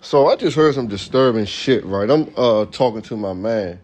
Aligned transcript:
So 0.00 0.28
I 0.28 0.36
just 0.36 0.54
heard 0.54 0.74
some 0.74 0.86
disturbing 0.86 1.44
shit, 1.44 1.84
right? 1.84 2.08
I'm 2.08 2.32
uh 2.36 2.66
talking 2.66 3.02
to 3.02 3.16
my 3.16 3.32
man, 3.32 3.80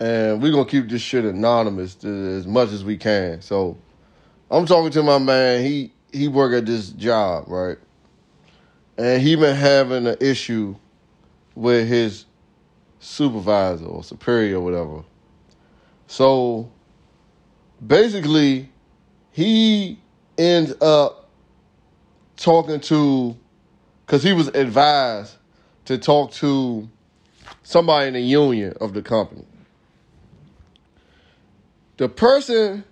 and 0.00 0.42
we're 0.42 0.50
gonna 0.50 0.64
keep 0.64 0.88
this 0.88 1.02
shit 1.02 1.24
anonymous 1.26 1.94
to, 1.96 2.08
as 2.08 2.46
much 2.46 2.70
as 2.70 2.84
we 2.84 2.96
can. 2.96 3.42
So 3.42 3.76
I'm 4.50 4.64
talking 4.64 4.90
to 4.92 5.02
my 5.02 5.18
man. 5.18 5.62
He 5.62 5.92
he 6.10 6.28
work 6.28 6.54
at 6.54 6.64
this 6.64 6.88
job, 6.88 7.44
right? 7.48 7.76
And 8.96 9.20
he 9.20 9.36
been 9.36 9.54
having 9.54 10.06
an 10.06 10.16
issue 10.20 10.74
with 11.54 11.86
his 11.86 12.24
supervisor 12.98 13.84
or 13.84 14.02
superior 14.02 14.56
or 14.56 14.60
whatever. 14.60 15.04
So 16.06 16.72
basically, 17.86 18.70
he 19.32 19.98
ends 20.38 20.72
up 20.80 21.28
talking 22.36 22.80
to 22.80 23.36
because 24.06 24.22
he 24.22 24.32
was 24.32 24.46
advised 24.48 25.34
to 25.84 25.98
talk 25.98 26.30
to 26.30 26.88
somebody 27.64 28.06
in 28.06 28.14
the 28.14 28.20
union 28.20 28.72
of 28.80 28.94
the 28.94 29.02
company. 29.02 29.44
The 31.96 32.08
person 32.08 32.84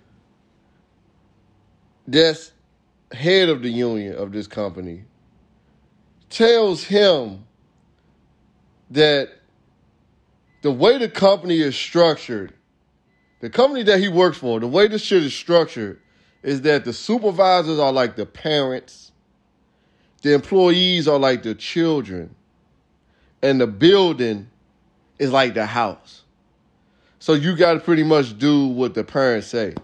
that's 2.05 2.51
head 3.13 3.47
of 3.47 3.61
the 3.61 3.69
union 3.69 4.15
of 4.15 4.33
this 4.33 4.45
company 4.45 5.05
tells 6.29 6.83
him 6.83 7.45
that 8.91 9.29
the 10.63 10.71
way 10.71 10.97
the 10.97 11.09
company 11.09 11.61
is 11.61 11.75
structured, 11.75 12.53
the 13.39 13.49
company 13.49 13.83
that 13.83 13.99
he 13.99 14.09
works 14.09 14.37
for, 14.37 14.59
the 14.59 14.67
way 14.67 14.87
this 14.87 15.03
shit 15.03 15.23
is 15.23 15.33
structured 15.33 16.01
is 16.43 16.61
that 16.61 16.83
the 16.83 16.91
supervisors 16.91 17.79
are 17.79 17.93
like 17.93 18.15
the 18.15 18.25
parents 18.25 19.11
the 20.25 20.33
employees 20.33 21.07
are 21.07 21.19
like 21.19 21.43
the 21.43 21.53
children, 21.53 22.33
and 23.43 23.61
the 23.61 23.67
building 23.67 24.47
is 25.19 25.31
like 25.31 25.53
the 25.53 25.67
house. 25.67 26.23
So 27.19 27.33
you 27.33 27.55
got 27.55 27.73
to 27.73 27.79
pretty 27.79 28.01
much 28.01 28.35
do 28.39 28.65
what 28.65 28.95
the 28.95 29.03
parents 29.03 29.45
say. 29.45 29.75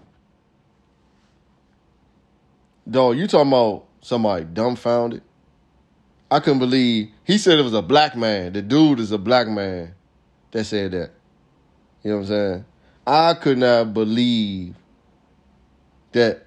Dog, 2.90 3.18
you 3.18 3.28
talking 3.28 3.52
about 3.52 3.84
somebody 4.00 4.44
dumbfounded? 4.44 5.22
I 6.28 6.40
couldn't 6.40 6.58
believe 6.58 7.10
he 7.22 7.38
said 7.38 7.60
it 7.60 7.62
was 7.62 7.72
a 7.72 7.80
black 7.80 8.16
man. 8.16 8.52
The 8.52 8.62
dude 8.62 8.98
is 8.98 9.12
a 9.12 9.18
black 9.18 9.46
man 9.46 9.94
that 10.50 10.64
said 10.64 10.90
that. 10.90 11.12
You 12.02 12.10
know 12.10 12.16
what 12.16 12.22
I'm 12.22 12.26
saying? 12.26 12.64
I 13.06 13.34
could 13.34 13.58
not 13.58 13.94
believe 13.94 14.74
that 16.10 16.46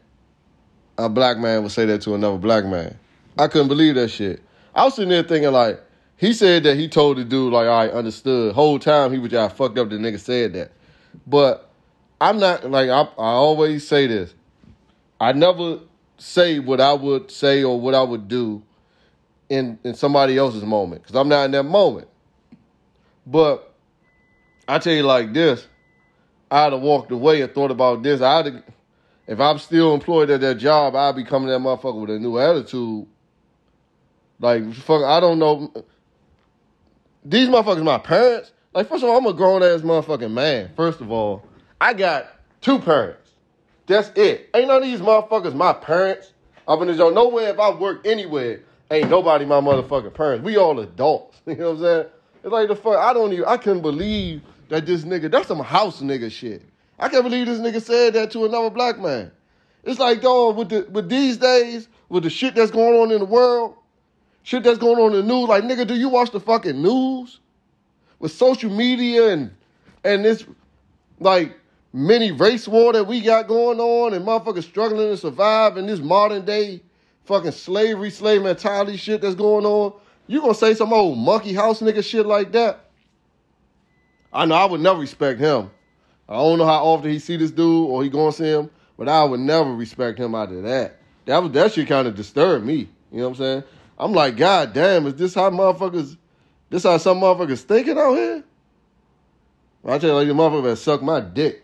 a 0.97 1.07
black 1.07 1.37
man 1.37 1.63
would 1.63 1.71
say 1.71 1.85
that 1.85 2.01
to 2.01 2.13
another 2.13 2.37
black 2.37 2.65
man. 2.65 2.99
I 3.37 3.47
couldn't 3.47 3.67
believe 3.67 3.95
that 3.95 4.09
shit. 4.09 4.41
I 4.73 4.85
was 4.85 4.95
sitting 4.95 5.09
there 5.09 5.23
thinking 5.23 5.51
like, 5.51 5.81
he 6.17 6.33
said 6.33 6.63
that 6.63 6.77
he 6.77 6.87
told 6.87 7.17
the 7.17 7.25
dude 7.25 7.51
like, 7.51 7.67
I 7.67 7.89
understood. 7.89 8.53
Whole 8.53 8.79
time 8.79 9.11
he 9.11 9.19
was 9.19 9.31
just 9.31 9.57
fucked 9.57 9.77
up. 9.77 9.89
The 9.89 9.97
nigga 9.97 10.19
said 10.19 10.53
that, 10.53 10.71
but 11.27 11.69
I'm 12.21 12.39
not 12.39 12.69
like 12.69 12.89
I, 12.89 13.01
I 13.01 13.07
always 13.17 13.85
say 13.85 14.07
this. 14.07 14.33
I 15.19 15.33
never 15.33 15.79
say 16.17 16.59
what 16.59 16.79
I 16.79 16.93
would 16.93 17.29
say 17.29 17.63
or 17.63 17.79
what 17.79 17.93
I 17.93 18.01
would 18.01 18.27
do 18.27 18.63
in 19.49 19.77
in 19.83 19.93
somebody 19.93 20.37
else's 20.37 20.63
moment 20.63 21.03
because 21.03 21.15
I'm 21.15 21.27
not 21.27 21.45
in 21.45 21.51
that 21.51 21.63
moment. 21.63 22.07
But 23.27 23.73
I 24.67 24.79
tell 24.79 24.93
you 24.93 25.03
like 25.03 25.33
this, 25.33 25.67
I'd 26.49 26.71
have 26.71 26.81
walked 26.81 27.11
away 27.11 27.41
and 27.41 27.53
thought 27.53 27.71
about 27.71 28.03
this. 28.03 28.21
I'd 28.21 28.63
if 29.27 29.39
I'm 29.39 29.57
still 29.59 29.93
employed 29.93 30.29
at 30.29 30.39
that 30.41 30.55
job, 30.55 30.95
I'd 30.95 31.15
be 31.15 31.25
coming 31.25 31.49
that 31.49 31.59
motherfucker 31.59 31.99
with 31.99 32.11
a 32.11 32.19
new 32.19 32.37
attitude 32.37 33.07
like, 34.39 34.73
fuck, 34.73 35.03
I 35.03 35.19
don't 35.19 35.39
know. 35.39 35.71
These 37.23 37.49
motherfuckers, 37.49 37.83
my 37.83 37.97
parents. 37.97 38.51
Like, 38.73 38.89
first 38.89 39.03
of 39.03 39.09
all, 39.09 39.17
I'm 39.17 39.25
a 39.25 39.33
grown 39.33 39.63
ass 39.63 39.81
motherfucking 39.81 40.31
man. 40.31 40.71
First 40.75 41.01
of 41.01 41.11
all, 41.11 41.43
I 41.79 41.93
got 41.93 42.27
two 42.61 42.79
parents. 42.79 43.31
That's 43.87 44.09
it. 44.17 44.49
Ain't 44.53 44.67
none 44.67 44.77
of 44.77 44.83
these 44.83 44.99
motherfuckers 44.99 45.53
my 45.53 45.73
parents. 45.73 46.33
Up 46.67 46.81
in 46.81 46.87
the 46.87 46.95
zone. 46.95 47.13
Nowhere 47.13 47.49
if 47.49 47.59
I 47.59 47.69
work 47.69 48.05
anywhere, 48.05 48.61
ain't 48.89 49.09
nobody 49.09 49.45
my 49.45 49.61
motherfucking 49.61 50.15
parents. 50.15 50.43
We 50.43 50.57
all 50.57 50.79
adults. 50.79 51.41
You 51.47 51.55
know 51.57 51.73
what 51.73 51.77
I'm 51.77 51.83
saying? 51.83 52.05
It's 52.43 52.51
like 52.51 52.67
the 52.69 52.75
fuck. 52.75 52.97
I 52.97 53.13
don't 53.13 53.31
even. 53.31 53.45
I 53.45 53.57
couldn't 53.57 53.83
believe 53.83 54.41
that 54.69 54.87
this 54.87 55.03
nigga. 55.03 55.29
That's 55.29 55.47
some 55.47 55.59
house 55.59 56.01
nigga 56.01 56.31
shit. 56.31 56.63
I 56.97 57.07
can't 57.07 57.23
believe 57.23 57.45
this 57.45 57.59
nigga 57.59 57.79
said 57.79 58.13
that 58.13 58.31
to 58.31 58.45
another 58.45 58.71
black 58.71 58.97
man. 58.97 59.31
It's 59.83 59.99
like 59.99 60.21
dog 60.21 60.57
with 60.57 60.69
the 60.69 60.87
with 60.89 61.07
these 61.07 61.37
days 61.37 61.87
with 62.09 62.23
the 62.23 62.31
shit 62.31 62.55
that's 62.55 62.71
going 62.71 62.99
on 62.99 63.11
in 63.11 63.19
the 63.19 63.25
world 63.25 63.75
shit 64.45 64.63
that's 64.63 64.77
going 64.77 64.99
on 64.99 65.13
in 65.13 65.27
the 65.27 65.33
news. 65.33 65.49
Like, 65.49 65.63
nigga, 65.63 65.85
do 65.85 65.95
you 65.95 66.07
watch 66.07 66.31
the 66.31 66.39
fucking 66.39 66.81
news? 66.81 67.39
With 68.19 68.31
social 68.31 68.71
media 68.71 69.33
and 69.33 69.53
and 70.05 70.23
this 70.23 70.45
like 71.19 71.57
mini 71.91 72.31
race 72.31 72.67
war 72.67 72.93
that 72.93 73.05
we 73.05 73.19
got 73.19 73.47
going 73.47 73.79
on 73.79 74.13
and 74.13 74.25
motherfuckers 74.25 74.63
struggling 74.63 75.09
to 75.09 75.17
survive 75.17 75.75
in 75.77 75.87
this 75.87 75.99
modern 75.99 76.45
day 76.45 76.81
fucking 77.25 77.51
slavery, 77.51 78.11
slave 78.11 78.43
mentality 78.43 78.95
shit 78.95 79.19
that's 79.19 79.35
going 79.35 79.65
on. 79.65 79.93
You 80.27 80.39
gonna 80.39 80.53
say 80.53 80.75
some 80.75 80.93
old 80.93 81.17
monkey 81.17 81.53
house 81.53 81.81
nigga 81.81 82.03
shit 82.03 82.25
like 82.25 82.51
that? 82.53 82.85
I 84.31 84.45
know 84.45 84.55
I 84.55 84.65
would 84.65 84.81
never 84.81 84.99
respect 84.99 85.39
him. 85.39 85.71
I 86.29 86.35
don't 86.35 86.59
know 86.59 86.65
how 86.65 86.85
often 86.85 87.09
he 87.09 87.19
see 87.19 87.35
this 87.35 87.51
dude 87.51 87.89
or 87.89 88.03
he 88.03 88.09
gonna 88.09 88.31
see 88.31 88.45
him, 88.49 88.69
but 88.97 89.09
I 89.09 89.23
would 89.23 89.39
never 89.39 89.73
respect 89.73 90.19
him 90.19 90.35
out 90.35 90.51
of 90.51 90.63
that. 90.63 90.99
That 91.25 91.41
was 91.41 91.51
that 91.53 91.73
shit 91.73 91.87
kind 91.87 92.07
of 92.07 92.15
disturbed 92.15 92.65
me. 92.65 92.89
You 93.11 93.19
know 93.19 93.29
what 93.29 93.39
I'm 93.39 93.43
saying? 93.43 93.63
I'm 93.97 94.13
like, 94.13 94.37
God 94.37 94.73
damn, 94.73 95.07
is 95.07 95.15
this 95.15 95.33
how 95.35 95.49
motherfuckers, 95.49 96.17
this 96.69 96.83
how 96.83 96.97
some 96.97 97.21
motherfuckers 97.21 97.61
thinking 97.61 97.97
out 97.97 98.15
here? 98.15 98.43
I 99.85 99.97
tell 99.99 100.09
you, 100.09 100.15
like, 100.15 100.27
the 100.27 100.33
motherfucker 100.33 100.71
that 100.71 100.77
suck 100.77 101.01
my 101.01 101.19
dick. 101.19 101.63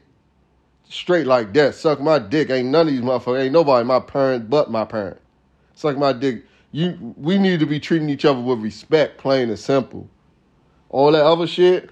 Straight 0.88 1.26
like 1.26 1.54
that, 1.54 1.76
suck 1.76 2.00
my 2.00 2.20
dick. 2.20 2.50
Ain't 2.50 2.70
none 2.70 2.88
of 2.88 2.94
these 2.94 3.02
motherfuckers, 3.02 3.44
ain't 3.44 3.54
nobody 3.54 3.86
my 3.86 4.00
parent 4.00 4.50
but 4.50 4.70
my 4.70 4.86
parent. 4.86 5.20
Suck 5.74 5.98
my 5.98 6.14
dick. 6.14 6.46
You, 6.72 7.16
we 7.18 7.38
need 7.38 7.60
to 7.60 7.66
be 7.66 7.80
treating 7.80 8.10
each 8.10 8.24
other 8.24 8.40
with 8.40 8.60
respect, 8.60 9.18
plain 9.18 9.50
and 9.50 9.60
simple. 9.60 10.10
All 10.90 11.12
that 11.12 11.24
other 11.24 11.48
shit, 11.48 11.90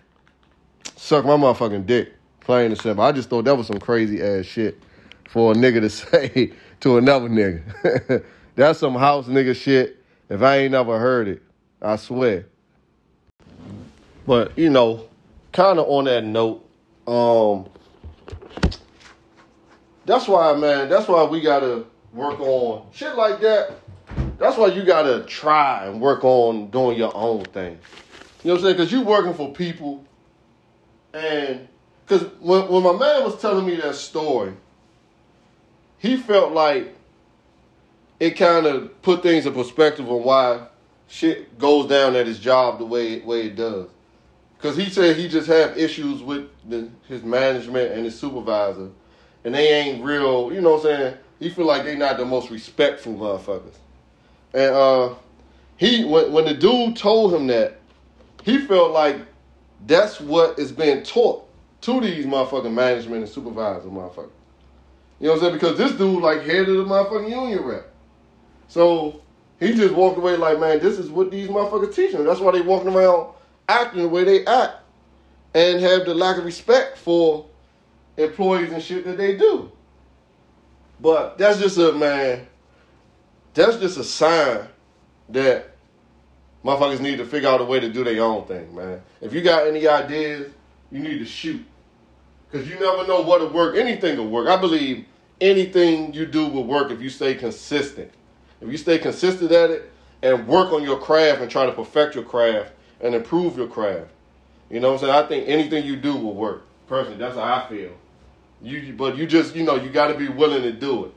suck 0.95 1.25
my 1.25 1.31
motherfucking 1.31 1.85
dick, 1.85 2.13
plain 2.41 2.71
and 2.71 2.79
simple. 2.79 3.03
I 3.03 3.11
just 3.11 3.29
thought 3.29 3.45
that 3.45 3.55
was 3.55 3.67
some 3.67 3.79
crazy 3.79 4.21
ass 4.21 4.45
shit 4.45 4.81
for 5.27 5.51
a 5.51 5.55
nigga 5.55 5.81
to 5.81 5.89
say 5.89 6.53
to 6.81 6.97
another 6.97 7.27
nigga. 7.27 8.23
That's 8.55 8.79
some 8.79 8.95
house 8.95 9.27
nigga 9.27 9.55
shit 9.55 9.98
if 10.29 10.41
I 10.41 10.57
ain't 10.57 10.71
never 10.71 10.99
heard 10.99 11.27
it, 11.27 11.41
I 11.81 11.95
swear. 11.95 12.45
But 14.25 14.57
you 14.57 14.69
know, 14.69 15.05
kind 15.51 15.79
of 15.79 15.87
on 15.89 16.05
that 16.05 16.23
note, 16.23 16.63
um, 17.07 17.67
that's 20.05 20.27
why, 20.27 20.53
man. 20.55 20.89
That's 20.89 21.07
why 21.07 21.23
we 21.23 21.41
gotta 21.41 21.85
work 22.13 22.39
on 22.39 22.87
shit 22.93 23.15
like 23.15 23.41
that. 23.41 23.71
That's 24.37 24.55
why 24.55 24.67
you 24.67 24.83
gotta 24.83 25.23
try 25.23 25.85
and 25.85 25.99
work 25.99 26.23
on 26.23 26.69
doing 26.69 26.97
your 26.97 27.15
own 27.15 27.45
thing. 27.45 27.79
You 28.43 28.49
know 28.49 28.53
what 28.53 28.59
I'm 28.59 28.63
saying? 28.63 28.77
Because 28.77 28.91
you 28.91 29.01
working 29.01 29.33
for 29.33 29.51
people, 29.51 30.05
and 31.13 31.67
because 32.05 32.27
when 32.39 32.67
when 32.67 32.83
my 32.83 32.93
man 32.93 33.23
was 33.23 33.41
telling 33.41 33.65
me 33.65 33.75
that 33.77 33.95
story, 33.95 34.53
he 35.97 36.17
felt 36.17 36.53
like 36.53 36.95
it 38.19 38.31
kind 38.31 38.65
of 38.65 39.01
put 39.01 39.23
things 39.23 39.45
in 39.45 39.53
perspective 39.53 40.09
on 40.09 40.23
why 40.23 40.67
shit 41.07 41.57
goes 41.57 41.87
down 41.87 42.15
at 42.15 42.27
his 42.27 42.39
job 42.39 42.79
the 42.79 42.85
way 42.85 43.19
way 43.21 43.47
it 43.47 43.55
does. 43.55 43.89
Cause 44.59 44.75
he 44.75 44.89
said 44.89 45.15
he 45.15 45.29
just 45.29 45.47
have 45.47 45.77
issues 45.77 46.21
with 46.21 46.49
the, 46.67 46.89
his 47.07 47.23
management 47.23 47.93
and 47.93 48.03
his 48.03 48.19
supervisor, 48.19 48.89
and 49.45 49.55
they 49.55 49.69
ain't 49.69 50.03
real. 50.03 50.51
You 50.51 50.59
know 50.59 50.73
what 50.73 50.85
I'm 50.85 50.97
saying? 50.97 51.17
He 51.39 51.49
feel 51.49 51.65
like 51.65 51.85
they 51.85 51.95
not 51.95 52.17
the 52.17 52.25
most 52.25 52.49
respectful 52.51 53.13
motherfuckers. 53.13 53.77
And 54.53 54.75
uh, 54.75 55.15
he 55.77 56.03
when 56.03 56.33
when 56.33 56.45
the 56.45 56.53
dude 56.53 56.97
told 56.97 57.33
him 57.33 57.47
that, 57.47 57.79
he 58.43 58.57
felt 58.57 58.91
like 58.91 59.17
that's 59.87 60.19
what 60.19 60.59
is 60.59 60.73
being 60.73 61.03
taught 61.03 61.47
to 61.81 62.01
these 62.01 62.25
motherfucking 62.25 62.73
management 62.73 63.23
and 63.23 63.31
supervisor 63.31 63.87
motherfuckers. 63.87 64.29
You 65.21 65.27
know 65.27 65.33
what 65.33 65.35
I'm 65.35 65.39
saying? 65.39 65.53
Because 65.53 65.77
this 65.77 65.93
dude 65.93 66.21
like 66.21 66.41
head 66.41 66.67
of 66.67 66.75
the 66.77 66.83
motherfucking 66.83 67.29
union 67.29 67.63
rep. 67.63 67.89
So 68.69 69.21
he 69.59 69.73
just 69.73 69.93
walked 69.93 70.17
away 70.17 70.37
like, 70.37 70.59
man, 70.59 70.79
this 70.79 70.97
is 70.97 71.09
what 71.09 71.31
these 71.31 71.49
motherfuckers 71.49 71.93
teaching. 71.93 72.23
That's 72.23 72.39
why 72.39 72.53
they 72.53 72.61
walking 72.61 72.93
around 72.93 73.33
acting 73.67 74.03
the 74.03 74.07
way 74.07 74.23
they 74.23 74.45
act 74.45 74.77
and 75.53 75.81
have 75.81 76.05
the 76.05 76.13
lack 76.13 76.37
of 76.37 76.45
respect 76.45 76.97
for 76.97 77.45
employees 78.15 78.71
and 78.71 78.81
shit 78.81 79.03
that 79.05 79.17
they 79.17 79.35
do. 79.35 79.71
But 81.01 81.37
that's 81.37 81.59
just 81.59 81.77
a 81.77 81.91
man. 81.93 82.47
That's 83.53 83.77
just 83.77 83.97
a 83.97 84.03
sign 84.03 84.67
that 85.29 85.75
motherfuckers 86.63 86.99
need 86.99 87.17
to 87.17 87.25
figure 87.25 87.49
out 87.49 87.61
a 87.61 87.65
way 87.65 87.79
to 87.79 87.89
do 87.89 88.03
their 88.03 88.23
own 88.23 88.45
thing, 88.45 88.75
man. 88.75 89.01
If 89.19 89.33
you 89.33 89.41
got 89.41 89.67
any 89.67 89.87
ideas, 89.87 90.51
you 90.91 90.99
need 90.99 91.19
to 91.19 91.25
shoot. 91.25 91.65
Cause 92.51 92.67
you 92.67 92.79
never 92.79 93.05
know 93.05 93.21
what'll 93.21 93.49
work. 93.49 93.77
Anything 93.77 94.17
will 94.17 94.27
work. 94.27 94.47
I 94.47 94.59
believe 94.59 95.05
anything 95.39 96.13
you 96.13 96.25
do 96.25 96.47
will 96.47 96.63
work 96.63 96.91
if 96.91 97.01
you 97.01 97.09
stay 97.09 97.35
consistent. 97.35 98.11
If 98.61 98.69
you 98.69 98.77
stay 98.77 98.97
consistent 98.97 99.51
at 99.51 99.69
it 99.69 99.91
and 100.21 100.47
work 100.47 100.73
on 100.73 100.83
your 100.83 100.99
craft 100.99 101.41
and 101.41 101.49
try 101.49 101.65
to 101.65 101.71
perfect 101.71 102.15
your 102.15 102.23
craft 102.23 102.73
and 103.01 103.15
improve 103.15 103.57
your 103.57 103.67
craft. 103.67 104.11
You 104.69 104.79
know 104.79 104.89
what 104.89 105.01
I'm 105.01 105.07
saying? 105.07 105.13
I 105.13 105.27
think 105.27 105.47
anything 105.47 105.85
you 105.85 105.95
do 105.95 106.15
will 106.15 106.35
work. 106.35 106.65
Personally, 106.87 107.17
that's 107.17 107.35
how 107.35 107.43
I 107.43 107.69
feel. 107.69 107.91
You, 108.61 108.93
but 108.93 109.17
you 109.17 109.25
just, 109.25 109.55
you 109.55 109.63
know, 109.63 109.75
you 109.75 109.89
got 109.89 110.07
to 110.07 110.15
be 110.15 110.27
willing 110.27 110.63
to 110.63 110.71
do 110.71 111.05
it. 111.05 111.13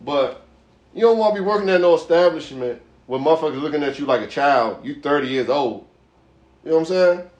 But 0.00 0.42
you 0.94 1.00
don't 1.00 1.18
want 1.18 1.34
to 1.34 1.40
be 1.40 1.46
working 1.46 1.70
at 1.70 1.80
no 1.80 1.94
establishment 1.94 2.82
where 3.06 3.18
motherfuckers 3.18 3.60
looking 3.60 3.82
at 3.82 3.98
you 3.98 4.06
like 4.06 4.20
a 4.20 4.26
child. 4.26 4.84
You 4.84 5.00
30 5.00 5.28
years 5.28 5.48
old. 5.48 5.86
You 6.64 6.70
know 6.70 6.76
what 6.76 6.80
I'm 6.82 6.86
saying? 6.86 7.30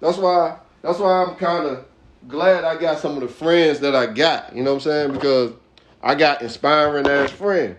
That's 0.00 0.18
why. 0.18 0.58
That's 0.82 0.98
why 0.98 1.24
I'm 1.24 1.36
kind 1.36 1.66
of 1.66 1.84
glad 2.28 2.64
I 2.64 2.76
got 2.76 2.98
some 2.98 3.14
of 3.14 3.20
the 3.20 3.28
friends 3.28 3.80
that 3.80 3.94
I 3.94 4.06
got. 4.06 4.54
You 4.54 4.62
know 4.62 4.74
what 4.74 4.86
I'm 4.86 4.90
saying? 4.90 5.12
Because 5.12 5.52
I 6.02 6.14
got 6.14 6.42
inspiring 6.42 7.06
ass 7.06 7.30
friends. 7.30 7.76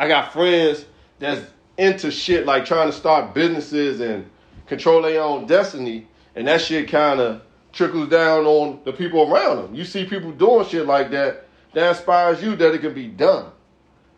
I 0.00 0.08
got 0.08 0.32
friends 0.32 0.86
that's 1.18 1.42
into 1.76 2.10
shit 2.10 2.46
like 2.46 2.64
trying 2.64 2.90
to 2.90 2.96
start 2.96 3.34
businesses 3.34 4.00
and 4.00 4.30
control 4.66 5.02
their 5.02 5.20
own 5.20 5.46
destiny, 5.46 6.08
and 6.34 6.48
that 6.48 6.62
shit 6.62 6.88
kind 6.88 7.20
of 7.20 7.42
trickles 7.70 8.08
down 8.08 8.46
on 8.46 8.80
the 8.84 8.94
people 8.94 9.30
around 9.30 9.58
them. 9.58 9.74
You 9.74 9.84
see 9.84 10.06
people 10.06 10.32
doing 10.32 10.66
shit 10.66 10.86
like 10.86 11.10
that, 11.10 11.46
that 11.74 11.90
inspires 11.90 12.42
you 12.42 12.56
that 12.56 12.72
it 12.72 12.78
can 12.78 12.94
be 12.94 13.08
done. 13.08 13.52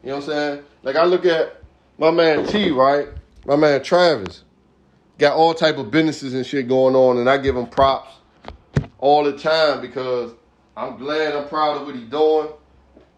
You 0.04 0.10
know 0.10 0.16
what 0.16 0.24
I'm 0.24 0.30
saying? 0.30 0.64
Like 0.84 0.94
I 0.94 1.04
look 1.04 1.26
at 1.26 1.60
my 1.98 2.12
man 2.12 2.46
T, 2.46 2.70
right? 2.70 3.08
My 3.44 3.56
man 3.56 3.82
Travis 3.82 4.44
got 5.18 5.36
all 5.36 5.52
type 5.52 5.78
of 5.78 5.90
businesses 5.90 6.32
and 6.32 6.46
shit 6.46 6.68
going 6.68 6.94
on, 6.94 7.18
and 7.18 7.28
I 7.28 7.38
give 7.38 7.56
him 7.56 7.66
props 7.66 8.14
all 8.98 9.24
the 9.24 9.36
time 9.36 9.80
because 9.80 10.32
I'm 10.76 10.96
glad, 10.96 11.34
I'm 11.34 11.48
proud 11.48 11.78
of 11.78 11.86
what 11.88 11.96
he's 11.96 12.08
doing. 12.08 12.50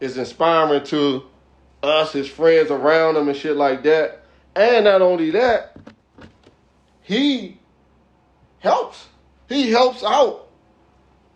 It's 0.00 0.16
inspiring 0.16 0.82
to 0.84 1.24
us, 1.88 2.12
his 2.12 2.28
friends 2.28 2.70
around 2.70 3.16
him, 3.16 3.28
and 3.28 3.36
shit 3.36 3.56
like 3.56 3.82
that. 3.84 4.24
And 4.56 4.84
not 4.84 5.02
only 5.02 5.30
that, 5.32 5.76
he 7.02 7.58
helps. 8.60 9.06
He 9.48 9.70
helps 9.70 10.02
out 10.02 10.48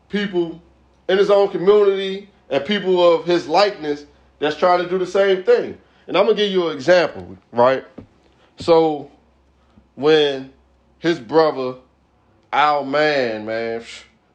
people 0.08 0.62
in 1.08 1.18
his 1.18 1.30
own 1.30 1.50
community 1.50 2.30
and 2.50 2.64
people 2.64 3.14
of 3.14 3.24
his 3.24 3.46
likeness 3.46 4.06
that's 4.38 4.56
trying 4.56 4.82
to 4.82 4.88
do 4.88 4.98
the 4.98 5.06
same 5.06 5.42
thing. 5.42 5.78
And 6.06 6.16
I'm 6.16 6.24
gonna 6.24 6.36
give 6.36 6.50
you 6.50 6.68
an 6.68 6.76
example, 6.76 7.36
right? 7.52 7.84
So 8.58 9.10
when 9.94 10.52
his 10.98 11.18
brother, 11.18 11.76
Al 12.52 12.84
Man, 12.84 13.44
man, 13.44 13.84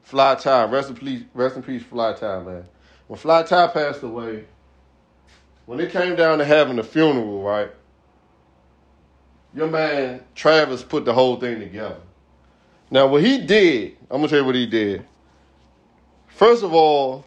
Fly 0.04 0.36
Ty, 0.36 0.66
rest 0.66 0.90
in 0.90 0.96
peace, 0.96 1.24
rest 1.34 1.56
in 1.56 1.64
peace, 1.64 1.82
Fly 1.82 2.14
Ty, 2.14 2.44
man. 2.44 2.66
When 3.08 3.18
Fly 3.18 3.44
Ty 3.44 3.68
passed 3.68 4.04
away, 4.04 4.46
when 5.66 5.80
it 5.80 5.92
came 5.92 6.16
down 6.16 6.40
to 6.40 6.46
having 6.46 6.80
a 6.80 6.84
funeral, 6.84 7.42
right? 7.42 7.72
Your 9.56 9.68
man 9.68 10.22
Travis 10.36 10.84
put 10.84 11.06
the 11.06 11.14
whole 11.14 11.40
thing 11.40 11.60
together. 11.60 11.98
Now, 12.90 13.08
what 13.08 13.24
he 13.24 13.40
did, 13.40 13.98
I'm 14.10 14.18
gonna 14.18 14.28
tell 14.28 14.40
you 14.40 14.46
what 14.46 14.56
he 14.56 14.66
did. 14.66 15.06
First 16.28 16.64
of 16.64 16.74
all, 16.74 17.26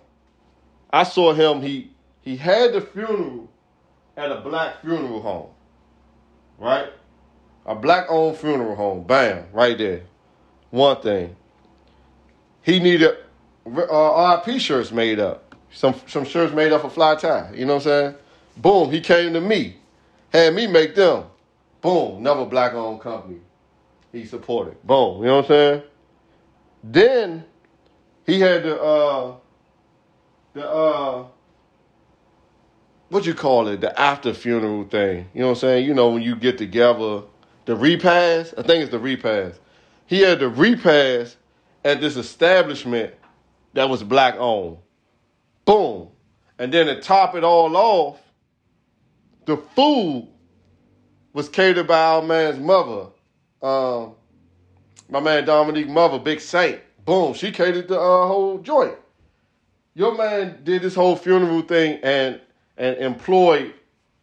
I 0.93 1.05
saw 1.05 1.33
him. 1.33 1.63
He 1.63 1.91
he 2.21 2.37
had 2.37 2.73
the 2.73 2.81
funeral 2.81 3.49
at 4.17 4.33
a 4.33 4.41
black 4.41 4.81
funeral 4.81 5.23
home, 5.23 5.51
right? 6.59 6.89
A 7.65 7.75
black 7.75 8.07
owned 8.09 8.37
funeral 8.37 8.77
home. 8.77 9.05
Bam, 9.05 9.45
right 9.53 9.77
there. 9.77 10.03
One 10.71 11.01
thing. 11.01 11.37
He 12.63 12.81
needed 12.81 13.17
uh, 13.67 14.43
RIP 14.47 14.61
shirts 14.61 14.91
made 14.93 15.21
up. 15.21 15.55
Some 15.73 15.95
some 16.07 16.25
shirts 16.25 16.55
made 16.55 16.73
up 16.73 16.83
for 16.83 16.91
Fly 16.91 17.17
Ty. 17.17 17.53
You 17.55 17.67
know 17.67 17.75
what 17.75 17.87
I'm 17.87 17.89
saying? 17.89 18.15
Boom, 18.57 18.91
he 18.91 19.01
came 19.01 19.33
to 19.35 19.41
me, 19.41 19.77
had 20.33 20.55
me 20.55 20.67
make 20.67 20.95
them. 20.95 21.25
Boom, 21.81 22.19
another 22.19 22.47
black 22.47 22.73
owned 22.73 23.01
company. 23.01 23.39
He 24.13 24.25
supported. 24.25 24.83
Boom, 24.83 25.21
you 25.21 25.27
know 25.27 25.37
what 25.37 25.45
I'm 25.45 25.49
saying? 25.49 25.83
Then 26.83 27.45
he 28.27 28.41
had 28.41 28.63
the 28.63 28.81
uh 28.81 29.35
the 30.55 30.69
uh 30.69 31.27
what 33.09 33.27
you 33.27 33.35
call 33.35 33.69
it, 33.69 33.81
the 33.81 33.99
after 33.99 34.35
funeral 34.35 34.85
thing. 34.85 35.29
You 35.33 35.41
know 35.41 35.49
what 35.49 35.53
I'm 35.53 35.61
saying? 35.61 35.87
You 35.87 35.95
know 35.95 36.09
when 36.11 36.23
you 36.23 36.35
get 36.35 36.59
together, 36.59 37.23
the 37.67 37.77
repast. 37.77 38.55
I 38.59 38.63
think 38.63 38.83
it's 38.83 38.91
the 38.91 38.99
repast. 38.99 39.61
He 40.07 40.21
had 40.21 40.41
the 40.41 40.49
repast 40.49 41.37
at 41.85 42.01
this 42.01 42.17
establishment 42.17 43.15
that 43.75 43.89
was 43.89 44.03
black 44.03 44.37
owned. 44.39 44.79
Boom. 45.65 46.09
And 46.59 46.73
then 46.73 46.87
to 46.87 47.01
top 47.01 47.35
it 47.35 47.45
all 47.45 47.77
off, 47.77 48.21
the 49.47 49.57
food 49.57 50.29
was 51.33 51.49
catered 51.49 51.87
by 51.87 51.99
our 51.99 52.23
man's 52.23 52.59
mother. 52.59 53.07
Um, 53.63 54.15
my 55.09 55.21
man 55.21 55.45
Dominique 55.45 55.89
mother, 55.89 56.19
Big 56.19 56.41
Saint. 56.41 56.81
Boom, 57.05 57.33
she 57.35 57.53
catered 57.53 57.89
the 57.89 57.99
uh, 57.99 58.27
whole 58.27 58.59
joint. 58.59 58.97
Your 59.95 60.17
man 60.17 60.61
did 60.65 60.83
this 60.83 60.95
whole 60.95 61.17
funeral 61.17 61.63
thing 61.63 62.01
and 62.03 62.41
and 62.77 62.99
employed 62.99 63.73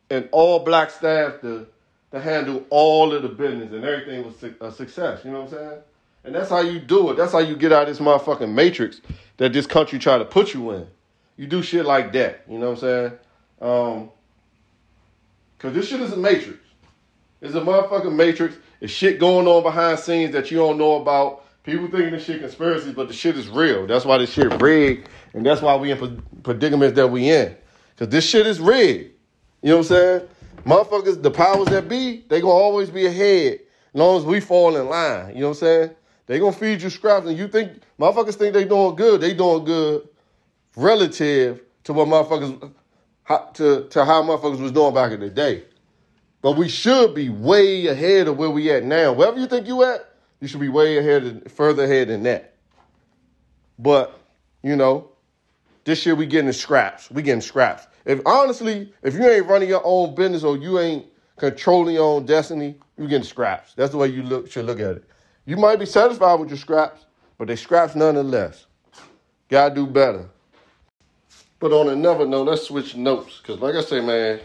an 0.09 0.29
all 0.31 0.59
black 0.59 0.91
staff 0.91 1.41
to 1.41 1.65
to 2.11 2.19
handle 2.19 2.63
all 2.69 3.13
of 3.13 3.23
the 3.23 3.29
business 3.29 3.71
and 3.71 3.83
everything 3.83 4.23
was 4.23 4.43
a 4.61 4.71
success. 4.71 5.21
You 5.25 5.31
know 5.31 5.41
what 5.41 5.53
I'm 5.53 5.57
saying? 5.57 5.81
And 6.25 6.35
that's 6.35 6.49
how 6.49 6.61
you 6.61 6.79
do 6.79 7.09
it. 7.09 7.17
That's 7.17 7.31
how 7.31 7.39
you 7.39 7.55
get 7.55 7.71
out 7.71 7.89
of 7.89 7.97
this 7.97 8.05
motherfucking 8.05 8.53
matrix 8.53 9.01
that 9.37 9.51
this 9.51 9.65
country 9.65 9.97
try 9.97 10.17
to 10.17 10.25
put 10.25 10.53
you 10.53 10.71
in. 10.71 10.87
You 11.37 11.47
do 11.47 11.63
shit 11.63 11.85
like 11.85 12.13
that. 12.13 12.43
You 12.47 12.59
know 12.59 12.71
what 12.71 12.83
I'm 12.83 13.09
saying? 13.09 13.11
Um, 13.61 14.11
Cause 15.59 15.73
this 15.73 15.87
shit 15.87 16.01
is 16.01 16.11
a 16.11 16.17
matrix. 16.17 16.59
It's 17.41 17.55
a 17.55 17.61
motherfucking 17.61 18.15
matrix. 18.15 18.55
It's 18.81 18.91
shit 18.91 19.19
going 19.19 19.47
on 19.47 19.63
behind 19.63 19.99
scenes 19.99 20.33
that 20.33 20.51
you 20.51 20.57
don't 20.57 20.77
know 20.77 21.01
about. 21.01 21.45
People 21.63 21.87
thinking 21.87 22.11
this 22.11 22.25
shit 22.25 22.41
conspiracies, 22.41 22.93
but 22.93 23.07
the 23.07 23.13
shit 23.13 23.37
is 23.37 23.47
real. 23.47 23.87
That's 23.87 24.03
why 24.03 24.17
this 24.17 24.31
shit 24.31 24.61
rigged, 24.61 25.07
and 25.33 25.45
that's 25.45 25.61
why 25.61 25.75
we 25.77 25.91
in 25.91 26.21
predicaments 26.43 26.95
that 26.97 27.07
we 27.07 27.29
in. 27.29 27.55
Cause 27.97 28.09
this 28.09 28.25
shit 28.25 28.45
is 28.45 28.59
rigged. 28.59 29.11
You 29.61 29.69
know 29.69 29.77
what 29.77 29.79
I'm 29.79 29.87
saying? 29.87 30.27
Motherfuckers, 30.65 31.21
the 31.21 31.31
powers 31.31 31.67
that 31.67 31.87
be, 31.87 32.25
they 32.27 32.41
gonna 32.41 32.53
always 32.53 32.89
be 32.89 33.05
ahead 33.05 33.59
as 33.93 33.99
long 33.99 34.17
as 34.17 34.25
we 34.25 34.39
fall 34.39 34.75
in 34.75 34.87
line. 34.87 35.35
You 35.35 35.41
know 35.41 35.49
what 35.49 35.57
I'm 35.57 35.59
saying? 35.59 35.89
They 36.25 36.39
gonna 36.39 36.51
feed 36.51 36.81
you 36.81 36.89
scraps, 36.89 37.27
and 37.27 37.37
you 37.37 37.47
think 37.47 37.81
motherfuckers 37.99 38.35
think 38.35 38.53
they 38.53 38.65
doing 38.65 38.95
good. 38.95 39.21
They 39.21 39.33
doing 39.33 39.65
good 39.65 40.07
relative 40.75 41.61
to 41.85 41.93
what 41.93 42.07
motherfuckers 42.07 42.71
to, 43.27 43.87
to 43.89 44.05
how 44.05 44.21
motherfuckers 44.23 44.59
was 44.59 44.71
doing 44.71 44.93
back 44.93 45.11
in 45.11 45.19
the 45.19 45.29
day. 45.29 45.63
But 46.41 46.57
we 46.57 46.67
should 46.67 47.15
be 47.15 47.29
way 47.29 47.87
ahead 47.87 48.27
of 48.27 48.37
where 48.37 48.49
we 48.49 48.69
at 48.69 48.83
now. 48.83 49.13
Wherever 49.13 49.39
you 49.39 49.47
think 49.47 49.65
you 49.67 49.83
at, 49.83 50.13
you 50.41 50.47
should 50.47 50.59
be 50.59 50.69
way 50.69 50.97
ahead, 50.97 51.49
further 51.51 51.85
ahead 51.85 52.09
than 52.09 52.23
that. 52.23 52.55
But 53.79 54.19
you 54.61 54.75
know, 54.75 55.09
this 55.85 56.05
year 56.05 56.15
we 56.15 56.25
getting 56.25 56.51
scraps. 56.51 57.09
We 57.09 57.21
getting 57.21 57.41
scraps. 57.41 57.87
If 58.05 58.21
honestly, 58.25 58.93
if 59.03 59.13
you 59.13 59.25
ain't 59.25 59.45
running 59.47 59.69
your 59.69 59.81
own 59.83 60.15
business 60.15 60.43
or 60.43 60.57
you 60.57 60.79
ain't 60.79 61.05
controlling 61.37 61.95
your 61.95 62.05
own 62.05 62.25
destiny, 62.25 62.75
you 62.97 63.07
getting 63.07 63.23
scraps. 63.23 63.73
That's 63.73 63.91
the 63.91 63.97
way 63.97 64.07
you 64.07 64.23
look 64.23 64.51
should 64.51 64.65
look 64.65 64.79
at 64.79 64.97
it. 64.97 65.03
You 65.45 65.57
might 65.57 65.79
be 65.79 65.85
satisfied 65.85 66.39
with 66.39 66.49
your 66.49 66.57
scraps, 66.57 67.05
but 67.37 67.47
they 67.47 67.55
scraps 67.55 67.95
nonetheless. 67.95 68.65
Gotta 69.49 69.75
do 69.75 69.87
better. 69.87 70.29
But 71.63 71.71
on 71.71 71.87
another 71.87 72.27
note, 72.27 72.47
let's 72.49 72.63
switch 72.63 72.97
notes. 72.97 73.37
Because, 73.37 73.61
like 73.61 73.73
I 73.75 73.79
say, 73.79 74.01
man, 74.01 74.41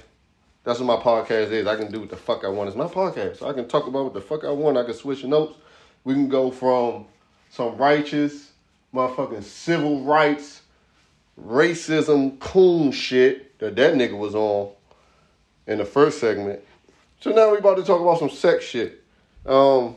that's 0.62 0.78
what 0.78 0.86
my 0.86 1.02
podcast 1.02 1.50
is. 1.50 1.66
I 1.66 1.74
can 1.74 1.90
do 1.90 1.98
what 1.98 2.10
the 2.10 2.16
fuck 2.16 2.44
I 2.44 2.48
want. 2.48 2.68
It's 2.68 2.76
my 2.76 2.86
podcast. 2.86 3.38
So 3.38 3.48
I 3.48 3.54
can 3.54 3.66
talk 3.66 3.88
about 3.88 4.04
what 4.04 4.14
the 4.14 4.20
fuck 4.20 4.44
I 4.44 4.52
want. 4.52 4.78
I 4.78 4.84
can 4.84 4.94
switch 4.94 5.24
notes. 5.24 5.58
We 6.04 6.14
can 6.14 6.28
go 6.28 6.52
from 6.52 7.06
some 7.50 7.76
righteous, 7.76 8.52
motherfucking 8.94 9.42
civil 9.42 10.04
rights, 10.04 10.62
racism, 11.44 12.38
coon 12.38 12.92
shit 12.92 13.58
that 13.58 13.74
that 13.74 13.94
nigga 13.94 14.16
was 14.16 14.36
on 14.36 14.70
in 15.66 15.78
the 15.78 15.84
first 15.84 16.20
segment. 16.20 16.60
So 17.18 17.32
now 17.32 17.50
we 17.50 17.58
about 17.58 17.78
to 17.78 17.82
talk 17.82 18.00
about 18.00 18.20
some 18.20 18.30
sex 18.30 18.64
shit. 18.64 19.02
Um, 19.44 19.96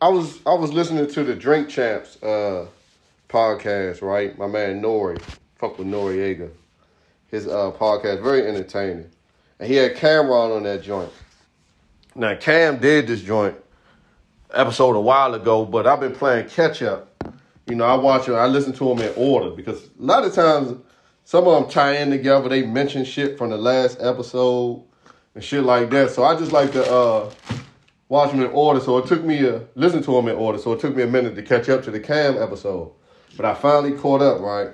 I 0.00 0.08
was 0.08 0.40
I 0.46 0.54
was 0.54 0.72
listening 0.72 1.06
to 1.06 1.22
the 1.22 1.34
Drink 1.34 1.68
Champs 1.68 2.16
uh, 2.22 2.66
podcast, 3.28 4.00
right? 4.00 4.38
My 4.38 4.46
man 4.46 4.80
Nori 4.80 5.20
fuck 5.58 5.78
with 5.78 5.88
Noreaga. 5.88 6.50
His 7.28 7.46
uh, 7.46 7.72
podcast 7.72 8.22
very 8.22 8.46
entertaining, 8.46 9.10
and 9.58 9.68
he 9.68 9.74
had 9.76 9.96
Cam'ron 9.96 10.56
on 10.56 10.62
that 10.62 10.82
joint. 10.82 11.10
Now 12.14 12.34
Cam 12.36 12.78
did 12.78 13.06
this 13.06 13.20
joint 13.20 13.56
episode 14.52 14.96
a 14.96 15.00
while 15.00 15.34
ago, 15.34 15.64
but 15.64 15.86
I've 15.86 16.00
been 16.00 16.14
playing 16.14 16.48
catch 16.48 16.82
up. 16.82 17.12
You 17.66 17.74
know, 17.74 17.84
I 17.84 17.96
watch 17.96 18.28
it, 18.28 18.32
I 18.32 18.46
listen 18.46 18.72
to 18.74 18.88
them 18.88 19.00
in 19.00 19.12
order 19.16 19.50
because 19.50 19.82
a 19.84 19.88
lot 19.98 20.24
of 20.24 20.32
times 20.32 20.80
some 21.24 21.48
of 21.48 21.60
them 21.60 21.70
tie 21.70 21.96
in 21.96 22.10
together. 22.10 22.48
They 22.48 22.62
mention 22.64 23.04
shit 23.04 23.36
from 23.36 23.50
the 23.50 23.56
last 23.56 23.98
episode 24.00 24.84
and 25.34 25.42
shit 25.42 25.64
like 25.64 25.90
that. 25.90 26.10
So 26.10 26.22
I 26.22 26.38
just 26.38 26.52
like 26.52 26.70
to 26.72 26.88
uh, 26.88 27.30
watch 28.08 28.30
them 28.30 28.40
in 28.40 28.50
order. 28.52 28.78
So 28.78 28.98
it 28.98 29.06
took 29.06 29.24
me 29.24 29.44
a 29.44 29.62
listen 29.74 30.02
to 30.04 30.12
them 30.12 30.28
in 30.28 30.36
order. 30.36 30.58
So 30.58 30.72
it 30.72 30.80
took 30.80 30.94
me 30.94 31.02
a 31.02 31.08
minute 31.08 31.34
to 31.34 31.42
catch 31.42 31.68
up 31.68 31.82
to 31.84 31.90
the 31.90 31.98
Cam 31.98 32.40
episode, 32.40 32.92
but 33.36 33.44
I 33.44 33.54
finally 33.54 33.92
caught 33.92 34.22
up. 34.22 34.40
Right, 34.40 34.68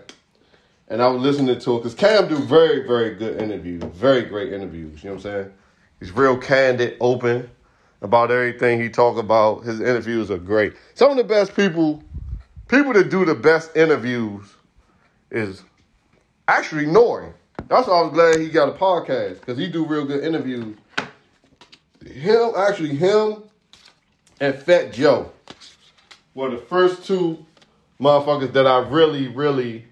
and 0.92 1.00
I 1.00 1.08
was 1.08 1.22
listening 1.22 1.58
to 1.58 1.76
it 1.76 1.78
because 1.78 1.94
Cam 1.94 2.28
do 2.28 2.37
very, 2.37 2.87
very 2.87 3.14
good 3.14 3.40
interviews, 3.40 3.82
very 3.94 4.25
great 4.25 4.52
interviews. 4.52 5.02
You 5.02 5.08
know 5.08 5.16
what 5.16 5.25
I'm 5.25 5.32
saying? 5.32 5.52
He's 5.99 6.12
real 6.12 6.37
candid, 6.37 6.99
open 7.00 7.50
about 8.02 8.30
everything 8.30 8.78
he 8.78 8.90
talk 8.90 9.16
about. 9.16 9.64
His 9.64 9.80
interviews 9.80 10.30
are 10.30 10.37
great. 10.37 10.75
Some 10.92 11.11
of 11.11 11.16
the 11.16 11.25
best 11.25 11.56
people, 11.56 12.04
people 12.68 12.92
that 12.92 13.08
do 13.08 13.25
the 13.25 13.34
best 13.34 13.75
interviews, 13.75 14.44
is 15.30 15.62
actually 16.46 16.84
Nori. 16.84 17.32
That's 17.68 17.88
why 17.88 17.94
I 17.94 18.02
was 18.02 18.12
glad 18.12 18.38
he 18.38 18.50
got 18.50 18.68
a 18.68 18.72
podcast 18.72 19.40
because 19.40 19.56
he 19.56 19.68
do 19.68 19.87
real 19.87 20.04
good 20.04 20.22
interviews. 20.22 20.76
Him, 22.04 22.50
actually, 22.54 22.96
him 22.96 23.44
and 24.40 24.54
Fat 24.54 24.92
Joe 24.92 25.32
were 26.34 26.50
the 26.50 26.58
first 26.58 27.06
two 27.06 27.46
motherfuckers 27.99 28.52
that 28.52 28.66
I 28.66 28.80
really, 28.80 29.28
really 29.28 29.87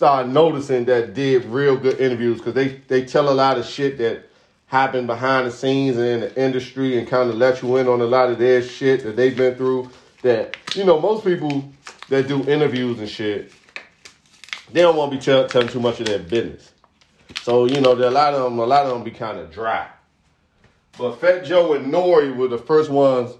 started 0.00 0.32
noticing 0.32 0.86
that 0.86 1.12
did 1.12 1.44
real 1.44 1.76
good 1.76 2.00
interviews 2.00 2.38
because 2.38 2.54
they, 2.54 2.68
they 2.88 3.04
tell 3.04 3.28
a 3.28 3.34
lot 3.34 3.58
of 3.58 3.66
shit 3.66 3.98
that 3.98 4.30
happened 4.64 5.06
behind 5.06 5.46
the 5.46 5.50
scenes 5.50 5.98
and 5.98 6.06
in 6.06 6.20
the 6.20 6.42
industry 6.42 6.98
and 6.98 7.06
kind 7.06 7.28
of 7.28 7.36
let 7.36 7.60
you 7.60 7.76
in 7.76 7.86
on 7.86 8.00
a 8.00 8.06
lot 8.06 8.30
of 8.30 8.38
their 8.38 8.62
shit 8.62 9.02
that 9.02 9.14
they've 9.14 9.36
been 9.36 9.54
through. 9.56 9.90
That, 10.22 10.56
you 10.74 10.84
know, 10.84 10.98
most 10.98 11.22
people 11.22 11.70
that 12.08 12.26
do 12.28 12.42
interviews 12.44 12.98
and 12.98 13.10
shit, 13.10 13.52
they 14.72 14.80
don't 14.80 14.96
want 14.96 15.12
to 15.12 15.18
be 15.18 15.22
tell, 15.22 15.46
telling 15.46 15.68
too 15.68 15.80
much 15.80 16.00
of 16.00 16.06
their 16.06 16.18
business. 16.18 16.72
So, 17.42 17.66
you 17.66 17.82
know, 17.82 17.92
a 17.92 18.08
lot 18.08 18.32
of 18.32 18.44
them, 18.44 18.58
a 18.58 18.64
lot 18.64 18.86
of 18.86 18.92
them 18.92 19.04
be 19.04 19.10
kind 19.10 19.38
of 19.38 19.52
dry. 19.52 19.86
But 20.96 21.20
Fat 21.20 21.44
Joe 21.44 21.74
and 21.74 21.92
Nori 21.92 22.34
were 22.34 22.48
the 22.48 22.56
first 22.56 22.88
ones, 22.88 23.34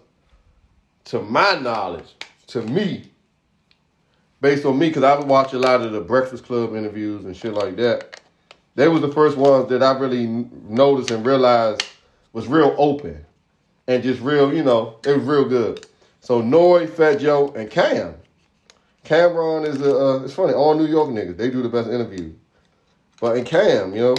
to 1.06 1.22
my 1.22 1.54
knowledge, 1.54 2.16
to 2.48 2.60
me, 2.60 3.09
based 4.40 4.64
on 4.64 4.78
me, 4.78 4.88
because 4.88 5.02
I 5.02 5.18
would 5.18 5.28
watch 5.28 5.52
a 5.52 5.58
lot 5.58 5.82
of 5.82 5.92
the 5.92 6.00
Breakfast 6.00 6.44
Club 6.44 6.74
interviews 6.74 7.24
and 7.24 7.36
shit 7.36 7.54
like 7.54 7.76
that. 7.76 8.20
They 8.74 8.88
was 8.88 9.00
the 9.00 9.12
first 9.12 9.36
ones 9.36 9.68
that 9.68 9.82
I 9.82 9.98
really 9.98 10.26
noticed 10.26 11.10
and 11.10 11.24
realized 11.26 11.82
was 12.32 12.46
real 12.46 12.74
open 12.78 13.24
and 13.86 14.02
just 14.02 14.20
real, 14.20 14.54
you 14.54 14.62
know, 14.62 14.98
it 15.04 15.16
was 15.16 15.24
real 15.24 15.44
good. 15.44 15.86
So 16.20 16.40
Noy, 16.40 16.86
Fat 16.86 17.16
Joe, 17.16 17.52
and 17.56 17.70
Cam. 17.70 18.14
Cam'ron 19.04 19.66
is 19.66 19.80
a, 19.80 19.96
uh, 19.96 20.22
it's 20.22 20.34
funny, 20.34 20.52
all 20.52 20.74
New 20.74 20.86
York 20.86 21.08
niggas, 21.08 21.36
they 21.36 21.50
do 21.50 21.62
the 21.62 21.68
best 21.68 21.88
interviews. 21.88 22.34
But 23.20 23.36
in 23.36 23.44
Cam, 23.44 23.94
you 23.94 24.14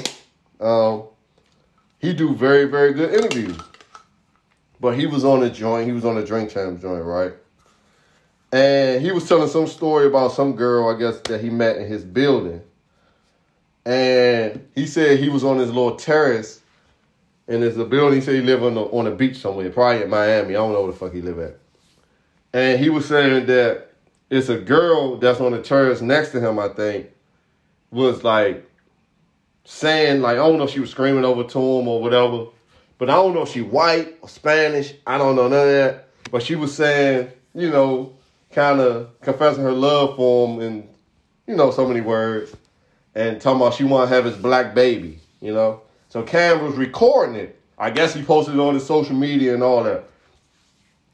know, 0.59 0.65
um, 0.65 1.03
he 1.99 2.13
do 2.13 2.35
very, 2.35 2.65
very 2.65 2.93
good 2.93 3.13
interviews. 3.13 3.57
But 4.79 4.97
he 4.97 5.05
was 5.05 5.23
on 5.23 5.43
a 5.43 5.49
joint, 5.49 5.87
he 5.87 5.93
was 5.93 6.03
on 6.03 6.17
a 6.17 6.25
drink 6.25 6.49
champ 6.49 6.81
joint, 6.81 7.03
right? 7.03 7.33
And 8.51 9.01
he 9.01 9.12
was 9.12 9.27
telling 9.27 9.48
some 9.48 9.67
story 9.67 10.08
about 10.08 10.34
some 10.34 10.55
girl, 10.55 10.89
I 10.89 11.00
guess, 11.00 11.20
that 11.22 11.41
he 11.41 11.50
met 11.50 11.77
in 11.77 11.88
his 11.88 12.03
building. 12.03 12.62
And 13.86 14.67
he 14.75 14.86
said 14.86 15.20
he 15.20 15.29
was 15.29 15.43
on 15.43 15.58
his 15.58 15.70
little 15.70 15.96
terrace 15.96 16.62
and 17.48 17.63
there's 17.63 17.77
a 17.77 17.86
building. 17.86 18.20
He 18.20 18.25
said 18.25 18.36
he 18.36 18.41
lived 18.41 18.63
on 18.63 18.75
the, 18.75 18.81
on 18.81 19.08
a 19.08 19.12
beach 19.12 19.38
somewhere, 19.38 19.70
probably 19.70 20.03
in 20.03 20.10
Miami. 20.10 20.55
I 20.55 20.60
don't 20.60 20.74
know 20.74 20.84
where 20.84 20.91
the 20.91 20.98
fuck 20.98 21.13
he 21.13 21.22
live 21.22 21.39
at. 21.39 21.58
And 22.53 22.79
he 22.79 22.89
was 22.89 23.05
saying 23.05 23.48
that 23.48 23.91
it's 24.29 24.50
a 24.50 24.58
girl 24.58 25.17
that's 25.17 25.41
on 25.41 25.51
the 25.51 25.62
terrace 25.62 26.01
next 26.01 26.29
to 26.31 26.39
him, 26.39 26.60
I 26.60 26.70
think, 26.70 27.08
was 27.91 28.24
like 28.24 28.70
saying, 29.65 30.22
like, 30.22 30.34
I 30.34 30.48
don't 30.48 30.58
know 30.58 30.63
if 30.63 30.70
she 30.70 30.79
was 30.79 30.91
screaming 30.91 31.25
over 31.25 31.43
to 31.43 31.60
him 31.60 31.88
or 31.88 32.01
whatever, 32.01 32.46
but 32.98 33.10
I 33.10 33.15
don't 33.15 33.34
know 33.34 33.41
if 33.41 33.50
she 33.50 33.62
white 33.62 34.17
or 34.22 34.29
Spanish. 34.29 34.93
I 35.05 35.17
don't 35.17 35.36
know 35.36 35.48
none 35.48 35.67
of 35.67 35.74
that. 35.74 36.08
But 36.31 36.43
she 36.43 36.55
was 36.55 36.74
saying, 36.74 37.31
you 37.53 37.70
know, 37.70 38.13
kind 38.51 38.79
of 38.79 39.20
confessing 39.22 39.63
her 39.63 39.72
love 39.72 40.15
for 40.15 40.48
him 40.48 40.62
in, 40.62 40.89
you 41.48 41.55
know, 41.55 41.72
so 41.72 41.88
many 41.88 42.01
words. 42.01 42.55
And 43.13 43.41
talking 43.41 43.62
about 43.62 43.74
she 43.74 43.84
want 43.84 44.10
to 44.10 44.15
have 44.15 44.25
his 44.25 44.38
black 44.38 44.74
baby, 44.74 45.20
you 45.41 45.53
know. 45.53 45.81
So 46.10 46.24
Cam 46.24 46.63
was 46.63 46.75
recording 46.75 47.36
it. 47.36 47.60
I 47.77 47.89
guess 47.89 48.13
he 48.13 48.24
posted 48.24 48.55
it 48.55 48.60
on 48.60 48.74
his 48.74 48.86
social 48.86 49.15
media 49.15 49.53
and 49.53 49.63
all 49.63 49.84
that. 49.84 50.05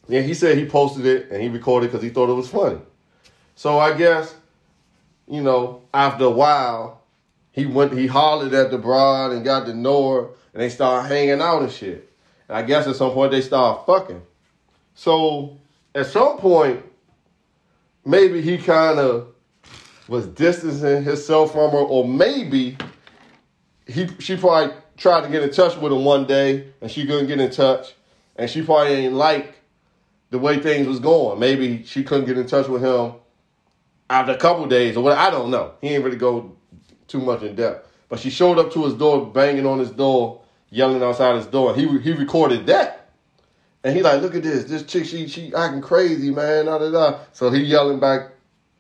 Yeah, 0.08 0.22
he 0.22 0.34
said 0.34 0.58
he 0.58 0.66
posted 0.66 1.06
it 1.06 1.30
and 1.32 1.42
he 1.42 1.50
recorded 1.50 1.88
because 1.88 2.04
he 2.04 2.10
thought 2.10 2.30
it 2.30 2.34
was 2.34 2.50
funny. 2.50 2.80
So 3.56 3.80
I 3.80 3.98
guess, 3.98 4.36
you 5.28 5.42
know, 5.42 5.82
after 5.94 6.26
a 6.26 6.30
while, 6.30 7.02
he 7.52 7.66
went 7.66 7.94
he 7.94 8.08
hollered 8.08 8.54
at 8.54 8.70
the 8.70 8.78
broad 8.78 9.32
and 9.32 9.44
got 9.44 9.66
to 9.66 9.74
know 9.74 10.12
her 10.12 10.20
and 10.54 10.62
they 10.62 10.70
started 10.70 11.08
hanging 11.08 11.42
out 11.42 11.62
and 11.62 11.72
shit. 11.72 12.12
And 12.48 12.58
I 12.58 12.62
guess 12.62 12.88
at 12.88 12.96
some 12.96 13.12
point 13.12 13.32
they 13.32 13.42
started 13.42 13.84
fucking. 13.86 14.22
So 14.96 15.58
at 15.94 16.06
some 16.08 16.38
point, 16.38 16.84
maybe 18.08 18.42
he 18.42 18.58
kind 18.58 19.00
of 19.00 19.28
was 20.08 20.26
distancing 20.28 21.04
himself 21.04 21.52
from 21.52 21.72
her, 21.72 21.78
or 21.78 22.08
maybe 22.08 22.78
he 23.86 24.08
she 24.20 24.38
probably 24.38 24.74
tried 24.96 25.22
to 25.22 25.30
get 25.30 25.44
in 25.44 25.52
touch 25.52 25.78
with 25.78 25.92
him 25.92 26.04
one 26.04 26.26
day 26.26 26.72
and 26.82 26.90
she 26.90 27.06
couldn't 27.06 27.28
get 27.28 27.40
in 27.40 27.52
touch, 27.52 27.94
and 28.38 28.50
she 28.50 28.62
probably 28.64 28.94
ain't 28.94 29.14
like 29.14 29.60
the 30.30 30.40
way 30.40 30.60
things 30.60 30.88
was 30.88 31.00
going. 31.00 31.40
Maybe 31.40 31.84
she 31.84 32.04
couldn't 32.04 32.26
get 32.26 32.38
in 32.38 32.48
touch 32.48 32.68
with 32.68 32.82
him 32.82 33.14
after 34.10 34.32
a 34.32 34.38
couple 34.38 34.66
days 34.68 34.98
or 34.98 35.04
what. 35.04 35.18
I 35.18 35.30
don't 35.30 35.52
know. 35.52 35.74
He 35.82 35.90
ain't 35.90 36.04
really 36.04 36.18
go 36.18 36.56
too 37.08 37.20
much 37.20 37.44
in 37.44 37.56
depth, 37.56 37.88
but 38.10 38.20
she 38.20 38.30
showed 38.30 38.58
up 38.58 38.72
to 38.74 38.86
his 38.86 38.94
door, 38.94 39.28
banging 39.28 39.66
on 39.66 39.80
his 39.80 39.92
door, 39.92 40.42
yelling 40.70 41.04
outside 41.04 41.36
his 41.36 41.46
door, 41.46 41.76
he 41.76 41.88
he 42.00 42.14
recorded 42.14 42.66
that. 42.68 43.07
And 43.88 43.96
he 43.96 44.04
like, 44.04 44.22
look 44.22 44.36
at 44.36 44.44
this, 44.44 44.66
this 44.66 44.84
chick, 44.84 45.06
she 45.06 45.30
she 45.30 45.54
acting 45.56 45.80
crazy, 45.80 46.30
man. 46.30 46.66
Da, 46.66 46.78
da, 46.78 46.92
da. 46.92 47.20
So 47.32 47.50
he 47.50 47.62
yelling 47.64 48.02
back 48.02 48.32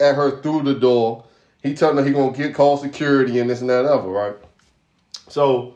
at 0.02 0.16
her 0.16 0.42
through 0.42 0.64
the 0.64 0.74
door. 0.74 1.24
He 1.64 1.76
telling 1.76 1.96
her 1.96 2.04
he 2.04 2.12
gonna 2.12 2.36
get 2.36 2.54
call 2.54 2.76
security 2.76 3.40
and 3.40 3.50
this 3.50 3.62
and 3.62 3.70
that 3.70 3.86
other, 3.86 4.10
right? 4.10 4.36
So 5.30 5.76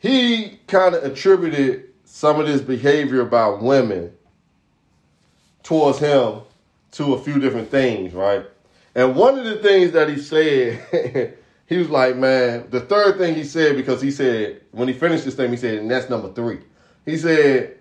he 0.00 0.58
kind 0.66 0.96
of 0.96 1.04
attributed 1.04 1.90
some 2.04 2.40
of 2.40 2.48
this 2.48 2.60
behavior 2.60 3.20
about 3.20 3.62
women 3.62 4.12
towards 5.62 6.00
him 6.00 6.40
to 6.90 7.14
a 7.14 7.22
few 7.22 7.38
different 7.38 7.70
things, 7.70 8.14
right? 8.14 8.44
And 8.96 9.14
one 9.14 9.38
of 9.38 9.44
the 9.44 9.58
things 9.58 9.92
that 9.92 10.08
he 10.08 10.18
said, 10.18 11.36
he 11.66 11.78
was 11.78 11.88
like, 11.88 12.16
man, 12.16 12.66
the 12.68 12.80
third 12.80 13.18
thing 13.18 13.36
he 13.36 13.44
said, 13.44 13.76
because 13.76 14.02
he 14.02 14.10
said, 14.10 14.60
when 14.72 14.88
he 14.88 14.94
finished 14.94 15.24
this 15.24 15.36
thing, 15.36 15.52
he 15.52 15.56
said, 15.56 15.78
and 15.78 15.88
that's 15.88 16.10
number 16.10 16.32
three. 16.32 16.58
He 17.04 17.16
said, 17.16 17.78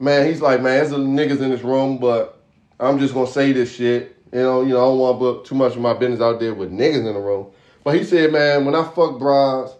man, 0.00 0.26
he's 0.26 0.40
like, 0.40 0.62
man, 0.62 0.78
there's 0.78 0.92
a 0.92 0.96
niggas 0.96 1.40
in 1.40 1.50
this 1.50 1.62
room, 1.62 1.98
but 1.98 2.42
I'm 2.80 2.98
just 2.98 3.14
gonna 3.14 3.26
say 3.26 3.52
this 3.52 3.72
shit. 3.72 4.16
You 4.32 4.40
know, 4.40 4.62
you 4.62 4.70
know, 4.70 4.78
I 4.78 4.84
don't 4.86 4.98
want 4.98 5.18
to 5.18 5.18
put 5.18 5.44
too 5.44 5.54
much 5.54 5.76
of 5.76 5.82
my 5.82 5.92
business 5.92 6.20
out 6.20 6.40
there 6.40 6.54
with 6.54 6.72
niggas 6.72 7.06
in 7.06 7.14
the 7.14 7.20
room. 7.20 7.48
But 7.84 7.94
he 7.96 8.04
said, 8.04 8.32
man, 8.32 8.64
when 8.64 8.74
I 8.74 8.84
fuck 8.84 9.18
bras, 9.18 9.74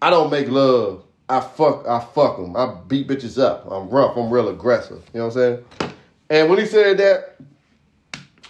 I 0.00 0.10
don't 0.10 0.30
make 0.30 0.48
love. 0.48 1.04
I 1.28 1.40
fuck, 1.40 1.86
I 1.88 1.98
fuck 2.00 2.36
them. 2.36 2.56
I 2.56 2.74
beat 2.86 3.08
bitches 3.08 3.40
up. 3.40 3.66
I'm 3.70 3.88
rough. 3.88 4.16
I'm 4.16 4.30
real 4.30 4.48
aggressive. 4.48 5.02
You 5.12 5.20
know 5.20 5.26
what 5.26 5.36
I'm 5.36 5.64
saying? 5.80 5.94
And 6.30 6.50
when 6.50 6.58
he 6.58 6.66
said 6.66 6.98
that, 6.98 7.36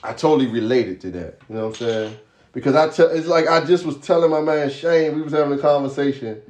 I 0.02 0.12
totally 0.12 0.46
related 0.46 1.00
to 1.02 1.10
that. 1.12 1.38
You 1.48 1.56
know 1.56 1.68
what 1.68 1.80
I'm 1.80 1.86
saying? 1.86 2.16
Because 2.52 2.74
I 2.74 2.88
tell, 2.88 3.08
it's 3.08 3.26
like 3.26 3.48
I 3.48 3.64
just 3.64 3.84
was 3.84 3.98
telling 3.98 4.30
my 4.30 4.40
man 4.40 4.68
Shane, 4.70 5.14
we 5.14 5.22
was 5.22 5.32
having 5.32 5.58
a 5.58 5.60
conversation. 5.60 6.42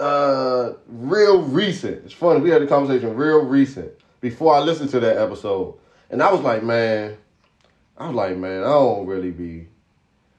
Uh, 0.00 0.72
real 0.86 1.42
recent. 1.42 2.06
It's 2.06 2.14
funny. 2.14 2.40
We 2.40 2.48
had 2.48 2.62
a 2.62 2.66
conversation 2.66 3.14
real 3.14 3.44
recent 3.44 3.92
before 4.22 4.54
I 4.54 4.60
listened 4.60 4.88
to 4.90 5.00
that 5.00 5.18
episode. 5.18 5.78
And 6.08 6.22
I 6.22 6.32
was 6.32 6.40
like, 6.40 6.62
man, 6.62 7.18
I 7.98 8.06
was 8.06 8.16
like, 8.16 8.36
man, 8.38 8.62
I 8.62 8.68
don't 8.68 9.06
really 9.06 9.30
be 9.30 9.68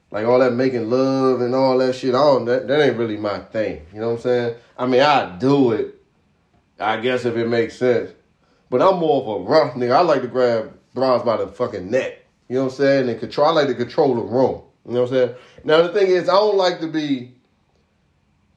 like 0.09 0.25
all 0.25 0.39
that 0.39 0.53
making 0.53 0.89
love 0.89 1.41
and 1.41 1.53
all 1.53 1.77
that 1.77 1.93
shit. 1.93 2.15
I 2.15 2.17
don't 2.17 2.45
that, 2.45 2.67
that 2.67 2.81
ain't 2.81 2.97
really 2.97 3.17
my 3.17 3.37
thing. 3.37 3.85
You 3.93 3.99
know 3.99 4.07
what 4.07 4.15
I'm 4.15 4.21
saying? 4.21 4.55
I 4.79 4.87
mean, 4.87 5.01
I 5.01 5.37
do 5.37 5.73
it, 5.73 6.01
I 6.79 6.99
guess 6.99 7.25
if 7.25 7.35
it 7.35 7.47
makes 7.47 7.77
sense. 7.77 8.11
But 8.71 8.81
I'm 8.81 8.99
more 8.99 9.21
of 9.21 9.41
a 9.41 9.45
rough 9.47 9.75
nigga. 9.75 9.91
I 9.91 10.01
like 10.01 10.23
to 10.23 10.27
grab 10.27 10.75
bras 10.95 11.23
by 11.23 11.37
the 11.37 11.47
fucking 11.47 11.91
neck. 11.91 12.25
You 12.49 12.55
know 12.55 12.63
what 12.63 12.71
I'm 12.71 12.77
saying? 12.77 13.09
And 13.09 13.19
control 13.19 13.47
I 13.47 13.51
like 13.51 13.67
to 13.67 13.75
control 13.75 14.15
the 14.15 14.21
room. 14.21 14.63
You 14.87 14.93
know 14.93 15.01
what 15.01 15.11
I'm 15.11 15.15
saying? 15.15 15.35
Now 15.63 15.83
the 15.83 15.93
thing 15.93 16.07
is 16.07 16.27
I 16.27 16.33
don't 16.33 16.57
like 16.57 16.79
to 16.79 16.87
be 16.87 17.35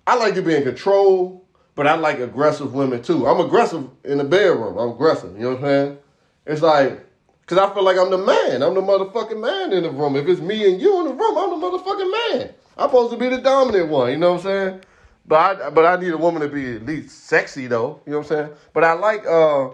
I 0.07 0.17
like 0.17 0.35
to 0.35 0.43
be 0.43 0.55
in 0.55 0.63
control, 0.63 1.47
but 1.75 1.87
I 1.87 1.95
like 1.95 2.19
aggressive 2.19 2.75
women 2.75 3.03
too. 3.03 3.27
I'm 3.27 3.41
aggressive 3.41 3.89
in 4.05 4.19
the 4.19 4.25
bedroom. 4.25 4.77
I'm 4.79 4.91
aggressive. 4.91 5.35
You 5.37 5.43
know 5.43 5.51
what 5.51 5.59
I'm 5.59 5.65
saying? 5.65 5.99
It's 6.47 6.63
like 6.63 7.05
Cause 7.47 7.59
I 7.59 7.73
feel 7.75 7.85
like 7.85 7.99
I'm 7.99 8.11
the 8.11 8.19
man. 8.19 8.63
I'm 8.63 8.75
the 8.75 8.81
motherfucking 8.81 9.39
man 9.39 9.73
in 9.73 9.83
the 9.83 9.91
room. 9.91 10.17
If 10.17 10.27
it's 10.27 10.41
me 10.41 10.71
and 10.71 10.81
you 10.81 11.01
in 11.01 11.09
the 11.09 11.13
room, 11.13 11.37
I'm 11.37 11.51
the 11.51 11.67
motherfucking 11.67 12.39
man. 12.39 12.55
I'm 12.79 12.89
supposed 12.89 13.13
to 13.13 13.19
be 13.19 13.29
the 13.29 13.39
dominant 13.39 13.91
one. 13.91 14.13
You 14.13 14.17
know 14.17 14.33
what 14.33 14.39
I'm 14.39 14.45
saying? 14.45 14.81
But 15.27 15.61
I, 15.61 15.71
but 15.71 15.85
I 15.85 15.97
need 16.01 16.13
a 16.13 16.17
woman 16.17 16.41
to 16.41 16.49
be 16.49 16.77
at 16.77 16.87
least 16.87 17.25
sexy 17.25 17.67
though. 17.67 18.01
You 18.07 18.13
know 18.13 18.19
what 18.19 18.31
I'm 18.31 18.47
saying? 18.47 18.51
But 18.73 18.85
I 18.85 18.95
like 18.95 19.27
uh, 19.27 19.71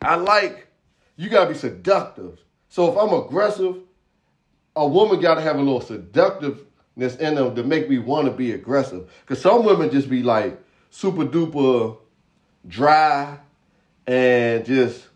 I 0.00 0.14
like 0.14 0.68
you 1.16 1.28
gotta 1.28 1.50
be 1.50 1.56
seductive. 1.56 2.40
So 2.68 2.92
if 2.92 2.98
I'm 2.98 3.12
aggressive, 3.12 3.78
a 4.76 4.86
woman 4.86 5.20
gotta 5.20 5.40
have 5.40 5.56
a 5.56 5.62
little 5.62 5.80
seductiveness 6.96 7.16
in 7.16 7.34
them 7.34 7.54
to 7.54 7.62
make 7.62 7.88
me 7.88 7.98
want 7.98 8.26
to 8.26 8.32
be 8.32 8.52
aggressive. 8.52 9.10
Cause 9.26 9.40
some 9.40 9.64
women 9.64 9.90
just 9.90 10.08
be 10.08 10.22
like 10.22 10.58
super 10.90 11.24
duper 11.24 11.96
dry 12.66 13.38
and 14.06 14.64
just 14.64 15.06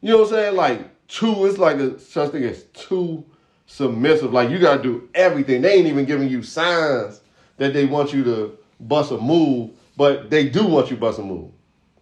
you 0.00 0.12
know 0.12 0.18
what 0.18 0.28
I'm 0.28 0.34
saying? 0.34 0.56
Like 0.56 1.08
too, 1.08 1.46
it's 1.46 1.58
like 1.58 1.76
a 1.76 1.98
such 1.98 2.32
thing 2.32 2.44
as 2.44 2.64
too 2.74 3.24
submissive. 3.66 4.32
Like 4.32 4.50
you 4.50 4.58
gotta 4.58 4.82
do 4.82 5.08
everything. 5.14 5.62
They 5.62 5.74
ain't 5.74 5.86
even 5.86 6.04
giving 6.04 6.28
you 6.28 6.42
signs 6.42 7.20
that 7.56 7.72
they 7.72 7.86
want 7.86 8.12
you 8.12 8.22
to 8.24 8.58
bust 8.80 9.10
a 9.10 9.18
move, 9.18 9.70
but 9.96 10.30
they 10.30 10.48
do 10.48 10.66
want 10.66 10.90
you 10.90 10.96
bust 10.96 11.18
a 11.18 11.22
move. 11.22 11.50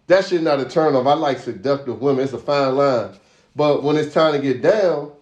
That 0.07 0.25
shit 0.25 0.43
not 0.43 0.59
a 0.59 0.65
turn 0.65 0.95
off. 0.95 1.07
I 1.07 1.13
like 1.13 1.39
seductive 1.39 1.99
women. 2.01 2.23
It's 2.23 2.33
a 2.33 2.37
fine 2.37 2.75
line. 2.75 3.15
But 3.55 3.81
when 3.81 3.95
it's 3.95 4.13
time 4.13 4.33
to 4.33 4.39
get 4.39 4.61
down, 4.61 5.13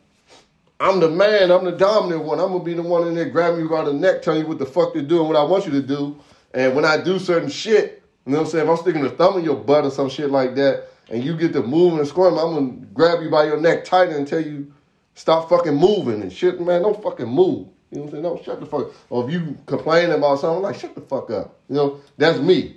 I'm 0.83 0.99
the 0.99 1.09
man. 1.09 1.49
I'm 1.49 1.63
the 1.63 1.71
dominant 1.71 2.25
one. 2.25 2.41
I'm 2.41 2.51
gonna 2.51 2.61
be 2.61 2.73
the 2.73 2.81
one 2.81 3.07
in 3.07 3.15
there 3.15 3.29
grabbing 3.29 3.61
you 3.61 3.69
by 3.69 3.85
the 3.85 3.93
neck, 3.93 4.21
telling 4.21 4.41
you 4.41 4.47
what 4.47 4.59
the 4.59 4.65
fuck 4.65 4.93
to 4.93 5.01
do 5.01 5.19
and 5.19 5.29
what 5.29 5.37
I 5.37 5.43
want 5.43 5.65
you 5.65 5.71
to 5.71 5.81
do. 5.81 6.19
And 6.53 6.75
when 6.75 6.83
I 6.83 7.01
do 7.01 7.19
certain 7.19 7.47
shit, 7.47 8.03
you 8.25 8.33
know 8.33 8.39
what 8.39 8.47
I'm 8.47 8.51
saying? 8.51 8.65
If 8.65 8.69
I'm 8.69 8.77
sticking 8.77 9.05
a 9.05 9.09
thumb 9.09 9.37
in 9.37 9.45
your 9.45 9.55
butt 9.55 9.85
or 9.85 9.91
some 9.91 10.09
shit 10.09 10.29
like 10.29 10.55
that, 10.55 10.89
and 11.09 11.23
you 11.23 11.37
get 11.37 11.53
to 11.53 11.63
moving 11.63 11.99
and 11.99 12.07
squirming, 12.07 12.37
I'm 12.37 12.53
gonna 12.53 12.85
grab 12.93 13.23
you 13.23 13.29
by 13.29 13.45
your 13.45 13.61
neck 13.61 13.85
tight 13.85 14.09
and 14.09 14.27
tell 14.27 14.41
you 14.41 14.73
stop 15.15 15.47
fucking 15.47 15.73
moving 15.73 16.21
and 16.21 16.33
shit, 16.33 16.59
man. 16.59 16.81
Don't 16.81 17.01
fucking 17.01 17.29
move. 17.29 17.69
You 17.89 17.99
know 17.99 18.01
what 18.01 18.03
I'm 18.03 18.11
saying? 18.11 18.23
No, 18.23 18.41
shut 18.43 18.59
the 18.59 18.65
fuck. 18.65 18.91
Or 19.09 19.25
if 19.25 19.31
you 19.31 19.57
complain 19.65 20.11
about 20.11 20.41
something, 20.41 20.63
like 20.63 20.77
shut 20.77 20.95
the 20.95 21.01
fuck 21.01 21.31
up. 21.31 21.59
You 21.69 21.75
know, 21.75 22.01
that's 22.17 22.39
me. 22.39 22.75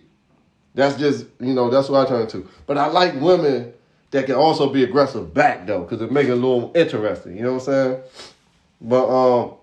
That's 0.76 0.96
just 0.96 1.26
you 1.40 1.54
know 1.54 1.70
that's 1.70 1.88
what 1.88 2.06
I 2.06 2.08
turn 2.08 2.28
to. 2.28 2.48
But 2.66 2.78
I 2.78 2.86
like 2.86 3.20
women 3.20 3.72
that 4.16 4.24
can 4.24 4.34
also 4.34 4.70
be 4.70 4.82
aggressive 4.82 5.34
back 5.34 5.66
though, 5.66 5.82
because 5.82 6.00
it 6.00 6.10
make 6.10 6.26
it 6.26 6.30
a 6.30 6.36
little 6.36 6.72
interesting. 6.74 7.36
You 7.36 7.42
know 7.42 7.52
what 7.52 7.68
I'm 7.68 7.74
saying? 7.74 8.02
But 8.80 9.08
um, 9.08 9.54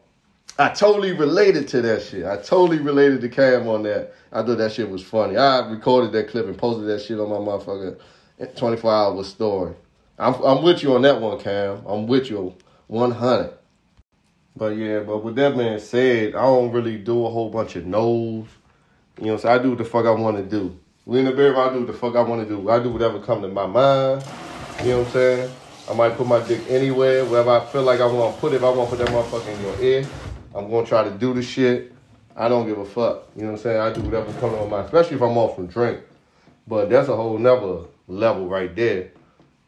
I 0.60 0.70
totally 0.70 1.12
related 1.12 1.68
to 1.70 1.82
that 1.82 2.04
shit. 2.04 2.24
I 2.24 2.38
totally 2.38 2.78
related 2.78 3.22
to 3.22 3.30
Cam 3.30 3.68
on 3.68 3.82
that. 3.84 4.14
I 4.32 4.44
thought 4.44 4.60
that 4.60 4.72
shit 4.72 4.92
was 4.92 5.02
funny. 5.02 5.38
I 5.38 5.68
recorded 5.68 6.12
that 6.12 6.30
clip 6.30 6.46
and 6.46 6.56
posted 6.56 6.86
that 6.86 7.02
shit 7.02 7.20
on 7.20 7.30
my 7.30 7.38
motherfucker 7.38 8.00
24 8.56 8.92
hour 8.92 9.24
story. 9.24 9.74
I'm 10.20 10.36
I'm 10.36 10.64
with 10.64 10.84
you 10.84 10.94
on 10.94 11.02
that 11.02 11.20
one, 11.20 11.40
Cam. 11.40 11.84
I'm 11.88 12.06
with 12.06 12.30
you 12.30 12.56
100. 12.86 13.54
But 14.56 14.78
yeah, 14.78 15.00
but 15.00 15.24
with 15.24 15.36
that 15.38 15.58
being 15.58 15.80
said, 15.80 16.36
I 16.36 16.44
don't 16.44 16.72
really 16.72 17.00
do 17.00 17.26
a 17.26 17.30
whole 17.32 17.50
bunch 17.50 17.76
of 17.76 17.88
no's. 17.88 18.46
You 19.20 19.28
know, 19.28 19.38
so 19.38 19.50
I 19.50 19.58
do 19.58 19.70
what 19.70 19.80
the 19.80 19.86
fuck 19.86 20.06
I 20.06 20.12
want 20.12 20.38
to 20.38 20.44
do. 20.44 20.78
We 21.06 21.20
in 21.20 21.26
the 21.26 21.32
bed, 21.32 21.54
I 21.56 21.74
do 21.74 21.80
what 21.80 21.88
the 21.88 21.94
fuck 21.94 22.16
I 22.16 22.22
want 22.22 22.48
to 22.48 22.56
do. 22.56 22.70
I 22.70 22.82
do 22.82 22.90
whatever 22.90 23.20
come 23.20 23.42
to 23.42 23.50
my 23.50 23.66
mind. 23.66 24.24
You 24.84 24.90
know 24.90 25.00
what 25.00 25.08
I'm 25.08 25.14
saying? 25.14 25.52
I 25.90 25.94
might 25.94 26.16
put 26.16 26.26
my 26.26 26.42
dick 26.48 26.62
anywhere, 26.70 27.26
wherever 27.26 27.50
I 27.50 27.66
feel 27.66 27.84
like 27.84 28.00
I 28.00 28.06
want 28.06 28.36
to 28.36 28.40
put 28.40 28.54
it. 28.54 28.58
If 28.58 28.64
I 28.64 28.70
want 28.70 28.90
to 28.90 28.96
put 28.96 29.06
that 29.06 29.14
motherfucker 29.14 29.54
in 29.54 29.62
your 29.64 29.82
ear, 29.82 30.08
I'm 30.56 30.70
going 30.70 30.86
to 30.86 30.90
try 30.90 31.04
to 31.04 31.12
do 31.12 31.34
the 31.34 31.42
shit. 31.42 31.92
I 32.38 32.48
don't 32.48 32.66
give 32.66 32.78
a 32.78 32.86
fuck. 32.86 33.28
You 33.36 33.42
know 33.42 33.52
what 33.52 33.58
I'm 33.58 33.64
saying? 33.64 33.82
I 33.82 33.92
do 33.92 34.02
whatever 34.02 34.32
comes 34.40 34.54
to 34.54 34.62
my 34.62 34.66
mind, 34.66 34.86
especially 34.86 35.18
if 35.18 35.22
I'm 35.22 35.38
off 35.38 35.56
from 35.56 35.68
drink. 35.68 36.00
But 36.66 36.90
that's 36.90 37.10
a 37.10 37.16
whole 37.16 37.38
nother 37.38 37.88
level 38.08 38.48
right 38.48 38.74
there. 38.74 39.12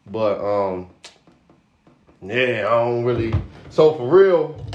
But, 0.09 0.39
um, 0.39 0.89
yeah, 2.21 2.65
I 2.65 2.85
don't 2.85 3.03
really. 3.03 3.33
So 3.69 3.93
for 3.95 4.07
real, 4.07 4.65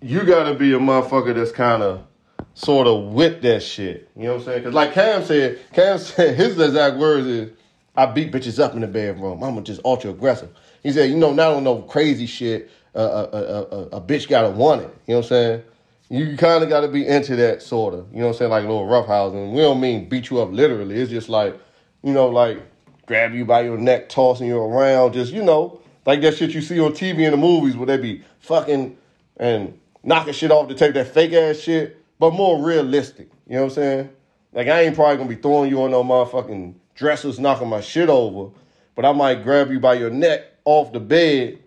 you 0.00 0.24
gotta 0.24 0.54
be 0.54 0.72
a 0.72 0.78
motherfucker 0.78 1.34
that's 1.34 1.52
kind 1.52 1.82
of 1.82 2.06
sort 2.54 2.86
of 2.86 3.12
with 3.12 3.42
that 3.42 3.62
shit. 3.62 4.10
You 4.16 4.24
know 4.24 4.32
what 4.32 4.40
I'm 4.40 4.44
saying? 4.44 4.58
Because 4.60 4.74
like 4.74 4.92
Cam 4.92 5.24
said, 5.24 5.60
Cam 5.72 5.98
said 5.98 6.34
his 6.36 6.58
exact 6.58 6.96
words 6.96 7.26
is, 7.26 7.50
"I 7.96 8.06
beat 8.06 8.32
bitches 8.32 8.62
up 8.62 8.74
in 8.74 8.80
the 8.80 8.86
bedroom. 8.86 9.42
I'm 9.42 9.62
just 9.64 9.80
ultra 9.84 10.10
aggressive." 10.10 10.50
He 10.82 10.92
said, 10.92 11.10
"You 11.10 11.16
know, 11.16 11.32
not 11.32 11.52
on 11.52 11.64
no 11.64 11.82
crazy 11.82 12.26
shit. 12.26 12.70
A, 12.94 13.00
uh, 13.00 13.02
uh, 13.02 13.96
a 13.96 14.00
bitch 14.02 14.28
gotta 14.28 14.50
want 14.50 14.82
it. 14.82 14.94
You 15.06 15.14
know 15.14 15.20
what 15.20 15.24
I'm 15.24 15.28
saying?" 15.28 15.62
You 16.10 16.36
kind 16.36 16.62
of 16.62 16.68
got 16.68 16.82
to 16.82 16.88
be 16.88 17.06
into 17.06 17.36
that 17.36 17.62
sort 17.62 17.94
of, 17.94 18.06
you 18.12 18.18
know 18.18 18.26
what 18.26 18.32
I'm 18.32 18.38
saying, 18.38 18.50
like 18.50 18.64
a 18.64 18.68
little 18.68 18.84
roughhousing. 18.86 19.54
We 19.54 19.62
don't 19.62 19.80
mean 19.80 20.10
beat 20.10 20.28
you 20.28 20.42
up 20.42 20.52
literally. 20.52 20.96
It's 20.96 21.10
just 21.10 21.30
like, 21.30 21.58
you 22.02 22.12
know, 22.12 22.28
like 22.28 22.60
grab 23.06 23.32
you 23.32 23.46
by 23.46 23.62
your 23.62 23.78
neck, 23.78 24.10
tossing 24.10 24.46
you 24.46 24.58
around, 24.58 25.14
just, 25.14 25.32
you 25.32 25.42
know, 25.42 25.80
like 26.04 26.20
that 26.20 26.36
shit 26.36 26.50
you 26.50 26.60
see 26.60 26.78
on 26.80 26.92
TV 26.92 27.20
in 27.20 27.30
the 27.30 27.38
movies 27.38 27.78
where 27.78 27.86
they 27.86 27.96
be 27.96 28.22
fucking 28.40 28.94
and 29.38 29.78
knocking 30.04 30.34
shit 30.34 30.50
off 30.50 30.68
to 30.68 30.74
take 30.74 30.92
that 30.92 31.08
fake 31.08 31.32
ass 31.32 31.56
shit 31.56 32.01
but 32.22 32.34
more 32.34 32.64
realistic. 32.64 33.28
You 33.48 33.56
know 33.56 33.62
what 33.62 33.64
I'm 33.64 33.74
saying? 33.74 34.10
Like 34.52 34.68
I 34.68 34.82
ain't 34.82 34.94
probably 34.94 35.16
gonna 35.16 35.28
be 35.28 35.34
throwing 35.34 35.68
you 35.68 35.82
on 35.82 35.90
no 35.90 36.04
motherfucking 36.04 36.76
dressers 36.94 37.40
knocking 37.40 37.68
my 37.68 37.80
shit 37.80 38.08
over, 38.08 38.54
but 38.94 39.04
I 39.04 39.10
might 39.10 39.42
grab 39.42 39.72
you 39.72 39.80
by 39.80 39.94
your 39.94 40.10
neck 40.10 40.44
off 40.64 40.92
the 40.92 41.00
bed 41.00 41.58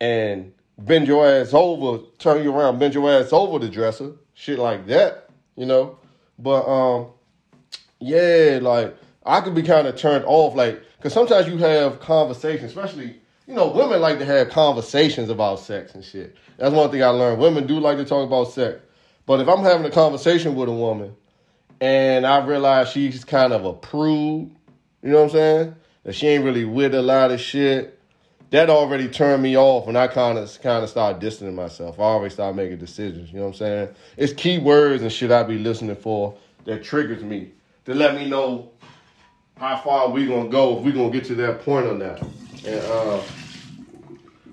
and 0.00 0.52
bend 0.78 1.08
your 1.08 1.26
ass 1.26 1.52
over, 1.52 2.04
turn 2.20 2.44
you 2.44 2.54
around, 2.54 2.78
bend 2.78 2.94
your 2.94 3.10
ass 3.10 3.32
over 3.32 3.58
the 3.58 3.68
dresser, 3.68 4.12
shit 4.34 4.60
like 4.60 4.86
that, 4.86 5.30
you 5.56 5.66
know. 5.66 5.98
But 6.38 6.62
um, 6.68 7.08
yeah, 7.98 8.60
like 8.62 8.96
I 9.26 9.40
could 9.40 9.56
be 9.56 9.62
kind 9.62 9.88
of 9.88 9.96
turned 9.96 10.24
off, 10.26 10.54
like, 10.54 10.80
cause 11.00 11.12
sometimes 11.12 11.48
you 11.48 11.56
have 11.56 11.98
conversations, 11.98 12.70
especially 12.70 13.16
you 13.48 13.54
know, 13.54 13.66
women 13.66 14.00
like 14.00 14.20
to 14.20 14.24
have 14.24 14.50
conversations 14.50 15.28
about 15.28 15.58
sex 15.58 15.96
and 15.96 16.04
shit. 16.04 16.36
That's 16.56 16.72
one 16.72 16.88
thing 16.92 17.02
I 17.02 17.08
learned. 17.08 17.40
Women 17.40 17.66
do 17.66 17.80
like 17.80 17.96
to 17.96 18.04
talk 18.04 18.24
about 18.24 18.52
sex. 18.52 18.78
But 19.28 19.40
if 19.40 19.48
I'm 19.48 19.62
having 19.62 19.84
a 19.84 19.90
conversation 19.90 20.54
with 20.54 20.70
a 20.70 20.72
woman 20.72 21.14
and 21.82 22.26
I 22.26 22.42
realize 22.46 22.88
she's 22.88 23.24
kind 23.24 23.52
of 23.52 23.66
a 23.66 23.74
prude, 23.74 24.50
you 25.02 25.10
know 25.10 25.18
what 25.18 25.24
I'm 25.24 25.30
saying? 25.30 25.74
That 26.04 26.14
she 26.14 26.28
ain't 26.28 26.44
really 26.44 26.64
with 26.64 26.94
a 26.94 27.02
lot 27.02 27.30
of 27.30 27.38
shit, 27.38 28.00
that 28.48 28.70
already 28.70 29.06
turned 29.06 29.42
me 29.42 29.54
off 29.54 29.86
and 29.86 29.98
I 29.98 30.06
kind 30.06 30.38
of 30.38 30.58
kind 30.62 30.82
of 30.82 30.88
start 30.88 31.20
distancing 31.20 31.54
myself. 31.54 32.00
I 32.00 32.04
always 32.04 32.32
start 32.32 32.56
making 32.56 32.78
decisions, 32.78 33.30
you 33.30 33.36
know 33.36 33.44
what 33.44 33.48
I'm 33.48 33.58
saying? 33.58 33.88
It's 34.16 34.32
key 34.32 34.56
words 34.56 35.02
and 35.02 35.12
shit 35.12 35.30
I 35.30 35.42
be 35.42 35.58
listening 35.58 35.96
for 35.96 36.34
that 36.64 36.82
triggers 36.82 37.22
me 37.22 37.52
to 37.84 37.92
let 37.92 38.14
me 38.14 38.30
know 38.30 38.70
how 39.58 39.76
far 39.76 40.08
we 40.08 40.24
gonna 40.24 40.48
go 40.48 40.78
if 40.78 40.84
we 40.84 40.90
gonna 40.90 41.10
get 41.10 41.26
to 41.26 41.34
that 41.34 41.60
point 41.66 41.84
or 41.84 41.92
not. 41.92 42.22
And 42.64 42.80
uh, 42.80 43.20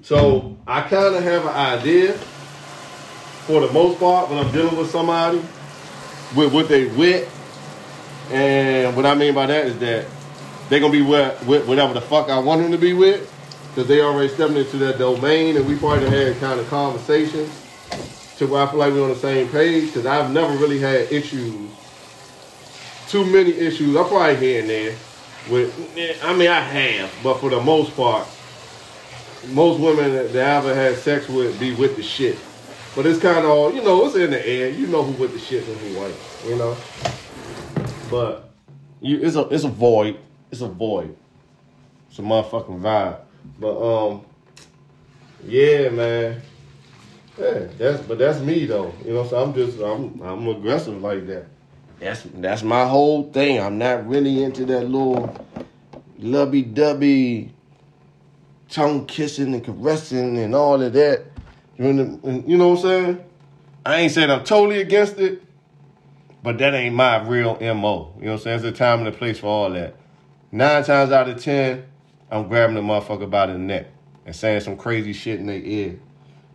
so 0.02 0.58
I 0.68 0.82
kind 0.82 1.16
of 1.16 1.24
have 1.24 1.44
an 1.46 1.80
idea 1.80 2.20
for 3.46 3.62
the 3.62 3.72
most 3.72 4.00
part, 4.00 4.30
when 4.30 4.40
I'm 4.40 4.52
dealing 4.52 4.76
with 4.76 4.90
somebody, 4.90 5.38
with 6.36 6.52
what 6.52 6.68
they 6.68 6.86
with, 6.86 7.32
and 8.32 8.96
what 8.96 9.06
I 9.06 9.14
mean 9.14 9.36
by 9.36 9.46
that 9.46 9.68
is 9.68 9.78
that 9.80 10.08
they're 10.68 10.80
gonna 10.80 10.92
be 10.92 11.04
with, 11.04 11.46
with 11.46 11.68
whatever 11.68 11.94
the 11.94 12.02
fuck 12.02 12.30
I 12.30 12.40
want 12.40 12.64
them 12.64 12.72
to 12.72 12.78
be 12.78 12.94
with, 12.94 13.32
because 13.70 13.88
they 13.88 14.02
already 14.02 14.34
stepping 14.34 14.58
into 14.58 14.78
that 14.78 14.98
domain, 14.98 15.58
and 15.58 15.68
we 15.68 15.78
probably 15.78 16.10
had 16.10 16.40
kind 16.40 16.60
of 16.60 16.68
conversations 16.70 17.52
to 18.38 18.48
where 18.48 18.64
I 18.64 18.68
feel 18.68 18.80
like 18.80 18.94
we're 18.94 19.04
on 19.04 19.10
the 19.10 19.16
same 19.16 19.48
page. 19.50 19.86
Because 19.86 20.06
I've 20.08 20.32
never 20.32 20.56
really 20.58 20.80
had 20.80 21.12
issues, 21.12 21.70
too 23.08 23.26
many 23.26 23.52
issues. 23.52 23.96
I'm 23.96 24.08
probably 24.08 24.38
here 24.38 24.62
and 24.62 24.70
there 24.70 24.96
with. 25.52 26.24
I 26.24 26.36
mean, 26.36 26.50
I 26.50 26.62
have, 26.62 27.14
but 27.22 27.40
for 27.40 27.52
the 27.52 27.62
most 27.62 27.96
part, 27.96 28.28
most 29.50 29.80
women 29.80 30.12
that 30.34 30.36
I 30.36 30.58
ever 30.58 30.74
had 30.74 30.98
sex 30.98 31.30
with 31.30 31.60
be 31.60 31.76
with 31.76 31.96
the 31.96 32.04
shit. 32.04 32.38
But 32.96 33.06
it's 33.06 33.20
kind 33.20 33.46
of 33.46 33.76
you 33.76 33.84
know, 33.84 34.06
it's 34.06 34.16
in 34.16 34.32
the 34.32 34.48
air. 34.48 34.70
You 34.70 34.88
know 34.88 35.04
who 35.04 35.12
with 35.22 35.34
the 35.34 35.40
shit 35.40 35.68
and 35.68 35.78
who 35.78 36.06
ain't, 36.06 36.16
you 36.48 36.56
know. 36.56 36.78
But 38.10 38.50
you, 39.02 39.20
it's 39.22 39.36
a 39.36 39.42
it's 39.50 39.66
a 39.66 39.70
void. 39.70 40.18
It's 40.52 40.62
a 40.62 40.68
void. 40.68 41.16
It's 42.10 42.20
a 42.20 42.22
motherfucking 42.22 42.80
vibe. 42.80 43.20
But 43.60 44.08
um, 44.08 44.26
yeah, 45.46 45.90
man. 45.90 46.42
Yeah, 47.38 47.68
that's 47.78 48.02
but 48.04 48.18
that's 48.18 48.40
me 48.40 48.66
though. 48.66 48.94
You 49.04 49.14
know, 49.14 49.28
so 49.28 49.44
I'm 49.44 49.54
just 49.54 49.80
I'm 49.80 50.22
I'm 50.22 50.48
aggressive 50.48 51.02
like 51.02 51.28
that. 51.28 51.48
That's 52.00 52.24
that's 52.36 52.64
my 52.64 52.88
whole 52.88 53.30
thing. 53.32 53.60
I'm 53.60 53.78
not 53.78 54.08
really 54.08 54.44
into 54.44 54.66
that 54.68 54.84
little 54.84 55.36
lovey 56.18 56.62
dovey 56.62 57.52
tongue 58.70 59.06
kissing 59.06 59.54
and 59.54 59.64
caressing 59.64 60.38
and 60.38 60.56
all 60.56 60.82
of 60.82 60.94
that. 60.94 61.26
You 61.78 61.94
know 61.94 62.70
what 62.70 62.78
I'm 62.78 62.82
saying? 62.82 63.26
I 63.86 63.98
ain't 63.98 64.12
saying 64.12 64.32
I'm 64.32 64.44
totally 64.44 64.80
against 64.80 65.20
it, 65.20 65.44
but 66.42 66.58
that 66.58 66.74
ain't 66.74 66.96
my 66.96 67.22
real 67.28 67.58
MO. 67.60 67.60
You 67.60 67.68
know 67.68 67.76
what 67.76 68.22
I'm 68.22 68.38
saying? 68.40 68.62
There's 68.62 68.64
a 68.64 68.72
time 68.72 69.00
and 69.00 69.08
a 69.08 69.12
place 69.12 69.40
for 69.40 69.48
all 69.48 69.70
that. 69.72 69.96
Nine 70.52 70.84
times 70.84 71.12
out 71.12 71.30
of 71.30 71.42
ten, 71.42 71.86
I'm 72.32 72.48
grabbing 72.48 72.76
the 72.76 72.82
motherfucker 72.82 73.30
by 73.30 73.48
the 73.48 73.58
neck 73.58 73.88
and 74.26 74.36
saying 74.36 74.62
some 74.62 74.78
crazy 74.78 75.14
shit 75.14 75.40
in 75.40 75.48
their 75.48 75.60
ear 75.60 76.00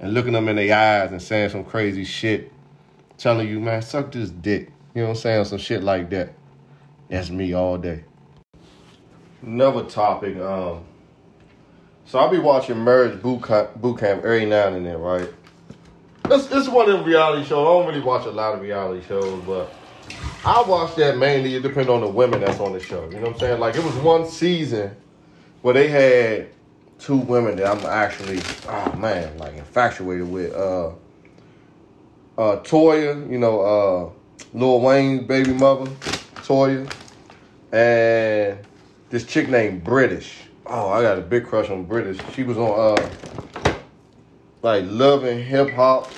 and 0.00 0.14
looking 0.14 0.32
them 0.32 0.48
in 0.48 0.56
their 0.56 0.74
eyes 0.74 1.12
and 1.12 1.20
saying 1.20 1.50
some 1.50 1.64
crazy 1.64 2.04
shit, 2.04 2.50
telling 3.18 3.46
you, 3.48 3.60
man, 3.60 3.82
suck 3.82 4.10
this 4.10 4.30
dick. 4.30 4.72
You 4.94 5.02
know 5.02 5.08
what 5.08 5.16
I'm 5.16 5.20
saying? 5.20 5.44
Some 5.44 5.58
shit 5.58 5.84
like 5.84 6.10
that. 6.10 6.32
That's 7.08 7.30
me 7.30 7.52
all 7.52 7.76
day. 7.76 8.04
Another 9.42 9.84
topic, 9.84 10.36
um, 10.38 10.84
so 12.10 12.18
I'll 12.18 12.28
be 12.28 12.38
watching 12.38 12.82
Marriage 12.82 13.22
Boot 13.22 13.44
Camp, 13.44 13.80
boot 13.80 14.00
camp 14.00 14.24
every 14.24 14.44
now 14.44 14.66
and 14.66 14.84
then, 14.84 14.98
right? 14.98 15.28
It's, 16.24 16.50
it's 16.50 16.68
one 16.68 16.90
of 16.90 16.98
them 16.98 17.06
reality 17.06 17.44
shows. 17.44 17.64
I 17.64 17.70
don't 17.70 17.86
really 17.86 18.00
watch 18.00 18.26
a 18.26 18.30
lot 18.30 18.52
of 18.52 18.60
reality 18.60 19.06
shows, 19.06 19.40
but 19.44 19.72
I 20.44 20.60
watch 20.62 20.96
that 20.96 21.18
mainly. 21.18 21.54
It 21.54 21.62
depends 21.62 21.88
on 21.88 22.00
the 22.00 22.08
women 22.08 22.40
that's 22.40 22.58
on 22.58 22.72
the 22.72 22.80
show. 22.80 23.04
You 23.10 23.18
know 23.18 23.26
what 23.26 23.34
I'm 23.34 23.38
saying? 23.38 23.60
Like 23.60 23.76
it 23.76 23.84
was 23.84 23.94
one 23.94 24.26
season 24.26 24.96
where 25.62 25.72
they 25.72 25.86
had 25.86 26.48
two 26.98 27.16
women 27.16 27.54
that 27.56 27.66
I'm 27.68 27.86
actually, 27.86 28.40
oh 28.66 28.92
man, 28.96 29.38
like 29.38 29.54
infatuated 29.56 30.28
with. 30.28 30.52
Uh, 30.52 30.88
uh, 32.36 32.56
Toya, 32.62 33.30
you 33.30 33.38
know, 33.38 33.60
uh, 33.60 34.10
Lil 34.52 34.80
Wayne's 34.80 35.28
baby 35.28 35.52
mother, 35.52 35.88
Toya, 36.42 36.92
and 37.70 38.58
this 39.10 39.24
chick 39.24 39.48
named 39.48 39.84
Brittish. 39.84 40.32
Oh, 40.72 40.88
I 40.88 41.02
got 41.02 41.18
a 41.18 41.20
big 41.20 41.46
crush 41.46 41.68
on 41.68 41.84
Brittish. 41.84 42.20
She 42.32 42.44
was 42.44 42.56
on 42.56 42.96
uh 42.96 43.74
like 44.62 44.84
loving 44.86 45.44
Hip 45.44 45.70
Hop 45.70 46.08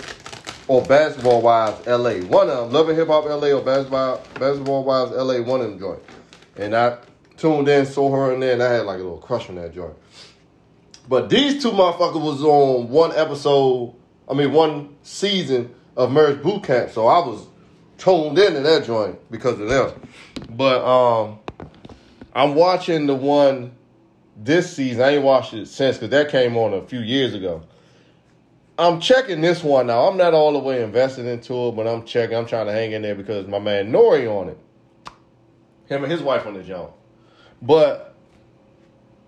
or 0.69 0.83
Basketball 0.83 1.41
wise 1.41 1.87
LA. 1.87 2.17
One 2.17 2.51
of 2.51 2.59
them, 2.59 2.71
Love 2.71 2.91
and 2.91 2.99
Hip 2.99 3.09
Hop 3.09 3.25
LA 3.25 3.49
or 3.53 3.63
Basketball 3.63 4.23
Basketball 4.35 4.85
Wives 4.85 5.13
LA. 5.13 5.41
One 5.41 5.63
of 5.63 5.71
them 5.71 5.79
joint. 5.79 6.03
And 6.57 6.77
I 6.77 6.99
tuned 7.39 7.67
in, 7.67 7.87
saw 7.87 8.15
her 8.15 8.35
in 8.35 8.41
there, 8.41 8.53
and 8.53 8.63
I 8.63 8.71
had 8.71 8.85
like 8.85 8.97
a 8.97 9.03
little 9.03 9.17
crush 9.17 9.49
on 9.49 9.55
that 9.55 9.75
joint. 9.75 9.95
But 11.09 11.31
these 11.31 11.63
two 11.63 11.71
motherfuckers 11.71 12.23
was 12.23 12.43
on 12.43 12.91
one 12.91 13.13
episode. 13.13 13.95
I 14.29 14.35
mean, 14.35 14.53
one 14.53 14.97
season 15.03 15.75
of 15.97 16.13
Marriage 16.13 16.43
Boot 16.43 16.65
Camp. 16.65 16.91
So 16.91 17.07
I 17.07 17.27
was 17.27 17.47
tuned 17.97 18.39
into 18.39 18.61
that 18.61 18.85
joint 18.85 19.19
because 19.31 19.59
of 19.59 19.71
them. 19.71 20.09
But 20.51 20.85
um, 20.85 21.39
I'm 22.35 22.55
watching 22.55 23.07
the 23.07 23.15
one 23.15 23.77
this 24.45 24.75
season. 24.75 25.03
I 25.03 25.11
ain't 25.11 25.25
watched 25.25 25.55
it 25.55 25.67
since 25.67 25.97
because 25.97 26.11
that 26.11 26.31
came 26.31 26.57
on 26.57 26.73
a 26.73 26.83
few 26.83 27.01
years 27.01 27.35
ago. 27.35 27.63
I'm 28.79 29.01
checking 29.01 29.41
this 29.41 29.63
one 29.63 29.87
now. 29.87 30.09
I'm 30.09 30.17
not 30.17 30.35
all 30.35 30.53
the 30.53 30.59
way 30.59 30.83
invested 30.83 31.27
into 31.27 31.69
it, 31.69 31.77
but 31.77 31.87
I'm 31.87 32.05
checking. 32.05 32.37
I'm 32.37 32.47
trying 32.47 32.67
to 32.67 32.73
hang 32.73 32.93
in 32.93 33.03
there 33.03 33.15
because 33.15 33.47
my 33.47 33.59
man 33.59 33.93
Nori 33.93 34.27
on 34.27 34.49
it. 34.49 34.59
Him 35.87 36.03
and 36.05 36.11
his 36.11 36.23
wife 36.23 36.47
on 36.47 36.55
the 36.55 36.63
jump. 36.63 36.93
But 37.61 38.15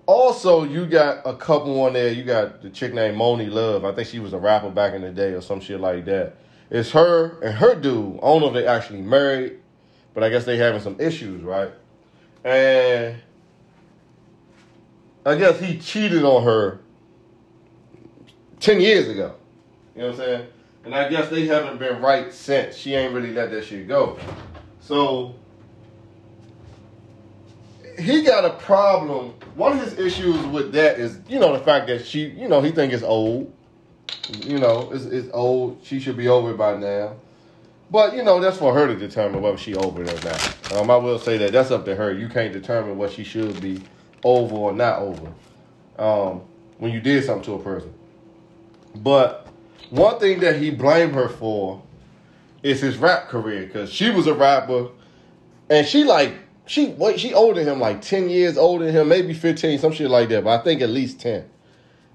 also 0.07 0.64
you 0.64 0.87
got 0.87 1.27
a 1.27 1.37
couple 1.37 1.83
on 1.83 1.92
there. 1.92 2.12
You 2.12 2.24
got 2.24 2.62
the 2.62 2.70
chick 2.70 2.94
named 2.94 3.16
Moni 3.16 3.46
Love. 3.46 3.85
I 3.85 3.92
think 3.92 4.09
she 4.09 4.18
was 4.18 4.33
a 4.33 4.38
rapper 4.38 4.70
back 4.70 4.94
in 4.94 5.03
the 5.03 5.11
day 5.11 5.33
or 5.33 5.40
some 5.40 5.61
shit 5.61 5.79
like 5.79 6.05
that. 6.07 6.37
It's 6.70 6.90
her 6.92 7.38
and 7.40 7.55
her 7.55 7.74
dude. 7.74 8.16
I 8.16 8.20
don't 8.20 8.40
know 8.40 8.48
if 8.48 8.55
they 8.55 8.66
actually 8.66 9.03
married, 9.03 9.59
but 10.14 10.24
I 10.24 10.31
guess 10.31 10.44
they 10.44 10.57
having 10.57 10.81
some 10.81 10.98
issues, 10.98 11.42
right? 11.42 11.70
And 12.44 13.16
I 15.24 15.37
guess 15.37 15.58
he 15.58 15.78
cheated 15.78 16.22
on 16.22 16.42
her 16.44 16.80
10 18.60 18.80
years 18.80 19.08
ago. 19.08 19.34
You 19.94 20.02
know 20.02 20.08
what 20.08 20.20
I'm 20.20 20.20
saying? 20.20 20.46
And 20.84 20.94
I 20.94 21.08
guess 21.08 21.30
they 21.30 21.46
haven't 21.46 21.78
been 21.78 22.02
right 22.02 22.32
since. 22.32 22.76
She 22.76 22.94
ain't 22.94 23.14
really 23.14 23.32
let 23.32 23.50
that 23.50 23.64
shit 23.64 23.88
go. 23.88 24.18
So 24.80 25.34
he 27.98 28.22
got 28.22 28.44
a 28.44 28.50
problem. 28.50 29.34
One 29.54 29.72
of 29.72 29.80
his 29.80 29.98
issues 29.98 30.44
with 30.46 30.72
that 30.72 30.98
is, 30.98 31.20
you 31.28 31.38
know, 31.38 31.56
the 31.56 31.64
fact 31.64 31.87
that 31.87 32.04
she, 32.04 32.26
you 32.26 32.48
know, 32.48 32.60
he 32.60 32.70
think 32.70 32.92
it's 32.92 33.02
old. 33.02 33.52
You 34.42 34.58
know, 34.58 34.90
it's, 34.92 35.04
it's 35.04 35.28
old. 35.32 35.80
She 35.82 36.00
should 36.00 36.16
be 36.16 36.28
over 36.28 36.50
it 36.50 36.58
by 36.58 36.76
now. 36.76 37.16
But 37.90 38.14
you 38.14 38.22
know, 38.22 38.40
that's 38.40 38.56
for 38.56 38.74
her 38.74 38.87
to 38.87 38.96
determine 38.96 39.40
whether 39.40 39.56
she 39.56 39.74
over 39.74 40.02
it 40.02 40.12
or 40.12 40.28
not. 40.28 40.72
Um, 40.72 40.90
I 40.90 40.96
will 40.96 41.18
say 41.18 41.38
that 41.38 41.52
that's 41.52 41.70
up 41.70 41.84
to 41.84 41.94
her. 41.94 42.12
You 42.12 42.28
can't 42.28 42.52
determine 42.52 42.98
what 42.98 43.12
she 43.12 43.24
should 43.24 43.60
be 43.60 43.80
over 44.24 44.54
or 44.54 44.72
not 44.72 44.98
over 45.00 45.32
um, 45.98 46.42
when 46.78 46.92
you 46.92 47.00
did 47.00 47.24
something 47.24 47.44
to 47.44 47.52
a 47.54 47.62
person. 47.62 47.92
But 48.96 49.48
one 49.90 50.18
thing 50.18 50.40
that 50.40 50.56
he 50.56 50.70
blamed 50.70 51.14
her 51.14 51.28
for 51.28 51.82
is 52.62 52.80
his 52.80 52.96
rap 52.96 53.28
career 53.28 53.66
because 53.66 53.92
she 53.92 54.10
was 54.10 54.26
a 54.26 54.34
rapper, 54.34 54.88
and 55.68 55.87
she 55.87 56.04
like 56.04 56.34
she 56.66 56.88
wait 56.88 57.20
she 57.20 57.34
older 57.34 57.62
than 57.62 57.74
him 57.74 57.80
like 57.80 58.00
ten 58.00 58.28
years 58.30 58.56
older 58.56 58.87
than 58.87 58.94
him, 58.94 59.08
maybe 59.08 59.34
fifteen, 59.34 59.78
some 59.78 59.92
shit 59.92 60.10
like 60.10 60.28
that. 60.30 60.44
But 60.44 60.60
I 60.60 60.64
think 60.64 60.80
at 60.80 60.90
least 60.90 61.20
ten. 61.20 61.48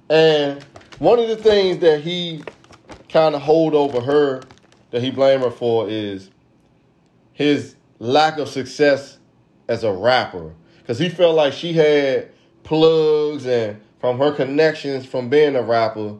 And 0.09 0.63
one 0.97 1.19
of 1.19 1.27
the 1.27 1.35
things 1.35 1.79
that 1.79 2.01
he 2.01 2.43
kind 3.09 3.35
of 3.35 3.41
hold 3.41 3.75
over 3.75 4.01
her 4.01 4.41
that 4.91 5.03
he 5.03 5.11
blamed 5.11 5.43
her 5.43 5.51
for 5.51 5.87
is 5.87 6.29
his 7.33 7.75
lack 7.99 8.37
of 8.37 8.49
success 8.49 9.19
as 9.67 9.83
a 9.83 9.91
rapper 9.91 10.53
because 10.89 10.97
he 10.97 11.07
felt 11.07 11.35
like 11.35 11.53
she 11.53 11.73
had 11.73 12.31
plugs 12.63 13.45
and 13.45 13.79
from 13.99 14.17
her 14.17 14.31
connections 14.31 15.05
from 15.05 15.29
being 15.29 15.55
a 15.55 15.61
rapper, 15.61 16.15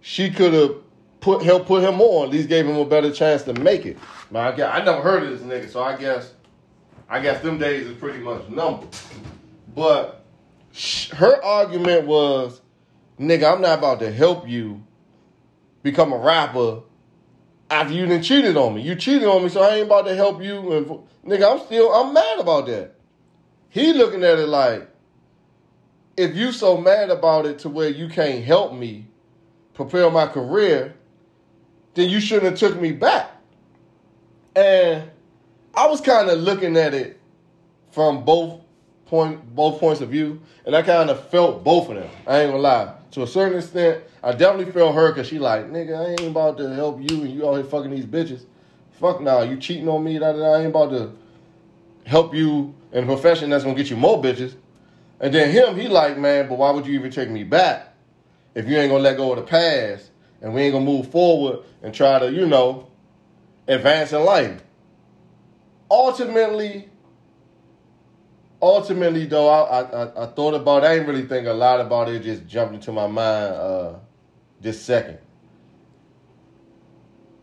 she 0.00 0.30
could 0.30 0.54
have 0.54 0.76
put 1.20 1.42
helped 1.42 1.66
put 1.66 1.84
him 1.84 2.00
on. 2.00 2.28
At 2.28 2.30
least 2.30 2.48
gave 2.48 2.64
him 2.66 2.76
a 2.76 2.86
better 2.86 3.12
chance 3.12 3.42
to 3.42 3.52
make 3.52 3.84
it. 3.84 3.98
But 4.32 4.54
I, 4.54 4.56
guess, 4.56 4.70
I 4.72 4.82
never 4.82 5.02
heard 5.02 5.24
of 5.24 5.28
this 5.28 5.42
nigga, 5.42 5.70
so 5.70 5.82
I 5.82 5.98
guess 5.98 6.32
I 7.10 7.20
guess 7.20 7.42
them 7.42 7.58
days 7.58 7.88
is 7.88 7.98
pretty 7.98 8.20
much 8.20 8.48
numbered. 8.48 8.88
But 9.74 10.24
her 11.16 11.44
argument 11.44 12.06
was, 12.06 12.62
nigga, 13.18 13.52
I'm 13.52 13.60
not 13.60 13.80
about 13.80 14.00
to 14.00 14.10
help 14.10 14.48
you 14.48 14.82
become 15.82 16.14
a 16.14 16.18
rapper 16.18 16.84
after 17.68 17.92
you 17.92 18.06
done 18.06 18.22
cheated 18.22 18.56
on 18.56 18.76
me. 18.76 18.80
You 18.80 18.94
cheated 18.94 19.28
on 19.28 19.42
me, 19.42 19.50
so 19.50 19.60
I 19.60 19.74
ain't 19.74 19.88
about 19.88 20.06
to 20.06 20.16
help 20.16 20.42
you. 20.42 20.72
And 20.72 20.86
nigga, 21.22 21.52
I'm 21.52 21.66
still 21.66 21.92
I'm 21.92 22.14
mad 22.14 22.38
about 22.38 22.64
that. 22.64 22.94
He 23.70 23.92
looking 23.92 24.24
at 24.24 24.38
it 24.38 24.48
like, 24.48 24.88
if 26.16 26.36
you 26.36 26.52
so 26.52 26.76
mad 26.76 27.08
about 27.08 27.46
it 27.46 27.60
to 27.60 27.68
where 27.68 27.88
you 27.88 28.08
can't 28.08 28.44
help 28.44 28.74
me 28.74 29.06
propel 29.74 30.10
my 30.10 30.26
career, 30.26 30.94
then 31.94 32.10
you 32.10 32.20
shouldn't 32.20 32.50
have 32.50 32.58
took 32.58 32.80
me 32.80 32.92
back. 32.92 33.30
And 34.54 35.08
I 35.74 35.86
was 35.86 36.00
kind 36.00 36.28
of 36.28 36.40
looking 36.40 36.76
at 36.76 36.94
it 36.94 37.20
from 37.92 38.24
both 38.24 38.60
point 39.06 39.54
both 39.54 39.80
points 39.80 40.00
of 40.00 40.10
view, 40.10 40.40
and 40.66 40.74
I 40.74 40.82
kind 40.82 41.10
of 41.10 41.28
felt 41.30 41.64
both 41.64 41.88
of 41.88 41.96
them. 41.96 42.10
I 42.26 42.40
ain't 42.40 42.50
gonna 42.50 42.62
lie. 42.62 42.94
To 43.12 43.22
a 43.22 43.26
certain 43.26 43.58
extent, 43.58 44.04
I 44.22 44.32
definitely 44.32 44.72
felt 44.72 44.94
her 44.94 45.12
because 45.12 45.26
she 45.26 45.38
like, 45.38 45.70
nigga, 45.70 45.98
I 45.98 46.10
ain't 46.10 46.30
about 46.30 46.58
to 46.58 46.74
help 46.74 47.00
you, 47.00 47.22
and 47.22 47.30
you 47.30 47.48
out 47.48 47.54
here 47.54 47.64
fucking 47.64 47.90
these 47.90 48.06
bitches. 48.06 48.44
Fuck 49.00 49.20
nah, 49.20 49.42
you 49.42 49.56
cheating 49.56 49.88
on 49.88 50.04
me. 50.04 50.18
Da, 50.18 50.32
da, 50.32 50.38
da. 50.38 50.52
I 50.52 50.58
ain't 50.58 50.68
about 50.68 50.90
to 50.90 51.12
help 52.04 52.34
you 52.34 52.74
in 52.92 53.04
a 53.04 53.06
profession 53.06 53.50
that's 53.50 53.64
gonna 53.64 53.76
get 53.76 53.90
you 53.90 53.96
more 53.96 54.22
bitches. 54.22 54.54
And 55.20 55.34
then 55.34 55.50
him, 55.50 55.76
he 55.76 55.88
like, 55.88 56.18
man, 56.18 56.48
but 56.48 56.58
why 56.58 56.70
would 56.70 56.86
you 56.86 56.94
even 56.94 57.10
take 57.10 57.28
me 57.28 57.44
back 57.44 57.94
if 58.54 58.66
you 58.66 58.76
ain't 58.78 58.90
gonna 58.90 59.02
let 59.02 59.16
go 59.16 59.32
of 59.32 59.38
the 59.38 59.44
past 59.44 60.10
and 60.40 60.54
we 60.54 60.62
ain't 60.62 60.72
gonna 60.72 60.84
move 60.84 61.10
forward 61.10 61.60
and 61.82 61.94
try 61.94 62.18
to, 62.18 62.32
you 62.32 62.46
know, 62.46 62.88
advance 63.68 64.12
in 64.12 64.24
life? 64.24 64.62
Ultimately, 65.90 66.88
ultimately 68.62 69.26
though, 69.26 69.48
I, 69.48 69.80
I 69.82 70.24
I 70.24 70.26
thought 70.26 70.54
about. 70.54 70.84
It. 70.84 70.86
I 70.86 70.94
ain't 70.96 71.06
really 71.06 71.26
think 71.26 71.46
a 71.46 71.52
lot 71.52 71.80
about 71.80 72.08
it. 72.08 72.16
it 72.16 72.22
just 72.22 72.46
jumped 72.46 72.74
into 72.74 72.92
my 72.92 73.06
mind 73.06 73.54
uh, 73.54 73.94
this 74.60 74.80
second. 74.80 75.18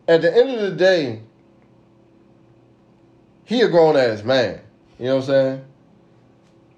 At 0.07 0.21
the 0.21 0.35
end 0.35 0.49
of 0.51 0.61
the 0.61 0.71
day, 0.71 1.21
he 3.43 3.61
a 3.61 3.67
grown 3.67 3.97
ass 3.97 4.23
man. 4.23 4.61
You 4.99 5.05
know 5.05 5.15
what 5.15 5.23
I'm 5.23 5.27
saying? 5.27 5.65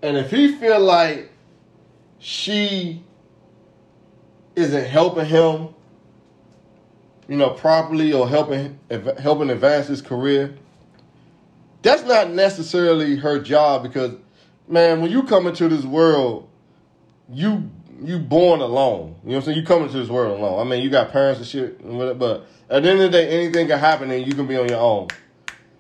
And 0.02 0.18
if 0.18 0.32
he 0.32 0.56
feel 0.56 0.80
like 0.80 1.32
she 2.20 3.04
isn't 4.56 4.86
helping 4.86 5.26
him, 5.26 5.70
you 7.28 7.38
know, 7.38 7.52
properly 7.52 8.12
or 8.12 8.28
helping 8.28 8.80
helping 9.20 9.50
advance 9.50 9.88
his 9.88 10.02
career, 10.02 10.56
that's 11.82 12.04
not 12.04 12.32
necessarily 12.32 13.16
her 13.18 13.40
job 13.40 13.84
because, 13.84 14.16
man, 14.68 15.02
when 15.02 15.12
you 15.12 15.24
come 15.24 15.48
into 15.48 15.68
this 15.68 15.86
world, 15.86 16.50
you 17.30 17.70
you 18.02 18.20
born 18.20 18.62
alone. 18.62 19.16
You 19.24 19.32
know 19.32 19.36
what 19.36 19.36
I'm 19.36 19.42
saying? 19.44 19.58
You 19.58 19.64
come 19.64 19.84
into 19.84 19.98
this 19.98 20.10
world 20.10 20.40
alone. 20.40 20.66
I 20.66 20.70
mean, 20.70 20.84
you 20.84 20.90
got 20.90 21.12
parents 21.12 21.40
and 21.40 21.48
shit, 21.48 21.82
but 22.18 22.48
at 22.70 22.84
the 22.84 22.90
end 22.90 23.02
of 23.02 23.12
the 23.12 23.18
day, 23.18 23.28
anything 23.28 23.68
can 23.68 23.80
happen 23.80 24.10
and 24.12 24.26
you 24.26 24.34
can 24.34 24.48
be 24.48 24.58
on 24.58 24.68
your 24.70 24.80
own. 24.80 25.08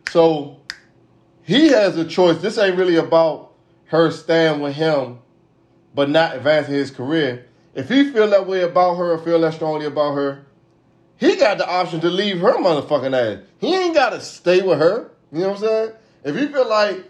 So 0.09 0.58
he 1.49 1.69
has 1.69 1.97
a 1.97 2.05
choice. 2.05 2.37
This 2.37 2.59
ain't 2.59 2.77
really 2.77 2.97
about 2.97 3.53
her 3.85 4.11
staying 4.11 4.59
with 4.59 4.75
him, 4.75 5.17
but 5.95 6.07
not 6.07 6.35
advancing 6.35 6.75
his 6.75 6.91
career. 6.91 7.47
If 7.73 7.89
he 7.89 8.11
feel 8.11 8.29
that 8.29 8.45
way 8.45 8.61
about 8.61 8.97
her 8.97 9.13
or 9.13 9.17
feel 9.17 9.41
that 9.41 9.55
strongly 9.55 9.87
about 9.87 10.13
her, 10.13 10.45
he 11.17 11.37
got 11.37 11.57
the 11.57 11.67
option 11.67 12.01
to 12.01 12.09
leave 12.11 12.39
her 12.41 12.53
motherfucking 12.53 13.17
ass. 13.17 13.43
He 13.57 13.73
ain't 13.73 13.95
got 13.95 14.11
to 14.11 14.21
stay 14.21 14.61
with 14.61 14.77
her. 14.77 15.09
You 15.31 15.39
know 15.39 15.47
what 15.47 15.55
I'm 15.55 15.63
saying? 15.63 15.91
If 16.23 16.35
he 16.35 16.45
feel 16.49 16.69
like 16.69 17.09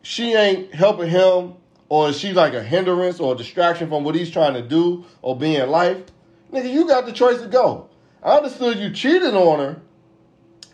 she 0.00 0.32
ain't 0.32 0.74
helping 0.74 1.10
him 1.10 1.52
or 1.90 2.08
is 2.08 2.18
she 2.18 2.32
like 2.32 2.54
a 2.54 2.62
hindrance 2.62 3.20
or 3.20 3.34
a 3.34 3.36
distraction 3.36 3.90
from 3.90 4.02
what 4.02 4.14
he's 4.14 4.30
trying 4.30 4.54
to 4.54 4.62
do 4.62 5.04
or 5.20 5.36
be 5.36 5.56
in 5.56 5.68
life, 5.68 5.98
nigga, 6.50 6.72
you 6.72 6.88
got 6.88 7.04
the 7.04 7.12
choice 7.12 7.42
to 7.42 7.48
go. 7.48 7.90
I 8.22 8.38
understood 8.38 8.78
you 8.78 8.90
cheated 8.92 9.34
on 9.34 9.58
her, 9.58 9.82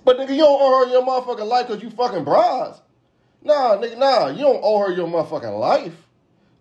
but 0.08 0.16
nigga, 0.16 0.30
you 0.30 0.38
don't 0.38 0.58
owe 0.58 0.86
her 0.86 0.90
your 0.90 1.02
motherfucking 1.02 1.46
life 1.46 1.66
because 1.66 1.82
you 1.82 1.90
fucking 1.90 2.24
bras. 2.24 2.80
Nah, 3.42 3.76
nigga, 3.76 3.98
nah, 3.98 4.28
you 4.28 4.38
don't 4.38 4.60
owe 4.62 4.78
her 4.78 4.90
your 4.90 5.06
motherfucking 5.06 5.60
life. 5.60 5.92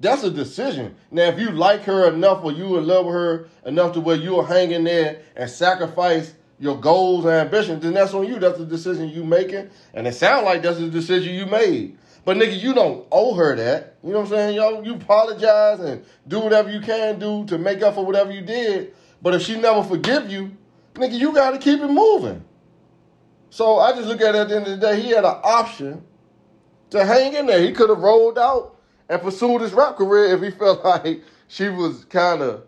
That's 0.01 0.21
a 0.23 0.29
decision. 0.29 0.97
Now, 1.11 1.29
if 1.29 1.39
you 1.39 1.51
like 1.51 1.83
her 1.83 2.13
enough 2.13 2.43
or 2.43 2.51
you 2.51 2.77
in 2.77 2.85
love 2.85 3.05
with 3.05 3.15
her 3.15 3.47
enough 3.65 3.93
to 3.93 4.01
where 4.01 4.17
you'll 4.17 4.43
hang 4.43 4.71
in 4.71 4.83
there 4.83 5.21
and 5.37 5.49
sacrifice 5.49 6.33
your 6.59 6.77
goals 6.77 7.23
and 7.23 7.35
ambitions, 7.35 7.83
then 7.83 7.93
that's 7.93 8.13
on 8.13 8.27
you. 8.27 8.37
That's 8.37 8.57
the 8.57 8.65
decision 8.65 9.07
you 9.07 9.23
making. 9.23 9.69
And 9.93 10.05
it 10.07 10.15
sounds 10.15 10.43
like 10.43 10.61
that's 10.61 10.79
the 10.79 10.89
decision 10.89 11.33
you 11.33 11.45
made. 11.45 11.97
But 12.25 12.35
nigga, 12.35 12.61
you 12.61 12.73
don't 12.73 13.07
owe 13.13 13.33
her 13.35 13.55
that. 13.55 13.95
You 14.03 14.09
know 14.09 14.19
what 14.19 14.25
I'm 14.25 14.31
saying? 14.31 14.55
Yo, 14.57 14.81
you 14.81 14.95
apologize 14.95 15.79
and 15.79 16.03
do 16.27 16.41
whatever 16.41 16.69
you 16.69 16.81
can 16.81 17.17
do 17.17 17.45
to 17.45 17.57
make 17.57 17.81
up 17.81 17.95
for 17.95 18.05
whatever 18.05 18.29
you 18.29 18.41
did. 18.41 18.93
But 19.21 19.35
if 19.35 19.43
she 19.43 19.57
never 19.57 19.85
forgive 19.85 20.29
you, 20.29 20.51
nigga, 20.95 21.17
you 21.17 21.31
gotta 21.31 21.59
keep 21.59 21.79
it 21.79 21.87
moving. 21.87 22.43
So 23.49 23.79
I 23.79 23.93
just 23.93 24.07
look 24.07 24.21
at 24.21 24.35
it 24.35 24.39
at 24.39 24.49
the 24.49 24.55
end 24.57 24.67
of 24.67 24.79
the 24.79 24.87
day, 24.87 25.01
he 25.01 25.09
had 25.11 25.25
an 25.25 25.37
option 25.43 26.03
to 26.91 27.05
hang 27.05 27.33
in 27.35 27.47
there. 27.47 27.61
He 27.61 27.71
could 27.73 27.89
have 27.89 27.99
rolled 27.99 28.37
out 28.39 28.77
and 29.09 29.21
pursued 29.21 29.61
his 29.61 29.73
rap 29.73 29.97
career 29.97 30.35
if 30.35 30.41
he 30.41 30.51
felt 30.51 30.83
like 30.85 31.21
she 31.47 31.69
was 31.69 32.05
kind 32.05 32.41
of 32.41 32.63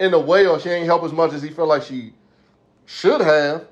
in 0.00 0.12
the 0.12 0.20
way 0.20 0.46
or 0.46 0.60
she 0.60 0.70
ain't 0.70 0.86
help 0.86 1.04
as 1.04 1.12
much 1.12 1.32
as 1.32 1.42
he 1.42 1.50
felt 1.50 1.68
like 1.68 1.82
she 1.82 2.14
should 2.86 3.20
have. 3.20 3.66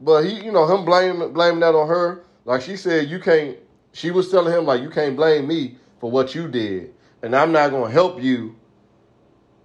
but 0.00 0.24
he, 0.24 0.44
you 0.44 0.52
know, 0.52 0.66
him 0.74 0.84
blaming 0.84 1.32
blaming 1.32 1.60
that 1.60 1.74
on 1.74 1.88
her. 1.88 2.24
Like 2.44 2.62
she 2.62 2.76
said, 2.76 3.08
you 3.10 3.20
can't. 3.20 3.58
She 3.92 4.10
was 4.10 4.30
telling 4.30 4.54
him 4.54 4.66
like, 4.66 4.82
you 4.82 4.90
can't 4.90 5.16
blame 5.16 5.48
me 5.48 5.76
for 6.00 6.10
what 6.10 6.34
you 6.34 6.48
did, 6.48 6.94
and 7.22 7.36
I'm 7.36 7.52
not 7.52 7.70
gonna 7.70 7.90
help 7.92 8.22
you 8.22 8.56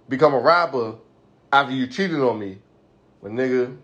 become 0.08 0.34
a 0.34 0.40
rapper 0.40 0.96
after 1.52 1.74
you 1.74 1.86
cheated 1.86 2.20
on 2.20 2.38
me. 2.38 2.58
But 3.22 3.32
nigga, 3.32 3.76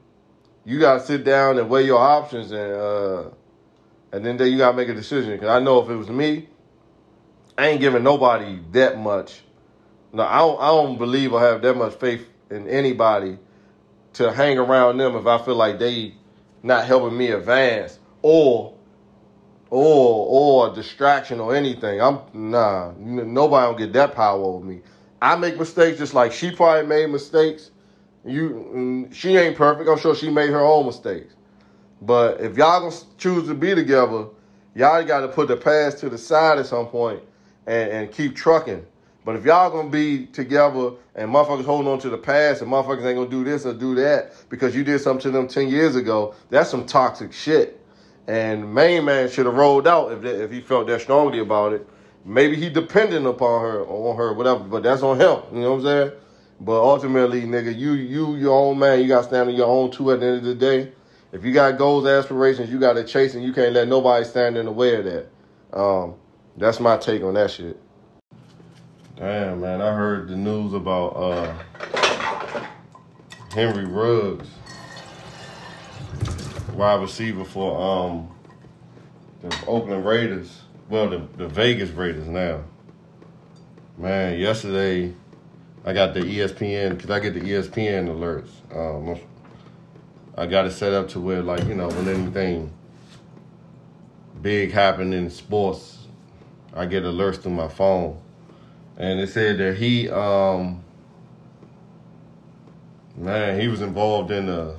you 0.65 0.79
gotta 0.79 1.01
sit 1.01 1.25
down 1.25 1.59
and 1.59 1.69
weigh 1.69 1.85
your 1.85 2.01
options 2.01 2.51
and 2.53 2.73
uh 2.73 3.25
and 4.13 4.25
then 4.25 4.39
you 4.39 4.59
gotta 4.59 4.77
make 4.77 4.89
a 4.89 4.95
decision. 4.95 5.39
Cause 5.39 5.49
I 5.49 5.59
know 5.61 5.83
if 5.83 5.89
it 5.89 5.97
was 5.97 6.11
me, 6.11 6.49
I 7.57 7.69
ain't 7.69 7.81
giving 7.81 8.03
nobody 8.03 8.61
that 8.73 8.99
much. 8.99 9.41
No, 10.13 10.23
I 10.23 10.39
don't 10.39 10.61
I 10.61 10.67
don't 10.69 10.99
believe 10.99 11.33
or 11.33 11.41
have 11.41 11.63
that 11.63 11.77
much 11.77 11.95
faith 11.95 12.29
in 12.51 12.69
anybody 12.69 13.39
to 14.15 14.31
hang 14.33 14.59
around 14.59 14.99
them 14.99 15.17
if 15.17 15.27
I 15.27 15.43
feel 15.43 15.55
like 15.55 15.79
they 15.79 16.15
not 16.63 16.87
helping 16.87 17.17
me 17.17 17.31
advance 17.31 17.99
or 18.21 18.75
or 19.71 20.27
or 20.29 20.71
a 20.71 20.75
distraction 20.75 21.41
or 21.41 21.55
anything. 21.55 22.01
I'm 22.01 22.21
nah, 22.35 22.93
nobody 22.99 23.67
don't 23.67 23.79
get 23.79 23.93
that 23.95 24.15
power 24.15 24.43
over 24.43 24.65
me. 24.65 24.83
I 25.21 25.37
make 25.37 25.59
mistakes 25.59 25.99
just 25.99 26.15
like 26.15 26.33
she 26.33 26.51
probably 26.51 26.87
made 26.87 27.09
mistakes. 27.11 27.71
You, 28.25 28.71
mm, 28.75 29.15
she 29.15 29.37
ain't 29.37 29.57
perfect. 29.57 29.89
I'm 29.89 29.99
sure 29.99 30.15
she 30.15 30.31
made 30.31 30.51
her 30.51 30.61
own 30.61 30.87
mistakes. 30.87 31.35
But 32.01 32.41
if 32.41 32.57
y'all 32.57 32.81
gonna 32.81 33.03
choose 33.19 33.49
to 33.49 33.55
be 33.55 33.75
together, 33.75 34.27
y'all 34.75 35.05
got 35.05 35.21
to 35.21 35.29
put 35.29 35.49
the 35.49 35.57
past 35.57 35.99
to 35.99 36.09
the 36.09 36.19
side 36.19 36.59
at 36.59 36.67
some 36.67 36.87
point 36.87 37.23
and, 37.67 37.91
and 37.91 38.13
keep 38.13 38.35
trucking. 38.37 38.85
But 39.25 39.37
if 39.37 39.45
y'all 39.45 39.71
gonna 39.71 39.89
be 39.89 40.27
together 40.27 40.93
and 41.15 41.31
motherfuckers 41.31 41.65
holding 41.65 41.91
on 41.91 42.01
to 42.01 42.11
the 42.11 42.19
past 42.19 42.61
and 42.61 42.71
motherfuckers 42.71 43.05
ain't 43.05 43.17
gonna 43.17 43.29
do 43.29 43.45
this 43.45 43.65
or 43.65 43.73
do 43.73 43.95
that 43.97 44.35
because 44.49 44.75
you 44.75 44.83
did 44.83 45.01
something 45.01 45.23
to 45.23 45.31
them 45.31 45.47
ten 45.47 45.69
years 45.69 45.95
ago, 45.95 46.35
that's 46.51 46.71
some 46.71 46.87
toxic 46.87 47.33
shit. 47.33 47.81
And 48.27 48.73
main 48.73 49.05
man 49.05 49.29
should 49.29 49.47
have 49.47 49.55
rolled 49.55 49.87
out 49.87 50.13
if 50.13 50.25
if 50.25 50.51
he 50.51 50.61
felt 50.61 50.89
that 50.89 51.01
strongly 51.01 51.39
about 51.39 51.73
it. 51.73 51.89
Maybe 52.25 52.57
he 52.57 52.69
dependent 52.69 53.27
upon 53.27 53.63
her, 53.63 53.81
or 53.81 54.13
on 54.13 54.17
her, 54.17 54.33
whatever. 54.33 54.61
But 54.61 54.85
that's 54.85 55.03
on 55.03 55.21
him. 55.21 55.43
You 55.53 55.61
know 55.61 55.71
what 55.73 55.77
I'm 55.79 55.83
saying? 55.85 56.13
But 56.65 56.81
ultimately, 56.81 57.43
nigga, 57.43 57.77
you 57.77 57.95
you 57.95 58.37
your 58.37 58.57
own 58.57 58.79
man. 58.79 59.01
You 59.01 59.09
got 59.09 59.23
to 59.23 59.27
stand 59.27 59.49
on 59.49 59.55
your 59.57 59.67
own 59.67 59.91
too. 59.91 60.13
At 60.13 60.21
the 60.21 60.27
end 60.27 60.37
of 60.37 60.45
the 60.45 60.55
day, 60.55 60.93
if 61.33 61.45
you 61.45 61.53
got 61.53 61.77
goals, 61.77 62.07
aspirations, 62.07 62.71
you 62.71 62.79
got 62.79 62.93
to 62.93 63.03
chase, 63.03 63.35
and 63.35 63.43
you 63.43 63.53
can't 63.53 63.73
let 63.73 63.89
nobody 63.89 64.25
stand 64.25 64.57
in 64.57 64.67
the 64.67 64.71
way 64.71 64.95
of 64.95 65.05
that. 65.05 65.27
Um, 65.77 66.15
that's 66.57 66.79
my 66.79 66.97
take 66.99 67.25
on 67.25 67.35
that 67.35 67.51
shit. 67.51 67.81
Damn, 69.17 69.61
man, 69.61 69.83
I 69.83 69.93
heard 69.93 70.29
the 70.29 70.37
news 70.37 70.73
about 70.73 71.09
uh, 71.17 72.65
Henry 73.53 73.85
Ruggs, 73.85 74.49
wide 76.75 77.01
receiver 77.01 77.45
for 77.45 77.81
um, 77.81 78.29
the 79.43 79.53
Oakland 79.67 80.07
Raiders. 80.07 80.61
Well, 80.89 81.09
the, 81.11 81.27
the 81.37 81.49
Vegas 81.49 81.91
Raiders 81.91 82.29
now. 82.29 82.63
Man, 83.99 84.39
yesterday 84.39 85.13
I 85.85 85.93
got 85.93 86.15
the 86.15 86.21
ESPN 86.21 86.97
because 86.97 87.11
I 87.11 87.19
get 87.19 87.35
the 87.35 87.41
ESPN 87.41 88.07
alerts. 88.07 88.51
Um, 88.75 89.21
I 90.37 90.47
got 90.47 90.67
it 90.67 90.71
set 90.71 90.93
up 90.93 91.09
to 91.11 91.21
where, 91.21 91.43
like, 91.43 91.65
you 91.65 91.75
know, 91.75 91.89
when 91.89 92.09
anything 92.09 92.73
big 94.41 94.71
happen 94.71 95.13
in 95.13 95.29
sports, 95.29 96.07
I 96.73 96.87
get 96.87 97.03
alerts 97.03 97.43
through 97.43 97.53
my 97.53 97.69
phone. 97.69 98.21
And 98.97 99.19
it 99.19 99.29
said 99.29 99.59
that 99.59 99.77
he, 99.77 100.09
um, 100.09 100.85
man, 103.17 103.61
he 103.61 103.67
was 103.67 103.81
involved 103.81 104.31
in 104.31 104.49
a 104.49 104.77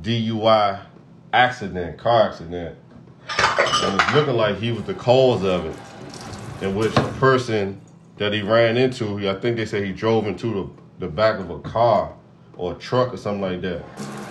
DUI 0.00 0.80
accident, 1.32 1.98
car 1.98 2.28
accident. 2.28 2.78
And 3.38 4.00
it's 4.00 4.14
looking 4.14 4.36
like 4.36 4.58
he 4.58 4.70
was 4.70 4.84
the 4.84 4.94
cause 4.94 5.42
of 5.42 5.66
it, 5.66 6.64
in 6.64 6.76
which 6.76 6.94
the 6.94 7.02
person 7.18 7.80
that 8.20 8.34
he 8.34 8.42
ran 8.42 8.76
into, 8.76 9.30
I 9.30 9.34
think 9.40 9.56
they 9.56 9.64
said 9.64 9.82
he 9.82 9.92
drove 9.92 10.26
into 10.26 10.52
the, 10.98 11.06
the 11.06 11.10
back 11.10 11.40
of 11.40 11.48
a 11.48 11.58
car 11.60 12.12
or 12.54 12.72
a 12.72 12.74
truck 12.74 13.14
or 13.14 13.16
something 13.16 13.40
like 13.40 13.62
that. 13.62 13.82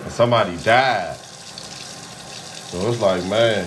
And 0.04 0.12
somebody 0.12 0.56
died. 0.58 1.16
So 1.16 2.88
it's 2.88 3.00
like, 3.00 3.24
man. 3.24 3.66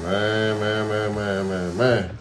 Man, 0.00 0.60
man, 0.60 0.88
man, 0.88 1.14
man, 1.16 1.48
man, 1.48 1.76
man. 1.76 2.18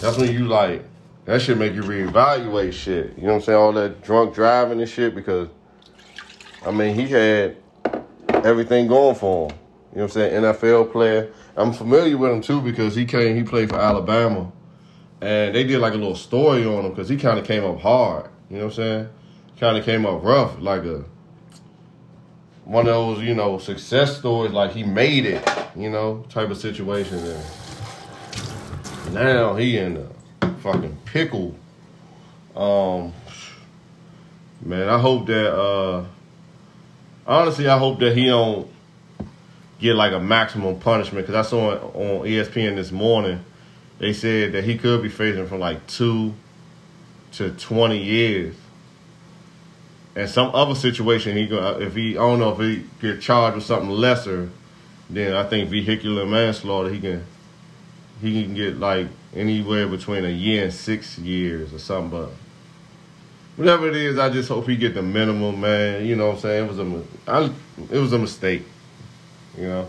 That's 0.00 0.16
when 0.16 0.32
you 0.32 0.46
like, 0.46 0.84
that 1.24 1.42
should 1.42 1.58
make 1.58 1.74
you 1.74 1.82
reevaluate 1.82 2.72
shit. 2.72 3.18
You 3.18 3.24
know 3.24 3.30
what 3.30 3.34
I'm 3.34 3.42
saying? 3.42 3.58
All 3.58 3.72
that 3.72 4.02
drunk 4.04 4.36
driving 4.36 4.78
and 4.78 4.88
shit 4.88 5.16
because, 5.16 5.48
I 6.64 6.70
mean, 6.70 6.94
he 6.94 7.08
had 7.08 7.56
everything 8.28 8.86
going 8.86 9.16
for 9.16 9.50
him. 9.50 9.58
You 9.90 9.96
know 9.96 10.02
what 10.02 10.02
I'm 10.02 10.08
saying? 10.10 10.42
NFL 10.44 10.92
player. 10.92 11.32
I'm 11.58 11.72
familiar 11.72 12.16
with 12.16 12.30
him 12.30 12.40
too 12.40 12.60
because 12.60 12.94
he 12.94 13.04
came, 13.04 13.36
he 13.36 13.42
played 13.42 13.68
for 13.68 13.80
Alabama. 13.80 14.52
And 15.20 15.54
they 15.54 15.64
did 15.64 15.80
like 15.80 15.94
a 15.94 15.96
little 15.96 16.14
story 16.14 16.64
on 16.64 16.84
him 16.84 16.90
because 16.90 17.08
he 17.08 17.16
kind 17.16 17.38
of 17.38 17.44
came 17.44 17.64
up 17.64 17.80
hard. 17.80 18.30
You 18.48 18.58
know 18.58 18.66
what 18.66 18.70
I'm 18.70 18.76
saying? 18.76 19.08
Kind 19.58 19.76
of 19.76 19.84
came 19.84 20.06
up 20.06 20.22
rough, 20.22 20.60
like 20.60 20.84
a 20.84 21.04
one 22.64 22.86
of 22.86 22.94
those, 22.94 23.22
you 23.22 23.34
know, 23.34 23.58
success 23.58 24.18
stories, 24.18 24.52
like 24.52 24.72
he 24.72 24.84
made 24.84 25.24
it, 25.24 25.46
you 25.74 25.90
know, 25.90 26.24
type 26.28 26.50
of 26.50 26.58
situation. 26.58 27.18
And 27.18 29.14
now 29.14 29.56
he 29.56 29.78
in 29.78 30.06
a 30.42 30.54
fucking 30.58 30.96
pickle. 31.06 31.56
Um, 32.54 33.12
man, 34.60 34.88
I 34.88 34.98
hope 34.98 35.26
that. 35.26 35.52
uh 35.52 36.04
Honestly, 37.26 37.68
I 37.68 37.76
hope 37.76 37.98
that 37.98 38.16
he 38.16 38.26
don't 38.26 38.70
get 39.80 39.94
like 39.94 40.12
a 40.12 40.20
maximum 40.20 40.78
punishment 40.80 41.26
because 41.26 41.46
I 41.46 41.48
saw 41.48 41.72
on 41.94 42.26
ESPN 42.26 42.76
this 42.76 42.90
morning. 42.92 43.44
They 43.98 44.12
said 44.12 44.52
that 44.52 44.64
he 44.64 44.78
could 44.78 45.02
be 45.02 45.08
facing 45.08 45.46
from 45.46 45.60
like 45.60 45.86
two 45.86 46.34
to 47.32 47.50
twenty 47.52 48.02
years. 48.02 48.54
And 50.14 50.28
some 50.28 50.54
other 50.54 50.74
situation, 50.74 51.36
he 51.36 51.44
if 51.44 51.94
he 51.94 52.12
I 52.12 52.20
don't 52.20 52.38
know 52.38 52.52
if 52.52 52.58
he 52.58 52.84
get 53.00 53.20
charged 53.20 53.56
with 53.56 53.64
something 53.64 53.90
lesser, 53.90 54.50
then 55.10 55.34
I 55.34 55.44
think 55.44 55.70
vehicular 55.70 56.26
manslaughter 56.26 56.90
he 56.90 57.00
can 57.00 57.24
he 58.20 58.42
can 58.42 58.54
get 58.54 58.78
like 58.78 59.08
anywhere 59.34 59.86
between 59.86 60.24
a 60.24 60.30
year 60.30 60.64
and 60.64 60.72
six 60.72 61.18
years 61.18 61.72
or 61.72 61.78
something. 61.78 62.10
But 62.10 62.30
whatever 63.56 63.88
it 63.88 63.96
is, 63.96 64.18
I 64.18 64.30
just 64.30 64.48
hope 64.48 64.66
he 64.68 64.76
get 64.76 64.94
the 64.94 65.02
minimum, 65.02 65.60
man. 65.60 66.04
You 66.04 66.16
know 66.16 66.28
what 66.28 66.36
I'm 66.36 66.40
saying? 66.40 66.64
It 66.64 66.68
was 66.68 66.78
a 66.78 67.02
I, 67.26 67.50
it 67.92 67.98
was 67.98 68.12
a 68.12 68.18
mistake. 68.18 68.64
You 69.58 69.66
know, 69.66 69.88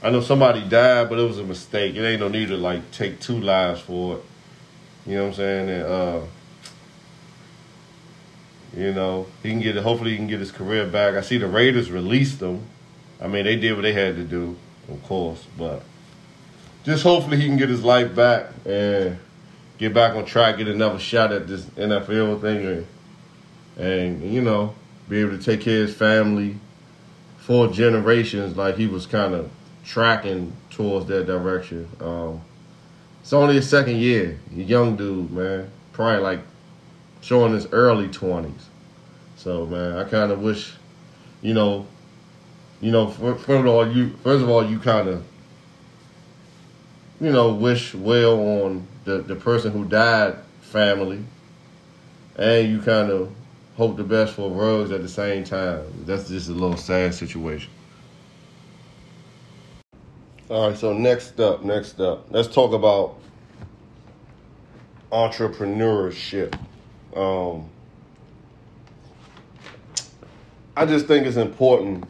I 0.00 0.10
know 0.10 0.20
somebody 0.20 0.60
died, 0.60 1.08
but 1.08 1.18
it 1.18 1.22
was 1.22 1.38
a 1.38 1.44
mistake. 1.44 1.96
It 1.96 2.06
ain't 2.06 2.20
no 2.20 2.28
need 2.28 2.48
to 2.48 2.56
like 2.56 2.88
take 2.92 3.18
two 3.18 3.40
lives 3.40 3.80
for 3.80 4.16
it. 4.16 4.24
You 5.06 5.16
know 5.16 5.22
what 5.22 5.28
I'm 5.30 5.34
saying? 5.34 5.70
And 5.70 5.82
uh, 5.82 6.20
you 8.76 8.94
know, 8.94 9.26
he 9.42 9.50
can 9.50 9.60
get. 9.60 9.76
Hopefully, 9.76 10.10
he 10.12 10.16
can 10.16 10.28
get 10.28 10.38
his 10.38 10.52
career 10.52 10.86
back. 10.86 11.14
I 11.14 11.20
see 11.20 11.36
the 11.36 11.48
Raiders 11.48 11.90
released 11.90 12.40
him. 12.40 12.64
I 13.20 13.26
mean, 13.26 13.44
they 13.44 13.56
did 13.56 13.74
what 13.74 13.82
they 13.82 13.92
had 13.92 14.14
to 14.16 14.24
do, 14.24 14.56
of 14.88 15.02
course, 15.02 15.44
but 15.58 15.82
just 16.84 17.02
hopefully 17.02 17.36
he 17.36 17.46
can 17.46 17.56
get 17.56 17.68
his 17.68 17.84
life 17.84 18.14
back 18.14 18.50
and 18.64 19.18
get 19.78 19.94
back 19.94 20.14
on 20.14 20.24
track, 20.24 20.58
get 20.58 20.68
another 20.68 20.98
shot 20.98 21.32
at 21.32 21.48
this 21.48 21.64
NFL 21.64 22.40
thing, 22.40 22.66
and, 22.66 22.86
and 23.76 24.32
you 24.32 24.42
know, 24.42 24.74
be 25.08 25.20
able 25.20 25.36
to 25.36 25.42
take 25.42 25.60
care 25.60 25.82
of 25.82 25.88
his 25.88 25.96
family 25.96 26.56
for 27.42 27.66
generations, 27.66 28.56
like 28.56 28.76
he 28.76 28.86
was 28.86 29.04
kind 29.04 29.34
of 29.34 29.50
tracking 29.84 30.52
towards 30.70 31.06
that 31.06 31.26
direction. 31.26 31.88
Um, 32.00 32.40
it's 33.20 33.32
only 33.32 33.56
his 33.56 33.68
second 33.68 33.96
year. 33.96 34.38
Young 34.54 34.96
dude, 34.96 35.32
man. 35.32 35.68
Probably 35.92 36.20
like 36.20 36.40
showing 37.20 37.52
his 37.52 37.66
early 37.72 38.06
twenties. 38.08 38.68
So 39.36 39.66
man, 39.66 39.96
I 39.96 40.04
kind 40.04 40.30
of 40.30 40.40
wish, 40.40 40.72
you 41.42 41.52
know, 41.52 41.86
you 42.80 42.92
know, 42.92 43.08
first 43.08 43.48
of 43.48 43.66
all, 43.66 43.90
you 43.90 44.10
first 44.22 44.42
of 44.42 44.48
all, 44.48 44.64
you 44.64 44.78
kind 44.78 45.08
of, 45.08 45.24
you 47.20 47.32
know, 47.32 47.52
wish 47.52 47.92
well 47.92 48.38
on 48.38 48.86
the 49.04 49.18
the 49.18 49.34
person 49.34 49.72
who 49.72 49.84
died 49.84 50.36
family, 50.60 51.24
and 52.36 52.70
you 52.70 52.80
kind 52.80 53.10
of 53.10 53.32
hope 53.76 53.96
the 53.96 54.04
best 54.04 54.34
for 54.34 54.50
Ruggs 54.50 54.90
at 54.90 55.02
the 55.02 55.08
same 55.08 55.44
time. 55.44 55.82
That's 56.04 56.28
just 56.28 56.48
a 56.48 56.52
little 56.52 56.76
sad 56.76 57.14
situation. 57.14 57.70
All 60.48 60.68
right, 60.68 60.76
so 60.76 60.92
next 60.92 61.40
up, 61.40 61.64
next 61.64 61.98
up, 62.00 62.26
let's 62.30 62.48
talk 62.48 62.72
about 62.72 63.18
entrepreneurship. 65.10 66.54
Um, 67.16 67.68
I 70.76 70.86
just 70.86 71.06
think 71.06 71.26
it's 71.26 71.36
important. 71.36 72.04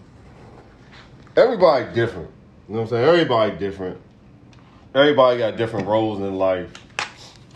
Everybody 1.37 1.93
different. 1.95 2.31
You 2.69 2.75
know 2.75 2.81
what 2.83 2.85
I'm 2.85 2.89
saying? 2.91 3.09
Everybody 3.09 3.57
different. 3.59 4.01
Everybody 4.95 5.39
got 5.39 5.57
different 5.57 5.87
roles 5.87 6.21
in 6.21 6.37
life. 6.37 6.73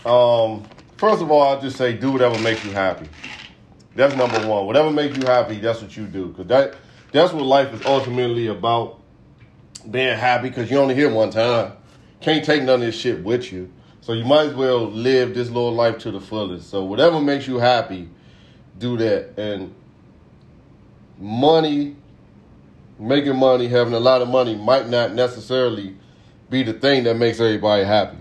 Um, 0.06 0.64
first 0.96 1.22
of 1.22 1.30
all, 1.30 1.42
I'll 1.42 1.60
just 1.60 1.76
say 1.76 1.92
do 1.92 2.12
whatever 2.12 2.38
makes 2.40 2.64
you 2.64 2.70
happy. 2.70 3.08
That's 3.96 4.14
number 4.14 4.46
one. 4.46 4.66
Whatever 4.66 4.90
makes 4.90 5.16
you 5.16 5.26
happy, 5.26 5.58
that's 5.58 5.80
what 5.80 5.96
you 5.96 6.06
do. 6.06 6.32
Cause 6.34 6.46
that 6.46 6.74
that's 7.12 7.32
what 7.32 7.44
life 7.44 7.72
is 7.72 7.84
ultimately 7.86 8.46
about. 8.46 9.00
Being 9.90 10.18
happy 10.18 10.48
because 10.48 10.70
you 10.70 10.78
only 10.78 10.94
here 10.94 11.10
one 11.10 11.30
time. 11.30 11.72
Can't 12.20 12.44
take 12.44 12.62
none 12.62 12.76
of 12.76 12.80
this 12.80 12.94
shit 12.94 13.22
with 13.22 13.52
you. 13.52 13.72
So 14.00 14.12
you 14.12 14.24
might 14.24 14.48
as 14.48 14.54
well 14.54 14.86
live 14.90 15.34
this 15.34 15.48
little 15.48 15.72
life 15.72 15.98
to 15.98 16.10
the 16.10 16.20
fullest. 16.20 16.70
So 16.70 16.84
whatever 16.84 17.20
makes 17.20 17.46
you 17.46 17.58
happy, 17.58 18.08
do 18.78 18.96
that. 18.98 19.38
And 19.38 19.74
money, 21.18 21.96
making 22.98 23.36
money, 23.36 23.68
having 23.68 23.94
a 23.94 24.00
lot 24.00 24.22
of 24.22 24.28
money 24.28 24.54
might 24.56 24.88
not 24.88 25.14
necessarily 25.14 25.96
be 26.50 26.62
the 26.62 26.72
thing 26.72 27.04
that 27.04 27.16
makes 27.16 27.40
everybody 27.40 27.84
happy. 27.84 28.18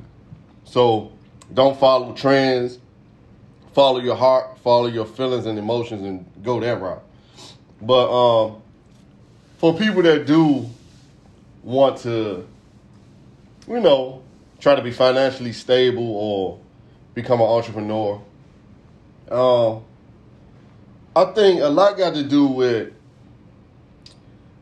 So 0.64 1.12
don't 1.54 1.80
follow 1.80 2.14
trends. 2.14 2.80
Follow 3.76 4.00
your 4.00 4.16
heart, 4.16 4.58
follow 4.60 4.88
your 4.88 5.06
feelings 5.06 5.46
and 5.46 5.60
emotions, 5.60 6.02
and 6.04 6.26
go 6.42 6.62
that 6.62 6.80
route. 6.80 7.04
But 7.82 8.08
um, 8.10 8.62
for 9.58 9.78
people 9.78 10.02
that 10.04 10.26
do 10.26 10.66
want 11.62 11.98
to, 11.98 12.48
you 13.68 13.80
know, 13.82 14.24
try 14.62 14.76
to 14.76 14.82
be 14.82 14.92
financially 14.92 15.52
stable 15.52 16.10
or 16.16 16.60
become 17.14 17.42
an 17.42 17.48
entrepreneur, 17.48 18.22
um, 19.30 19.84
I 21.14 21.26
think 21.34 21.60
a 21.60 21.68
lot 21.68 21.98
got 21.98 22.14
to 22.14 22.24
do 22.24 22.48
with 22.48 22.94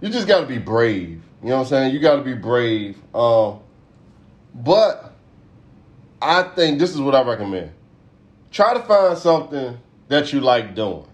you 0.01 0.09
just 0.09 0.27
got 0.27 0.41
to 0.41 0.47
be 0.47 0.57
brave. 0.57 1.21
You 1.43 1.49
know 1.49 1.57
what 1.57 1.61
I'm 1.61 1.67
saying? 1.67 1.93
You 1.93 1.99
got 1.99 2.15
to 2.15 2.23
be 2.23 2.33
brave. 2.33 2.97
Um, 3.13 3.59
but 4.55 5.13
I 6.19 6.41
think 6.41 6.79
this 6.79 6.95
is 6.95 6.99
what 6.99 7.13
I 7.13 7.21
recommend. 7.21 7.73
Try 8.53 8.75
to 8.75 8.81
find 8.81 9.17
something 9.17 9.79
that 10.09 10.31
you 10.31 10.39
like 10.39 10.75
doing. 10.75 11.07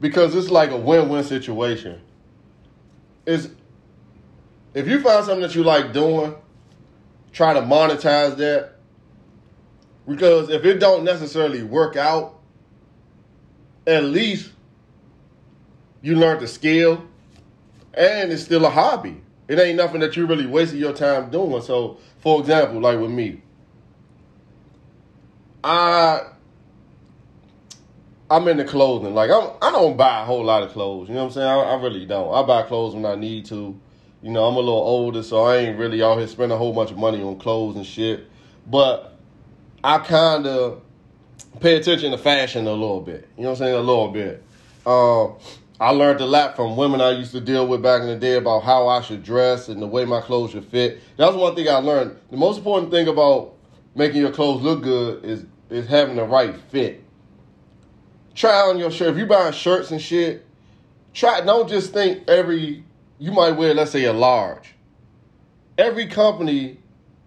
Because 0.00 0.34
it's 0.34 0.50
like 0.50 0.70
a 0.70 0.76
win-win 0.76 1.22
situation. 1.22 2.00
Is 3.26 3.50
if 4.72 4.88
you 4.88 5.02
find 5.02 5.22
something 5.24 5.42
that 5.42 5.54
you 5.54 5.62
like 5.62 5.92
doing, 5.92 6.34
try 7.32 7.52
to 7.52 7.60
monetize 7.60 8.38
that. 8.38 8.76
Because 10.08 10.48
if 10.48 10.64
it 10.64 10.80
don't 10.80 11.04
necessarily 11.04 11.62
work 11.62 11.96
out, 11.96 12.40
at 13.86 14.04
least 14.04 14.50
you 16.00 16.16
learned 16.16 16.40
the 16.40 16.48
skill 16.48 17.04
and 17.92 18.32
it's 18.32 18.42
still 18.42 18.64
a 18.64 18.70
hobby. 18.70 19.20
It 19.46 19.58
ain't 19.58 19.76
nothing 19.76 20.00
that 20.00 20.16
you 20.16 20.24
really 20.24 20.46
wasted 20.46 20.78
your 20.78 20.94
time 20.94 21.30
doing. 21.30 21.60
So, 21.60 21.98
for 22.20 22.40
example, 22.40 22.80
like 22.80 22.98
with 22.98 23.10
me, 23.10 23.42
I 25.62 26.22
I'm 28.30 28.46
into 28.46 28.64
clothing. 28.64 29.14
Like 29.14 29.30
I'm 29.30 29.50
I 29.60 29.70
don't 29.72 29.96
buy 29.96 30.22
a 30.22 30.24
whole 30.24 30.44
lot 30.44 30.62
of 30.62 30.70
clothes. 30.70 31.08
You 31.08 31.14
know 31.14 31.22
what 31.22 31.26
I'm 31.28 31.32
saying? 31.32 31.48
I, 31.48 31.54
I 31.54 31.82
really 31.82 32.06
don't. 32.06 32.32
I 32.32 32.42
buy 32.46 32.62
clothes 32.62 32.94
when 32.94 33.04
I 33.04 33.14
need 33.16 33.46
to. 33.46 33.78
You 34.22 34.30
know, 34.30 34.44
I'm 34.44 34.56
a 34.56 34.60
little 34.60 34.74
older, 34.74 35.22
so 35.22 35.44
I 35.44 35.56
ain't 35.56 35.78
really 35.78 36.02
out 36.02 36.18
here 36.18 36.28
spending 36.28 36.54
a 36.54 36.58
whole 36.58 36.74
bunch 36.74 36.90
of 36.90 36.98
money 36.98 37.22
on 37.22 37.38
clothes 37.38 37.76
and 37.76 37.86
shit. 37.86 38.26
But 38.66 39.16
I 39.82 39.98
kind 39.98 40.46
of 40.46 40.82
pay 41.60 41.76
attention 41.76 42.10
to 42.10 42.18
fashion 42.18 42.66
a 42.66 42.72
little 42.72 43.00
bit. 43.00 43.28
You 43.36 43.44
know 43.44 43.50
what 43.50 43.60
I'm 43.60 43.64
saying? 43.64 43.74
A 43.74 43.80
little 43.80 44.08
bit. 44.08 44.44
Um, 44.84 45.36
I 45.80 45.90
learned 45.90 46.20
a 46.20 46.26
lot 46.26 46.54
from 46.54 46.76
women 46.76 47.00
I 47.00 47.12
used 47.12 47.32
to 47.32 47.40
deal 47.40 47.66
with 47.66 47.82
back 47.82 48.02
in 48.02 48.08
the 48.08 48.16
day 48.16 48.34
about 48.34 48.62
how 48.62 48.88
I 48.88 49.00
should 49.00 49.22
dress 49.22 49.70
and 49.70 49.80
the 49.80 49.86
way 49.86 50.04
my 50.04 50.20
clothes 50.20 50.50
should 50.50 50.66
fit. 50.66 51.00
That's 51.16 51.34
one 51.34 51.54
thing 51.54 51.68
I 51.68 51.76
learned. 51.76 52.18
The 52.30 52.36
most 52.36 52.58
important 52.58 52.90
thing 52.90 53.08
about 53.08 53.54
making 53.94 54.20
your 54.20 54.32
clothes 54.32 54.62
look 54.62 54.82
good 54.82 55.24
is 55.24 55.44
is 55.68 55.86
having 55.86 56.16
the 56.16 56.24
right 56.24 56.56
fit. 56.70 57.04
Try 58.34 58.60
on 58.60 58.78
your 58.78 58.90
shirt. 58.90 59.08
If 59.08 59.18
you 59.18 59.26
buying 59.26 59.52
shirts 59.52 59.90
and 59.90 60.00
shit, 60.00 60.46
try 61.12 61.40
don't 61.40 61.68
just 61.68 61.92
think 61.92 62.28
every 62.28 62.84
you 63.18 63.32
might 63.32 63.52
wear, 63.52 63.74
let's 63.74 63.90
say 63.90 64.04
a 64.04 64.12
large. 64.12 64.74
Every 65.76 66.06
company 66.06 66.78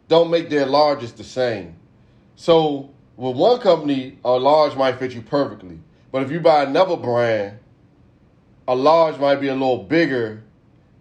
don't 0.08 0.30
make 0.30 0.50
their 0.50 0.66
largest 0.66 1.18
the 1.18 1.24
same. 1.24 1.76
So 2.36 2.90
with 3.16 3.36
one 3.36 3.60
company, 3.60 4.18
a 4.26 4.32
large 4.32 4.76
might 4.76 4.98
fit 4.98 5.14
you 5.14 5.22
perfectly. 5.22 5.80
But 6.12 6.24
if 6.24 6.32
you 6.32 6.40
buy 6.40 6.64
another 6.64 6.98
brand, 6.98 7.60
a 8.68 8.76
large 8.76 9.20
might 9.20 9.36
be 9.36 9.50
a 9.50 9.54
little 9.54 9.84
bigger 9.84 10.44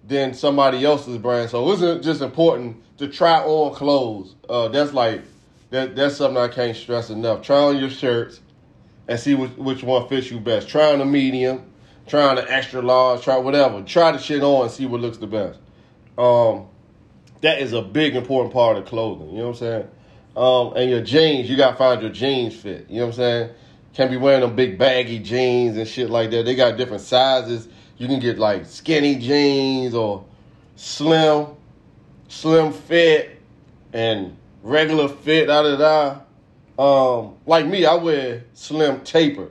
than 0.07 0.35
somebody 0.35 0.85
else's 0.85 1.18
brand. 1.18 1.51
So 1.51 1.68
it 1.70 1.75
isn't 1.75 2.03
just 2.03 2.20
important 2.20 2.83
to 2.98 3.09
try 3.09 3.40
on 3.40 3.75
clothes. 3.75 4.35
Uh, 4.48 4.68
that's 4.68 4.92
like 4.92 5.22
that. 5.73 5.97
That's 5.97 6.17
something 6.17 6.41
I 6.41 6.49
can't 6.49 6.77
stress 6.77 7.11
enough. 7.11 7.43
Try 7.43 7.57
on 7.57 7.79
your 7.79 7.91
shirts 7.91 8.41
and 9.09 9.19
see 9.19 9.35
which, 9.35 9.51
which 9.53 9.83
one 9.83 10.09
fits 10.09 10.31
you 10.31 10.39
best. 10.39 10.69
Try 10.69 10.93
on 10.93 11.01
a 11.01 11.05
medium, 11.05 11.71
try 12.07 12.23
on 12.23 12.39
an 12.39 12.47
extra 12.49 12.81
large, 12.81 13.23
try 13.23 13.37
whatever. 13.37 13.83
Try 13.83 14.13
the 14.13 14.19
shit 14.19 14.43
on 14.43 14.63
and 14.63 14.71
see 14.71 14.87
what 14.87 15.01
looks 15.01 15.19
the 15.19 15.27
best. 15.27 15.59
Um, 16.17 16.69
that 17.41 17.61
is 17.61 17.73
a 17.73 17.83
big 17.83 18.15
important 18.15 18.53
part 18.53 18.77
of 18.77 18.85
clothing. 18.85 19.31
You 19.31 19.39
know 19.39 19.49
what 19.49 19.51
I'm 19.51 19.55
saying? 19.57 19.89
Um, 20.37 20.73
and 20.77 20.91
your 20.91 21.03
jeans, 21.03 21.51
you 21.51 21.57
gotta 21.57 21.77
find 21.77 22.01
your 22.01 22.13
jeans 22.13 22.55
fit. 22.55 22.87
You 22.89 23.01
know 23.01 23.07
what 23.07 23.15
I'm 23.15 23.17
saying? 23.17 23.51
Can't 23.95 24.11
be 24.11 24.17
wearing 24.17 24.41
them 24.41 24.57
big 24.57 24.79
baggy 24.79 25.19
jeans 25.19 25.77
and 25.77 25.87
shit 25.87 26.09
like 26.09 26.31
that. 26.31 26.45
They 26.45 26.55
got 26.55 26.79
different 26.79 27.03
sizes. 27.03 27.69
You 27.99 28.07
can 28.07 28.21
get 28.21 28.39
like 28.39 28.65
skinny 28.65 29.17
jeans 29.17 29.95
or 29.95 30.25
slim, 30.77 31.49
slim 32.29 32.73
fit 32.73 33.39
and 33.93 34.37
regular 34.62 35.09
fit, 35.09 35.46
da 35.46 35.62
da 35.62 35.77
da. 35.77 36.20
Um, 36.79 37.37
like 37.46 37.66
me, 37.66 37.85
I 37.85 37.94
wear 37.94 38.44
slim 38.55 39.01
taper. 39.01 39.48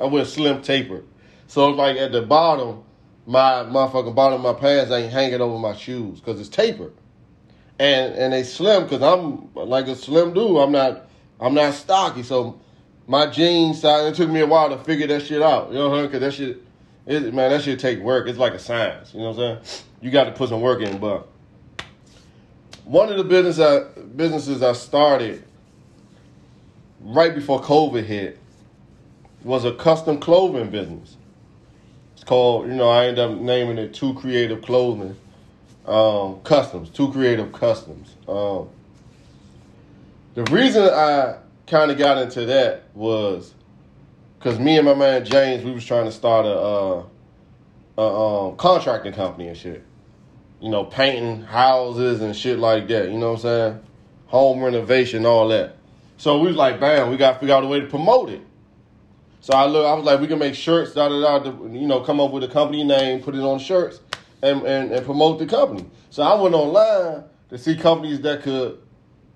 I 0.00 0.04
wear 0.04 0.24
slim 0.24 0.62
taper. 0.62 1.02
So 1.46 1.70
like 1.70 1.96
at 1.96 2.12
the 2.12 2.22
bottom, 2.22 2.84
my 3.26 3.64
motherfucking 3.64 4.14
bottom 4.14 4.44
of 4.44 4.54
my 4.54 4.60
pants 4.60 4.92
ain't 4.92 5.12
hanging 5.12 5.40
over 5.40 5.58
my 5.58 5.74
shoes 5.74 6.20
because 6.20 6.40
it's 6.40 6.48
tapered 6.48 6.92
and 7.78 8.14
and 8.14 8.32
they 8.32 8.42
slim 8.42 8.84
because 8.84 9.02
I'm 9.02 9.52
like 9.54 9.88
a 9.88 9.96
slim 9.96 10.32
dude. 10.32 10.58
I'm 10.58 10.72
not 10.72 11.06
I'm 11.40 11.54
not 11.54 11.74
stocky, 11.74 12.22
so 12.22 12.60
my 13.06 13.26
jeans 13.26 13.80
size. 13.80 14.12
It 14.12 14.14
took 14.14 14.30
me 14.30 14.40
a 14.40 14.46
while 14.46 14.70
to 14.70 14.78
figure 14.78 15.06
that 15.08 15.22
shit 15.22 15.42
out. 15.42 15.70
You 15.70 15.78
know 15.78 15.88
what 15.88 15.98
I'm 15.98 16.00
saying? 16.00 16.06
Because 16.06 16.20
that 16.20 16.34
shit, 16.34 16.62
it, 17.06 17.34
man, 17.34 17.50
that 17.50 17.62
shit 17.62 17.78
take 17.78 17.98
work. 18.00 18.28
It's 18.28 18.38
like 18.38 18.54
a 18.54 18.58
science. 18.58 19.12
You 19.12 19.20
know 19.20 19.32
what 19.32 19.38
I'm 19.38 19.64
saying? 19.64 19.84
You 20.00 20.10
got 20.10 20.24
to 20.24 20.32
put 20.32 20.48
some 20.48 20.60
work 20.60 20.80
in. 20.80 20.98
But 20.98 21.28
one 22.84 23.10
of 23.10 23.16
the 23.16 23.24
business 23.24 23.58
I, 23.58 23.93
businesses 24.16 24.62
I 24.62 24.72
started 24.72 25.42
right 27.00 27.34
before 27.34 27.60
COVID 27.60 28.04
hit 28.04 28.38
was 29.42 29.64
a 29.64 29.72
custom 29.72 30.18
clothing 30.18 30.70
business. 30.70 31.16
It's 32.14 32.24
called, 32.24 32.66
you 32.66 32.74
know, 32.74 32.88
I 32.88 33.06
ended 33.06 33.18
up 33.18 33.38
naming 33.38 33.78
it 33.78 33.92
Two 33.92 34.14
Creative 34.14 34.62
Clothing 34.62 35.16
um, 35.86 36.40
Customs, 36.40 36.88
Two 36.90 37.12
Creative 37.12 37.52
Customs. 37.52 38.14
Um, 38.26 38.68
the 40.34 40.44
reason 40.44 40.84
I 40.84 41.38
kind 41.66 41.90
of 41.90 41.98
got 41.98 42.18
into 42.18 42.46
that 42.46 42.84
was 42.94 43.54
because 44.38 44.58
me 44.58 44.76
and 44.76 44.86
my 44.86 44.94
man 44.94 45.24
James, 45.24 45.64
we 45.64 45.72
was 45.72 45.84
trying 45.84 46.06
to 46.06 46.12
start 46.12 46.46
a, 46.46 46.58
uh, 46.58 47.04
a 47.98 48.48
um, 48.48 48.56
contracting 48.56 49.12
company 49.12 49.48
and 49.48 49.56
shit. 49.56 49.84
You 50.60 50.70
know, 50.70 50.84
painting 50.84 51.42
houses 51.42 52.22
and 52.22 52.34
shit 52.34 52.58
like 52.58 52.88
that. 52.88 53.10
You 53.10 53.18
know 53.18 53.32
what 53.32 53.36
I'm 53.36 53.42
saying? 53.42 53.80
Home 54.34 54.64
renovation, 54.64 55.24
all 55.26 55.46
that. 55.46 55.76
So 56.16 56.40
we 56.40 56.48
was 56.48 56.56
like, 56.56 56.80
bam, 56.80 57.08
we 57.08 57.16
got 57.16 57.34
to 57.34 57.38
figure 57.38 57.54
out 57.54 57.62
a 57.62 57.68
way 57.68 57.78
to 57.78 57.86
promote 57.86 58.30
it. 58.30 58.40
So 59.40 59.52
I 59.54 59.66
look, 59.66 59.86
I 59.86 59.94
was 59.94 60.04
like, 60.04 60.18
we 60.18 60.26
can 60.26 60.40
make 60.40 60.56
shirts, 60.56 60.92
da 60.92 61.08
da 61.08 61.38
da. 61.38 61.50
You 61.68 61.86
know, 61.86 62.00
come 62.00 62.18
up 62.18 62.32
with 62.32 62.42
a 62.42 62.48
company 62.48 62.82
name, 62.82 63.22
put 63.22 63.36
it 63.36 63.42
on 63.42 63.60
shirts, 63.60 64.00
and, 64.42 64.62
and, 64.66 64.90
and 64.90 65.06
promote 65.06 65.38
the 65.38 65.46
company. 65.46 65.88
So 66.10 66.24
I 66.24 66.34
went 66.34 66.52
online 66.52 67.22
to 67.50 67.58
see 67.58 67.76
companies 67.76 68.22
that 68.22 68.42
could 68.42 68.80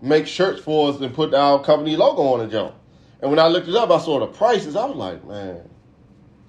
make 0.02 0.26
shirts 0.26 0.61
for 0.61 0.92
us 0.92 1.00
and 1.00 1.14
put 1.14 1.32
our 1.32 1.62
company 1.62 1.94
logo 1.94 2.22
on 2.22 2.40
the 2.40 2.48
jump. 2.48 2.74
And 3.20 3.30
when 3.30 3.38
I 3.38 3.46
looked 3.46 3.68
it 3.68 3.76
up, 3.76 3.92
I 3.92 4.00
saw 4.00 4.18
the 4.18 4.26
prices. 4.26 4.74
I 4.74 4.84
was 4.84 4.96
like, 4.96 5.24
man, 5.24 5.61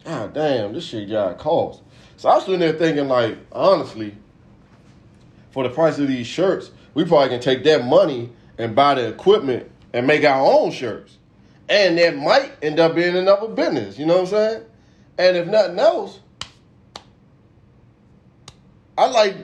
god 0.04 0.34
damn, 0.34 0.74
this 0.74 0.86
shit 0.86 1.08
got 1.08 1.38
cost. 1.38 1.84
So 2.18 2.28
I 2.28 2.38
was 2.38 2.46
sitting 2.46 2.62
there 2.62 2.74
thinking, 2.74 3.10
like, 3.10 3.38
honestly, 3.52 4.18
for 5.52 5.62
the 5.62 5.70
price 5.70 6.00
of 6.00 6.08
these 6.08 6.26
shirts, 6.26 6.72
we 6.96 7.06
probably 7.06 7.30
can 7.30 7.42
take 7.42 7.64
that 7.66 7.86
money 7.86 8.32
and 8.60 8.76
buy 8.76 8.94
the 8.94 9.08
equipment 9.08 9.72
and 9.94 10.06
make 10.06 10.24
our 10.24 10.46
own 10.46 10.70
shirts. 10.70 11.18
And 11.68 11.98
that 11.98 12.16
might 12.18 12.52
end 12.62 12.80
up 12.80 12.94
being 12.94 13.16
another 13.16 13.48
business, 13.48 13.98
you 13.98 14.06
know 14.06 14.16
what 14.18 14.22
I'm 14.22 14.28
saying? 14.28 14.64
And 15.18 15.38
if 15.38 15.48
nothing 15.48 15.80
else, 15.80 16.20
I 18.98 19.08
like 19.08 19.36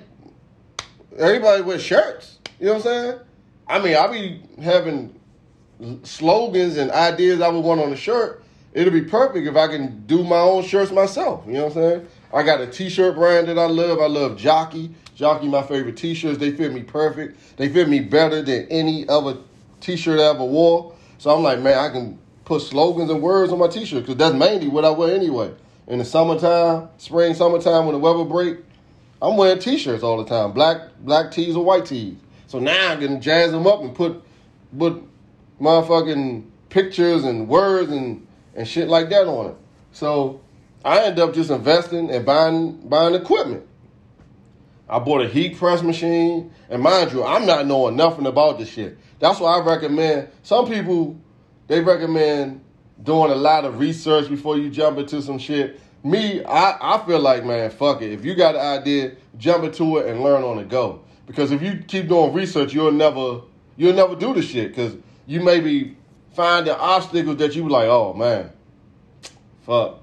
everybody 1.17 1.61
wear 1.63 1.79
shirts. 1.79 2.39
You 2.59 2.67
know 2.67 2.73
what 2.73 2.77
I'm 2.77 2.83
saying? 2.83 3.19
I 3.67 3.79
mean, 3.79 3.95
I'll 3.95 4.11
be 4.11 4.41
having 4.61 5.19
slogans 6.03 6.77
and 6.77 6.91
ideas 6.91 7.41
I 7.41 7.47
would 7.47 7.63
want 7.63 7.81
on 7.81 7.91
a 7.93 7.95
shirt. 7.95 8.43
It'll 8.73 8.93
be 8.93 9.03
perfect 9.03 9.47
if 9.47 9.55
I 9.55 9.67
can 9.67 10.05
do 10.05 10.23
my 10.23 10.39
own 10.39 10.63
shirts 10.63 10.91
myself. 10.91 11.43
You 11.47 11.53
know 11.53 11.65
what 11.65 11.77
I'm 11.77 11.83
saying? 11.83 12.07
I 12.33 12.43
got 12.43 12.59
a 12.59 12.67
t-shirt 12.67 13.15
brand 13.15 13.47
that 13.47 13.57
I 13.57 13.67
love. 13.67 13.99
I 13.99 14.07
love 14.07 14.37
Jockey. 14.37 14.93
Jockey, 15.15 15.47
my 15.47 15.63
favorite 15.63 15.97
t-shirts. 15.97 16.37
They 16.37 16.51
fit 16.51 16.73
me 16.73 16.83
perfect. 16.83 17.57
They 17.57 17.69
fit 17.69 17.87
me 17.89 18.01
better 18.01 18.41
than 18.41 18.67
any 18.69 19.07
other 19.07 19.37
t-shirt 19.79 20.19
I 20.19 20.25
ever 20.25 20.43
wore. 20.43 20.93
So 21.17 21.33
I'm 21.35 21.41
like, 21.41 21.61
man, 21.61 21.77
I 21.79 21.89
can 21.89 22.19
put 22.43 22.61
slogans 22.61 23.09
and 23.09 23.21
words 23.21 23.51
on 23.51 23.59
my 23.59 23.67
t-shirt 23.67 24.03
because 24.03 24.17
that's 24.17 24.35
mainly 24.35 24.67
what 24.67 24.83
I 24.83 24.89
wear 24.89 25.15
anyway. 25.15 25.53
In 25.87 25.99
the 25.99 26.05
summertime, 26.05 26.89
spring, 26.97 27.33
summertime, 27.33 27.85
when 27.85 27.93
the 27.93 27.99
weather 27.99 28.25
break, 28.25 28.57
I'm 29.21 29.37
wearing 29.37 29.59
t-shirts 29.59 30.03
all 30.03 30.17
the 30.17 30.25
time, 30.25 30.51
black 30.51 30.81
black 30.99 31.31
tees 31.31 31.55
or 31.55 31.63
white 31.63 31.85
tees. 31.85 32.17
So 32.47 32.59
now 32.59 32.91
I 32.91 32.95
can 32.97 33.21
jazz 33.21 33.51
them 33.51 33.65
up 33.65 33.81
and 33.81 33.95
put 33.95 34.21
put 34.77 35.01
motherfucking 35.61 36.43
pictures 36.69 37.23
and 37.23 37.47
words 37.47 37.91
and 37.91 38.27
and 38.55 38.67
shit 38.67 38.89
like 38.89 39.09
that 39.09 39.27
on 39.27 39.51
it. 39.51 39.57
So 39.93 40.41
I 40.83 41.05
end 41.05 41.19
up 41.19 41.33
just 41.33 41.49
investing 41.49 42.11
and 42.11 42.25
buying 42.25 42.77
buying 42.89 43.15
equipment. 43.15 43.65
I 44.87 44.99
bought 44.99 45.21
a 45.21 45.27
heat 45.27 45.57
press 45.57 45.81
machine, 45.81 46.51
and 46.69 46.81
mind 46.81 47.11
you, 47.11 47.23
I'm 47.23 47.45
not 47.45 47.65
knowing 47.65 47.95
nothing 47.95 48.27
about 48.27 48.59
this 48.59 48.69
shit. 48.69 48.97
That's 49.19 49.39
why 49.39 49.57
I 49.57 49.65
recommend 49.65 50.29
some 50.43 50.67
people 50.67 51.19
they 51.67 51.79
recommend 51.79 52.61
doing 53.01 53.31
a 53.31 53.35
lot 53.35 53.65
of 53.65 53.79
research 53.79 54.29
before 54.29 54.57
you 54.57 54.69
jump 54.69 54.97
into 54.97 55.21
some 55.21 55.39
shit. 55.39 55.79
Me, 56.03 56.43
I, 56.43 56.77
I 56.79 57.05
feel 57.05 57.19
like, 57.19 57.43
man, 57.43 57.71
fuck 57.71 58.01
it. 58.01 58.11
If 58.11 58.23
you 58.23 58.35
got 58.35 58.55
an 58.55 58.61
idea, 58.61 59.15
jump 59.37 59.63
into 59.63 59.97
it 59.97 60.07
and 60.07 60.21
learn 60.21 60.43
on 60.43 60.57
the 60.57 60.63
go. 60.63 61.03
Because 61.25 61.51
if 61.51 61.61
you 61.61 61.83
keep 61.87 62.07
doing 62.07 62.33
research, 62.33 62.73
you'll 62.73 62.91
never 62.91 63.41
you'll 63.75 63.95
never 63.95 64.15
do 64.15 64.33
the 64.33 64.43
shit. 64.43 64.69
Because 64.69 64.95
you 65.25 65.41
maybe 65.41 65.97
find 66.33 66.67
the 66.67 66.77
obstacles 66.77 67.37
that 67.37 67.55
you 67.55 67.63
be 67.63 67.69
like, 67.69 67.87
oh 67.87 68.13
man, 68.13 68.51
fuck. 69.63 70.01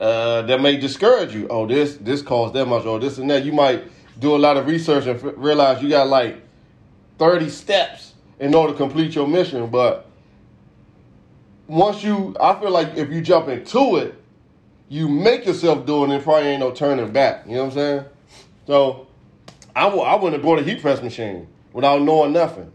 Uh, 0.00 0.42
that 0.42 0.60
may 0.60 0.76
discourage 0.76 1.34
you. 1.34 1.46
Oh, 1.48 1.66
this 1.66 1.96
this 1.96 2.22
costs 2.22 2.54
that 2.54 2.66
much, 2.66 2.84
or 2.84 2.98
this 2.98 3.18
and 3.18 3.30
that. 3.30 3.44
You 3.44 3.52
might 3.52 3.84
do 4.18 4.34
a 4.34 4.38
lot 4.38 4.56
of 4.56 4.66
research 4.66 5.06
and 5.06 5.22
f- 5.22 5.34
realize 5.36 5.82
you 5.82 5.88
got 5.88 6.08
like 6.08 6.40
thirty 7.18 7.48
steps 7.48 8.14
in 8.38 8.54
order 8.54 8.72
to 8.72 8.78
complete 8.78 9.14
your 9.14 9.26
mission. 9.26 9.68
But 9.68 10.06
once 11.66 12.02
you, 12.02 12.36
I 12.40 12.58
feel 12.60 12.70
like 12.70 12.96
if 12.96 13.10
you 13.10 13.20
jump 13.20 13.48
into 13.48 13.96
it, 13.96 14.14
you 14.88 15.08
make 15.08 15.46
yourself 15.46 15.86
do 15.86 16.04
it, 16.04 16.10
and 16.10 16.22
probably 16.22 16.48
ain't 16.48 16.60
no 16.60 16.70
turning 16.70 17.10
back. 17.12 17.46
You 17.46 17.54
know 17.54 17.64
what 17.64 17.70
I'm 17.70 17.74
saying? 17.74 18.04
So 18.66 19.06
I, 19.74 19.84
w- 19.84 20.02
I 20.02 20.14
went 20.16 20.34
and 20.34 20.42
bought 20.42 20.58
a 20.58 20.62
heat 20.62 20.80
press 20.80 21.02
machine 21.02 21.48
without 21.72 22.02
knowing 22.02 22.32
nothing. 22.32 22.72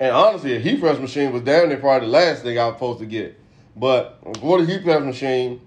And 0.00 0.14
honestly, 0.14 0.54
a 0.54 0.60
heat 0.60 0.80
press 0.80 0.98
machine 0.98 1.32
was 1.32 1.42
down 1.42 1.70
there 1.70 1.78
probably 1.78 2.06
the 2.06 2.12
last 2.12 2.42
thing 2.42 2.58
I 2.58 2.66
was 2.66 2.76
supposed 2.76 3.00
to 3.00 3.06
get. 3.06 3.38
But 3.74 4.18
I 4.24 4.30
bought 4.38 4.60
a 4.60 4.64
heat 4.64 4.84
press 4.84 5.02
machine, 5.02 5.60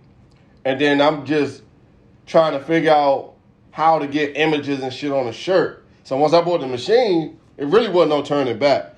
and 0.63 0.79
then 0.79 1.01
I'm 1.01 1.25
just 1.25 1.61
trying 2.25 2.53
to 2.53 2.63
figure 2.63 2.91
out 2.91 3.30
how 3.71 3.99
to 3.99 4.07
get 4.07 4.37
images 4.37 4.81
and 4.81 4.93
shit 4.93 5.11
on 5.11 5.27
a 5.27 5.33
shirt. 5.33 5.83
So 6.03 6.17
once 6.17 6.33
I 6.33 6.41
bought 6.41 6.61
the 6.61 6.67
machine, 6.67 7.39
it 7.57 7.65
really 7.67 7.89
wasn't 7.89 8.11
no 8.11 8.21
turning 8.21 8.59
back. 8.59 8.95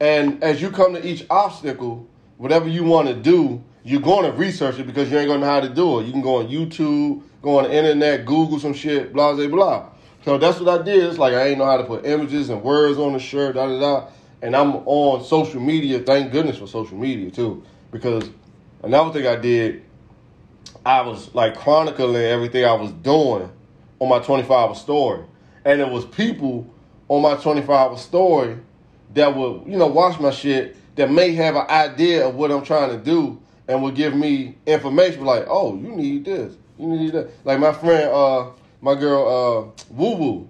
And 0.00 0.42
as 0.44 0.62
you 0.62 0.70
come 0.70 0.94
to 0.94 1.06
each 1.06 1.26
obstacle, 1.28 2.08
whatever 2.36 2.68
you 2.68 2.84
want 2.84 3.08
to 3.08 3.14
do, 3.14 3.62
you're 3.84 4.00
going 4.00 4.30
to 4.30 4.36
research 4.36 4.78
it 4.78 4.86
because 4.86 5.10
you 5.10 5.18
ain't 5.18 5.28
going 5.28 5.40
to 5.40 5.46
know 5.46 5.52
how 5.52 5.60
to 5.60 5.68
do 5.68 6.00
it. 6.00 6.06
You 6.06 6.12
can 6.12 6.20
go 6.20 6.36
on 6.36 6.48
YouTube, 6.48 7.22
go 7.42 7.58
on 7.58 7.64
the 7.64 7.74
internet, 7.74 8.26
Google 8.26 8.60
some 8.60 8.74
shit, 8.74 9.12
blah, 9.12 9.34
blah, 9.34 9.48
blah. 9.48 9.88
So 10.24 10.36
that's 10.36 10.60
what 10.60 10.80
I 10.80 10.82
did. 10.82 11.04
It's 11.04 11.18
like 11.18 11.32
I 11.32 11.48
ain't 11.48 11.58
know 11.58 11.64
how 11.64 11.78
to 11.78 11.84
put 11.84 12.04
images 12.04 12.50
and 12.50 12.62
words 12.62 12.98
on 12.98 13.14
the 13.14 13.18
shirt, 13.18 13.54
da, 13.54 13.66
da, 13.66 13.80
da. 13.80 14.08
And 14.42 14.54
I'm 14.54 14.76
on 14.86 15.24
social 15.24 15.60
media. 15.60 16.00
Thank 16.00 16.30
goodness 16.30 16.58
for 16.58 16.66
social 16.66 16.98
media, 16.98 17.30
too. 17.30 17.64
Because 17.90 18.28
another 18.82 19.12
thing 19.12 19.26
I 19.26 19.36
did, 19.36 19.84
I 20.84 21.00
was 21.00 21.34
like 21.34 21.56
chronicling 21.56 22.22
everything 22.22 22.64
I 22.64 22.74
was 22.74 22.92
doing 22.92 23.50
on 24.00 24.08
my 24.08 24.18
25 24.18 24.50
hour 24.50 24.74
story. 24.74 25.24
And 25.64 25.80
it 25.80 25.88
was 25.88 26.04
people 26.04 26.72
on 27.08 27.22
my 27.22 27.36
25 27.36 27.70
hour 27.70 27.96
story 27.96 28.58
that 29.14 29.34
would, 29.34 29.66
you 29.66 29.76
know, 29.76 29.86
watch 29.86 30.20
my 30.20 30.30
shit 30.30 30.76
that 30.96 31.10
may 31.10 31.32
have 31.34 31.56
an 31.56 31.66
idea 31.68 32.26
of 32.26 32.34
what 32.34 32.50
I'm 32.50 32.64
trying 32.64 32.90
to 32.90 32.98
do 32.98 33.40
and 33.66 33.82
would 33.82 33.94
give 33.94 34.14
me 34.14 34.56
information 34.66 35.24
like, 35.24 35.44
oh, 35.48 35.76
you 35.76 35.94
need 35.94 36.24
this, 36.24 36.56
you 36.78 36.88
need 36.88 37.12
that. 37.12 37.30
Like 37.44 37.60
my 37.60 37.72
friend, 37.72 38.10
uh, 38.10 38.50
my 38.80 38.94
girl, 38.94 39.28
uh, 39.28 39.84
Woo 39.92 40.16
Woo, 40.16 40.48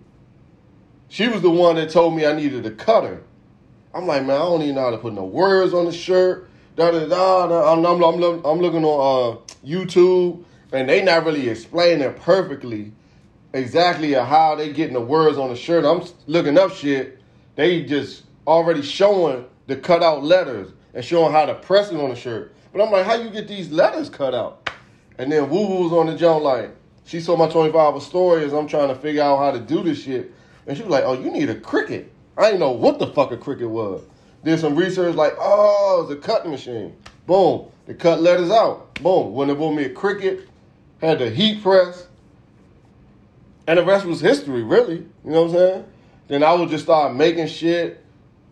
she 1.09 1.29
was 1.29 1.43
the 1.43 1.51
one 1.51 1.77
that 1.77 1.91
told 1.91 2.15
me 2.15 2.27
I 2.27 2.33
needed 2.33 2.65
a 2.67 2.71
cutter. 2.71 3.23
I'm 3.95 4.07
like, 4.07 4.25
man, 4.25 4.37
I 4.37 4.39
don't 4.41 4.63
even 4.63 4.75
know 4.77 4.83
how 4.83 4.91
to 4.91 4.99
put 4.99 5.15
no 5.15 5.25
words 5.25 5.73
on 5.73 5.87
the 5.87 5.93
shirt. 5.93 6.49
Da 6.77 6.91
da 6.91 7.07
da. 7.07 7.47
da. 7.49 7.73
I'm, 7.73 7.85
I'm, 7.85 8.03
I'm, 8.03 8.45
I'm 8.45 8.59
looking 8.61 8.85
on 8.85 9.39
uh, 9.39 9.67
YouTube, 9.67 10.45
and 10.73 10.89
they 10.89 11.03
not 11.03 11.25
really 11.25 11.49
explaining 11.49 12.03
it 12.03 12.17
perfectly 12.17 12.93
exactly 13.53 14.13
how 14.13 14.55
they 14.55 14.73
getting 14.73 14.95
the 14.95 15.01
words 15.01 15.39
on 15.39 15.49
the 15.49 15.57
shirt. 15.57 15.85
I'm 15.85 16.07
looking 16.27 16.59
up 16.59 16.73
shit. 16.73 17.21
They 17.57 17.85
just 17.85 18.25
already 18.47 18.83
showing 18.83 19.45
the 19.67 19.77
cutout 19.77 20.25
letters 20.25 20.73
and 20.95 21.05
showing 21.05 21.33
how 21.33 21.47
to 21.47 21.55
press 21.55 21.91
it 21.91 22.01
on 22.01 22.11
the 22.11 22.17
shirt. 22.17 22.55
But 22.73 22.83
I'm 22.83 22.91
like, 22.91 23.07
how 23.07 23.15
you 23.15 23.31
get 23.31 23.49
these 23.49 23.71
letters 23.71 24.09
cut 24.09 24.35
out? 24.35 24.71
And 25.19 25.31
then 25.31 25.51
Woo 25.51 25.67
Woo's 25.67 25.93
on 25.93 26.07
the 26.07 26.17
jump 26.17 26.43
like, 26.43 26.75
she 27.05 27.21
saw 27.21 27.37
my 27.37 27.49
25 27.49 27.75
hour 27.75 28.01
story 28.01 28.45
as 28.45 28.53
I'm 28.53 28.67
trying 28.67 28.89
to 28.89 28.95
figure 28.95 29.23
out 29.23 29.39
how 29.39 29.51
to 29.51 29.61
do 29.61 29.83
this 29.83 30.03
shit. 30.03 30.33
And 30.67 30.77
she 30.77 30.83
was 30.83 30.91
like, 30.91 31.05
oh, 31.05 31.15
you 31.15 31.31
need 31.31 31.49
a 31.49 31.55
Cricut. 31.55 32.07
I 32.37 32.47
didn't 32.47 32.61
know 32.61 32.73
what 32.73 32.99
the 32.99 33.07
fuck 33.09 33.33
a 33.33 33.37
Cricut 33.37 33.69
was. 33.69 34.03
Did 34.45 34.61
some 34.61 34.77
research 34.77 35.15
like, 35.15 35.35
oh, 35.39 36.03
it's 36.03 36.13
a 36.13 36.27
cutting 36.27 36.51
machine. 36.51 36.95
Boom. 37.27 37.67
They 37.87 37.95
cut 37.95 38.21
letters 38.21 38.51
out. 38.51 38.95
Boom. 39.03 39.33
When 39.33 39.49
they 39.49 39.55
bought 39.55 39.73
me 39.73 39.85
a 39.85 39.91
Cricut, 39.91 40.47
had 41.01 41.19
the 41.19 41.31
heat 41.31 41.63
press. 41.63 42.08
And 43.69 43.79
the 43.79 43.85
rest 43.85 44.07
was 44.07 44.23
history, 44.23 44.63
really. 44.63 44.97
You 44.97 45.07
know 45.25 45.43
what 45.43 45.51
I'm 45.51 45.57
saying? 45.57 45.85
Then 46.27 46.43
I 46.43 46.55
would 46.55 46.71
just 46.71 46.85
start 46.85 47.15
making 47.15 47.49
shit, 47.49 48.03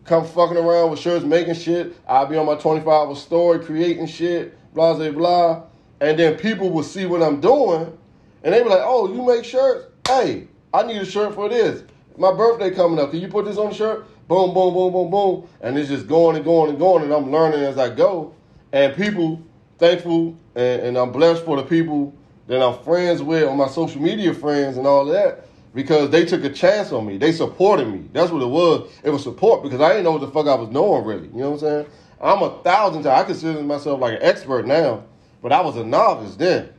come 0.05 0.23
fucking 0.23 0.55
around 0.55 0.91
with 0.91 0.99
shirts, 0.99 1.25
making 1.25 1.55
shit. 1.55 1.97
I'd 2.07 2.29
be 2.29 2.37
on 2.37 2.45
my 2.45 2.53
25 2.53 2.87
hour 2.87 3.15
story, 3.15 3.65
creating 3.65 4.05
shit, 4.05 4.55
blah, 4.75 4.93
blah, 4.93 5.09
blah. 5.09 5.63
And 5.99 6.19
then 6.19 6.37
people 6.37 6.69
would 6.69 6.85
see 6.85 7.07
what 7.07 7.23
I'm 7.23 7.41
doing, 7.41 7.97
and 8.43 8.53
they'd 8.53 8.61
be 8.61 8.69
like, 8.69 8.83
oh, 8.83 9.11
you 9.11 9.25
make 9.25 9.43
shirts? 9.43 9.87
Hey, 10.07 10.49
I 10.71 10.83
need 10.83 11.01
a 11.01 11.05
shirt 11.05 11.33
for 11.33 11.49
this. 11.49 11.81
My 12.15 12.31
birthday 12.31 12.69
coming 12.69 12.99
up. 12.99 13.09
Can 13.09 13.19
you 13.19 13.27
put 13.27 13.45
this 13.45 13.57
on 13.57 13.69
the 13.69 13.75
shirt? 13.75 14.05
Boom, 14.27 14.53
boom, 14.53 14.71
boom, 14.71 14.93
boom, 14.93 15.09
boom. 15.09 15.49
And 15.61 15.79
it's 15.79 15.89
just 15.89 16.07
going 16.07 16.35
and 16.35 16.45
going 16.45 16.69
and 16.69 16.77
going, 16.77 17.03
and 17.03 17.11
I'm 17.11 17.31
learning 17.31 17.61
as 17.61 17.79
I 17.79 17.89
go. 17.89 18.35
And 18.71 18.95
people, 18.95 19.41
thankful, 19.79 20.37
and, 20.53 20.81
and 20.81 20.97
I'm 20.97 21.11
blessed 21.11 21.43
for 21.43 21.57
the 21.57 21.63
people 21.63 22.13
that 22.47 22.61
I'm 22.61 22.81
friends 22.83 23.21
with 23.21 23.47
on 23.47 23.57
my 23.57 23.67
social 23.67 24.01
media 24.01 24.33
friends 24.33 24.77
and 24.77 24.87
all 24.87 25.05
that 25.05 25.45
because 25.73 26.09
they 26.09 26.25
took 26.25 26.43
a 26.43 26.49
chance 26.49 26.91
on 26.91 27.05
me. 27.05 27.17
They 27.17 27.31
supported 27.31 27.87
me. 27.87 28.09
That's 28.13 28.31
what 28.31 28.41
it 28.41 28.47
was. 28.47 28.91
It 29.03 29.09
was 29.09 29.23
support 29.23 29.63
because 29.63 29.81
I 29.81 29.89
didn't 29.89 30.05
know 30.05 30.13
what 30.13 30.21
the 30.21 30.31
fuck 30.31 30.47
I 30.47 30.55
was 30.55 30.69
doing 30.69 31.05
really. 31.05 31.27
You 31.27 31.41
know 31.41 31.51
what 31.51 31.63
I'm 31.63 31.83
saying? 31.83 31.85
I'm 32.19 32.41
a 32.41 32.49
thousand 32.63 33.03
times. 33.03 33.21
I 33.21 33.23
consider 33.25 33.61
myself 33.61 33.99
like 33.99 34.13
an 34.13 34.23
expert 34.23 34.65
now, 34.65 35.03
but 35.41 35.51
I 35.51 35.61
was 35.61 35.75
a 35.77 35.83
novice 35.83 36.35
then. 36.35 36.73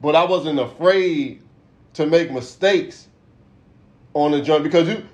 But 0.00 0.16
I 0.16 0.24
wasn't 0.24 0.58
afraid 0.58 1.42
to 1.94 2.06
make 2.06 2.30
mistakes 2.30 3.08
on 4.12 4.32
the 4.32 4.42
journey 4.42 4.64
because 4.64 4.88
you, 4.88 5.04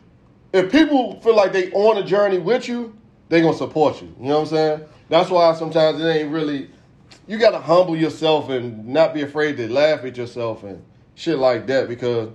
if 0.52 0.70
people 0.72 1.20
feel 1.20 1.36
like 1.36 1.52
they 1.52 1.70
on 1.72 1.98
a 1.98 2.04
journey 2.04 2.38
with 2.38 2.68
you, 2.68 2.96
they 3.28 3.40
gonna 3.40 3.56
support 3.56 4.00
you. 4.00 4.14
You 4.20 4.28
know 4.28 4.40
what 4.40 4.40
I'm 4.40 4.46
saying? 4.46 4.80
That's 5.08 5.30
why 5.30 5.52
sometimes 5.54 6.00
it 6.00 6.06
ain't 6.06 6.30
really. 6.30 6.70
You 7.26 7.38
gotta 7.38 7.58
humble 7.58 7.96
yourself 7.96 8.48
and 8.48 8.88
not 8.88 9.14
be 9.14 9.22
afraid 9.22 9.56
to 9.58 9.72
laugh 9.72 10.04
at 10.04 10.16
yourself 10.16 10.64
and 10.64 10.82
shit 11.14 11.38
like 11.38 11.66
that 11.68 11.88
because 11.88 12.30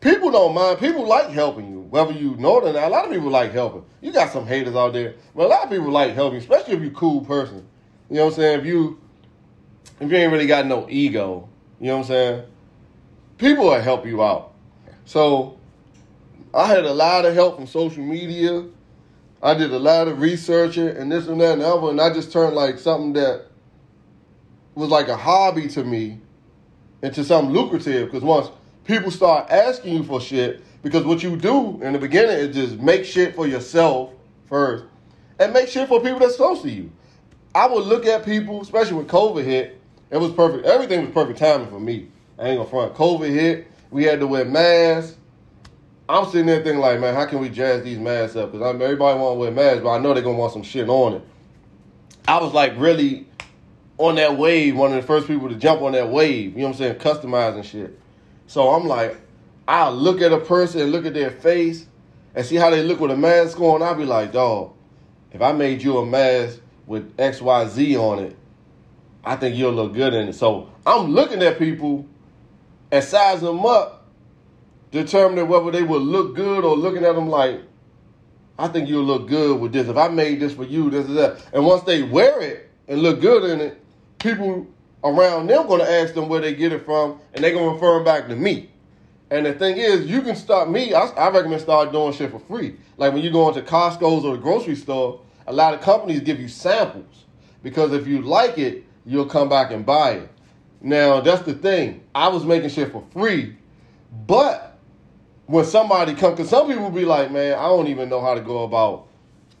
people 0.00 0.30
don't 0.30 0.54
mind. 0.54 0.78
People 0.78 1.06
like 1.06 1.30
helping 1.30 1.70
you, 1.70 1.80
whether 1.82 2.12
you 2.12 2.36
know 2.36 2.58
it 2.58 2.64
or 2.64 2.72
not. 2.72 2.84
A 2.84 2.88
lot 2.88 3.04
of 3.04 3.12
people 3.12 3.30
like 3.30 3.52
helping. 3.52 3.84
You 4.00 4.12
got 4.12 4.32
some 4.32 4.46
haters 4.46 4.74
out 4.74 4.92
there, 4.92 5.14
but 5.34 5.46
a 5.46 5.48
lot 5.48 5.64
of 5.64 5.70
people 5.70 5.90
like 5.90 6.14
helping, 6.14 6.38
especially 6.38 6.74
if 6.74 6.80
you're 6.80 6.90
a 6.90 6.94
cool 6.94 7.24
person. 7.24 7.66
You 8.10 8.16
know 8.16 8.24
what 8.24 8.34
I'm 8.34 8.36
saying? 8.36 8.60
If 8.60 8.66
you 8.66 9.00
if 10.00 10.10
you 10.10 10.16
ain't 10.16 10.32
really 10.32 10.46
got 10.46 10.66
no 10.66 10.86
ego, 10.88 11.48
you 11.80 11.86
know 11.86 11.98
what 11.98 12.02
I'm 12.02 12.08
saying? 12.08 12.42
People 13.38 13.64
will 13.66 13.80
help 13.80 14.06
you 14.06 14.22
out. 14.22 14.52
So 15.04 15.58
I 16.52 16.66
had 16.66 16.84
a 16.84 16.92
lot 16.92 17.24
of 17.24 17.34
help 17.34 17.56
from 17.56 17.66
social 17.66 18.02
media. 18.02 18.64
I 19.42 19.54
did 19.54 19.72
a 19.72 19.78
lot 19.78 20.08
of 20.08 20.20
researching 20.20 20.88
and 20.88 21.12
this 21.12 21.28
and 21.28 21.40
that 21.40 21.52
and 21.52 21.62
the 21.62 21.68
other, 21.68 21.90
and 21.90 22.00
I 22.00 22.12
just 22.12 22.32
turned 22.32 22.56
like 22.56 22.78
something 22.78 23.12
that 23.12 23.46
was 24.76 24.90
like 24.90 25.08
a 25.08 25.16
hobby 25.16 25.66
to 25.68 25.82
me 25.82 26.20
into 27.02 27.24
something 27.24 27.52
lucrative. 27.52 28.06
Because 28.06 28.22
once 28.22 28.48
people 28.84 29.10
start 29.10 29.50
asking 29.50 29.94
you 29.94 30.04
for 30.04 30.20
shit, 30.20 30.62
because 30.82 31.04
what 31.04 31.22
you 31.22 31.36
do 31.36 31.82
in 31.82 31.92
the 31.92 31.98
beginning 31.98 32.36
is 32.36 32.54
just 32.54 32.78
make 32.80 33.04
shit 33.04 33.34
for 33.34 33.48
yourself 33.48 34.12
first, 34.48 34.84
and 35.40 35.52
make 35.52 35.68
shit 35.68 35.88
for 35.88 36.00
people 36.00 36.20
that's 36.20 36.36
close 36.36 36.62
to 36.62 36.70
you. 36.70 36.92
I 37.54 37.66
would 37.66 37.86
look 37.86 38.06
at 38.06 38.24
people, 38.24 38.60
especially 38.60 38.94
when 38.94 39.06
COVID 39.06 39.42
hit. 39.42 39.80
It 40.10 40.18
was 40.18 40.32
perfect. 40.32 40.66
Everything 40.66 41.00
was 41.00 41.10
perfect 41.10 41.38
timing 41.38 41.68
for 41.68 41.80
me. 41.80 42.08
I 42.38 42.48
ain't 42.48 42.58
gonna 42.58 42.68
front. 42.68 42.94
COVID 42.94 43.30
hit. 43.30 43.66
We 43.90 44.04
had 44.04 44.20
to 44.20 44.26
wear 44.26 44.44
masks. 44.44 45.16
I'm 46.08 46.26
sitting 46.26 46.46
there 46.46 46.62
thinking 46.62 46.80
like, 46.80 47.00
man, 47.00 47.14
how 47.14 47.24
can 47.24 47.40
we 47.40 47.48
jazz 47.48 47.82
these 47.82 47.98
masks 47.98 48.36
up? 48.36 48.52
Because 48.52 48.80
everybody 48.80 49.18
want 49.18 49.34
to 49.34 49.38
wear 49.38 49.50
masks, 49.50 49.82
but 49.82 49.90
I 49.90 49.98
know 49.98 50.14
they're 50.14 50.22
gonna 50.22 50.38
want 50.38 50.52
some 50.52 50.62
shit 50.62 50.88
on 50.88 51.14
it. 51.14 51.22
I 52.28 52.38
was 52.40 52.52
like 52.52 52.74
really 52.76 53.26
on 53.98 54.16
that 54.16 54.36
wave, 54.36 54.76
one 54.76 54.92
of 54.92 55.00
the 55.00 55.06
first 55.06 55.26
people 55.26 55.48
to 55.48 55.54
jump 55.54 55.82
on 55.82 55.92
that 55.92 56.08
wave. 56.08 56.52
You 56.52 56.58
know 56.58 56.68
what 56.68 56.72
I'm 56.72 56.78
saying? 56.78 56.94
Customizing 56.96 57.64
shit. 57.64 57.98
So 58.46 58.70
I'm 58.70 58.86
like, 58.86 59.16
I'll 59.66 59.94
look 59.94 60.20
at 60.20 60.32
a 60.32 60.38
person 60.38 60.82
and 60.82 60.92
look 60.92 61.06
at 61.06 61.14
their 61.14 61.30
face 61.30 61.86
and 62.34 62.44
see 62.44 62.56
how 62.56 62.70
they 62.70 62.82
look 62.82 63.00
with 63.00 63.10
a 63.10 63.16
mask 63.16 63.58
on. 63.60 63.82
I'll 63.82 63.94
be 63.94 64.04
like, 64.04 64.32
dog, 64.32 64.74
if 65.32 65.40
I 65.40 65.52
made 65.52 65.82
you 65.82 65.98
a 65.98 66.06
mask 66.06 66.60
with 66.86 67.16
XYZ 67.16 67.96
on 67.98 68.18
it, 68.20 68.36
I 69.24 69.36
think 69.36 69.56
you'll 69.56 69.72
look 69.72 69.94
good 69.94 70.14
in 70.14 70.28
it. 70.28 70.34
So 70.34 70.70
I'm 70.86 71.12
looking 71.12 71.42
at 71.42 71.58
people 71.58 72.06
and 72.92 73.02
sizing 73.02 73.48
them 73.48 73.66
up, 73.66 74.04
determining 74.92 75.48
whether 75.48 75.70
they 75.72 75.82
will 75.82 76.00
look 76.00 76.36
good 76.36 76.64
or 76.64 76.76
looking 76.76 77.04
at 77.04 77.14
them 77.14 77.28
like, 77.28 77.60
I 78.58 78.68
think 78.68 78.88
you'll 78.88 79.04
look 79.04 79.28
good 79.28 79.60
with 79.60 79.72
this. 79.72 79.88
If 79.88 79.96
I 79.96 80.08
made 80.08 80.40
this 80.40 80.54
for 80.54 80.64
you, 80.64 80.90
this 80.90 81.08
is 81.08 81.14
that. 81.16 81.44
And 81.52 81.66
once 81.66 81.82
they 81.82 82.02
wear 82.02 82.40
it 82.40 82.70
and 82.86 83.02
look 83.02 83.20
good 83.20 83.50
in 83.50 83.60
it, 83.60 83.82
people 84.18 84.66
around 85.04 85.46
them 85.46 85.66
going 85.66 85.80
to 85.80 85.90
ask 85.90 86.14
them 86.14 86.28
where 86.28 86.40
they 86.40 86.54
get 86.54 86.72
it 86.72 86.84
from, 86.84 87.20
and 87.34 87.42
they're 87.42 87.52
going 87.52 87.68
to 87.68 87.74
refer 87.74 87.94
them 87.94 88.04
back 88.04 88.28
to 88.28 88.36
me. 88.36 88.70
And 89.30 89.44
the 89.44 89.52
thing 89.54 89.76
is, 89.76 90.06
you 90.06 90.22
can 90.22 90.36
start 90.36 90.70
me. 90.70 90.94
I, 90.94 91.06
I 91.06 91.30
recommend 91.30 91.60
start 91.60 91.92
doing 91.92 92.12
shit 92.12 92.30
for 92.30 92.38
free. 92.38 92.76
Like 92.96 93.12
when 93.12 93.22
you 93.22 93.30
go 93.30 93.48
into 93.48 93.62
Costco's 93.62 94.24
or 94.24 94.36
the 94.36 94.42
grocery 94.42 94.76
store, 94.76 95.20
a 95.46 95.52
lot 95.52 95.74
of 95.74 95.80
companies 95.80 96.20
give 96.20 96.40
you 96.40 96.48
samples 96.48 97.24
because 97.62 97.92
if 97.92 98.06
you 98.06 98.22
like 98.22 98.58
it, 98.58 98.84
you'll 99.04 99.26
come 99.26 99.48
back 99.48 99.72
and 99.72 99.84
buy 99.84 100.12
it. 100.12 100.30
Now 100.80 101.20
that's 101.20 101.42
the 101.42 101.54
thing. 101.54 102.02
I 102.14 102.28
was 102.28 102.44
making 102.44 102.70
shit 102.70 102.92
for 102.92 103.04
free, 103.12 103.56
but 104.26 104.78
when 105.46 105.64
somebody 105.64 106.14
come, 106.14 106.32
because 106.32 106.50
some 106.50 106.68
people 106.68 106.90
be 106.90 107.04
like, 107.04 107.30
man, 107.30 107.58
I 107.58 107.62
don't 107.62 107.88
even 107.88 108.08
know 108.08 108.20
how 108.20 108.34
to 108.34 108.40
go 108.40 108.64
about 108.64 109.08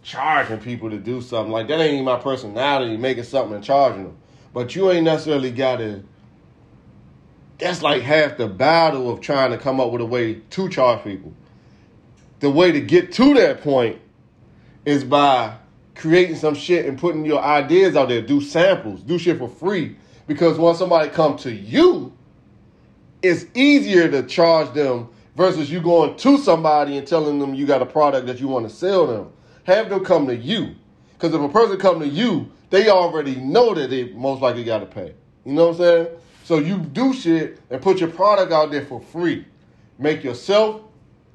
charging 0.02 0.58
people 0.58 0.90
to 0.90 0.98
do 0.98 1.20
something 1.20 1.52
like 1.52 1.68
that. 1.68 1.80
Ain't 1.80 1.94
even 1.94 2.04
my 2.04 2.16
personality 2.16 2.96
making 2.96 3.24
something 3.24 3.56
and 3.56 3.64
charging 3.64 4.04
them. 4.04 4.16
But 4.56 4.74
you 4.74 4.90
ain't 4.90 5.04
necessarily 5.04 5.50
got 5.50 5.80
to. 5.80 6.02
That's 7.58 7.82
like 7.82 8.00
half 8.00 8.38
the 8.38 8.46
battle 8.46 9.10
of 9.10 9.20
trying 9.20 9.50
to 9.50 9.58
come 9.58 9.80
up 9.80 9.92
with 9.92 10.00
a 10.00 10.06
way 10.06 10.36
to 10.36 10.70
charge 10.70 11.04
people. 11.04 11.34
The 12.40 12.48
way 12.48 12.72
to 12.72 12.80
get 12.80 13.12
to 13.12 13.34
that 13.34 13.60
point 13.60 14.00
is 14.86 15.04
by 15.04 15.58
creating 15.94 16.36
some 16.36 16.54
shit 16.54 16.86
and 16.86 16.98
putting 16.98 17.26
your 17.26 17.42
ideas 17.42 17.96
out 17.96 18.08
there. 18.08 18.22
Do 18.22 18.40
samples, 18.40 19.02
do 19.02 19.18
shit 19.18 19.36
for 19.36 19.46
free. 19.46 19.94
Because 20.26 20.56
once 20.56 20.78
somebody 20.78 21.10
come 21.10 21.36
to 21.36 21.52
you, 21.52 22.14
it's 23.20 23.44
easier 23.52 24.10
to 24.10 24.22
charge 24.22 24.72
them 24.72 25.10
versus 25.36 25.70
you 25.70 25.82
going 25.82 26.16
to 26.16 26.38
somebody 26.38 26.96
and 26.96 27.06
telling 27.06 27.40
them 27.40 27.52
you 27.52 27.66
got 27.66 27.82
a 27.82 27.86
product 27.86 28.26
that 28.26 28.40
you 28.40 28.48
want 28.48 28.66
to 28.66 28.74
sell 28.74 29.06
them. 29.06 29.30
Have 29.64 29.90
them 29.90 30.02
come 30.02 30.26
to 30.28 30.34
you. 30.34 30.76
Because 31.18 31.34
if 31.34 31.40
a 31.40 31.48
person 31.48 31.78
come 31.78 32.00
to 32.00 32.06
you, 32.08 32.50
they 32.70 32.88
already 32.88 33.36
know 33.36 33.74
that 33.74 33.90
they 33.90 34.12
most 34.12 34.42
likely 34.42 34.64
got 34.64 34.80
to 34.80 34.86
pay. 34.86 35.14
You 35.44 35.52
know 35.52 35.68
what 35.68 35.76
I'm 35.76 35.78
saying? 35.78 36.08
So 36.44 36.58
you 36.58 36.78
do 36.78 37.12
shit 37.12 37.58
and 37.70 37.80
put 37.80 38.00
your 38.00 38.10
product 38.10 38.52
out 38.52 38.70
there 38.70 38.84
for 38.84 39.00
free. 39.00 39.46
Make 39.98 40.22
yourself, 40.22 40.82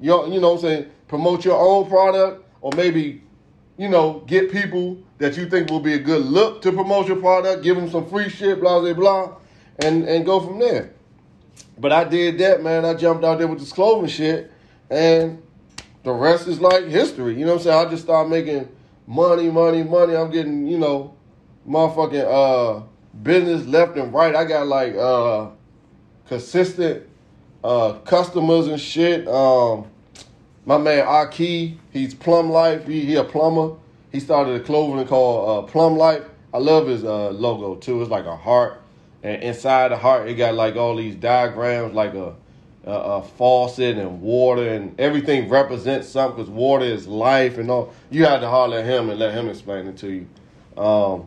you 0.00 0.08
know, 0.08 0.20
what 0.26 0.52
I'm 0.52 0.58
saying, 0.58 0.90
promote 1.08 1.44
your 1.44 1.58
own 1.58 1.88
product 1.88 2.44
or 2.60 2.70
maybe, 2.76 3.22
you 3.76 3.88
know, 3.88 4.22
get 4.26 4.52
people 4.52 5.02
that 5.18 5.36
you 5.36 5.48
think 5.48 5.70
will 5.70 5.80
be 5.80 5.94
a 5.94 5.98
good 5.98 6.24
look 6.24 6.62
to 6.62 6.72
promote 6.72 7.08
your 7.08 7.16
product, 7.16 7.62
give 7.62 7.76
them 7.76 7.90
some 7.90 8.08
free 8.08 8.28
shit, 8.28 8.60
blah, 8.60 8.80
blah, 8.80 8.92
blah, 8.92 9.36
and, 9.80 10.08
and 10.08 10.24
go 10.24 10.40
from 10.40 10.58
there. 10.58 10.92
But 11.78 11.92
I 11.92 12.04
did 12.04 12.38
that, 12.38 12.62
man. 12.62 12.84
I 12.84 12.94
jumped 12.94 13.24
out 13.24 13.38
there 13.38 13.48
with 13.48 13.58
this 13.58 13.72
clothing 13.72 14.08
shit, 14.08 14.52
and 14.88 15.42
the 16.04 16.12
rest 16.12 16.46
is 16.46 16.60
like 16.60 16.84
history. 16.84 17.34
You 17.38 17.44
know 17.44 17.52
what 17.52 17.60
I'm 17.60 17.64
saying? 17.64 17.86
I 17.86 17.90
just 17.90 18.04
started 18.04 18.30
making 18.30 18.68
money, 19.06 19.50
money, 19.50 19.82
money. 19.82 20.16
I'm 20.16 20.30
getting, 20.30 20.66
you 20.66 20.78
know, 20.78 21.14
motherfucking 21.68 22.24
uh 22.24 22.82
business 23.22 23.66
left 23.66 23.96
and 23.96 24.12
right. 24.12 24.34
I 24.34 24.44
got 24.44 24.66
like 24.66 24.94
uh 24.94 25.50
consistent 26.26 27.06
uh 27.62 27.94
customers 28.04 28.66
and 28.68 28.80
shit. 28.80 29.28
Um 29.28 29.86
my 30.64 30.78
man 30.78 31.06
Aki, 31.06 31.78
he's 31.90 32.14
Plum 32.14 32.50
Life. 32.50 32.86
He, 32.86 33.04
he 33.04 33.16
a 33.16 33.24
plumber. 33.24 33.76
He 34.12 34.20
started 34.20 34.60
a 34.60 34.64
clothing 34.64 35.06
called 35.06 35.64
uh, 35.64 35.68
Plum 35.68 35.96
Life. 35.96 36.22
I 36.54 36.58
love 36.58 36.86
his 36.86 37.02
uh, 37.02 37.30
logo 37.30 37.76
too. 37.76 38.00
It's 38.02 38.10
like 38.10 38.26
a 38.26 38.36
heart, 38.36 38.80
and 39.22 39.42
inside 39.42 39.90
the 39.90 39.96
heart 39.96 40.28
it 40.28 40.34
got 40.34 40.54
like 40.54 40.76
all 40.76 40.96
these 40.96 41.16
diagrams, 41.16 41.94
like 41.94 42.14
a 42.14 42.36
a, 42.84 42.90
a 42.90 43.22
faucet 43.22 43.98
and 43.98 44.20
water, 44.20 44.68
and 44.68 44.98
everything 45.00 45.48
represents 45.48 46.08
something 46.08 46.36
because 46.36 46.50
water 46.50 46.84
is 46.84 47.06
life 47.06 47.58
and 47.58 47.70
all. 47.70 47.92
You 48.10 48.24
had 48.24 48.40
to 48.40 48.48
holler 48.48 48.78
at 48.78 48.84
him 48.84 49.10
and 49.10 49.18
let 49.18 49.34
him 49.34 49.48
explain 49.48 49.86
it 49.86 49.96
to 49.98 50.10
you. 50.10 50.26
Um, 50.82 51.26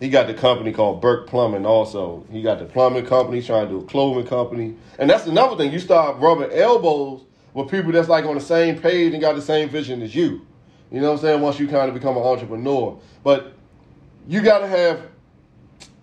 he 0.00 0.08
got 0.08 0.28
the 0.28 0.34
company 0.34 0.72
called 0.72 1.00
Burke 1.00 1.26
Plumbing 1.26 1.66
also. 1.66 2.24
He 2.30 2.40
got 2.40 2.60
the 2.60 2.64
plumbing 2.64 3.06
company, 3.06 3.42
trying 3.42 3.66
to 3.66 3.72
do 3.72 3.80
a 3.80 3.84
clothing 3.84 4.26
company. 4.26 4.76
And 4.98 5.10
that's 5.10 5.26
another 5.26 5.56
thing. 5.56 5.72
You 5.72 5.80
start 5.80 6.18
rubbing 6.20 6.52
elbows 6.52 7.22
with 7.52 7.68
people 7.68 7.90
that's 7.90 8.08
like 8.08 8.24
on 8.24 8.36
the 8.36 8.40
same 8.40 8.78
page 8.78 9.12
and 9.12 9.20
got 9.20 9.34
the 9.34 9.42
same 9.42 9.68
vision 9.68 10.00
as 10.02 10.14
you. 10.14 10.46
You 10.92 11.00
know 11.00 11.08
what 11.08 11.18
I'm 11.18 11.22
saying? 11.22 11.40
Once 11.40 11.58
you 11.58 11.66
kind 11.66 11.88
of 11.88 11.94
become 11.94 12.16
an 12.16 12.22
entrepreneur. 12.22 12.98
But 13.24 13.52
you 14.28 14.40
gotta 14.40 14.68
have 14.68 15.02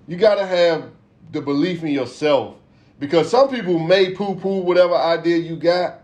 you 0.08 0.18
gotta 0.18 0.46
have 0.46 0.92
the 1.32 1.42
belief 1.42 1.84
in 1.84 1.90
yourself. 1.90 2.56
Because 3.00 3.30
some 3.30 3.50
people 3.50 3.80
may 3.80 4.12
poo-poo 4.12 4.62
whatever 4.62 4.96
idea 4.96 5.38
you 5.38 5.56
got. 5.56 6.02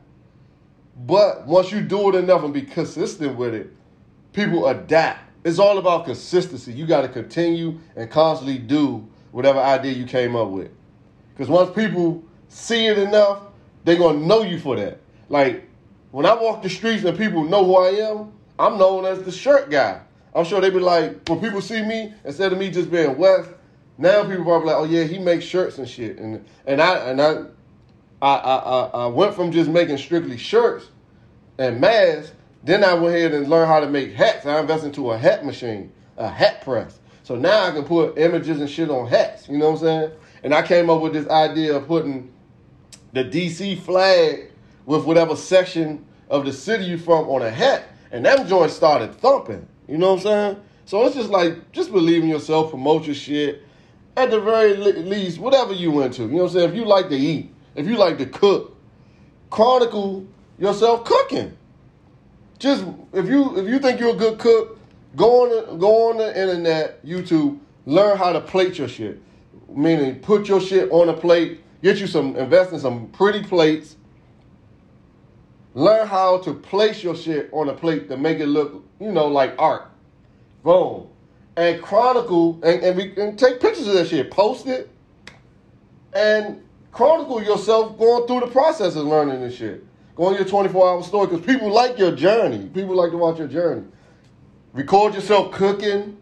But 0.98 1.48
once 1.48 1.72
you 1.72 1.82
do 1.82 2.10
it 2.10 2.16
enough 2.16 2.44
and 2.44 2.54
be 2.54 2.62
consistent 2.62 3.38
with 3.38 3.54
it, 3.54 3.72
people 4.34 4.68
adapt 4.68 5.32
it's 5.44 5.60
all 5.60 5.78
about 5.78 6.06
consistency. 6.06 6.72
You 6.72 6.86
got 6.86 7.02
to 7.02 7.10
continue 7.10 7.80
and 7.96 8.10
constantly 8.10 8.58
do 8.60 9.08
whatever 9.32 9.60
idea 9.60 9.94
you 9.94 10.06
came 10.06 10.36
up 10.36 10.50
with. 10.50 10.70
Because 11.34 11.50
once 11.50 11.74
people 11.74 12.24
see 12.48 12.88
it 12.88 12.98
enough, 12.98 13.44
they're 13.84 13.96
going 13.96 14.20
to 14.20 14.26
know 14.26 14.44
you 14.44 14.60
for 14.60 14.76
that. 14.76 15.00
Like, 15.30 15.68
when 16.12 16.26
I 16.26 16.36
walk 16.36 16.62
the 16.62 16.70
streets 16.70 17.04
and 17.04 17.18
people 17.18 17.44
know 17.44 17.66
who 17.66 17.78
I 17.78 17.90
am, 18.12 18.34
I'm 18.60 18.78
known 18.78 19.06
as 19.06 19.24
the 19.24 19.32
shirt 19.32 19.72
guy. 19.72 20.02
I'm 20.36 20.46
sure 20.46 20.62
they 20.62 20.70
be 20.70 20.80
like, 20.80 21.28
when 21.28 21.40
people 21.40 21.62
see 21.62 21.82
me, 21.82 22.14
instead 22.24 22.54
of 22.54 22.60
me 22.60 22.70
just 22.70 22.92
being 22.92 23.18
West, 23.18 23.50
now 24.02 24.24
people 24.24 24.52
are 24.52 24.66
like, 24.66 24.76
oh 24.76 24.84
yeah, 24.84 25.04
he 25.04 25.20
makes 25.20 25.46
shirts 25.46 25.78
and 25.78 25.88
shit. 25.88 26.18
And 26.18 26.46
and 26.66 26.82
I 26.82 26.96
and 27.10 27.22
I 27.22 27.44
I 28.22 28.36
I, 28.36 28.90
I 28.94 29.06
went 29.08 29.36
from 29.36 29.52
just 29.52 29.70
making 29.70 29.98
strictly 29.98 30.38
shirts 30.38 30.88
and 31.58 31.80
masks 31.80 32.34
then 32.64 32.84
I 32.84 32.94
went 32.94 33.16
ahead 33.16 33.34
and 33.34 33.48
learned 33.48 33.68
how 33.68 33.80
to 33.80 33.90
make 33.90 34.14
hats. 34.14 34.46
I 34.46 34.60
invested 34.60 34.88
into 34.88 35.12
a 35.12 35.18
hat 35.18 35.46
machine, 35.46 35.92
a 36.18 36.28
hat 36.28 36.62
press. 36.62 37.00
So 37.24 37.36
now 37.36 37.66
I 37.66 37.72
can 37.72 37.84
put 37.84 38.18
images 38.18 38.60
and 38.60 38.70
shit 38.70 38.90
on 38.90 39.08
hats. 39.08 39.48
You 39.50 39.58
know 39.58 39.72
what 39.72 39.80
I'm 39.82 39.86
saying? 39.86 40.12
And 40.44 40.54
I 40.54 40.62
came 40.62 40.90
up 40.90 41.02
with 41.02 41.14
this 41.14 41.28
idea 41.28 41.76
of 41.76 41.88
putting 41.88 42.32
the 43.14 43.24
DC 43.24 43.80
flag 43.80 44.52
with 44.86 45.06
whatever 45.06 45.36
section 45.36 46.06
of 46.30 46.46
the 46.46 46.54
city 46.54 46.86
you're 46.86 46.98
from 46.98 47.30
on 47.30 47.42
a 47.42 47.50
hat. 47.50 47.86
And 48.12 48.26
them 48.26 48.48
joints 48.48 48.76
started 48.76 49.16
thumping. 49.16 49.68
You 49.88 49.98
know 49.98 50.14
what 50.14 50.18
I'm 50.18 50.24
saying? 50.24 50.64
So 50.86 51.06
it's 51.06 51.16
just 51.16 51.30
like, 51.30 51.72
just 51.72 51.92
believe 51.92 52.24
in 52.24 52.30
yourself, 52.30 52.70
promote 52.70 53.06
your 53.06 53.16
shit. 53.16 53.64
At 54.18 54.30
the 54.30 54.40
very 54.40 54.76
least, 54.76 55.40
whatever 55.40 55.74
you 55.74 56.02
into. 56.02 56.24
You 56.24 56.28
know 56.30 56.36
what 56.38 56.44
I'm 56.44 56.54
saying? 56.54 56.70
If 56.70 56.76
you 56.76 56.86
like 56.86 57.10
to 57.10 57.16
eat, 57.16 57.54
if 57.76 57.88
you 57.88 57.98
like 57.98 58.18
to 58.18 58.26
cook, 58.26 58.78
chronicle 59.50 60.28
yourself 60.58 61.06
cooking 61.06 61.58
just 62.62 62.86
if 63.12 63.28
you 63.28 63.58
if 63.58 63.68
you 63.68 63.80
think 63.80 64.00
you're 64.00 64.14
a 64.14 64.16
good 64.16 64.38
cook, 64.38 64.80
go 65.16 65.44
on 65.44 65.80
go 65.80 66.12
on 66.12 66.18
the 66.18 66.40
internet, 66.40 67.04
YouTube, 67.04 67.60
learn 67.88 68.18
how 68.18 68.32
to 68.32 68.40
plate 68.40 68.78
your 68.78 68.88
shit. 68.88 69.20
Meaning, 69.68 70.20
put 70.20 70.48
your 70.48 70.62
shit 70.62 70.92
on 70.92 71.10
a 71.10 71.14
plate. 71.14 71.62
Get 71.82 71.98
you 71.98 72.06
some 72.06 72.36
invest 72.36 72.72
in 72.72 72.80
some 72.80 73.08
pretty 73.08 73.44
plates. 73.44 73.96
Learn 75.74 76.06
how 76.06 76.38
to 76.40 76.54
place 76.54 77.04
your 77.04 77.16
shit 77.16 77.50
on 77.52 77.68
a 77.68 77.74
plate 77.74 78.10
to 78.10 78.18
make 78.18 78.40
it 78.40 78.46
look, 78.46 78.86
you 79.00 79.12
know, 79.12 79.26
like 79.26 79.56
art. 79.58 79.90
Boom. 80.64 81.08
And 81.58 81.82
chronicle 81.82 82.60
and, 82.64 82.82
and, 82.84 82.98
we, 82.98 83.16
and 83.18 83.38
take 83.38 83.60
pictures 83.60 83.88
of 83.88 83.94
that 83.96 84.08
shit. 84.08 84.32
Post 84.32 84.68
it. 84.68 84.90
And 86.14 86.64
chronicle 86.92 87.44
yourself 87.44 87.98
going 87.98 88.28
through 88.28 88.42
the 88.42 88.48
process 88.48 88.96
of 88.96 89.06
learning 89.06 89.42
this 89.42 89.56
shit. 89.56 89.86
Go 90.16 90.26
on 90.26 90.36
your 90.36 90.46
24 90.46 90.90
hour 90.90 91.04
story 91.04 91.28
because 91.28 91.46
people 91.46 91.72
like 91.72 91.98
your 91.98 92.16
journey. 92.16 92.70
People 92.74 92.96
like 92.96 93.12
to 93.12 93.18
watch 93.18 93.38
your 93.38 93.48
journey. 93.48 93.86
Record 94.74 95.14
yourself 95.14 95.52
cooking. 95.52 96.18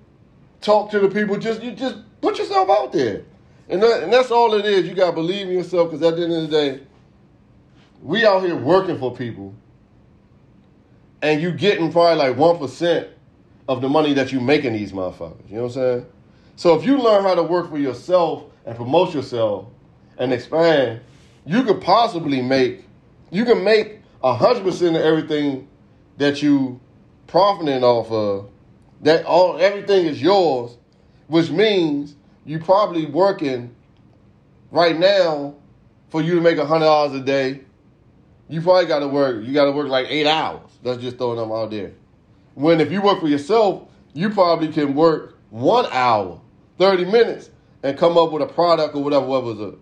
Talk 0.61 0.91
to 0.91 0.99
the 0.99 1.09
people. 1.09 1.37
Just 1.37 1.61
you 1.61 1.71
just 1.71 1.97
put 2.21 2.37
yourself 2.37 2.69
out 2.69 2.91
there. 2.91 3.23
And, 3.69 3.81
that, 3.83 4.03
and 4.03 4.11
that's 4.11 4.31
all 4.31 4.53
it 4.55 4.65
is. 4.65 4.87
You 4.87 4.95
got 4.95 5.07
to 5.07 5.13
believe 5.13 5.47
in 5.47 5.53
yourself 5.53 5.91
because 5.91 6.05
at 6.05 6.17
the 6.17 6.23
end 6.23 6.33
of 6.33 6.41
the 6.41 6.47
day, 6.47 6.79
we 8.01 8.25
out 8.25 8.43
here 8.43 8.55
working 8.55 8.97
for 8.97 9.15
people. 9.15 9.53
And 11.21 11.41
you 11.41 11.51
getting 11.51 11.91
probably 11.91 12.15
like 12.15 12.35
1% 12.35 13.09
of 13.69 13.81
the 13.81 13.87
money 13.87 14.13
that 14.13 14.31
you 14.31 14.41
making 14.41 14.73
these 14.73 14.91
motherfuckers. 14.91 15.47
You 15.47 15.57
know 15.57 15.61
what 15.61 15.67
I'm 15.67 15.73
saying? 15.73 16.05
So 16.55 16.77
if 16.77 16.83
you 16.83 16.97
learn 16.97 17.23
how 17.23 17.35
to 17.35 17.43
work 17.43 17.69
for 17.69 17.77
yourself 17.77 18.45
and 18.65 18.75
promote 18.75 19.13
yourself 19.13 19.67
and 20.17 20.33
expand, 20.33 21.01
you 21.45 21.63
could 21.63 21.79
possibly 21.79 22.41
make 22.41 22.85
you 23.31 23.45
can 23.45 23.63
make 23.63 23.99
a 24.23 24.33
hundred 24.33 24.63
percent 24.63 24.95
of 24.95 25.03
everything 25.03 25.67
that 26.17 26.41
you 26.41 26.81
profiting 27.27 27.83
off 27.83 28.11
of. 28.11 28.49
That 29.01 29.23
all 29.25 29.59
everything 29.59 30.07
is 30.07 30.19
yours, 30.19 30.75
which 31.27 31.51
means 31.51 32.15
you 32.45 32.57
probably 32.57 33.05
working 33.05 33.73
right 34.71 34.97
now 34.97 35.53
for 36.09 36.23
you 36.23 36.33
to 36.33 36.41
make 36.41 36.57
a 36.57 36.65
hundred 36.65 36.85
dollars 36.85 37.13
a 37.13 37.23
day. 37.23 37.61
You 38.49 38.61
probably 38.61 38.87
got 38.87 38.99
to 38.99 39.07
work. 39.07 39.45
You 39.45 39.53
got 39.53 39.65
to 39.65 39.71
work 39.71 39.89
like 39.89 40.07
eight 40.09 40.25
hours. 40.25 40.71
Let's 40.81 41.03
just 41.03 41.19
throw 41.19 41.35
them 41.35 41.51
out 41.51 41.69
there. 41.69 41.91
When 42.55 42.81
if 42.81 42.91
you 42.91 43.01
work 43.01 43.19
for 43.19 43.27
yourself, 43.27 43.83
you 44.13 44.29
probably 44.29 44.69
can 44.69 44.95
work 44.95 45.37
one 45.49 45.85
hour, 45.91 46.39
30 46.77 47.05
minutes, 47.05 47.49
and 47.83 47.97
come 47.97 48.17
up 48.17 48.31
with 48.31 48.41
a 48.41 48.47
product 48.47 48.95
or 48.95 49.03
whatever, 49.03 49.25
whether 49.25 49.51
it's 49.51 49.61
a 49.61 49.73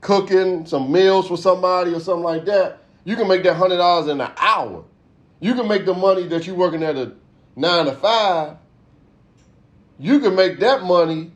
cooking, 0.00 0.66
some 0.66 0.90
meals 0.92 1.28
for 1.28 1.36
somebody 1.36 1.92
or 1.92 2.00
something 2.00 2.22
like 2.24 2.44
that. 2.44 2.80
You 3.04 3.16
can 3.16 3.28
make 3.28 3.42
that 3.42 3.54
hundred 3.54 3.78
dollars 3.78 4.08
in 4.08 4.20
an 4.20 4.30
hour. 4.38 4.84
You 5.40 5.54
can 5.54 5.68
make 5.68 5.84
the 5.84 5.94
money 5.94 6.26
that 6.28 6.46
you're 6.46 6.56
working 6.56 6.82
at 6.82 6.96
a 6.96 7.12
nine 7.56 7.86
to 7.86 7.92
five. 7.92 8.56
You 9.98 10.20
can 10.20 10.34
make 10.34 10.58
that 10.60 10.82
money 10.82 11.32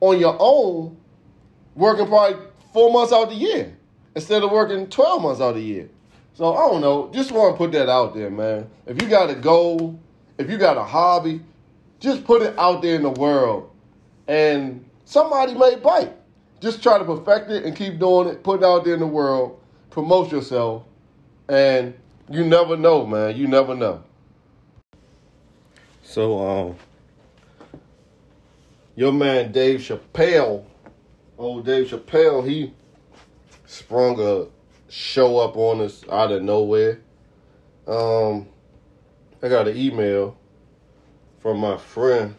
on 0.00 0.18
your 0.18 0.36
own, 0.38 0.96
working 1.74 2.06
probably 2.06 2.38
four 2.72 2.92
months 2.92 3.12
out 3.12 3.24
of 3.24 3.30
the 3.30 3.36
year 3.36 3.76
instead 4.14 4.42
of 4.42 4.50
working 4.50 4.88
12 4.88 5.22
months 5.22 5.40
out 5.40 5.50
of 5.50 5.54
the 5.56 5.62
year. 5.62 5.88
So 6.34 6.54
I 6.54 6.70
don't 6.70 6.80
know. 6.80 7.10
Just 7.12 7.30
want 7.30 7.54
to 7.54 7.58
put 7.58 7.72
that 7.72 7.88
out 7.88 8.14
there, 8.14 8.30
man. 8.30 8.68
If 8.86 9.00
you 9.02 9.08
got 9.08 9.30
a 9.30 9.34
goal, 9.34 10.00
if 10.38 10.50
you 10.50 10.56
got 10.56 10.76
a 10.76 10.84
hobby, 10.84 11.40
just 12.00 12.24
put 12.24 12.42
it 12.42 12.58
out 12.58 12.82
there 12.82 12.96
in 12.96 13.02
the 13.02 13.10
world. 13.10 13.70
And 14.26 14.84
somebody 15.04 15.54
may 15.54 15.76
bite. 15.76 16.12
Just 16.60 16.82
try 16.82 16.98
to 16.98 17.04
perfect 17.04 17.50
it 17.50 17.64
and 17.64 17.76
keep 17.76 17.98
doing 17.98 18.28
it, 18.28 18.42
put 18.42 18.60
it 18.60 18.64
out 18.64 18.84
there 18.84 18.94
in 18.94 19.00
the 19.00 19.06
world, 19.06 19.60
promote 19.90 20.30
yourself, 20.30 20.84
and 21.48 21.92
you 22.30 22.44
never 22.44 22.76
know, 22.76 23.04
man. 23.04 23.36
You 23.36 23.48
never 23.48 23.74
know. 23.74 24.02
So, 26.04 26.46
um, 26.46 26.76
your 28.94 29.12
man 29.12 29.50
Dave 29.50 29.80
Chappelle, 29.80 30.64
old 31.36 31.66
Dave 31.66 31.88
Chappelle, 31.88 32.46
he 32.46 32.72
sprung 33.66 34.20
a 34.20 34.46
show 34.92 35.38
up 35.38 35.56
on 35.56 35.80
us 35.80 36.04
out 36.10 36.30
of 36.30 36.42
nowhere. 36.42 37.00
Um, 37.86 38.46
I 39.42 39.48
got 39.48 39.66
an 39.66 39.74
email 39.74 40.36
from 41.40 41.60
my 41.60 41.78
friend, 41.78 42.34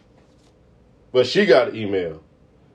but 1.10 1.26
she 1.26 1.46
got 1.46 1.70
an 1.70 1.76
email. 1.76 2.22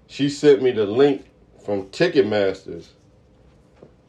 She 0.07 0.27
sent 0.27 0.61
me 0.61 0.71
the 0.71 0.85
link 0.85 1.25
from 1.63 1.85
Ticketmasters 1.85 2.87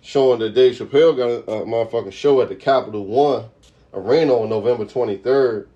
showing 0.01 0.41
that 0.41 0.55
Dave 0.55 0.75
Chappelle 0.75 1.17
got 1.17 1.29
a, 1.29 1.63
a 1.63 1.67
motherfucking 1.67 2.13
show 2.13 2.43
at 2.43 2.49
the 2.49 2.57
Capital 2.57 3.07
One 3.07 3.45
Arena 3.95 4.35
on 4.35 4.49
November 4.49 4.87
23rd. 4.87 5.69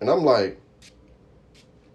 And 0.00 0.10
I'm 0.10 0.24
like, 0.24 0.60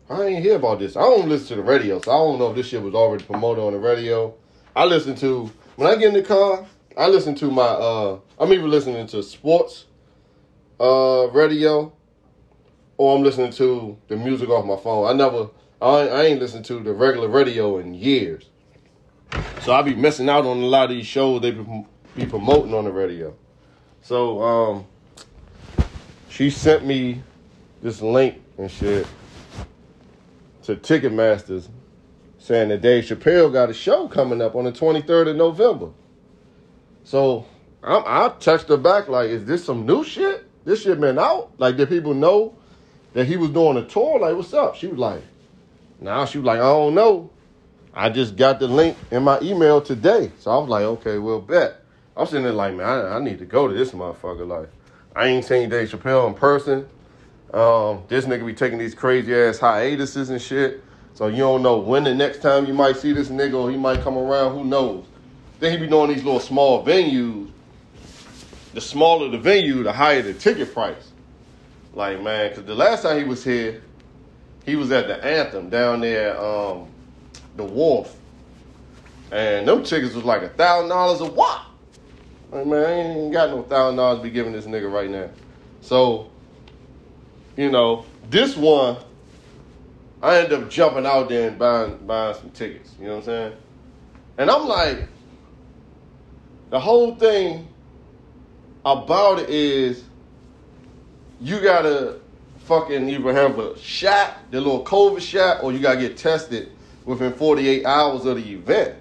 I 0.09 0.23
ain't 0.23 0.43
hear 0.43 0.55
about 0.55 0.79
this. 0.79 0.95
I 0.95 1.01
don't 1.01 1.27
listen 1.27 1.47
to 1.49 1.55
the 1.55 1.61
radio, 1.63 1.99
so 1.99 2.11
I 2.11 2.15
don't 2.15 2.39
know 2.39 2.51
if 2.51 2.55
this 2.55 2.67
shit 2.67 2.81
was 2.81 2.95
already 2.95 3.25
promoted 3.25 3.61
on 3.65 3.73
the 3.73 3.79
radio. 3.79 4.33
I 4.75 4.85
listen 4.85 5.15
to 5.15 5.51
when 5.75 5.89
I 5.89 5.95
get 5.97 6.09
in 6.09 6.13
the 6.13 6.21
car, 6.21 6.65
I 6.97 7.07
listen 7.07 7.35
to 7.35 7.51
my 7.51 7.63
uh 7.63 8.19
I'm 8.39 8.53
even 8.53 8.69
listening 8.69 9.05
to 9.07 9.21
sports 9.21 9.85
uh 10.79 11.27
radio 11.31 11.91
or 12.97 13.17
I'm 13.17 13.23
listening 13.23 13.51
to 13.53 13.97
the 14.07 14.15
music 14.15 14.49
off 14.49 14.65
my 14.65 14.77
phone. 14.77 15.07
I 15.07 15.13
never 15.13 15.49
I, 15.81 16.07
I 16.07 16.23
ain't 16.23 16.39
listened 16.39 16.63
to 16.65 16.79
the 16.79 16.93
regular 16.93 17.27
radio 17.27 17.79
in 17.79 17.93
years. 17.93 18.49
So 19.61 19.73
I 19.73 19.81
be 19.81 19.93
missing 19.93 20.29
out 20.29 20.45
on 20.45 20.57
a 20.57 20.65
lot 20.65 20.85
of 20.85 20.91
these 20.91 21.05
shows 21.05 21.41
they 21.41 21.51
be, 21.51 21.85
be 22.15 22.25
promoting 22.25 22.73
on 22.73 22.85
the 22.85 22.91
radio. 22.91 23.35
So 24.01 24.41
um 24.41 24.85
she 26.29 26.49
sent 26.49 26.85
me 26.85 27.23
this 27.81 28.01
link 28.01 28.41
and 28.57 28.71
shit 28.71 29.05
to 30.63 30.77
Ticketmasters 30.77 31.67
saying 32.39 32.69
that 32.69 32.81
Dave 32.81 33.03
Chappelle 33.03 33.51
got 33.51 33.69
a 33.69 33.73
show 33.73 34.07
coming 34.07 34.41
up 34.41 34.55
on 34.55 34.63
the 34.63 34.71
23rd 34.71 35.31
of 35.31 35.35
November. 35.35 35.89
So 37.05 37.45
I'm, 37.83 38.03
I 38.05 38.33
text 38.39 38.67
her 38.67 38.77
back 38.77 39.07
like, 39.07 39.29
is 39.29 39.45
this 39.45 39.63
some 39.63 39.85
new 39.85 40.03
shit? 40.03 40.43
This 40.65 40.81
shit 40.81 40.99
been 40.99 41.19
out? 41.19 41.51
Like, 41.59 41.77
did 41.77 41.87
people 41.87 42.13
know 42.13 42.55
that 43.13 43.25
he 43.25 43.37
was 43.37 43.51
doing 43.51 43.77
a 43.77 43.85
tour? 43.85 44.19
Like, 44.19 44.35
what's 44.35 44.53
up? 44.53 44.75
She 44.75 44.87
was 44.87 44.97
like, 44.97 45.21
now 46.01 46.25
she 46.25 46.39
was 46.39 46.45
like, 46.45 46.59
I 46.59 46.63
don't 46.63 46.95
know. 46.95 47.29
I 47.93 48.09
just 48.09 48.35
got 48.35 48.59
the 48.59 48.67
link 48.67 48.97
in 49.11 49.23
my 49.23 49.39
email 49.39 49.81
today. 49.81 50.31
So 50.39 50.51
I 50.51 50.57
was 50.57 50.67
like, 50.67 50.83
okay, 50.83 51.19
well, 51.19 51.39
bet. 51.39 51.81
I'm 52.17 52.25
sitting 52.25 52.43
there 52.43 52.53
like, 52.53 52.73
man, 52.73 52.87
I, 52.87 53.15
I 53.15 53.19
need 53.19 53.39
to 53.39 53.45
go 53.45 53.67
to 53.67 53.73
this 53.73 53.91
motherfucker. 53.91 54.47
Like, 54.47 54.69
I 55.15 55.27
ain't 55.27 55.45
seen 55.45 55.69
Dave 55.69 55.89
Chappelle 55.89 56.27
in 56.27 56.33
person. 56.33 56.89
Um, 57.53 58.03
this 58.07 58.25
nigga 58.25 58.45
be 58.45 58.53
taking 58.53 58.79
these 58.79 58.95
crazy 58.95 59.33
ass 59.33 59.59
hiatuses 59.59 60.29
and 60.31 60.41
shit. 60.41 60.83
So 61.13 61.27
you 61.27 61.37
don't 61.37 61.61
know 61.61 61.77
when 61.77 62.03
the 62.03 62.15
next 62.15 62.41
time 62.41 62.65
you 62.65 62.73
might 62.73 62.97
see 62.97 63.13
this 63.13 63.29
nigga 63.29 63.53
or 63.53 63.69
he 63.69 63.77
might 63.77 64.01
come 64.01 64.17
around. 64.17 64.53
Who 64.53 64.65
knows? 64.65 65.05
Then 65.59 65.71
he 65.71 65.77
be 65.77 65.87
doing 65.87 66.09
these 66.09 66.23
little 66.23 66.39
small 66.39 66.85
venues. 66.85 67.49
The 68.73 68.81
smaller 68.81 69.29
the 69.29 69.37
venue, 69.37 69.83
the 69.83 69.93
higher 69.93 70.21
the 70.21 70.33
ticket 70.33 70.73
price. 70.73 71.11
Like 71.93 72.21
man, 72.21 72.49
because 72.49 72.65
the 72.65 72.75
last 72.75 73.03
time 73.03 73.17
he 73.17 73.23
was 73.23 73.43
here, 73.43 73.81
he 74.65 74.75
was 74.75 74.91
at 74.91 75.07
the 75.07 75.23
Anthem 75.23 75.69
down 75.69 76.01
there, 76.01 76.37
um, 76.39 76.87
the 77.55 77.63
Wharf, 77.63 78.13
and 79.31 79.65
them 79.65 79.83
tickets 79.83 80.13
was 80.13 80.25
like 80.25 80.41
a 80.41 80.49
thousand 80.49 80.89
dollars 80.89 81.21
a 81.21 81.25
wop. 81.25 81.67
Like 82.51 82.65
man, 82.67 82.85
I 82.85 82.91
ain't 82.91 83.33
got 83.33 83.49
no 83.49 83.63
thousand 83.63 83.95
dollars 83.95 84.19
to 84.19 84.23
be 84.23 84.29
giving 84.29 84.51
this 84.51 84.65
nigga 84.65 84.91
right 84.91 85.09
now. 85.09 85.29
So, 85.79 86.29
you 87.55 87.71
know, 87.71 88.05
this 88.29 88.57
one 88.57 88.97
I 90.21 90.39
ended 90.39 90.63
up 90.63 90.69
jumping 90.69 91.05
out 91.05 91.29
there 91.29 91.49
and 91.49 91.59
buying 91.59 91.97
buying 92.05 92.35
some 92.35 92.49
tickets. 92.49 92.91
You 92.99 93.05
know 93.05 93.17
what 93.17 93.19
I'm 93.19 93.25
saying? 93.25 93.53
And 94.37 94.49
I'm 94.49 94.67
like, 94.67 95.07
the 96.69 96.79
whole 96.79 97.15
thing 97.15 97.67
about 98.85 99.39
it 99.39 99.49
is 99.49 100.03
you 101.41 101.59
gotta 101.61 102.19
fucking 102.59 103.09
either 103.09 103.33
have 103.33 103.59
a 103.59 103.77
shot, 103.79 104.37
the 104.51 104.59
little 104.59 104.83
COVID 104.83 105.21
shot, 105.21 105.63
or 105.63 105.71
you 105.71 105.79
gotta 105.79 105.99
get 105.99 106.17
tested 106.17 106.71
within 107.05 107.33
48 107.33 107.85
hours 107.85 108.25
of 108.25 108.37
the 108.37 108.53
event. 108.53 108.95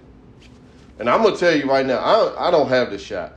And 0.99 1.09
I'm 1.09 1.23
gonna 1.23 1.37
tell 1.37 1.57
you 1.57 1.69
right 1.69 1.85
now, 1.85 1.99
I 1.99 2.49
I 2.49 2.51
don't 2.51 2.69
have 2.69 2.91
the 2.91 2.99
shot. 2.99 3.35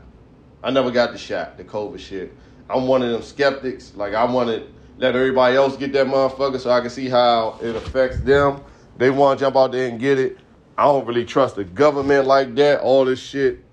I 0.63 0.71
never 0.71 0.91
got 0.91 1.11
the 1.11 1.17
shot, 1.17 1.57
the 1.57 1.63
COVID 1.63 1.99
shit. 1.99 2.33
I'm 2.69 2.87
one 2.87 3.01
of 3.01 3.11
them 3.11 3.21
skeptics. 3.21 3.93
Like 3.95 4.13
I 4.13 4.25
wanted 4.25 4.69
let 4.97 5.15
everybody 5.15 5.55
else 5.55 5.77
get 5.77 5.93
that 5.93 6.07
motherfucker 6.07 6.59
so 6.59 6.71
I 6.71 6.81
can 6.81 6.89
see 6.89 7.07
how 7.07 7.59
it 7.61 7.75
affects 7.75 8.19
them. 8.21 8.61
They 8.97 9.11
want 9.11 9.39
to 9.39 9.45
jump 9.45 9.55
out 9.55 9.71
there 9.71 9.87
and 9.87 9.99
get 9.99 10.17
it. 10.17 10.39
I 10.77 10.85
don't 10.85 11.05
really 11.05 11.25
trust 11.25 11.55
the 11.55 11.63
government 11.63 12.25
like 12.25 12.55
that. 12.55 12.81
All 12.81 13.05
this 13.05 13.19
shit 13.19 13.63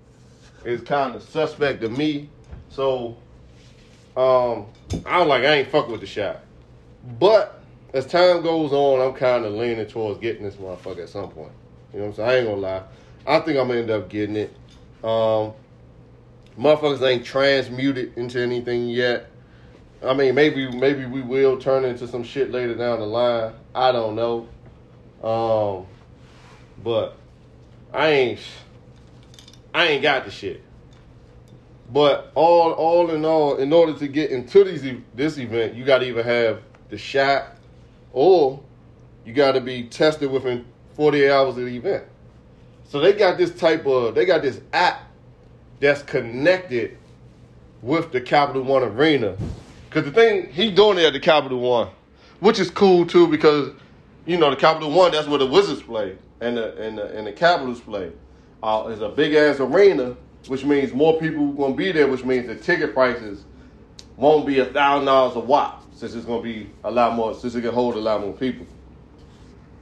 is 0.65 0.81
kind 0.81 1.15
of 1.15 1.23
suspect 1.23 1.81
to 1.81 1.89
me. 1.89 2.29
So, 2.69 3.17
um, 4.17 4.65
I'm 5.05 5.27
like, 5.27 5.43
I 5.43 5.55
ain't 5.55 5.69
fucking 5.69 5.91
with 5.91 6.01
the 6.01 6.07
shot. 6.07 6.41
But 7.19 7.61
as 7.93 8.05
time 8.05 8.41
goes 8.41 8.73
on, 8.73 9.01
I'm 9.01 9.13
kind 9.13 9.45
of 9.45 9.53
leaning 9.53 9.85
towards 9.87 10.19
getting 10.19 10.43
this 10.43 10.55
motherfucker 10.55 11.03
at 11.03 11.09
some 11.09 11.29
point. 11.29 11.51
You 11.93 11.99
know 11.99 12.05
what 12.07 12.11
I'm 12.11 12.15
saying? 12.15 12.29
I 12.29 12.35
ain't 12.37 12.47
gonna 12.47 12.61
lie. 12.61 12.83
I 13.25 13.39
think 13.39 13.57
I'm 13.57 13.67
gonna 13.67 13.79
end 13.79 13.89
up 13.89 14.09
getting 14.09 14.35
it. 14.35 14.55
Um, 15.03 15.53
motherfuckers 16.59 17.01
ain't 17.01 17.25
transmuted 17.25 18.17
into 18.17 18.39
anything 18.41 18.89
yet. 18.89 19.29
I 20.03 20.13
mean, 20.13 20.35
maybe 20.35 20.69
maybe 20.69 21.05
we 21.05 21.21
will 21.21 21.57
turn 21.57 21.85
into 21.85 22.07
some 22.07 22.23
shit 22.23 22.51
later 22.51 22.75
down 22.75 22.99
the 22.99 23.05
line. 23.05 23.53
I 23.73 23.91
don't 23.91 24.15
know. 24.15 24.47
Um, 25.23 25.85
but 26.83 27.15
I 27.93 28.09
ain't 28.09 28.39
I 29.75 29.87
ain't 29.87 30.01
got 30.01 30.23
the 30.23 30.31
shit. 30.31 30.63
But 31.91 32.31
all 32.33 32.71
all 32.71 33.11
in 33.11 33.25
all, 33.25 33.57
in 33.57 33.73
order 33.73 33.93
to 33.93 34.07
get 34.07 34.31
into 34.31 34.63
these 34.63 35.01
this 35.13 35.37
event, 35.37 35.75
you 35.75 35.83
got 35.83 35.99
to 35.99 36.07
either 36.07 36.23
have 36.23 36.61
the 36.89 36.97
shot 36.97 37.57
or 38.13 38.63
you 39.25 39.33
got 39.33 39.51
to 39.51 39.61
be 39.61 39.83
tested 39.83 40.31
within 40.31 40.65
48 40.95 41.29
hours 41.29 41.57
of 41.57 41.65
the 41.65 41.75
event. 41.75 42.05
So 42.87 43.01
they 43.01 43.11
got 43.11 43.37
this 43.37 43.51
type 43.51 43.85
of 43.85 44.15
they 44.15 44.25
got 44.25 44.41
this 44.41 44.61
app 44.71 45.11
that's 45.81 46.01
connected 46.03 46.97
with 47.81 48.13
the 48.13 48.21
Capital 48.21 48.63
One 48.63 48.81
Arena 48.81 49.35
because 49.89 50.05
the 50.05 50.11
thing, 50.11 50.51
he 50.53 50.71
doing 50.71 50.97
it 50.99 51.03
at 51.03 51.13
the 51.13 51.19
Capital 51.19 51.59
One, 51.59 51.89
which 52.39 52.59
is 52.59 52.69
cool 52.69 53.05
too 53.05 53.27
because, 53.27 53.71
you 54.25 54.37
know, 54.37 54.49
the 54.49 54.55
Capital 54.55 54.89
One, 54.89 55.11
that's 55.11 55.27
where 55.27 55.39
the 55.39 55.45
Wizards 55.45 55.81
play 55.81 56.17
and 56.39 56.55
the, 56.55 56.75
and 56.81 56.97
the, 56.97 57.17
and 57.17 57.27
the 57.27 57.33
Capitals 57.33 57.81
play. 57.81 58.13
Uh, 58.63 58.87
it's 58.89 59.01
a 59.01 59.09
big 59.09 59.33
ass 59.33 59.59
arena, 59.59 60.15
which 60.47 60.63
means 60.63 60.93
more 60.93 61.19
people 61.19 61.55
to 61.55 61.75
be 61.75 61.91
there, 61.91 62.07
which 62.07 62.23
means 62.23 62.47
the 62.47 62.55
ticket 62.55 62.93
prices 62.93 63.43
won't 64.17 64.45
be 64.45 64.59
a 64.59 64.65
thousand 64.65 65.05
dollars 65.05 65.35
a 65.35 65.39
wop 65.39 65.83
since 65.93 66.13
it's 66.13 66.25
to 66.25 66.41
be 66.41 66.69
a 66.83 66.91
lot 66.91 67.15
more, 67.15 67.33
since 67.33 67.55
it 67.55 67.61
can 67.61 67.73
hold 67.73 67.95
a 67.95 67.99
lot 67.99 68.21
more 68.21 68.33
people. 68.33 68.65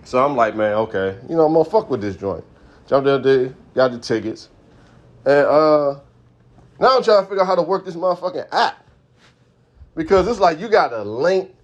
So 0.04 0.24
I'm 0.24 0.36
like, 0.36 0.56
man, 0.56 0.74
okay, 0.74 1.18
you 1.30 1.36
know, 1.36 1.46
I'm 1.46 1.64
to 1.64 1.70
fuck 1.70 1.90
with 1.90 2.02
this 2.02 2.16
joint. 2.16 2.44
Jumped 2.88 3.08
out 3.08 3.24
there, 3.24 3.56
got 3.74 3.92
the 3.92 4.00
tickets. 4.00 4.50
And 5.26 5.48
uh, 5.48 6.00
now 6.80 6.98
I'm 6.98 7.04
trying 7.04 7.24
to 7.24 7.30
figure 7.30 7.42
out 7.42 7.48
how 7.48 7.56
to 7.56 7.62
work 7.62 7.86
this 7.86 7.96
motherfucking 7.96 8.48
app 8.52 8.86
because 9.96 10.28
it's 10.28 10.40
like 10.40 10.60
you 10.60 10.68
got 10.68 10.90
to 10.90 11.04
link 11.04 11.56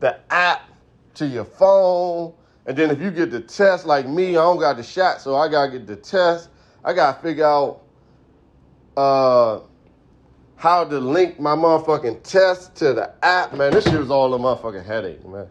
the 0.00 0.18
app 0.32 0.68
to 1.14 1.26
your 1.26 1.44
phone. 1.44 2.32
And 2.68 2.76
then 2.76 2.90
if 2.90 3.00
you 3.00 3.10
get 3.10 3.30
the 3.30 3.40
test 3.40 3.86
like 3.86 4.06
me, 4.06 4.32
I 4.32 4.42
don't 4.42 4.60
got 4.60 4.76
the 4.76 4.82
shot, 4.82 5.22
so 5.22 5.34
I 5.34 5.48
gotta 5.48 5.72
get 5.72 5.86
the 5.86 5.96
test. 5.96 6.50
I 6.84 6.92
gotta 6.92 7.18
figure 7.22 7.46
out 7.46 7.80
uh 8.94 9.60
how 10.56 10.84
to 10.84 10.98
link 10.98 11.40
my 11.40 11.56
motherfucking 11.56 12.22
test 12.24 12.74
to 12.76 12.92
the 12.92 13.14
app, 13.24 13.54
man. 13.54 13.72
This 13.72 13.84
shit 13.84 13.98
was 13.98 14.10
all 14.10 14.34
a 14.34 14.38
motherfucking 14.38 14.84
headache, 14.84 15.26
man. 15.26 15.46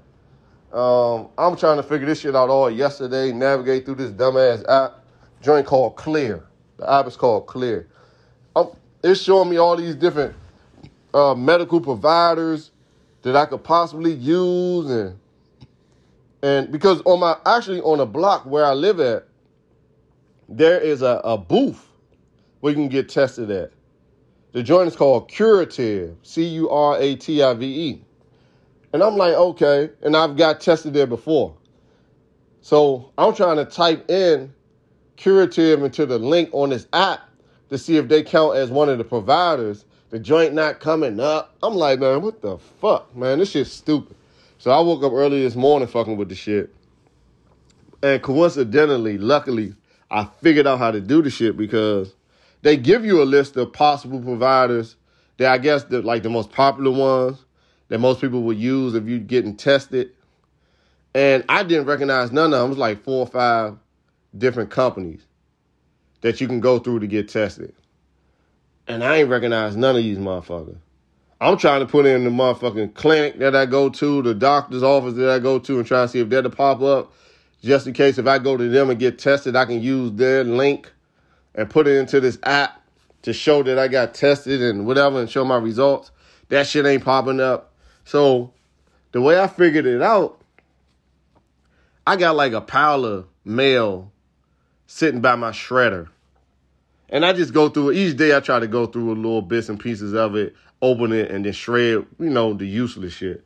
Um, 0.71 1.29
I'm 1.37 1.55
trying 1.55 1.77
to 1.77 1.83
figure 1.83 2.05
this 2.05 2.19
shit 2.19 2.35
out 2.35 2.49
all 2.49 2.69
yesterday, 2.69 3.31
navigate 3.31 3.85
through 3.85 3.95
this 3.95 4.11
dumbass 4.11 4.63
app, 4.69 5.03
joint 5.41 5.65
called 5.65 5.95
Clear. 5.95 6.45
The 6.77 6.91
app 6.91 7.07
is 7.07 7.15
called 7.15 7.47
Clear. 7.47 7.87
Um, 8.55 8.71
it's 9.01 9.21
showing 9.21 9.49
me 9.49 9.57
all 9.57 9.75
these 9.75 9.95
different 9.95 10.35
uh, 11.15 11.33
medical 11.33 11.81
providers 11.81 12.71
that 13.23 13.35
I 13.35 13.45
could 13.45 13.63
possibly 13.63 14.13
use 14.13 14.91
and 14.91 15.17
and 16.41 16.71
because 16.71 17.01
on 17.05 17.19
my 17.19 17.37
actually 17.45 17.81
on 17.81 17.99
a 17.99 18.05
block 18.05 18.45
where 18.45 18.65
I 18.65 18.73
live 18.73 18.99
at, 18.99 19.27
there 20.49 20.79
is 20.79 21.01
a, 21.01 21.21
a 21.23 21.37
booth 21.37 21.85
where 22.59 22.71
you 22.71 22.77
can 22.77 22.89
get 22.89 23.09
tested 23.09 23.49
at. 23.51 23.71
The 24.51 24.63
joint 24.63 24.87
is 24.87 24.95
called 24.95 25.29
Curative, 25.29 26.15
C 26.23 26.43
U 26.45 26.69
R 26.69 26.97
A 26.99 27.15
T 27.15 27.43
I 27.43 27.53
V 27.53 27.65
E. 27.65 28.01
And 28.93 29.03
I'm 29.03 29.15
like, 29.15 29.33
okay. 29.33 29.91
And 30.01 30.17
I've 30.17 30.35
got 30.35 30.59
tested 30.59 30.93
there 30.93 31.07
before. 31.07 31.55
So 32.61 33.11
I'm 33.17 33.35
trying 33.35 33.57
to 33.57 33.65
type 33.65 34.09
in 34.09 34.53
Curative 35.15 35.83
into 35.83 36.05
the 36.05 36.19
link 36.19 36.49
on 36.51 36.71
this 36.71 36.87
app 36.93 37.29
to 37.69 37.77
see 37.77 37.97
if 37.97 38.07
they 38.07 38.23
count 38.23 38.57
as 38.57 38.69
one 38.69 38.89
of 38.89 38.97
the 38.97 39.03
providers. 39.05 39.85
The 40.09 40.19
joint 40.19 40.53
not 40.53 40.79
coming 40.79 41.19
up. 41.19 41.55
I'm 41.63 41.75
like, 41.75 41.99
man, 41.99 42.21
what 42.21 42.41
the 42.41 42.57
fuck, 42.57 43.15
man? 43.15 43.39
This 43.39 43.51
shit's 43.51 43.71
stupid. 43.71 44.16
So 44.67 44.73
I 44.73 44.81
woke 44.81 45.01
up 45.01 45.13
early 45.13 45.43
this 45.43 45.55
morning 45.55 45.87
fucking 45.87 46.17
with 46.17 46.27
the 46.27 46.35
shit. 46.35 46.75
And 48.03 48.21
coincidentally, 48.21 49.17
luckily, 49.17 49.73
I 50.11 50.25
figured 50.41 50.67
out 50.67 50.79
how 50.79 50.91
to 50.91 50.99
do 50.99 51.21
the 51.21 51.29
shit 51.29 51.55
because 51.55 52.13
they 52.63 52.75
give 52.75 53.05
you 53.05 53.21
a 53.21 53.23
list 53.23 53.55
of 53.55 53.71
possible 53.71 54.19
providers 54.19 54.97
that 55.37 55.53
I 55.53 55.57
guess 55.57 55.85
the 55.85 56.01
like 56.01 56.21
the 56.23 56.29
most 56.29 56.51
popular 56.51 56.91
ones 56.91 57.45
that 57.87 57.99
most 57.99 58.19
people 58.19 58.43
would 58.43 58.57
use 58.57 58.93
if 58.93 59.05
you're 59.05 59.19
getting 59.19 59.55
tested. 59.55 60.11
And 61.15 61.45
I 61.47 61.63
didn't 61.63 61.85
recognize 61.85 62.33
none 62.33 62.51
of 62.53 62.59
them. 62.59 62.65
It 62.65 62.69
was 62.71 62.77
like 62.77 63.05
four 63.05 63.21
or 63.21 63.27
five 63.27 63.77
different 64.37 64.69
companies 64.69 65.21
that 66.19 66.41
you 66.41 66.47
can 66.47 66.59
go 66.59 66.77
through 66.77 66.99
to 66.99 67.07
get 67.07 67.29
tested. 67.29 67.73
And 68.85 69.01
I 69.01 69.19
ain't 69.19 69.29
recognize 69.29 69.77
none 69.77 69.95
of 69.95 70.03
these 70.03 70.17
motherfuckers. 70.17 70.79
I'm 71.39 71.57
trying 71.57 71.81
to 71.81 71.85
put 71.85 72.07
in 72.07 72.23
the 72.23 72.31
motherfucking 72.31 72.95
clinic 72.95 73.37
that 73.39 73.55
I 73.55 73.67
go 73.67 73.89
to, 73.89 74.21
the 74.23 74.33
doctor's 74.33 74.81
office 74.81 75.13
that 75.15 75.29
I 75.29 75.37
go 75.37 75.59
to, 75.59 75.77
and 75.77 75.85
try 75.85 76.01
to 76.01 76.07
see 76.07 76.19
if 76.19 76.29
they're 76.29 76.41
to 76.41 76.49
pop 76.49 76.81
up. 76.81 77.13
Just 77.63 77.85
in 77.85 77.93
case 77.93 78.17
if 78.17 78.25
I 78.25 78.39
go 78.39 78.57
to 78.57 78.69
them 78.69 78.89
and 78.89 78.99
get 78.99 79.19
tested, 79.19 79.55
I 79.55 79.65
can 79.65 79.81
use 79.81 80.11
their 80.13 80.43
link 80.43 80.91
and 81.53 81.69
put 81.69 81.87
it 81.87 81.97
into 81.97 82.19
this 82.19 82.39
app 82.43 82.81
to 83.23 83.33
show 83.33 83.61
that 83.63 83.77
I 83.77 83.87
got 83.87 84.13
tested 84.13 84.61
and 84.61 84.85
whatever 84.85 85.19
and 85.19 85.29
show 85.29 85.45
my 85.45 85.57
results. 85.57 86.11
That 86.49 86.65
shit 86.65 86.85
ain't 86.85 87.03
popping 87.03 87.39
up. 87.39 87.73
So 88.05 88.53
the 89.11 89.21
way 89.21 89.39
I 89.39 89.47
figured 89.47 89.85
it 89.85 90.01
out, 90.01 90.41
I 92.05 92.15
got 92.15 92.35
like 92.35 92.53
a 92.53 92.61
pile 92.61 93.05
of 93.05 93.27
mail 93.43 94.11
sitting 94.87 95.21
by 95.21 95.35
my 95.35 95.51
shredder. 95.51 96.07
And 97.09 97.25
I 97.25 97.33
just 97.33 97.53
go 97.53 97.69
through 97.69 97.91
it. 97.91 97.97
Each 97.97 98.17
day 98.17 98.35
I 98.35 98.39
try 98.39 98.59
to 98.59 98.67
go 98.67 98.85
through 98.85 99.13
a 99.13 99.15
little 99.15 99.41
bits 99.41 99.69
and 99.69 99.79
pieces 99.79 100.13
of 100.13 100.35
it, 100.35 100.55
open 100.81 101.13
it, 101.13 101.31
and 101.31 101.45
then 101.45 101.53
shred, 101.53 102.05
you 102.19 102.29
know, 102.29 102.53
the 102.53 102.65
useless 102.65 103.13
shit. 103.13 103.45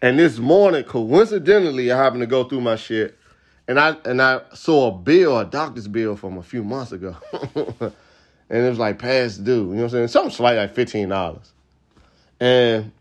And 0.00 0.18
this 0.18 0.38
morning, 0.38 0.84
coincidentally, 0.84 1.92
I 1.92 1.96
happened 1.96 2.22
to 2.22 2.26
go 2.26 2.44
through 2.44 2.62
my 2.62 2.76
shit 2.76 3.18
and 3.68 3.78
I 3.78 3.96
and 4.04 4.20
I 4.20 4.42
saw 4.54 4.88
a 4.88 4.92
bill, 4.92 5.38
a 5.38 5.44
doctor's 5.44 5.88
bill 5.88 6.16
from 6.16 6.38
a 6.38 6.42
few 6.42 6.64
months 6.64 6.92
ago. 6.92 7.16
and 7.54 7.92
it 8.50 8.68
was 8.68 8.78
like 8.78 8.98
past 8.98 9.44
due. 9.44 9.52
You 9.52 9.58
know 9.62 9.74
what 9.74 9.82
I'm 9.84 9.88
saying? 9.90 10.08
Something 10.08 10.32
slight 10.32 10.56
like 10.56 10.74
fifteen 10.74 11.08
dollars. 11.08 11.52
And 12.40 12.92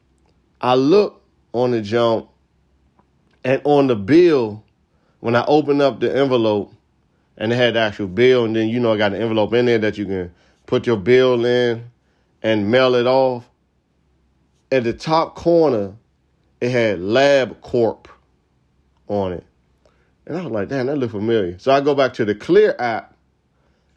I 0.59 0.76
look 0.76 1.24
on 1.53 1.72
the 1.72 1.82
jump 1.82 2.30
and 3.43 3.62
on 3.64 3.88
the 3.88 3.95
bill, 3.95 4.64
when 5.20 5.36
I 5.36 5.43
opened 5.45 5.82
up 5.82 5.99
the 5.99 6.16
envelope 6.16 6.72
and 7.42 7.52
it 7.52 7.56
had 7.56 7.74
the 7.74 7.80
actual 7.80 8.06
bill, 8.06 8.46
and 8.46 8.56
then 8.56 8.70
you 8.70 8.80
know 8.80 8.94
I 8.94 8.98
got 8.98 9.14
an 9.14 9.22
envelope 9.22 9.52
in 9.56 9.66
there 9.66 9.80
that 9.80 9.98
you 9.98 10.06
can 10.06 10.32
put 10.68 10.86
your 10.86 10.96
bill 10.96 11.44
in 11.44 11.89
and 12.44 12.70
mail 12.70 12.94
it 12.94 13.08
off. 13.08 13.50
At 14.72 14.84
the 14.84 14.94
top 14.94 15.34
corner, 15.34 15.96
it 16.62 16.70
had 16.70 17.00
LabCorp 17.00 18.06
on 19.08 19.34
it. 19.34 19.44
And 20.28 20.38
I 20.38 20.44
was 20.44 20.52
like, 20.52 20.70
damn, 20.70 20.86
that 20.86 20.98
look 20.98 21.10
familiar. 21.10 21.58
So 21.58 21.72
I 21.72 21.82
go 21.82 21.96
back 21.96 22.14
to 22.14 22.26
the 22.26 22.36
Clear 22.36 22.76
app 22.78 23.18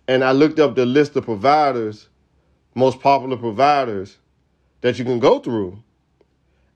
and 0.08 0.24
I 0.24 0.32
looked 0.32 0.58
up 0.58 0.74
the 0.74 0.86
list 0.86 1.14
of 1.14 1.26
providers, 1.26 2.08
most 2.74 2.98
popular 2.98 3.36
providers 3.36 4.16
that 4.80 4.98
you 4.98 5.04
can 5.04 5.18
go 5.18 5.38
through. 5.38 5.82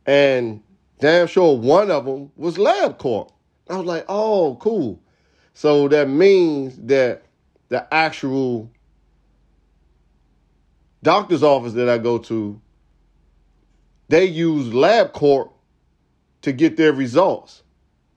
And 0.04 0.62
damn 0.98 1.28
sure 1.28 1.56
one 1.56 1.90
of 1.90 2.04
them 2.04 2.30
was 2.36 2.58
LabCorp. 2.58 3.32
I 3.70 3.76
was 3.78 3.86
like, 3.86 4.04
oh, 4.06 4.58
cool. 4.60 5.00
So 5.58 5.88
that 5.88 6.08
means 6.08 6.76
that 6.82 7.24
the 7.68 7.92
actual 7.92 8.70
doctor's 11.02 11.42
office 11.42 11.72
that 11.72 11.88
I 11.88 11.98
go 11.98 12.18
to, 12.18 12.60
they 14.08 14.24
use 14.24 14.72
LabCorp 14.72 15.50
to 16.42 16.52
get 16.52 16.76
their 16.76 16.92
results 16.92 17.64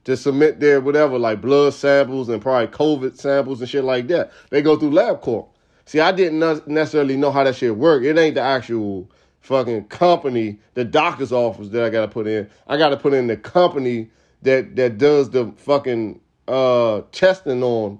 to 0.03 0.15
submit 0.15 0.59
their 0.59 0.81
whatever, 0.81 1.17
like 1.17 1.41
blood 1.41 1.73
samples 1.73 2.29
and 2.29 2.43
probably 2.43 2.67
COVID 2.67 3.17
samples 3.17 3.59
and 3.59 3.67
shit 3.67 3.85
like 3.85 4.07
that. 4.09 4.31
They 4.51 4.61
go 4.61 4.77
through 4.77 4.91
LabCorp. 4.91 5.47
See, 5.85 5.99
I 5.99 6.11
didn't 6.11 6.67
necessarily 6.67 7.17
know 7.17 7.31
how 7.31 7.43
that 7.43 7.55
shit 7.55 7.75
worked. 7.75 8.05
It 8.05 8.19
ain't 8.19 8.35
the 8.35 8.41
actual 8.41 9.09
fucking 9.39 9.85
company, 9.85 10.59
the 10.75 10.85
doctor's 10.85 11.31
office 11.31 11.69
that 11.69 11.83
I 11.83 11.89
gotta 11.89 12.07
put 12.07 12.27
in. 12.27 12.47
I 12.67 12.77
gotta 12.77 12.97
put 12.97 13.15
in 13.15 13.25
the 13.25 13.35
company 13.35 14.11
that 14.43 14.75
that 14.75 14.99
does 14.99 15.31
the 15.31 15.51
fucking 15.57 16.21
uh 16.51 17.01
testing 17.11 17.63
on 17.63 17.99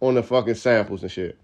on 0.00 0.14
the 0.14 0.22
fucking 0.22 0.56
samples 0.56 1.02
and 1.02 1.12
shit. 1.12 1.38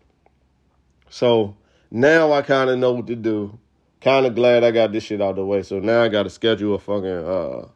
So 1.09 1.57
now 1.91 2.33
I 2.33 2.43
kind 2.43 2.69
of 2.69 2.79
know 2.79 2.93
what 2.93 3.07
to 3.07 3.17
do. 3.17 3.59
Kind 4.01 4.27
of 4.27 4.35
glad 4.35 4.65
I 4.65 4.71
got 4.71 4.93
this 4.93 5.05
shit 5.05 5.21
out 5.21 5.31
of 5.31 5.37
the 5.37 5.47
way. 5.47 5.63
So 5.63 5.79
now 5.79 6.03
I 6.03 6.09
got 6.09 6.25
to 6.25 6.31
schedule 6.31 6.75
a 6.75 6.79
fucking 6.79 7.07
uh 7.07 7.69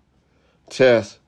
test 0.69 1.19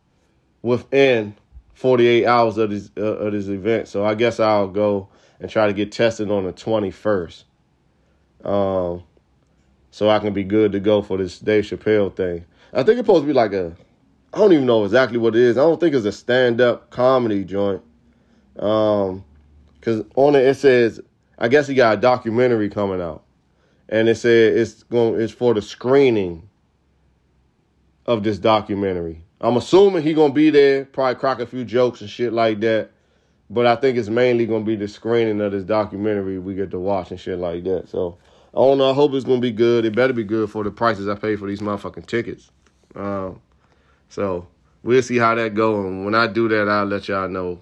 within 0.62 1.34
48 1.74 2.26
hours 2.26 2.58
of 2.58 2.70
this 2.70 2.90
uh, 2.96 3.02
of 3.02 3.32
this 3.32 3.46
event. 3.46 3.88
So 3.88 4.04
I 4.04 4.14
guess 4.14 4.40
I'll 4.40 4.68
go 4.68 5.08
and 5.40 5.50
try 5.50 5.66
to 5.66 5.72
get 5.72 5.92
tested 5.92 6.30
on 6.30 6.44
the 6.44 6.52
21st. 6.52 7.44
Um, 8.44 9.02
so 9.90 10.10
I 10.10 10.18
can 10.18 10.32
be 10.32 10.44
good 10.44 10.72
to 10.72 10.80
go 10.80 11.02
for 11.02 11.18
this 11.18 11.38
Dave 11.38 11.64
Chappelle 11.64 12.14
thing. 12.14 12.44
I 12.72 12.82
think 12.82 12.98
it's 12.98 13.06
supposed 13.06 13.22
to 13.22 13.26
be 13.26 13.32
like 13.32 13.52
a, 13.52 13.76
I 14.34 14.38
don't 14.38 14.52
even 14.52 14.66
know 14.66 14.84
exactly 14.84 15.16
what 15.16 15.36
it 15.36 15.42
is. 15.42 15.56
I 15.56 15.60
don't 15.60 15.78
think 15.78 15.94
it's 15.94 16.04
a 16.04 16.10
stand 16.12 16.60
up 16.60 16.90
comedy 16.90 17.44
joint. 17.44 17.82
Um, 18.58 19.24
cause 19.80 20.04
on 20.16 20.34
it 20.34 20.44
it 20.44 20.56
says, 20.56 21.00
I 21.38 21.46
guess 21.46 21.68
he 21.68 21.74
got 21.74 21.98
a 21.98 22.00
documentary 22.00 22.68
coming 22.68 23.00
out, 23.00 23.22
and 23.88 24.08
it 24.08 24.16
said 24.16 24.56
it's 24.56 24.82
going, 24.84 25.20
it's 25.20 25.32
for 25.32 25.54
the 25.54 25.62
screening 25.62 26.48
of 28.06 28.24
this 28.24 28.38
documentary. 28.38 29.22
I'm 29.40 29.56
assuming 29.56 30.02
he 30.02 30.14
gonna 30.14 30.32
be 30.32 30.50
there, 30.50 30.84
probably 30.84 31.14
crack 31.14 31.38
a 31.38 31.46
few 31.46 31.64
jokes 31.64 32.00
and 32.00 32.10
shit 32.10 32.32
like 32.32 32.58
that. 32.60 32.90
But 33.50 33.66
I 33.66 33.76
think 33.76 33.96
it's 33.96 34.08
mainly 34.08 34.46
gonna 34.46 34.64
be 34.64 34.74
the 34.74 34.88
screening 34.88 35.40
of 35.40 35.52
this 35.52 35.64
documentary 35.64 36.40
we 36.40 36.54
get 36.54 36.72
to 36.72 36.80
watch 36.80 37.12
and 37.12 37.20
shit 37.20 37.38
like 37.38 37.62
that. 37.64 37.88
So 37.88 38.18
I 38.52 38.58
don't 38.58 38.78
know. 38.78 38.90
I 38.90 38.94
hope 38.94 39.12
it's 39.14 39.24
gonna 39.24 39.40
be 39.40 39.52
good. 39.52 39.84
It 39.84 39.94
better 39.94 40.12
be 40.12 40.24
good 40.24 40.50
for 40.50 40.64
the 40.64 40.72
prices 40.72 41.06
I 41.06 41.14
pay 41.14 41.36
for 41.36 41.46
these 41.46 41.60
motherfucking 41.60 42.06
tickets. 42.06 42.50
Um, 42.96 43.40
so 44.14 44.46
we'll 44.84 45.02
see 45.02 45.18
how 45.18 45.34
that 45.34 45.54
go. 45.54 45.80
And 45.80 46.04
when 46.04 46.14
I 46.14 46.28
do 46.28 46.48
that, 46.48 46.68
I'll 46.68 46.84
let 46.84 47.08
y'all 47.08 47.28
know 47.28 47.58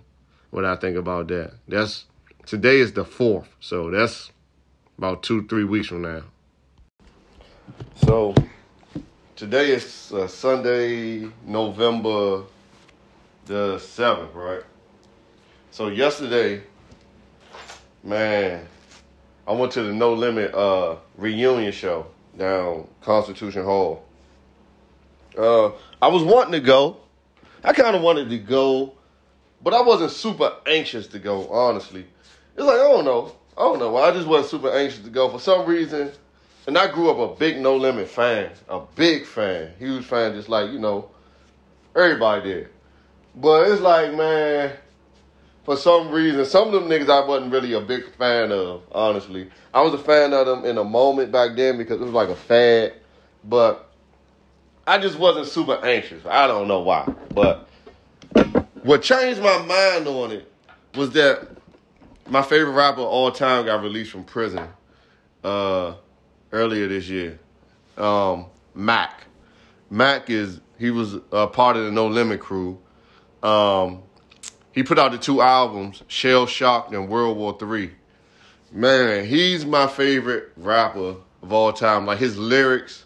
what 0.50 0.66
I 0.66 0.76
think 0.76 0.98
about 0.98 1.28
that. 1.28 1.54
That's 1.66 2.04
today 2.44 2.78
is 2.78 2.92
the 2.92 3.06
fourth, 3.06 3.48
so 3.58 3.90
that's 3.90 4.30
about 4.98 5.22
two, 5.22 5.46
three 5.46 5.64
weeks 5.64 5.86
from 5.86 6.02
now. 6.02 6.24
So 8.04 8.34
today 9.34 9.70
is 9.70 10.12
uh, 10.12 10.26
Sunday, 10.26 11.26
November 11.46 12.42
the 13.46 13.76
7th, 13.76 14.34
right? 14.34 14.62
So 15.70 15.88
yesterday, 15.88 16.62
man, 18.04 18.66
I 19.48 19.52
went 19.52 19.72
to 19.72 19.84
the 19.84 19.94
No 19.94 20.12
Limit 20.12 20.54
uh, 20.54 20.96
reunion 21.16 21.72
show 21.72 22.08
down 22.36 22.88
Constitution 23.00 23.64
Hall. 23.64 24.04
Uh, 25.36 25.72
I 26.00 26.08
was 26.08 26.22
wanting 26.22 26.52
to 26.52 26.60
go. 26.60 26.98
I 27.64 27.72
kind 27.72 27.94
of 27.94 28.02
wanted 28.02 28.28
to 28.30 28.38
go, 28.38 28.94
but 29.62 29.72
I 29.72 29.82
wasn't 29.82 30.10
super 30.10 30.52
anxious 30.66 31.06
to 31.08 31.18
go, 31.18 31.48
honestly. 31.48 32.06
It's 32.56 32.64
like, 32.64 32.74
I 32.74 32.88
don't 32.88 33.04
know. 33.04 33.34
I 33.56 33.62
don't 33.62 33.78
know. 33.78 33.96
I 33.96 34.10
just 34.12 34.26
wasn't 34.26 34.50
super 34.50 34.76
anxious 34.76 35.04
to 35.04 35.10
go. 35.10 35.28
For 35.28 35.38
some 35.38 35.66
reason, 35.66 36.10
and 36.66 36.78
I 36.78 36.90
grew 36.90 37.10
up 37.10 37.18
a 37.18 37.38
big 37.38 37.60
No 37.60 37.76
Limit 37.76 38.08
fan, 38.08 38.50
a 38.68 38.80
big 38.94 39.26
fan, 39.26 39.72
huge 39.78 40.04
fan, 40.04 40.34
just 40.34 40.48
like 40.48 40.70
you 40.70 40.78
know, 40.78 41.10
everybody 41.94 42.42
did. 42.42 42.68
But 43.34 43.70
it's 43.70 43.80
like, 43.80 44.14
man, 44.14 44.72
for 45.64 45.76
some 45.76 46.10
reason, 46.10 46.44
some 46.44 46.68
of 46.68 46.74
them 46.74 46.84
niggas 46.84 47.08
I 47.08 47.26
wasn't 47.26 47.52
really 47.52 47.72
a 47.72 47.80
big 47.80 48.10
fan 48.14 48.52
of, 48.52 48.82
honestly. 48.92 49.50
I 49.72 49.82
was 49.82 49.94
a 49.94 49.98
fan 49.98 50.32
of 50.32 50.46
them 50.46 50.64
in 50.64 50.78
a 50.78 50.84
moment 50.84 51.32
back 51.32 51.56
then 51.56 51.78
because 51.78 52.00
it 52.00 52.04
was 52.04 52.12
like 52.12 52.28
a 52.28 52.36
fad, 52.36 52.94
but 53.44 53.91
I 54.86 54.98
just 54.98 55.18
wasn't 55.18 55.46
super 55.46 55.78
anxious. 55.84 56.24
I 56.26 56.46
don't 56.46 56.66
know 56.66 56.80
why. 56.80 57.12
But 57.34 57.68
what 58.82 59.02
changed 59.02 59.40
my 59.40 59.58
mind 59.58 60.08
on 60.08 60.32
it 60.32 60.52
was 60.94 61.10
that 61.10 61.48
my 62.28 62.42
favorite 62.42 62.72
rapper 62.72 63.00
of 63.00 63.06
all 63.06 63.30
time 63.30 63.64
got 63.64 63.82
released 63.82 64.10
from 64.10 64.24
prison 64.24 64.68
uh, 65.44 65.94
earlier 66.50 66.88
this 66.88 67.08
year. 67.08 67.38
Um, 67.96 68.46
Mac. 68.74 69.24
Mac 69.90 70.30
is 70.30 70.60
he 70.78 70.90
was 70.90 71.14
a 71.30 71.46
part 71.46 71.76
of 71.76 71.84
the 71.84 71.92
No 71.92 72.06
Limit 72.08 72.40
crew. 72.40 72.78
Um, 73.42 74.02
he 74.72 74.82
put 74.82 74.98
out 74.98 75.12
the 75.12 75.18
two 75.18 75.42
albums, 75.42 76.02
Shell 76.08 76.46
Shocked 76.46 76.92
and 76.92 77.08
World 77.08 77.36
War 77.36 77.56
Three. 77.58 77.92
Man, 78.72 79.26
he's 79.26 79.66
my 79.66 79.86
favorite 79.86 80.50
rapper 80.56 81.16
of 81.42 81.52
all 81.52 81.72
time. 81.72 82.06
Like 82.06 82.18
his 82.18 82.38
lyrics, 82.38 83.04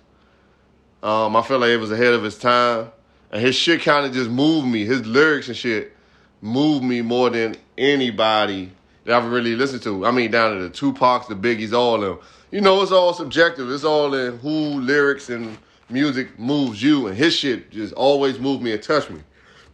um, 1.03 1.37
I 1.37 1.43
felt 1.43 1.61
like 1.61 1.71
it 1.71 1.77
was 1.79 1.93
ahead 1.93 2.15
of 2.15 2.23
his 2.23 2.39
time. 2.39 2.91
And 3.31 3.43
his 3.43 3.55
shit 3.55 3.83
kind 3.83 4.07
of 4.07 4.13
just 4.13 4.31
moved 4.31 4.67
me. 4.67 4.85
His 4.85 5.05
lyrics 5.07 5.49
and 5.49 5.57
shit 5.57 5.93
moved 6.41 6.85
me 6.85 7.03
more 7.03 7.31
than 7.31 7.57
anybody 7.77 8.73
that 9.05 9.15
I've 9.15 9.31
really 9.31 9.57
listened 9.57 9.83
to. 9.83 10.07
I 10.07 10.11
mean, 10.11 10.31
down 10.31 10.57
to 10.57 10.63
the 10.63 10.71
Tupacs, 10.71 11.29
the 11.29 11.35
Biggies, 11.35 11.73
all 11.73 11.97
of 11.97 12.01
them. 12.01 12.19
You 12.51 12.61
know, 12.61 12.83
it's 12.83 12.93
all 12.93 13.13
subjective. 13.13 13.71
It's 13.71 13.85
all 13.85 14.15
in 14.15 14.39
who 14.39 14.81
lyrics 14.81 15.29
and 15.29 15.59
music 15.89 16.39
moves 16.39 16.83
you. 16.83 17.09
And 17.09 17.17
his 17.17 17.35
shit 17.35 17.71
just 17.71 17.93
always 17.95 18.39
moved 18.39 18.63
me 18.63 18.73
and 18.73 18.83
touched 18.83 19.11
me. 19.11 19.21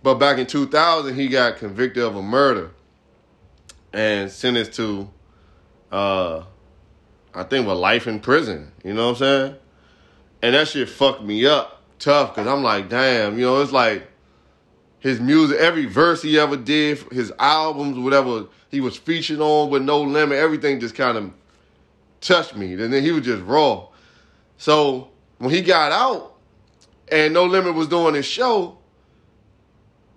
But 0.02 0.14
back 0.14 0.38
in 0.38 0.46
2000, 0.46 1.14
he 1.14 1.28
got 1.28 1.58
convicted 1.58 2.02
of 2.02 2.16
a 2.16 2.22
murder 2.22 2.72
and 3.92 4.30
sentenced 4.30 4.72
to, 4.74 5.10
uh, 5.92 6.42
I 7.34 7.42
think, 7.44 7.66
with 7.66 7.76
life 7.76 8.06
in 8.06 8.20
prison. 8.20 8.72
You 8.82 8.94
know 8.94 9.04
what 9.04 9.10
I'm 9.10 9.16
saying? 9.16 9.56
And 10.42 10.54
that 10.54 10.68
shit 10.68 10.88
fucked 10.88 11.22
me 11.22 11.46
up 11.46 11.82
tough 12.02 12.34
because 12.34 12.48
I'm 12.48 12.62
like, 12.62 12.88
damn, 12.88 13.38
you 13.38 13.46
know, 13.46 13.60
it's 13.62 13.72
like 13.72 14.06
his 14.98 15.20
music, 15.20 15.58
every 15.58 15.86
verse 15.86 16.20
he 16.20 16.38
ever 16.38 16.56
did, 16.56 16.98
his 17.12 17.32
albums, 17.38 17.98
whatever 17.98 18.46
he 18.68 18.80
was 18.80 18.96
featured 18.96 19.40
on 19.40 19.70
with 19.70 19.82
No 19.82 20.02
Limit, 20.02 20.38
everything 20.38 20.80
just 20.80 20.94
kind 20.94 21.16
of 21.16 21.32
touched 22.20 22.56
me. 22.56 22.74
And 22.74 22.92
then 22.92 23.02
he 23.02 23.12
was 23.12 23.24
just 23.24 23.42
raw. 23.44 23.86
So 24.58 25.10
when 25.38 25.50
he 25.50 25.62
got 25.62 25.92
out 25.92 26.36
and 27.10 27.32
No 27.34 27.44
Limit 27.44 27.74
was 27.74 27.88
doing 27.88 28.14
his 28.14 28.26
show, 28.26 28.78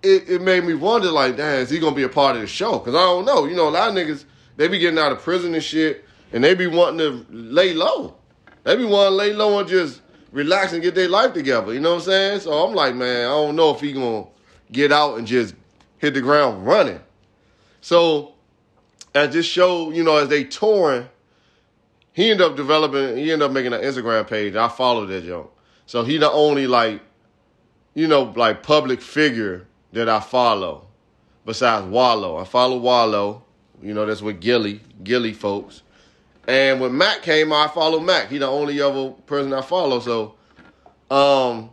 it, 0.02 0.28
it 0.28 0.42
made 0.42 0.64
me 0.64 0.74
wonder, 0.74 1.10
like, 1.10 1.36
damn, 1.36 1.60
is 1.60 1.70
he 1.70 1.78
gonna 1.78 1.96
be 1.96 2.04
a 2.04 2.08
part 2.08 2.36
of 2.36 2.42
the 2.42 2.48
show? 2.48 2.78
Cause 2.78 2.94
I 2.94 2.98
don't 2.98 3.24
know. 3.24 3.44
You 3.44 3.56
know, 3.56 3.68
a 3.68 3.70
lot 3.70 3.88
of 3.88 3.94
niggas, 3.94 4.24
they 4.56 4.68
be 4.68 4.78
getting 4.78 4.98
out 4.98 5.12
of 5.12 5.20
prison 5.20 5.54
and 5.54 5.62
shit, 5.62 6.04
and 6.32 6.42
they 6.42 6.54
be 6.54 6.66
wanting 6.66 6.98
to 6.98 7.26
lay 7.30 7.74
low. 7.74 8.16
They 8.64 8.76
be 8.76 8.84
wanting 8.84 9.12
to 9.12 9.16
lay 9.16 9.32
low 9.32 9.58
and 9.58 9.68
just 9.68 10.00
relax 10.32 10.72
and 10.72 10.82
get 10.82 10.94
their 10.94 11.08
life 11.08 11.32
together. 11.32 11.72
You 11.72 11.80
know 11.80 11.94
what 11.94 12.02
I'm 12.02 12.04
saying? 12.04 12.40
So 12.40 12.52
I'm 12.52 12.74
like, 12.74 12.94
man, 12.94 13.26
I 13.26 13.30
don't 13.30 13.56
know 13.56 13.74
if 13.74 13.80
he 13.80 13.92
gonna 13.92 14.26
get 14.72 14.92
out 14.92 15.18
and 15.18 15.26
just 15.26 15.54
hit 15.98 16.14
the 16.14 16.20
ground 16.20 16.66
running. 16.66 17.00
So 17.80 18.34
as 19.14 19.32
this 19.32 19.46
show, 19.46 19.90
you 19.90 20.04
know, 20.04 20.16
as 20.16 20.28
they 20.28 20.44
touring, 20.44 21.08
he 22.12 22.30
ended 22.30 22.46
up 22.46 22.56
developing, 22.56 23.16
he 23.16 23.30
ended 23.30 23.42
up 23.42 23.52
making 23.52 23.72
an 23.72 23.80
Instagram 23.80 24.26
page. 24.26 24.54
I 24.54 24.68
followed 24.68 25.06
that 25.06 25.24
joke. 25.24 25.56
So 25.86 26.02
he 26.02 26.18
the 26.18 26.30
only 26.30 26.66
like, 26.66 27.00
you 27.94 28.06
know, 28.06 28.32
like 28.36 28.62
public 28.62 29.00
figure 29.00 29.66
that 29.92 30.08
I 30.08 30.20
follow 30.20 30.86
besides 31.44 31.86
Wallo. 31.86 32.36
I 32.36 32.44
follow 32.44 32.78
Wallo. 32.78 33.42
You 33.82 33.94
know, 33.94 34.06
that's 34.06 34.22
with 34.22 34.40
Gillie, 34.40 34.80
Gillie 35.02 35.34
folks. 35.34 35.82
And 36.46 36.80
when 36.80 36.96
Mac 36.96 37.22
came, 37.22 37.52
I 37.52 37.68
follow 37.68 37.98
Mac. 37.98 38.28
He 38.28 38.38
the 38.38 38.46
only 38.46 38.80
other 38.80 39.10
person 39.26 39.52
I 39.52 39.62
follow. 39.62 39.98
So, 40.00 40.34
um, 41.10 41.70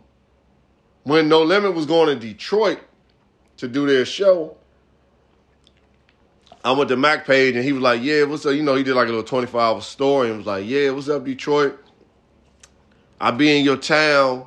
when 1.04 1.28
No 1.28 1.42
Limit 1.42 1.74
was 1.74 1.86
going 1.86 2.08
to 2.08 2.16
Detroit 2.16 2.80
to 3.58 3.68
do 3.68 3.86
their 3.86 4.04
show, 4.04 4.56
I 6.64 6.72
went 6.72 6.88
to 6.88 6.96
Mac 6.96 7.26
page 7.26 7.54
and 7.54 7.64
he 7.64 7.72
was 7.72 7.82
like, 7.82 8.02
"Yeah, 8.02 8.24
what's 8.24 8.46
up?" 8.46 8.54
You 8.54 8.62
know, 8.62 8.74
he 8.74 8.82
did 8.82 8.94
like 8.94 9.04
a 9.06 9.10
little 9.10 9.22
twenty 9.22 9.46
four 9.46 9.60
hour 9.60 9.80
story 9.80 10.28
and 10.28 10.38
was 10.38 10.46
like, 10.46 10.66
"Yeah, 10.66 10.90
what's 10.90 11.08
up, 11.08 11.24
Detroit? 11.24 11.78
I 13.20 13.30
be 13.30 13.56
in 13.56 13.64
your 13.64 13.76
town. 13.76 14.46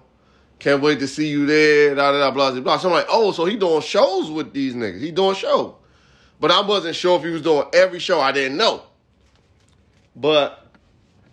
Can't 0.59 0.81
wait 0.81 0.99
to 0.99 1.07
see 1.07 1.27
you 1.27 1.45
there." 1.45 1.93
Da 1.95 2.11
da 2.11 2.19
da 2.19 2.31
blah 2.31 2.51
blah 2.51 2.59
blah. 2.59 2.77
So 2.77 2.89
I'm 2.89 2.95
like, 2.95 3.05
"Oh, 3.07 3.31
so 3.31 3.45
he 3.45 3.55
doing 3.55 3.81
shows 3.81 4.31
with 4.31 4.51
these 4.51 4.73
niggas? 4.73 4.99
He 4.99 5.11
doing 5.11 5.35
shows?" 5.35 5.75
But 6.39 6.51
I 6.51 6.61
wasn't 6.61 6.95
sure 6.95 7.17
if 7.17 7.23
he 7.23 7.29
was 7.29 7.43
doing 7.43 7.67
every 7.73 7.99
show. 7.99 8.19
I 8.19 8.31
didn't 8.31 8.57
know. 8.57 8.81
But 10.19 10.67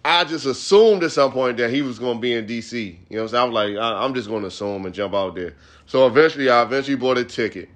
I 0.04 0.24
just 0.24 0.44
assumed 0.44 1.02
at 1.04 1.12
some 1.12 1.32
point 1.32 1.56
that 1.56 1.70
he 1.70 1.80
was 1.80 1.98
going 1.98 2.18
to 2.18 2.20
be 2.20 2.34
in 2.34 2.46
DC. 2.46 2.72
You 2.74 3.16
know 3.16 3.22
what 3.22 3.22
I'm 3.22 3.28
saying? 3.28 3.42
I 3.42 3.44
was 3.44 3.54
like, 3.54 3.76
I, 3.78 4.04
am 4.04 4.14
just 4.14 4.28
going 4.28 4.42
to 4.42 4.48
assume 4.48 4.84
and 4.84 4.94
jump 4.94 5.14
out 5.14 5.34
there. 5.34 5.54
So 5.86 6.06
eventually, 6.06 6.50
I 6.50 6.62
eventually 6.62 6.96
bought 6.96 7.16
a 7.16 7.24
ticket. 7.24 7.70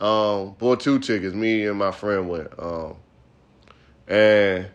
Um, 0.00 0.54
bought 0.58 0.80
two 0.80 0.98
tickets. 0.98 1.34
Me 1.34 1.64
and 1.66 1.78
my 1.78 1.92
friend 1.92 2.28
went. 2.28 2.48
Um, 2.58 2.96
and 4.08 4.66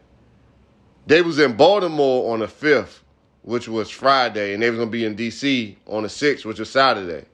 they 1.06 1.22
was 1.22 1.38
in 1.40 1.58
Baltimore 1.58 2.34
on 2.34 2.40
the 2.40 2.48
5th, 2.48 3.00
which 3.42 3.68
was 3.68 3.90
Friday, 3.90 4.54
and 4.54 4.64
they 4.64 4.70
was 4.70 4.78
going 4.78 4.90
to 4.90 4.92
be 4.92 5.04
in 5.04 5.18
DC 5.18 5.76
on 5.88 6.04
the 6.04 6.10
6th, 6.10 6.46
which 6.46 6.60
was 6.60 6.70
Saturday. 6.70 7.26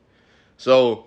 So 0.57 1.05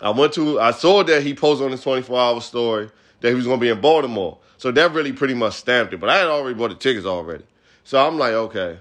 I 0.00 0.10
went 0.10 0.34
to, 0.34 0.60
I 0.60 0.70
saw 0.70 1.02
that 1.02 1.22
he 1.24 1.34
posted 1.34 1.64
on 1.64 1.72
his 1.72 1.82
24 1.82 2.16
hour 2.16 2.40
story 2.40 2.90
that 3.20 3.28
he 3.28 3.34
was 3.34 3.46
going 3.46 3.58
to 3.58 3.60
be 3.60 3.70
in 3.70 3.80
Baltimore. 3.80 4.38
So 4.58 4.72
that 4.72 4.92
really 4.92 5.12
pretty 5.12 5.34
much 5.34 5.54
stamped 5.54 5.94
it. 5.94 5.98
But 5.98 6.10
I 6.10 6.18
had 6.18 6.26
already 6.26 6.58
bought 6.58 6.70
the 6.70 6.74
tickets 6.74 7.06
already. 7.06 7.44
So 7.84 8.04
I'm 8.04 8.18
like, 8.18 8.32
okay, 8.32 8.78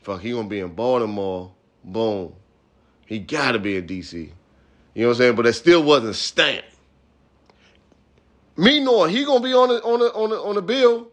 fuck, 0.00 0.20
he 0.20 0.32
gonna 0.32 0.48
be 0.48 0.60
in 0.60 0.74
Baltimore. 0.74 1.52
Boom. 1.84 2.32
He 3.06 3.18
gotta 3.18 3.58
be 3.58 3.76
in 3.76 3.86
DC. 3.86 4.14
You 4.14 5.02
know 5.02 5.08
what 5.08 5.14
I'm 5.14 5.18
saying? 5.18 5.36
But 5.36 5.46
it 5.46 5.52
still 5.52 5.82
wasn't 5.82 6.16
stamped. 6.16 6.64
Me 8.56 8.80
knowing 8.80 9.14
he 9.14 9.24
gonna 9.24 9.44
be 9.44 9.52
on 9.52 9.68
the 9.68 9.82
on 9.84 10.00
the 10.00 10.12
on 10.14 10.30
the 10.30 10.36
on 10.40 10.54
the 10.56 10.62
bill, 10.62 11.08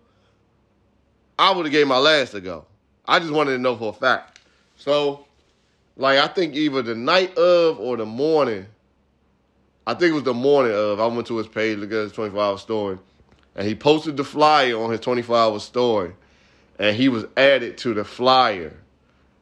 I 1.38 1.52
would 1.52 1.66
have 1.66 1.74
gave 1.74 1.86
my 1.86 1.98
last 1.98 2.32
to 2.32 2.42
go. 2.42 2.66
I 3.06 3.20
just 3.20 3.32
wanted 3.32 3.52
to 3.52 3.60
know 3.60 3.76
for 3.76 3.90
a 3.90 3.94
fact. 3.94 4.40
So, 4.78 5.26
like 5.98 6.18
I 6.18 6.28
think 6.28 6.56
either 6.56 6.82
the 6.82 6.96
night 6.96 7.38
of 7.38 7.80
or 7.80 7.98
the 7.98 8.06
morning, 8.06 8.66
I 9.86 9.94
think 9.94 10.12
it 10.12 10.16
was 10.16 10.24
the 10.24 10.34
morning 10.34 10.72
of, 10.74 11.00
I 11.00 11.06
went 11.06 11.28
to 11.28 11.38
his 11.38 11.48
page, 11.48 11.78
look 11.78 11.92
at 11.92 11.98
his 11.98 12.12
24 12.14 12.42
hour 12.42 12.58
story 12.58 12.98
and 13.56 13.68
he 13.68 13.74
posted 13.74 14.18
the 14.18 14.24
flyer 14.24 14.78
on 14.78 14.92
his 14.92 15.00
24 15.00 15.38
hour 15.38 15.60
story, 15.60 16.14
and 16.78 16.96
he 16.96 17.10
was 17.10 17.26
added 17.38 17.78
to 17.80 17.94
the 17.94 18.04
flyer 18.04 18.74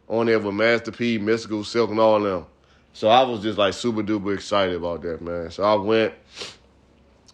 on 0.08 0.28
there 0.28 0.40
with 0.40 0.54
Master 0.54 0.92
P, 0.92 1.18
Mystikal, 1.18 1.64
Silkk, 1.64 1.90
and 1.90 2.00
all 2.00 2.20
them. 2.20 2.46
So 2.94 3.08
I 3.08 3.24
was 3.24 3.42
just 3.42 3.58
like 3.58 3.74
super 3.74 4.04
duper 4.04 4.36
excited 4.36 4.76
about 4.76 5.02
that, 5.02 5.22
man. 5.22 5.50
So 5.50 5.64
I 5.64 5.76
went. 5.76 6.14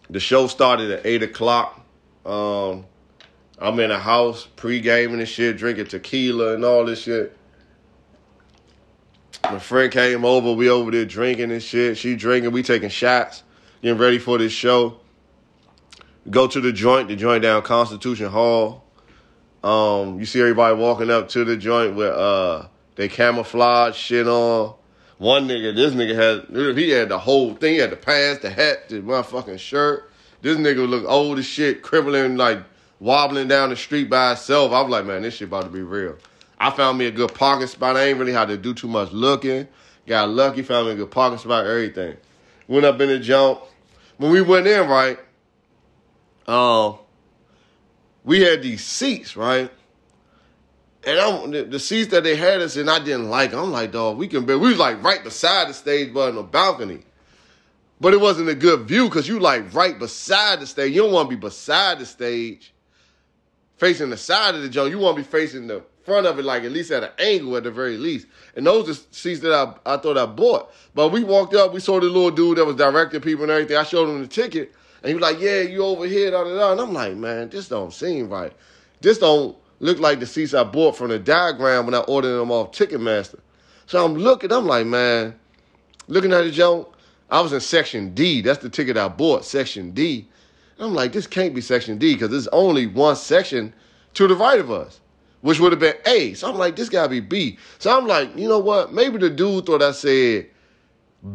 The 0.08 0.18
show 0.18 0.46
started 0.46 0.90
at 0.90 1.06
eight 1.06 1.22
o'clock. 1.22 1.84
Um, 2.24 2.86
I'm 3.58 3.78
in 3.78 3.90
a 3.90 3.98
house 3.98 4.48
pre-gaming 4.56 5.20
and 5.20 5.28
shit, 5.28 5.58
drinking 5.58 5.86
tequila 5.86 6.54
and 6.54 6.64
all 6.64 6.86
this 6.86 7.02
shit. 7.02 7.36
My 9.44 9.58
friend 9.58 9.92
came 9.92 10.24
over. 10.24 10.52
We 10.52 10.70
over 10.70 10.90
there 10.90 11.04
drinking 11.04 11.52
and 11.52 11.62
shit. 11.62 11.98
She 11.98 12.16
drinking. 12.16 12.52
We 12.52 12.62
taking 12.62 12.88
shots, 12.88 13.42
getting 13.82 13.98
ready 13.98 14.18
for 14.18 14.38
this 14.38 14.52
show 14.52 14.99
go 16.28 16.46
to 16.46 16.60
the 16.60 16.72
joint, 16.72 17.08
the 17.08 17.16
joint 17.16 17.42
down 17.42 17.62
Constitution 17.62 18.26
Hall. 18.28 18.84
Um, 19.62 20.18
you 20.18 20.26
see 20.26 20.40
everybody 20.40 20.74
walking 20.74 21.10
up 21.10 21.28
to 21.30 21.44
the 21.44 21.56
joint 21.56 21.94
with 21.94 22.12
uh 22.12 22.66
they 22.96 23.08
camouflage 23.08 23.94
shit 23.94 24.26
on. 24.26 24.74
One 25.18 25.48
nigga, 25.48 25.74
this 25.74 25.92
nigga 25.92 26.14
had 26.14 26.76
he 26.76 26.90
had 26.90 27.10
the 27.10 27.18
whole 27.18 27.54
thing, 27.54 27.74
he 27.74 27.78
had 27.78 27.90
the 27.90 27.96
pants, 27.96 28.42
the 28.42 28.50
hat, 28.50 28.88
the 28.88 29.00
motherfucking 29.00 29.58
shirt. 29.58 30.10
This 30.42 30.56
nigga 30.56 30.88
look 30.88 31.04
old 31.06 31.38
as 31.38 31.46
shit, 31.46 31.82
crippling 31.82 32.36
like 32.36 32.62
wobbling 33.00 33.48
down 33.48 33.70
the 33.70 33.76
street 33.76 34.08
by 34.08 34.28
himself. 34.28 34.72
I 34.72 34.80
was 34.80 34.90
like, 34.90 35.04
man, 35.04 35.22
this 35.22 35.34
shit 35.34 35.48
about 35.48 35.64
to 35.64 35.70
be 35.70 35.82
real. 35.82 36.16
I 36.58 36.70
found 36.70 36.98
me 36.98 37.06
a 37.06 37.10
good 37.10 37.34
parking 37.34 37.66
spot. 37.66 37.96
I 37.96 38.04
ain't 38.04 38.18
really 38.18 38.32
had 38.32 38.48
to 38.48 38.56
do 38.56 38.74
too 38.74 38.88
much 38.88 39.12
looking. 39.12 39.68
Got 40.06 40.30
lucky, 40.30 40.62
found 40.62 40.86
me 40.88 40.92
a 40.92 40.96
good 40.96 41.10
parking 41.10 41.38
spot, 41.38 41.66
everything. 41.66 42.16
Went 42.68 42.84
up 42.84 43.00
in 43.00 43.08
the 43.08 43.18
jump. 43.18 43.60
When 44.18 44.30
we 44.30 44.42
went 44.42 44.66
in, 44.66 44.88
right, 44.88 45.18
um, 46.50 46.98
we 48.24 48.40
had 48.40 48.62
these 48.62 48.84
seats, 48.84 49.36
right? 49.36 49.70
And 51.04 51.18
I'm, 51.18 51.50
the, 51.50 51.64
the, 51.64 51.78
seats 51.78 52.10
that 52.10 52.24
they 52.24 52.36
had 52.36 52.60
us 52.60 52.76
in, 52.76 52.88
I 52.88 52.98
didn't 52.98 53.30
like. 53.30 53.54
I'm 53.54 53.70
like, 53.70 53.92
dog, 53.92 54.18
we 54.18 54.28
can 54.28 54.44
be. 54.44 54.54
We 54.54 54.68
was 54.68 54.78
like 54.78 55.02
right 55.02 55.22
beside 55.24 55.68
the 55.68 55.74
stage, 55.74 56.12
but 56.12 56.28
in 56.30 56.34
the 56.34 56.42
balcony. 56.42 57.04
But 58.00 58.12
it 58.12 58.20
wasn't 58.20 58.48
a 58.48 58.54
good 58.54 58.88
view 58.88 59.04
because 59.08 59.28
you 59.28 59.38
like 59.40 59.72
right 59.74 59.98
beside 59.98 60.60
the 60.60 60.66
stage. 60.66 60.94
You 60.94 61.02
don't 61.02 61.12
want 61.12 61.30
to 61.30 61.36
be 61.36 61.40
beside 61.40 61.98
the 61.98 62.06
stage, 62.06 62.74
facing 63.76 64.10
the 64.10 64.16
side 64.16 64.54
of 64.54 64.62
the 64.62 64.68
joint. 64.68 64.90
You 64.90 64.98
want 64.98 65.16
to 65.16 65.22
be 65.22 65.28
facing 65.28 65.66
the 65.66 65.82
front 66.04 66.26
of 66.26 66.38
it, 66.38 66.44
like 66.44 66.64
at 66.64 66.72
least 66.72 66.90
at 66.90 67.04
an 67.04 67.10
angle 67.18 67.56
at 67.56 67.64
the 67.64 67.70
very 67.70 67.96
least. 67.96 68.26
And 68.56 68.66
those 68.66 68.88
are 68.88 69.00
seats 69.10 69.40
that 69.40 69.52
I, 69.52 69.94
I 69.94 69.96
thought 69.96 70.18
I 70.18 70.26
bought. 70.26 70.72
But 70.94 71.10
we 71.10 71.24
walked 71.24 71.54
up, 71.54 71.72
we 71.72 71.80
saw 71.80 72.00
the 72.00 72.06
little 72.06 72.30
dude 72.30 72.58
that 72.58 72.64
was 72.64 72.76
directing 72.76 73.20
people 73.20 73.44
and 73.44 73.52
everything. 73.52 73.76
I 73.76 73.84
showed 73.84 74.08
him 74.08 74.20
the 74.20 74.28
ticket. 74.28 74.74
And 75.02 75.08
he 75.08 75.14
was 75.14 75.22
like, 75.22 75.40
yeah, 75.40 75.60
you 75.60 75.82
over 75.82 76.06
here, 76.06 76.30
da, 76.30 76.44
da, 76.44 76.54
da. 76.54 76.72
And 76.72 76.80
I'm 76.80 76.92
like, 76.92 77.16
man, 77.16 77.48
this 77.48 77.68
don't 77.68 77.92
seem 77.92 78.28
right. 78.28 78.52
This 79.00 79.18
don't 79.18 79.56
look 79.78 79.98
like 79.98 80.20
the 80.20 80.26
seats 80.26 80.54
I 80.54 80.64
bought 80.64 80.96
from 80.96 81.08
the 81.08 81.18
diagram 81.18 81.86
when 81.86 81.94
I 81.94 82.00
ordered 82.00 82.38
them 82.38 82.50
off 82.50 82.72
Ticketmaster. 82.72 83.40
So 83.86 84.04
I'm 84.04 84.14
looking, 84.14 84.52
I'm 84.52 84.66
like, 84.66 84.86
man, 84.86 85.34
looking 86.06 86.32
at 86.32 86.44
the 86.44 86.50
junk, 86.50 86.88
I 87.30 87.40
was 87.40 87.52
in 87.52 87.60
section 87.60 88.14
D. 88.14 88.42
That's 88.42 88.58
the 88.58 88.68
ticket 88.68 88.96
I 88.96 89.08
bought, 89.08 89.44
section 89.44 89.92
D. 89.92 90.28
And 90.76 90.86
I'm 90.86 90.94
like, 90.94 91.12
this 91.12 91.26
can't 91.26 91.54
be 91.54 91.60
section 91.60 91.98
D 91.98 92.14
because 92.14 92.30
there's 92.30 92.48
only 92.48 92.86
one 92.86 93.16
section 93.16 93.72
to 94.14 94.26
the 94.26 94.34
right 94.34 94.58
of 94.58 94.70
us, 94.70 95.00
which 95.40 95.60
would 95.60 95.72
have 95.72 95.80
been 95.80 95.96
A. 96.06 96.34
So 96.34 96.50
I'm 96.50 96.58
like, 96.58 96.76
this 96.76 96.88
gotta 96.88 97.08
be 97.08 97.20
B. 97.20 97.58
So 97.78 97.96
I'm 97.96 98.06
like, 98.06 98.36
you 98.36 98.48
know 98.48 98.58
what? 98.58 98.92
Maybe 98.92 99.18
the 99.18 99.30
dude 99.30 99.66
thought 99.66 99.82
I 99.82 99.92
said 99.92 100.50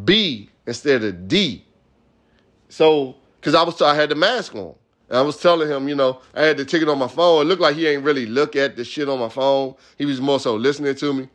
B 0.04 0.50
instead 0.66 1.02
of 1.02 1.28
D. 1.28 1.64
So, 2.68 3.15
because 3.46 3.54
I 3.54 3.62
was 3.62 3.80
I 3.80 3.94
had 3.94 4.08
the 4.08 4.16
mask 4.16 4.56
on. 4.56 4.74
And 5.08 5.18
I 5.18 5.22
was 5.22 5.40
telling 5.40 5.70
him, 5.70 5.88
you 5.88 5.94
know, 5.94 6.20
I 6.34 6.42
had 6.42 6.56
the 6.56 6.64
ticket 6.64 6.88
on 6.88 6.98
my 6.98 7.06
phone. 7.06 7.42
It 7.42 7.44
looked 7.44 7.62
like 7.62 7.76
he 7.76 7.86
ain't 7.86 8.02
really 8.02 8.26
look 8.26 8.56
at 8.56 8.74
the 8.74 8.84
shit 8.84 9.08
on 9.08 9.20
my 9.20 9.28
phone. 9.28 9.76
He 9.96 10.04
was 10.04 10.20
more 10.20 10.40
so 10.40 10.56
listening 10.56 10.96
to 10.96 11.12
me. 11.12 11.28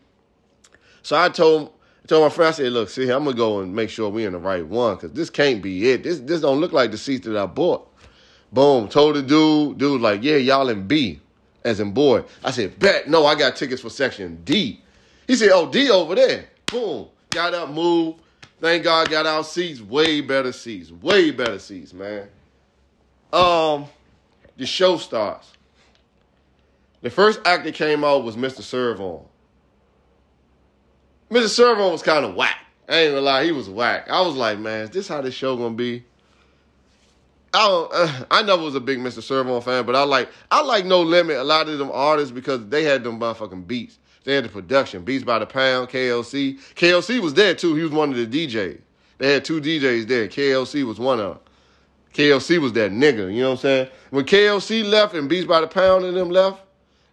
So 1.04 1.18
I 1.18 1.30
told 1.30 1.72
I 2.04 2.08
told 2.08 2.26
my 2.26 2.30
friend, 2.30 2.50
I 2.50 2.52
said, 2.52 2.74
look, 2.74 2.90
see, 2.90 3.06
here, 3.06 3.16
I'm 3.16 3.24
gonna 3.24 3.38
go 3.38 3.62
and 3.62 3.74
make 3.74 3.90
sure 3.90 4.10
we 4.10 4.26
in 4.26 4.34
the 4.34 4.40
right 4.40 4.68
one, 4.68 4.98
cause 4.98 5.14
this 5.14 5.30
can't 5.30 5.64
be 5.64 5.90
it. 5.90 6.04
This 6.04 6.20
this 6.20 6.42
don't 6.42 6.60
look 6.60 6.74
like 6.74 6.92
the 6.92 6.98
seats 6.98 7.26
that 7.28 7.38
I 7.38 7.46
bought. 7.46 7.88
Boom. 8.52 8.90
Told 8.90 9.16
the 9.16 9.22
dude, 9.22 9.78
dude, 9.78 10.02
like, 10.02 10.22
yeah, 10.22 10.36
y'all 10.36 10.68
in 10.68 10.88
B, 10.88 11.22
as 11.64 11.80
in 11.80 11.94
boy. 11.94 12.26
I 12.44 12.52
said, 12.52 12.78
bet, 12.78 13.08
no, 13.08 13.26
I 13.26 13.36
got 13.36 13.56
tickets 13.56 13.82
for 13.82 13.90
section 13.90 14.42
D. 14.44 14.82
He 15.28 15.38
said, 15.38 15.52
oh, 15.54 15.72
D 15.72 15.90
over 15.90 16.16
there. 16.16 16.50
Boom. 16.66 17.08
Got 17.30 17.54
up, 17.54 17.70
moved. 17.70 18.21
Thank 18.62 18.84
God 18.84 19.10
got 19.10 19.26
our 19.26 19.44
seats, 19.44 19.82
way 19.82 20.22
better 20.22 20.52
seats, 20.52 20.92
way 20.92 21.32
better 21.32 21.58
seats, 21.58 21.94
man. 21.94 22.28
Um, 23.34 23.86
the 24.56 24.68
show 24.68 24.98
starts. 24.98 25.52
The 27.02 27.10
first 27.10 27.42
act 27.44 27.64
that 27.64 27.74
came 27.74 28.04
out 28.04 28.24
was 28.24 28.36
Mr. 28.36 28.62
Serv-On. 28.62 29.26
Mr. 31.32 31.48
Serv-On 31.48 31.92
was 31.92 32.04
kind 32.04 32.24
of 32.24 32.36
whack. 32.36 32.58
I 32.88 32.98
ain't 32.98 33.12
gonna 33.14 33.22
lie, 33.22 33.46
he 33.46 33.52
was 33.52 33.68
whack. 33.68 34.08
I 34.12 34.22
was 34.22 34.36
like, 34.36 34.60
man, 34.60 34.82
is 34.82 34.90
this 34.92 35.08
how 35.08 35.22
this 35.22 35.34
show 35.34 35.58
gonna 35.58 35.74
be? 35.74 36.06
I 37.54 37.68
don't, 37.68 37.92
uh, 37.92 38.26
I 38.30 38.44
never 38.44 38.62
was 38.62 38.76
a 38.76 38.80
big 38.80 39.00
Mr. 39.00 39.24
Serv-On 39.24 39.62
fan, 39.62 39.86
but 39.88 39.96
I 39.96 40.04
like 40.04 40.30
I 40.52 40.62
like 40.62 40.86
No 40.86 41.02
Limit. 41.02 41.38
A 41.38 41.44
lot 41.44 41.68
of 41.68 41.80
them 41.80 41.90
artists 41.92 42.32
because 42.32 42.68
they 42.68 42.84
had 42.84 43.04
them 43.04 43.20
motherfucking 43.20 43.66
beats. 43.66 43.98
They 44.24 44.36
had 44.36 44.46
the 44.46 44.50
production, 44.50 45.04
Beats 45.04 45.24
by 45.24 45.40
the 45.40 45.46
Pound, 45.46 45.90
KLC. 45.90 46.60
KLC 46.76 47.20
was 47.20 47.34
there 47.34 47.56
too. 47.56 47.76
He 47.76 47.84
was 47.84 47.92
one 47.92 48.12
of 48.12 48.18
the 48.18 48.48
DJs. 48.48 48.80
They 49.18 49.34
had 49.34 49.46
two 49.46 49.60
DJs 49.62 50.08
there. 50.08 50.28
KLC 50.28 50.84
was 50.84 51.00
one 51.00 51.20
of 51.20 51.36
them. 51.36 51.40
KLC 52.14 52.60
was 52.60 52.74
that 52.74 52.92
nigga, 52.92 53.34
you 53.34 53.42
know 53.42 53.52
what 53.52 53.56
I'm 53.56 53.62
saying? 53.62 53.88
When 54.10 54.26
KLC 54.26 54.84
left 54.84 55.16
and 55.16 55.30
Beats 55.30 55.48
by 55.48 55.62
the 55.62 55.68
Pound 55.68 56.04
and 56.06 56.16
them 56.16 56.30
left, 56.30 56.62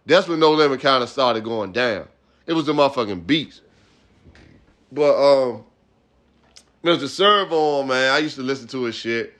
that's 0.05 0.27
when 0.27 0.39
No 0.39 0.51
Limit 0.51 0.81
kind 0.81 1.01
of 1.01 1.09
started 1.09 1.43
going 1.43 1.71
down. 1.71 2.07
It 2.45 2.53
was 2.53 2.65
the 2.65 2.73
motherfucking 2.73 3.25
beats. 3.25 3.61
But 4.91 5.15
um, 5.15 5.63
Mr. 6.83 7.07
Serv-On, 7.07 7.87
man, 7.87 8.11
I 8.11 8.17
used 8.17 8.35
to 8.35 8.41
listen 8.41 8.67
to 8.69 8.83
his 8.83 8.95
shit. 8.95 9.35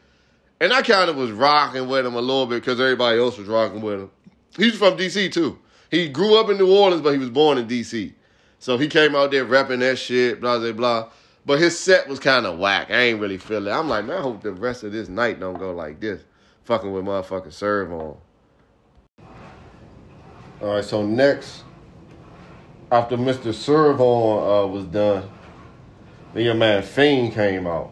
And 0.62 0.74
I 0.74 0.82
kind 0.82 1.10
of 1.10 1.16
was 1.16 1.32
rocking 1.32 1.88
with 1.88 2.06
him 2.06 2.16
a 2.16 2.22
little 2.22 2.46
bit 2.46 2.62
because 2.62 2.80
everybody 2.80 3.18
else 3.18 3.38
was 3.38 3.48
rocking 3.48 3.82
with 3.82 4.02
him. 4.02 4.12
He's 4.58 4.76
from 4.76 4.98
DC 4.98 5.32
too. 5.32 5.58
He 5.90 6.08
grew 6.08 6.40
up 6.40 6.50
in 6.50 6.58
New 6.58 6.72
Orleans, 6.72 7.02
but 7.02 7.12
he 7.12 7.18
was 7.18 7.30
born 7.30 7.58
in 7.58 7.68
DC. 7.68 8.14
So 8.60 8.78
he 8.78 8.88
came 8.88 9.16
out 9.16 9.32
there 9.32 9.46
rapping 9.46 9.80
that 9.80 9.98
shit, 9.98 10.42
blah, 10.42 10.60
blah, 10.60 10.72
blah. 10.74 11.10
But 11.46 11.60
his 11.60 11.80
set 11.80 12.08
was 12.08 12.20
kind 12.20 12.46
of 12.46 12.60
whack. 12.60 12.92
I 12.92 13.00
ain't 13.02 13.20
really 13.20 13.38
feel 13.38 13.68
it. 13.68 13.72
I'm 13.72 13.90
like, 13.90 14.06
man, 14.06 14.18
I 14.18 14.22
hope 14.22 14.42
the 14.42 14.52
rest 14.52 14.84
of 14.84 14.92
this 14.92 15.10
night 15.10 15.40
don't 15.40 15.58
go 15.58 15.72
like 15.74 16.00
this. 16.00 16.22
Fucking 16.66 16.92
with 16.92 17.06
motherfucking 17.06 17.54
Serv-On. 17.54 18.18
All 20.62 20.74
right, 20.74 20.84
so 20.84 21.06
next, 21.06 21.64
after 22.92 23.18
Mr. 23.18 23.54
Serv-On 23.54 24.66
uh, 24.66 24.68
was 24.68 24.86
done, 24.86 25.30
then 26.34 26.44
your 26.44 26.54
man 26.54 26.84
Fiend 26.84 27.34
came 27.34 27.66
out. 27.66 27.92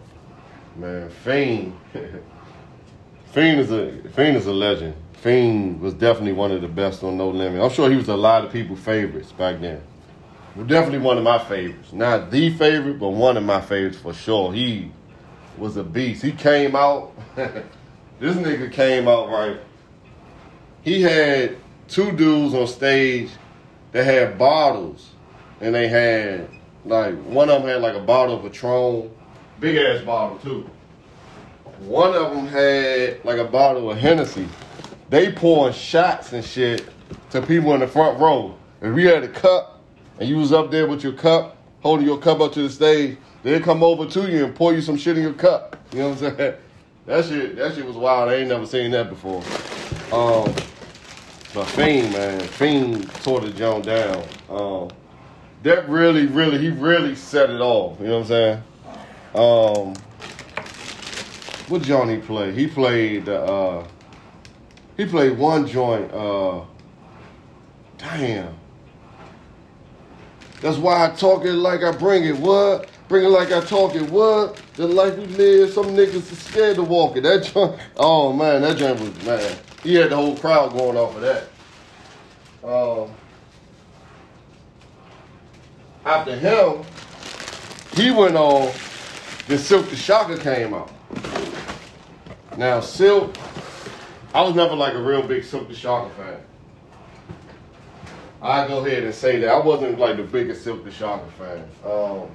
Man, 0.76 1.10
Fiend. 1.10 1.76
Fiend 3.32 3.60
is 3.60 3.72
a 3.72 4.10
Fiend 4.10 4.38
is 4.38 4.45
a 4.45 4.54
legend. 4.54 4.95
Fiend 5.18 5.82
was 5.82 5.95
definitely 5.95 6.34
one 6.34 6.51
of 6.51 6.61
the 6.61 6.68
best 6.68 7.03
on 7.03 7.18
No 7.18 7.30
Limit. 7.30 7.61
I'm 7.61 7.72
sure 7.72 7.89
he 7.89 7.95
was 7.95 8.07
a 8.07 8.15
lot 8.15 8.45
of 8.45 8.51
people's 8.51 8.80
favorites 8.80 9.32
back 9.32 9.59
then. 9.59 9.82
Definitely 10.55 10.99
one 10.99 11.18
of 11.18 11.24
my 11.24 11.39
favorites. 11.39 11.91
Not 11.91 12.30
the 12.32 12.51
favorite, 12.51 12.99
but 12.99 13.09
one 13.09 13.36
of 13.36 13.43
my 13.43 13.61
favorites 13.61 13.97
for 13.97 14.13
sure. 14.13 14.53
He 14.53 14.91
was 15.57 15.76
a 15.78 15.84
beast. 15.84 16.24
He 16.24 16.32
came 16.32 16.76
out. 16.76 17.13
this 17.36 18.36
nigga 18.36 18.72
came 18.72 19.07
out 19.07 19.30
right. 19.30 19.59
He 20.84 21.01
had 21.01 21.57
two 21.88 22.11
dudes 22.11 22.53
on 22.53 22.68
stage 22.68 23.30
that 23.91 24.03
had 24.03 24.38
bottles, 24.38 25.11
and 25.61 25.74
they 25.74 25.88
had 25.88 26.47
like 26.86 27.15
one 27.24 27.49
of 27.49 27.61
them 27.61 27.70
had 27.70 27.82
like 27.82 27.95
a 27.95 28.05
bottle 28.05 28.36
of 28.38 28.43
Patron, 28.43 29.11
big 29.59 29.78
ass 29.78 30.03
bottle 30.03 30.38
too. 30.39 30.70
One 31.80 32.13
of 32.13 32.32
them 32.32 32.47
had 32.47 33.24
like 33.26 33.38
a 33.38 33.45
bottle 33.45 33.91
of 33.91 33.97
Hennessy. 33.97 34.47
They 35.10 35.32
pouring 35.32 35.74
shots 35.74 36.34
and 36.34 36.43
shit 36.43 36.88
to 37.30 37.41
people 37.41 37.74
in 37.74 37.80
the 37.80 37.88
front 37.88 38.20
row. 38.20 38.58
If 38.82 38.93
we 38.93 39.05
had 39.05 39.24
a 39.24 39.30
cup 39.30 39.82
and 40.20 40.28
you 40.28 40.38
was 40.38 40.51
up 40.51 40.70
there 40.70 40.88
with 40.88 41.03
your 41.03 41.14
cup, 41.14 41.55
holding 41.82 42.05
your 42.05 42.18
cup 42.18 42.41
up 42.41 42.53
to 42.53 42.64
the 42.64 42.70
stage, 42.70 43.18
they'd 43.43 43.64
come 43.64 43.84
over 43.84 44.05
to 44.05 44.30
you 44.30 44.45
and 44.45 44.55
pour 44.55 44.74
you 44.74 44.82
some 44.82 44.97
shit 44.97 45.18
in 45.18 45.24
your 45.24 45.34
cup. 45.34 45.78
You 45.93 45.99
know 45.99 46.10
what 46.10 46.24
I'm 46.24 46.38
saying? 46.38 46.55
That 47.08 47.24
shit, 47.24 47.55
that 47.55 47.74
shit 47.74 47.86
was 47.86 47.95
wild. 47.95 48.28
I 48.28 48.36
ain't 48.36 48.49
never 48.49 48.66
seen 48.66 48.91
that 48.91 49.08
before. 49.10 49.41
Um, 50.12 50.53
but 51.53 51.64
Fiend, 51.68 52.12
man, 52.12 52.41
Fiend 52.41 53.10
tore 53.24 53.39
the 53.39 53.49
joint 53.49 53.86
down. 53.86 54.26
Um, 54.49 54.89
that 55.64 55.88
really, 55.88 56.26
really, 56.26 56.58
he 56.58 56.68
really 56.68 57.16
set 57.16 57.49
it 57.49 57.62
off. 57.62 57.97
You 58.01 58.08
know 58.08 58.20
what 58.20 58.20
I'm 58.20 58.28
saying? 58.28 58.64
Um, 59.36 59.93
what 61.70 61.82
Johnny 61.82 62.18
play? 62.18 62.51
He 62.51 62.68
played 62.68 63.30
uh 63.30 63.86
he 64.98 65.06
played 65.06 65.38
one 65.38 65.68
joint, 65.68 66.12
uh 66.14 66.62
damn. 67.98 68.56
That's 70.62 70.78
why 70.78 71.06
I 71.06 71.16
talk 71.16 71.45
it 71.45 71.54
like 71.54 71.84
I 71.84 71.91
bring 71.91 72.24
it. 72.26 72.36
What? 72.36 72.89
Bring 73.08 73.24
it 73.26 73.30
like 73.30 73.52
I 73.52 73.62
talk 73.62 73.95
it. 73.95 74.10
What? 74.10 74.60
The 74.74 74.88
life 74.88 75.16
we 75.18 75.26
live, 75.28 75.72
some 75.72 75.88
niggas 75.88 76.32
are 76.32 76.36
scared 76.36 76.76
to 76.78 76.84
walk 76.84 77.16
it. 77.16 77.22
That 77.22 77.43
joint, 77.43 77.80
oh 77.98 78.34
man, 78.34 78.62
that 78.64 78.78
joint 78.78 79.00
was 79.00 79.26
man. 79.26 79.58
He 79.84 79.93
had 79.93 80.10
the 80.10 80.16
whole 80.16 80.36
crowd 80.36 80.74
going 80.74 80.98
off 80.98 81.16
of 81.16 81.22
that. 81.22 81.43
Um, 82.68 83.12
after 86.06 86.36
him, 86.36 86.84
he 87.93 88.12
went 88.12 88.36
on. 88.36 88.72
Then 89.48 89.60
Silkk 89.60 89.89
the 89.89 89.95
Shocker 89.95 90.38
came 90.38 90.74
out. 90.74 90.91
Now 92.58 92.80
Silkk, 92.80 93.36
I 94.34 94.42
was 94.42 94.56
never 94.56 94.76
like 94.76 94.94
a 94.94 95.02
real 95.02 95.22
big 95.22 95.44
Silkk 95.44 95.68
the 95.68 95.76
Shocker 95.76 96.14
fan. 96.16 96.40
I 98.42 98.68
go 98.68 98.86
ahead 98.86 99.04
and 99.04 99.14
say 99.14 99.40
that 99.40 99.50
I 99.50 99.60
wasn't 99.60 99.98
like 99.98 100.18
the 100.18 100.24
biggest 100.24 100.66
Silkk 100.66 100.84
the 100.84 100.92
Shocker 100.92 101.32
fan. 101.32 101.64
Um, 101.84 102.30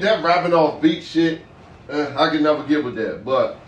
that 0.00 0.24
rapping 0.24 0.52
off 0.52 0.82
beat 0.82 1.02
shit, 1.02 1.40
eh, 1.88 2.14
I 2.16 2.30
can 2.30 2.42
never 2.42 2.64
get 2.64 2.84
with 2.84 2.94
that. 2.96 3.24
But 3.24 3.58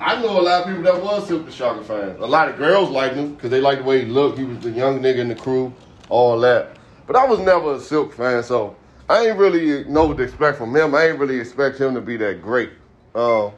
I 0.00 0.20
know 0.20 0.40
a 0.40 0.42
lot 0.42 0.62
of 0.62 0.68
people 0.68 0.82
that 0.84 1.02
was 1.02 1.28
Silkk 1.28 1.46
the 1.46 1.52
Shocker 1.52 1.84
fans. 1.84 2.20
A 2.20 2.26
lot 2.26 2.48
of 2.48 2.56
girls 2.56 2.90
liked 2.90 3.16
him 3.16 3.34
because 3.34 3.50
they 3.50 3.60
liked 3.60 3.82
the 3.82 3.88
way 3.88 4.04
he 4.04 4.10
looked. 4.10 4.38
He 4.38 4.44
was 4.44 4.58
the 4.60 4.70
young 4.70 5.00
nigga 5.00 5.18
in 5.18 5.28
the 5.28 5.34
crew, 5.34 5.72
all 6.08 6.38
that. 6.40 6.76
But 7.06 7.16
I 7.16 7.26
was 7.26 7.40
never 7.40 7.74
a 7.74 7.78
Silkk 7.78 8.14
fan, 8.14 8.42
so 8.42 8.76
I 9.08 9.26
ain't 9.26 9.38
really 9.38 9.84
know 9.84 10.06
what 10.06 10.16
to 10.16 10.22
expect 10.22 10.56
from 10.56 10.74
him. 10.74 10.94
I 10.94 11.08
ain't 11.08 11.18
really 11.18 11.38
expect 11.38 11.78
him 11.78 11.94
to 11.94 12.00
be 12.00 12.16
that 12.16 12.40
great. 12.40 12.70
Uh, 13.14 13.50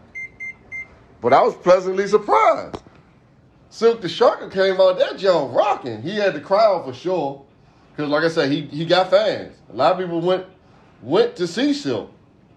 but 1.20 1.32
I 1.32 1.42
was 1.42 1.54
pleasantly 1.54 2.06
surprised. 2.06 2.82
Silkk 3.70 4.00
the 4.00 4.08
Shocker 4.08 4.48
came 4.48 4.80
out 4.80 4.98
that 4.98 5.18
joint 5.18 5.52
rocking. 5.52 6.02
He 6.02 6.16
had 6.16 6.34
the 6.34 6.40
crowd 6.40 6.84
for 6.84 6.92
sure. 6.92 7.44
Cause 7.96 8.08
like 8.08 8.24
I 8.24 8.28
said, 8.28 8.50
he 8.50 8.62
he 8.62 8.84
got 8.84 9.10
fans. 9.10 9.56
A 9.72 9.76
lot 9.76 9.92
of 9.92 9.98
people 9.98 10.20
went 10.20 10.46
went 11.02 11.36
to 11.36 11.46
see 11.46 11.70
Silkk. 11.70 12.10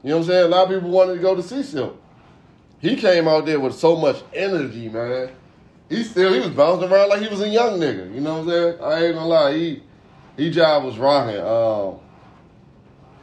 You 0.03 0.09
know 0.09 0.17
what 0.17 0.23
I'm 0.23 0.27
saying? 0.29 0.45
A 0.45 0.47
lot 0.47 0.63
of 0.63 0.69
people 0.69 0.89
wanted 0.89 1.15
to 1.15 1.19
go 1.19 1.35
to 1.35 1.43
see 1.43 1.61
Silkk. 1.61 1.95
He 2.79 2.95
came 2.95 3.27
out 3.27 3.45
there 3.45 3.59
with 3.59 3.75
so 3.75 3.95
much 3.95 4.23
energy, 4.33 4.89
man. 4.89 5.31
He 5.89 6.03
still 6.03 6.33
he 6.33 6.39
was 6.39 6.49
bouncing 6.49 6.89
around 6.89 7.09
like 7.09 7.21
he 7.21 7.27
was 7.27 7.41
a 7.41 7.49
young 7.49 7.79
nigga. 7.79 8.13
You 8.13 8.21
know 8.21 8.39
what 8.39 8.41
I'm 8.41 8.49
saying? 8.49 8.81
I 8.81 9.05
ain't 9.05 9.15
gonna 9.15 9.27
lie. 9.27 9.53
He 9.53 9.83
he 10.37 10.51
job 10.51 10.83
was 10.83 10.97
rocking. 10.97 11.41
Um, 11.41 11.99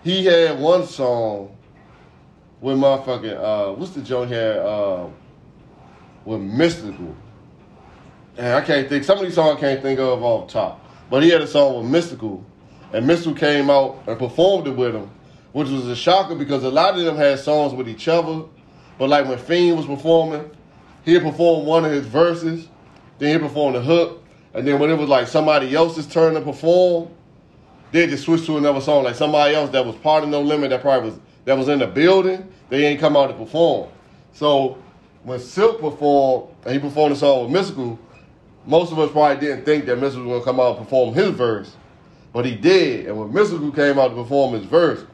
he 0.03 0.25
had 0.25 0.59
one 0.59 0.87
song 0.87 1.57
with 2.61 2.77
motherfucking 2.77 3.37
uh, 3.39 3.75
what's 3.75 3.93
the 3.93 4.03
joint 4.03 4.31
here? 4.31 4.63
With 6.27 6.41
Mystikal. 6.41 7.15
And 8.37 8.55
I 8.55 8.61
can't 8.61 8.87
think 8.89 9.05
some 9.05 9.17
of 9.19 9.25
these 9.25 9.35
songs 9.35 9.57
I 9.57 9.61
can't 9.61 9.81
think 9.81 9.99
of 9.99 10.23
off 10.23 10.51
top. 10.51 10.85
But 11.09 11.23
he 11.23 11.31
had 11.31 11.41
a 11.41 11.47
song 11.47 11.91
with 11.91 12.05
Mystikal, 12.05 12.45
And 12.93 13.07
Mystikal 13.09 13.39
came 13.39 13.71
out 13.71 14.03
and 14.07 14.19
performed 14.19 14.67
it 14.67 14.77
with 14.77 14.95
him, 14.95 15.11
which 15.53 15.69
was 15.69 15.87
a 15.87 15.97
shocker 15.97 16.35
because 16.35 16.63
a 16.65 16.71
lot 16.71 16.99
of 16.99 17.05
them 17.05 17.17
had 17.17 17.39
songs 17.39 17.73
with 17.73 17.89
each 17.89 18.09
other. 18.09 18.43
But 18.99 19.09
like 19.09 19.27
when 19.27 19.39
Fiend 19.39 19.79
was 19.79 19.87
performing, 19.87 20.51
he'd 21.07 21.23
perform 21.23 21.65
one 21.65 21.87
of 21.87 21.93
his 21.93 22.07
verses, 22.07 22.69
then 23.19 23.33
he'd 23.33 23.47
perform 23.47 23.73
the 23.73 23.81
hook, 23.81 24.23
and 24.57 24.67
then 24.67 24.81
when 24.81 24.91
it 24.91 24.97
was 24.97 25.09
like 25.09 25.29
somebody 25.29 25.75
else's 25.75 26.07
turn 26.07 26.33
to 26.33 26.41
perform, 26.41 27.11
they 27.93 28.07
just 28.07 28.25
switch 28.25 28.47
to 28.47 28.57
another 28.57 28.81
song. 28.81 29.05
Like 29.05 29.15
somebody 29.15 29.55
else 29.55 29.71
that 29.71 29.85
was 29.85 29.95
part 29.97 30.25
of 30.25 30.31
No 30.31 30.41
Limit 30.41 30.71
that 30.71 30.81
probably 30.81 31.11
was 31.11 31.21
that 31.45 31.57
was 31.57 31.69
in 31.69 31.79
the 31.79 31.87
building, 31.87 32.51
they 32.71 32.87
ain't 32.87 32.99
come 32.99 33.17
out 33.17 33.29
to 33.29 33.35
perform. 33.35 33.91
So 34.33 34.83
when 35.27 35.41
Silkk 35.41 35.81
performed, 35.81 36.55
and 36.65 36.73
he 36.73 36.79
performed 36.79 37.17
the 37.17 37.19
song 37.19 37.51
with 37.51 37.61
Mystikal, 37.61 37.99
most 38.65 38.93
of 38.93 38.99
us 39.01 39.11
probably 39.11 39.45
didn't 39.45 39.65
think 39.65 39.85
that 39.87 39.99
Mystikal 39.99 40.27
was 40.27 40.45
gonna 40.45 40.45
come 40.45 40.61
out 40.61 40.77
and 40.77 40.87
perform 40.87 41.15
his 41.15 41.31
verse, 41.31 41.77
but 42.33 42.47
he 42.47 42.55
did. 42.55 43.07
And 43.07 43.19
when 43.19 43.33
Mystikal 43.33 43.75
came 43.75 43.99
out 43.99 44.11
to 44.11 44.15
perform 44.15 44.55
his 44.55 44.65
verse, 44.65 45.05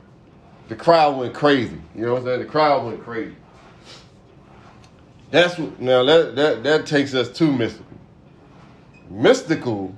the 0.69 0.77
crowd 0.77 1.17
went 1.17 1.33
crazy. 1.33 1.81
You 1.95 2.03
know 2.03 2.13
what 2.13 2.19
I'm 2.21 2.25
saying? 2.27 2.41
The 2.41 2.45
crowd 2.45 2.85
went 2.85 3.03
crazy. 3.03 3.35
That's 5.31 5.59
what 5.59 5.81
now 5.81 6.05
that 6.05 6.37
that 6.37 6.63
that 6.63 6.85
takes 6.87 7.15
us 7.15 7.31
to 7.31 7.45
Mystikal. 7.45 7.85
Mystikal 9.11 9.97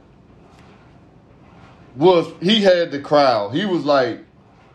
was 1.97 2.33
he 2.41 2.63
had 2.63 2.93
the 2.93 3.01
crowd. 3.01 3.53
He 3.53 3.65
was 3.65 3.85
like 3.85 4.21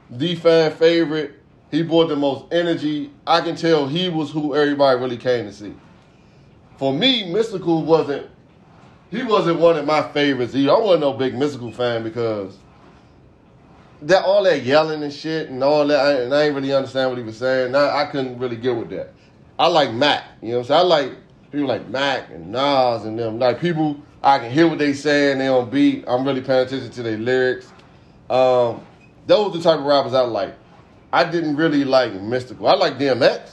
the 0.09 0.35
fan 0.35 0.73
favorite. 0.73 1.38
He 1.71 1.83
brought 1.83 2.07
the 2.07 2.15
most 2.15 2.51
energy. 2.51 3.11
I 3.27 3.41
can 3.41 3.55
tell 3.55 3.87
he 3.87 4.09
was 4.09 4.31
who 4.31 4.55
everybody 4.55 4.99
really 4.99 5.17
came 5.17 5.45
to 5.45 5.53
see. 5.53 5.75
For 6.77 6.93
me, 6.93 7.31
Mystikal 7.31 7.83
wasn't 7.83 8.29
he 9.11 9.23
wasn't 9.23 9.59
one 9.59 9.75
of 9.77 9.85
my 9.85 10.03
favorites 10.11 10.55
either. 10.55 10.71
I 10.71 10.79
wasn't 10.79 11.01
no 11.01 11.13
big 11.13 11.33
Mystikal 11.33 11.73
fan 11.73 12.03
because 12.03 12.57
that 14.03 14.23
all 14.23 14.43
that 14.43 14.63
yelling 14.63 15.03
and 15.03 15.11
shit 15.11 15.49
and 15.49 15.63
all 15.63 15.85
that, 15.87 15.99
I, 15.99 16.21
and 16.21 16.33
I 16.33 16.43
ain't 16.43 16.55
really 16.55 16.73
understand 16.73 17.09
what 17.09 17.17
he 17.17 17.23
was 17.23 17.37
saying. 17.37 17.75
I, 17.75 18.03
I 18.03 18.05
couldn't 18.05 18.37
really 18.39 18.55
get 18.55 18.75
with 18.75 18.89
that. 18.91 19.13
I 19.57 19.67
like 19.67 19.91
Mac, 19.93 20.23
you 20.41 20.49
know 20.49 20.59
what 20.59 20.61
I'm 20.61 20.67
saying? 20.67 20.79
I 20.79 20.83
like 20.83 21.11
people 21.51 21.67
like 21.67 21.87
Mac 21.89 22.29
and 22.29 22.51
Nas 22.51 23.03
and 23.05 23.19
them. 23.19 23.39
Like 23.39 23.59
people, 23.59 23.99
I 24.23 24.39
can 24.39 24.51
hear 24.51 24.67
what 24.67 24.77
they 24.77 24.93
saying, 24.93 25.39
they 25.39 25.47
on 25.47 25.69
beat. 25.69 26.05
I'm 26.07 26.25
really 26.25 26.41
paying 26.41 26.65
attention 26.65 26.91
to 26.91 27.03
their 27.03 27.17
lyrics. 27.17 27.67
Um, 28.29 28.85
those 29.27 29.53
are 29.53 29.57
the 29.57 29.63
type 29.63 29.79
of 29.79 29.85
rappers 29.85 30.13
I 30.13 30.21
like. 30.21 30.55
I 31.11 31.23
didn't 31.29 31.55
really 31.55 31.83
like 31.83 32.13
Mystikal. 32.13 32.69
I 32.69 32.75
like 32.75 32.97
DMX, 32.97 33.51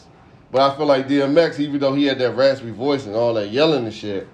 but 0.50 0.60
I 0.60 0.76
feel 0.76 0.86
like 0.86 1.08
DMX, 1.08 1.58
even 1.58 1.80
though 1.80 1.94
he 1.94 2.04
had 2.04 2.18
that 2.18 2.36
raspy 2.36 2.70
voice 2.70 3.06
and 3.06 3.14
all 3.14 3.34
that 3.34 3.50
yelling 3.50 3.84
and 3.84 3.94
shit, 3.94 4.28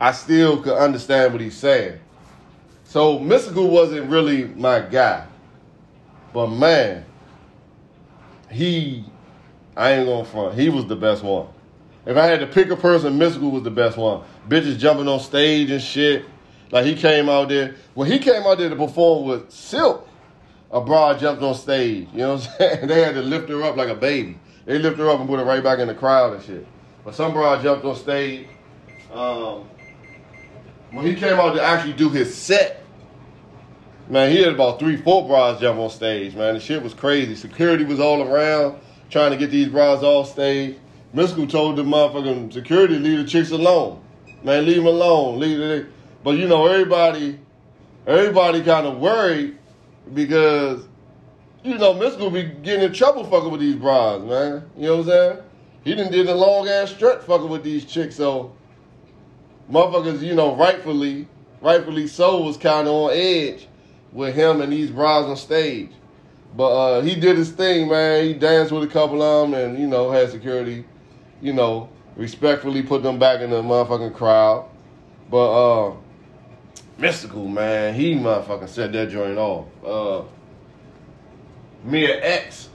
I 0.00 0.12
still 0.12 0.62
could 0.62 0.76
understand 0.76 1.32
what 1.32 1.40
he's 1.40 1.56
saying. 1.56 1.98
So 2.84 3.18
Mystikal 3.18 3.68
wasn't 3.68 4.10
really 4.10 4.44
my 4.44 4.80
guy. 4.80 5.26
But 6.32 6.48
man, 6.48 7.04
he, 8.50 9.04
I 9.76 9.92
ain't 9.92 10.06
gonna 10.06 10.24
front. 10.24 10.54
He 10.54 10.68
was 10.68 10.86
the 10.86 10.96
best 10.96 11.22
one. 11.22 11.48
If 12.06 12.16
I 12.16 12.24
had 12.24 12.40
to 12.40 12.46
pick 12.46 12.70
a 12.70 12.76
person, 12.76 13.18
Mystikal 13.18 13.50
was 13.50 13.62
the 13.62 13.70
best 13.70 13.96
one. 13.96 14.22
Bitches 14.48 14.78
jumping 14.78 15.08
on 15.08 15.20
stage 15.20 15.70
and 15.70 15.82
shit. 15.82 16.24
Like 16.70 16.84
he 16.84 16.94
came 16.94 17.28
out 17.28 17.48
there. 17.48 17.74
When 17.94 18.10
he 18.10 18.18
came 18.18 18.42
out 18.42 18.58
there 18.58 18.68
to 18.68 18.76
perform 18.76 19.26
with 19.26 19.48
Silkk, 19.50 20.07
a 20.70 20.80
broad 20.80 21.18
jumped 21.18 21.42
on 21.42 21.54
stage. 21.54 22.08
You 22.12 22.18
know 22.18 22.34
what 22.34 22.48
I'm 22.48 22.56
saying? 22.58 22.86
they 22.88 23.02
had 23.02 23.14
to 23.14 23.22
lift 23.22 23.48
her 23.48 23.62
up 23.62 23.76
like 23.76 23.88
a 23.88 23.94
baby. 23.94 24.38
They 24.64 24.78
lift 24.78 24.98
her 24.98 25.08
up 25.08 25.20
and 25.20 25.28
put 25.28 25.38
her 25.38 25.44
right 25.44 25.62
back 25.62 25.78
in 25.78 25.88
the 25.88 25.94
crowd 25.94 26.34
and 26.34 26.42
shit. 26.42 26.66
But 27.04 27.14
some 27.14 27.32
broad 27.32 27.62
jumped 27.62 27.84
on 27.84 27.96
stage. 27.96 28.46
Um, 29.12 29.68
when 30.90 31.06
he 31.06 31.14
came 31.14 31.38
out 31.38 31.54
to 31.54 31.62
actually 31.62 31.94
do 31.94 32.10
his 32.10 32.34
set, 32.34 32.78
Man, 34.10 34.32
he 34.32 34.38
had 34.42 34.54
about 34.54 34.78
three, 34.78 34.96
four 34.96 35.26
bras 35.26 35.60
jump 35.60 35.78
on 35.78 35.90
stage, 35.90 36.34
man. 36.34 36.54
The 36.54 36.60
shit 36.60 36.82
was 36.82 36.94
crazy. 36.94 37.34
Security 37.34 37.84
was 37.84 38.00
all 38.00 38.22
around 38.22 38.80
trying 39.10 39.32
to 39.32 39.36
get 39.36 39.50
these 39.50 39.68
bras 39.68 40.02
off 40.02 40.30
stage. 40.30 40.78
Mystikal 41.14 41.50
told 41.50 41.76
the 41.76 41.82
motherfucking 41.82 42.54
security, 42.54 42.98
leave 42.98 43.18
the 43.18 43.24
chicks 43.24 43.50
alone. 43.50 44.02
Man, 44.42 44.64
leave 44.64 44.76
them 44.76 44.86
alone. 44.86 45.38
Leave 45.38 45.60
it. 45.60 45.86
But 46.24 46.38
you 46.38 46.48
know, 46.48 46.66
everybody, 46.66 47.38
everybody 48.06 48.62
kind 48.62 48.86
of 48.86 48.96
worried 48.96 49.57
because, 50.14 50.86
you 51.64 51.78
know, 51.78 51.94
Mystikal 51.94 52.32
be 52.32 52.44
getting 52.62 52.84
in 52.84 52.92
trouble 52.92 53.24
fucking 53.24 53.50
with 53.50 53.60
these 53.60 53.76
bras, 53.76 54.22
man. 54.22 54.68
You 54.76 54.86
know 54.86 54.96
what 54.96 55.00
I'm 55.00 55.06
saying? 55.06 55.38
He 55.84 55.94
didn't 55.94 56.12
did 56.12 56.28
a 56.28 56.34
long 56.34 56.68
ass 56.68 56.90
strut 56.90 57.24
fucking 57.24 57.48
with 57.48 57.62
these 57.62 57.84
chicks, 57.84 58.16
so 58.16 58.54
motherfuckers, 59.70 60.20
you 60.22 60.34
know, 60.34 60.54
rightfully, 60.56 61.28
rightfully 61.60 62.06
so 62.06 62.42
was 62.42 62.56
kind 62.56 62.88
of 62.88 62.94
on 62.94 63.10
edge 63.12 63.68
with 64.12 64.34
him 64.34 64.60
and 64.60 64.72
these 64.72 64.90
bras 64.90 65.26
on 65.26 65.36
stage. 65.36 65.90
But 66.56 66.70
uh, 66.70 67.00
he 67.02 67.14
did 67.14 67.36
his 67.36 67.50
thing, 67.50 67.88
man. 67.88 68.24
He 68.24 68.32
danced 68.34 68.72
with 68.72 68.82
a 68.82 68.86
couple 68.86 69.22
of 69.22 69.50
them 69.50 69.60
and, 69.60 69.78
you 69.78 69.86
know, 69.86 70.10
had 70.10 70.30
security, 70.30 70.84
you 71.40 71.52
know, 71.52 71.88
respectfully 72.16 72.82
put 72.82 73.02
them 73.02 73.18
back 73.18 73.40
in 73.40 73.50
the 73.50 73.62
motherfucking 73.62 74.14
crowd. 74.14 74.68
But 75.30 75.50
uh, 75.52 75.94
Mystikal, 76.98 77.48
man, 77.48 77.94
he 77.94 78.14
motherfucking 78.14 78.68
set 78.68 78.92
that 78.92 79.10
joint 79.10 79.38
off. 79.38 79.66
Uh, 79.84 80.22
Mia 81.84 82.20
X, 82.24 82.68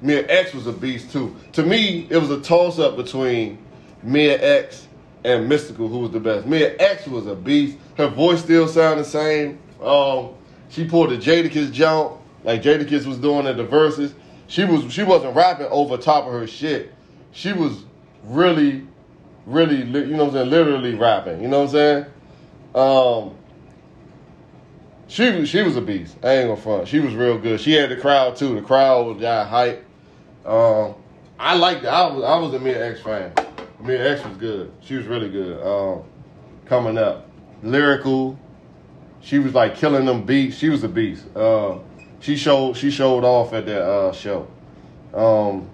Mia 0.00 0.24
X 0.28 0.54
was 0.54 0.68
a 0.68 0.72
beast 0.72 1.10
too. 1.10 1.34
To 1.52 1.62
me, 1.64 2.06
it 2.08 2.18
was 2.18 2.30
a 2.30 2.40
toss 2.40 2.78
up 2.78 2.96
between 2.96 3.58
Mia 4.02 4.40
X 4.40 4.86
and 5.24 5.50
Mystikal, 5.50 5.88
who 5.88 5.98
was 5.98 6.12
the 6.12 6.20
best. 6.20 6.46
Mia 6.46 6.76
X 6.78 7.08
was 7.08 7.26
a 7.26 7.34
beast. 7.34 7.78
Her 7.96 8.06
voice 8.08 8.42
still 8.42 8.68
sounded 8.68 9.04
the 9.04 9.08
same. 9.08 9.58
Um, 9.82 10.34
she 10.68 10.86
pulled 10.86 11.12
a 11.12 11.18
Jadakiss 11.18 11.72
jump, 11.72 12.20
like 12.44 12.62
Jadakiss 12.62 13.06
was 13.06 13.18
doing 13.18 13.46
at 13.46 13.56
the 13.56 13.64
verses. 13.64 14.14
She 14.46 14.64
was 14.64 14.92
she 14.92 15.02
wasn't 15.02 15.34
rapping 15.34 15.66
over 15.66 15.96
top 15.96 16.26
of 16.26 16.32
her 16.32 16.46
shit. 16.46 16.92
She 17.32 17.52
was 17.52 17.84
really, 18.22 18.86
really, 19.46 19.78
you 19.78 20.16
know 20.16 20.26
what 20.26 20.28
I'm 20.28 20.32
saying, 20.34 20.50
literally 20.50 20.94
rapping. 20.94 21.42
You 21.42 21.48
know 21.48 21.64
what 21.64 21.70
I'm 21.70 21.72
saying? 21.72 22.06
Um, 22.74 23.36
she 25.06 25.46
she 25.46 25.62
was 25.62 25.76
a 25.76 25.80
beast. 25.80 26.16
I 26.22 26.38
ain't 26.38 26.48
gonna 26.48 26.60
front. 26.60 26.88
She 26.88 27.00
was 27.00 27.14
real 27.14 27.38
good. 27.38 27.60
She 27.60 27.72
had 27.72 27.90
the 27.90 27.96
crowd 27.96 28.36
too. 28.36 28.54
The 28.54 28.62
crowd 28.62 29.06
was 29.06 29.20
got 29.20 29.48
hype. 29.48 29.84
Um, 30.44 30.94
I 31.38 31.56
liked 31.56 31.84
it. 31.84 31.88
I 31.88 32.06
was 32.10 32.24
I 32.24 32.38
was 32.38 32.54
a 32.54 32.58
Mia 32.58 32.90
X 32.90 33.00
fan. 33.00 33.32
Mia 33.80 34.12
X 34.14 34.24
was 34.24 34.36
good. 34.36 34.72
She 34.80 34.96
was 34.96 35.06
really 35.06 35.28
good. 35.28 35.62
Um, 35.62 36.04
coming 36.64 36.96
up, 36.96 37.28
lyrical, 37.62 38.38
she 39.20 39.38
was 39.38 39.54
like 39.54 39.76
killing 39.76 40.06
them 40.06 40.24
beats. 40.24 40.56
She 40.56 40.68
was 40.70 40.84
a 40.84 40.88
beast. 40.88 41.24
Uh, 41.36 41.78
she 42.20 42.36
showed 42.36 42.76
she 42.76 42.90
showed 42.90 43.24
off 43.24 43.52
at 43.52 43.66
that 43.66 43.82
uh, 43.82 44.12
show. 44.12 44.48
Um, 45.12 45.68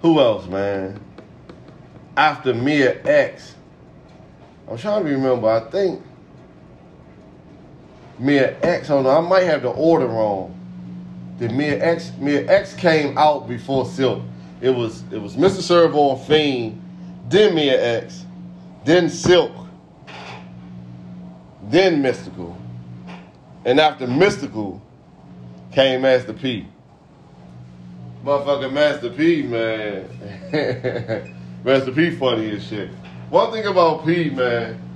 who 0.00 0.18
else, 0.20 0.46
man? 0.46 1.00
After 2.16 2.54
Mia 2.54 3.02
X, 3.04 3.54
I'm 4.68 4.78
trying 4.78 5.04
to 5.04 5.10
remember. 5.10 5.48
I 5.48 5.68
think 5.70 6.02
Mia 8.20 8.56
X. 8.62 8.90
On, 8.90 9.06
I 9.06 9.20
might 9.20 9.44
have 9.44 9.62
the 9.62 9.70
order 9.70 10.06
wrong. 10.06 10.54
Did 11.38 11.52
Mia 11.52 11.82
X? 11.82 12.12
Mia 12.18 12.46
X 12.46 12.74
came 12.74 13.16
out 13.16 13.48
before 13.48 13.84
Silkk. 13.84 14.22
It 14.60 14.70
was 14.70 15.02
it 15.10 15.16
was 15.18 15.36
Mr. 15.36 15.62
Serv-On 15.62 16.18
and 16.18 16.26
Fiend, 16.26 16.82
then 17.30 17.54
Mia 17.54 18.02
X, 18.02 18.26
then 18.84 19.06
Silkk, 19.06 19.68
then 21.62 22.02
Mystikal, 22.02 22.54
And 23.64 23.80
after 23.80 24.06
Mystikal 24.06 24.80
came 25.72 26.02
Master 26.02 26.34
P. 26.34 26.68
Motherfucking 28.22 28.72
Master 28.74 29.08
P, 29.08 29.42
man. 29.42 30.04
Master 31.64 31.92
P 31.92 32.10
funny 32.10 32.50
as 32.50 32.66
shit. 32.66 32.90
One 33.30 33.50
thing 33.50 33.64
about 33.64 34.04
P, 34.04 34.28
man. 34.28 34.89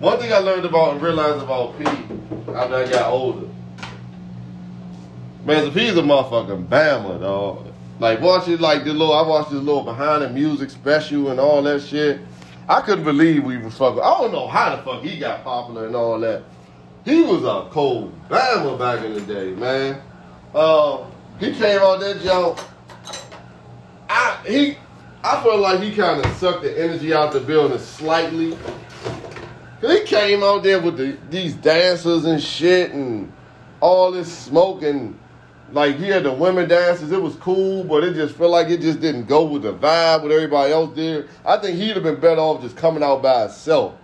One 0.00 0.18
thing 0.18 0.32
I 0.32 0.38
learned 0.38 0.64
about 0.64 0.94
and 0.94 1.02
realized 1.02 1.42
about 1.42 1.78
P 1.78 1.84
after 2.54 2.74
I 2.74 2.88
got 2.88 3.12
older. 3.12 3.46
Master 5.44 5.70
P 5.70 5.88
is 5.88 5.98
a 5.98 6.00
motherfucking 6.00 6.68
Bama, 6.68 7.20
dog. 7.20 7.66
Like 7.98 8.22
watching 8.22 8.56
like 8.60 8.84
the 8.84 8.94
little 8.94 9.12
I 9.12 9.20
watched 9.28 9.50
this 9.50 9.60
little 9.60 9.82
behind 9.82 10.22
the 10.22 10.30
music 10.30 10.70
special 10.70 11.28
and 11.28 11.38
all 11.38 11.62
that 11.64 11.82
shit. 11.82 12.18
I 12.66 12.80
couldn't 12.80 13.04
believe 13.04 13.44
we 13.44 13.58
was 13.58 13.76
fucking. 13.76 14.00
I 14.00 14.18
don't 14.18 14.32
know 14.32 14.46
how 14.46 14.74
the 14.74 14.82
fuck 14.82 15.02
he 15.02 15.18
got 15.18 15.44
popular 15.44 15.86
and 15.86 15.94
all 15.94 16.18
that. 16.20 16.44
He 17.04 17.20
was 17.20 17.44
a 17.44 17.68
cold 17.70 18.18
bama 18.30 18.78
back 18.78 19.04
in 19.04 19.12
the 19.12 19.20
day, 19.20 19.50
man. 19.50 20.00
Uh, 20.54 21.04
he 21.38 21.52
came 21.52 21.82
on 21.82 22.00
that 22.00 22.22
jump. 22.22 22.58
I 24.08 24.38
he, 24.46 24.78
I 25.22 25.42
felt 25.42 25.60
like 25.60 25.80
he 25.80 25.94
kind 25.94 26.24
of 26.24 26.36
sucked 26.36 26.62
the 26.62 26.82
energy 26.82 27.12
out 27.12 27.34
of 27.34 27.42
the 27.42 27.46
building 27.46 27.78
slightly. 27.78 28.56
He 29.80 30.02
came 30.04 30.42
out 30.42 30.62
there 30.62 30.80
with 30.80 30.98
the, 30.98 31.16
these 31.30 31.54
dancers 31.54 32.24
and 32.26 32.42
shit 32.42 32.92
and 32.92 33.32
all 33.80 34.12
this 34.12 34.30
smoke 34.30 34.82
and 34.82 35.18
like 35.72 35.96
he 35.96 36.08
had 36.08 36.24
the 36.24 36.32
women 36.32 36.68
dances. 36.68 37.12
It 37.12 37.22
was 37.22 37.36
cool, 37.36 37.84
but 37.84 38.04
it 38.04 38.14
just 38.14 38.34
felt 38.34 38.50
like 38.50 38.68
it 38.68 38.80
just 38.80 39.00
didn't 39.00 39.26
go 39.26 39.44
with 39.44 39.62
the 39.62 39.72
vibe 39.72 40.22
what 40.22 40.32
everybody 40.32 40.72
else 40.72 40.94
did. 40.94 41.28
I 41.46 41.56
think 41.58 41.76
he'd 41.78 41.94
have 41.94 42.02
been 42.02 42.20
better 42.20 42.40
off 42.40 42.60
just 42.62 42.76
coming 42.76 43.02
out 43.02 43.22
by 43.22 43.42
himself. 43.42 43.94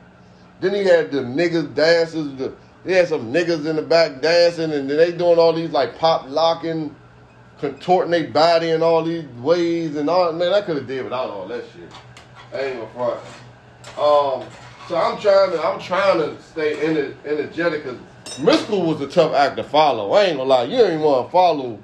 Then 0.61 0.75
he 0.75 0.85
had 0.85 1.11
the 1.11 1.19
niggas 1.19 1.75
dances. 1.75 2.37
The, 2.37 2.55
he 2.85 2.93
had 2.93 3.09
some 3.09 3.33
niggas 3.33 3.67
in 3.67 3.77
the 3.77 3.83
back 3.83 4.23
dancing, 4.23 4.73
and 4.73 4.89
they 4.89 5.13
doing 5.13 5.39
all 5.39 5.53
these 5.53 5.71
like 5.71 5.99
pop 5.99 6.29
locking 6.29 6.95
contorting 7.59 8.11
their 8.11 8.29
body 8.29 8.71
in 8.71 8.83
all 8.83 9.03
these 9.03 9.27
ways 9.41 9.97
and 9.97 10.09
all. 10.09 10.33
Man, 10.33 10.53
I 10.53 10.61
could 10.61 10.77
have 10.77 10.87
did 10.87 11.05
without 11.05 11.31
all 11.31 11.49
that 11.49 11.65
shit. 11.73 11.91
I 12.55 12.65
ain't 12.65 12.95
gonna 12.95 13.21
front. 13.95 13.99
Um, 13.99 14.49
so 14.89 14.97
I'm 14.97 15.19
trying 15.21 15.51
to 15.53 15.63
I'm 15.63 15.81
trying 15.81 16.19
to 16.19 16.41
stay 16.43 16.77
ener- 16.77 17.15
energetic 17.25 17.85
because 17.85 17.99
Mystikal 18.39 18.87
was 18.87 19.01
a 19.01 19.09
tough 19.09 19.35
act 19.35 19.57
to 19.57 19.65
follow. 19.65 20.13
I 20.13 20.25
ain't 20.25 20.37
gonna 20.37 20.49
lie, 20.49 20.65
you 20.65 20.83
ain't 20.83 21.01
want 21.01 21.27
to 21.27 21.33
follow. 21.33 21.79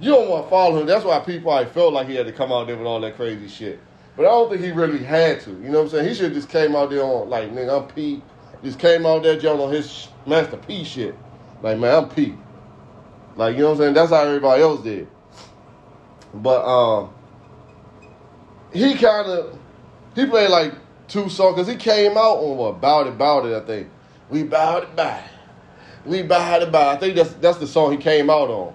You 0.00 0.10
don't 0.10 0.28
want 0.28 0.46
to 0.46 0.50
follow 0.50 0.80
him. 0.80 0.86
That's 0.86 1.04
why 1.04 1.20
people 1.20 1.52
I 1.52 1.64
felt 1.64 1.92
like 1.92 2.08
he 2.08 2.16
had 2.16 2.26
to 2.26 2.32
come 2.32 2.52
out 2.52 2.66
there 2.66 2.76
with 2.76 2.86
all 2.86 3.00
that 3.00 3.16
crazy 3.16 3.48
shit. 3.48 3.78
But 4.16 4.26
I 4.26 4.28
don't 4.28 4.50
think 4.50 4.62
he 4.62 4.72
really 4.72 5.02
had 5.02 5.40
to. 5.42 5.50
You 5.50 5.70
know 5.70 5.78
what 5.78 5.84
I'm 5.84 5.88
saying? 5.90 6.08
He 6.08 6.14
should 6.14 6.34
just 6.34 6.48
came 6.48 6.74
out 6.76 6.90
there 6.90 7.02
on 7.02 7.30
like 7.30 7.50
nigga, 7.52 7.82
I'm 7.82 7.88
Pete. 7.88 8.22
Just 8.62 8.78
came 8.78 9.06
out 9.06 9.22
there 9.22 9.38
John 9.38 9.58
on 9.58 9.72
his 9.72 10.08
Master 10.26 10.56
P 10.56 10.84
shit. 10.84 11.14
Like 11.62 11.78
man, 11.78 12.04
I'm 12.04 12.08
Pete. 12.10 12.34
Like 13.36 13.56
you 13.56 13.62
know 13.62 13.70
what 13.70 13.72
I'm 13.74 13.78
saying? 13.78 13.94
That's 13.94 14.10
how 14.10 14.24
everybody 14.24 14.62
else 14.62 14.82
did. 14.82 15.08
But 16.34 16.64
um, 16.64 17.12
he 18.72 18.94
kind 18.94 19.28
of 19.28 19.58
he 20.14 20.26
played 20.26 20.50
like 20.50 20.74
two 21.12 21.28
songs 21.28 21.56
because 21.56 21.68
he 21.68 21.76
came 21.76 22.12
out 22.16 22.38
on 22.38 22.56
what 22.56 22.80
Bout 22.80 23.06
It 23.06 23.18
Bout 23.18 23.44
It 23.44 23.54
I 23.54 23.60
think. 23.60 23.88
We 24.30 24.42
bowed 24.44 24.88
it. 24.98 25.24
We 26.06 26.22
bowed 26.22 26.62
it. 26.62 26.74
I 26.74 26.96
think 26.96 27.16
that's 27.16 27.34
that's 27.34 27.58
the 27.58 27.66
song 27.66 27.92
he 27.92 27.98
came 27.98 28.30
out 28.30 28.48
on. 28.48 28.74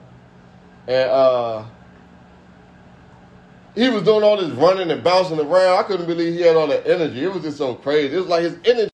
And 0.87 1.09
uh 1.09 1.65
he 3.75 3.89
was 3.89 4.03
doing 4.03 4.23
all 4.23 4.37
this 4.37 4.51
running 4.51 4.89
and 4.89 5.03
bouncing 5.03 5.39
around. 5.39 5.79
I 5.79 5.83
couldn't 5.83 6.07
believe 6.07 6.33
he 6.33 6.41
had 6.41 6.55
all 6.55 6.67
that 6.67 6.87
energy. 6.87 7.23
It 7.23 7.33
was 7.33 7.43
just 7.43 7.57
so 7.57 7.75
crazy. 7.75 8.15
It 8.15 8.19
was 8.19 8.27
like 8.27 8.43
his 8.43 8.57
energy 8.65 8.91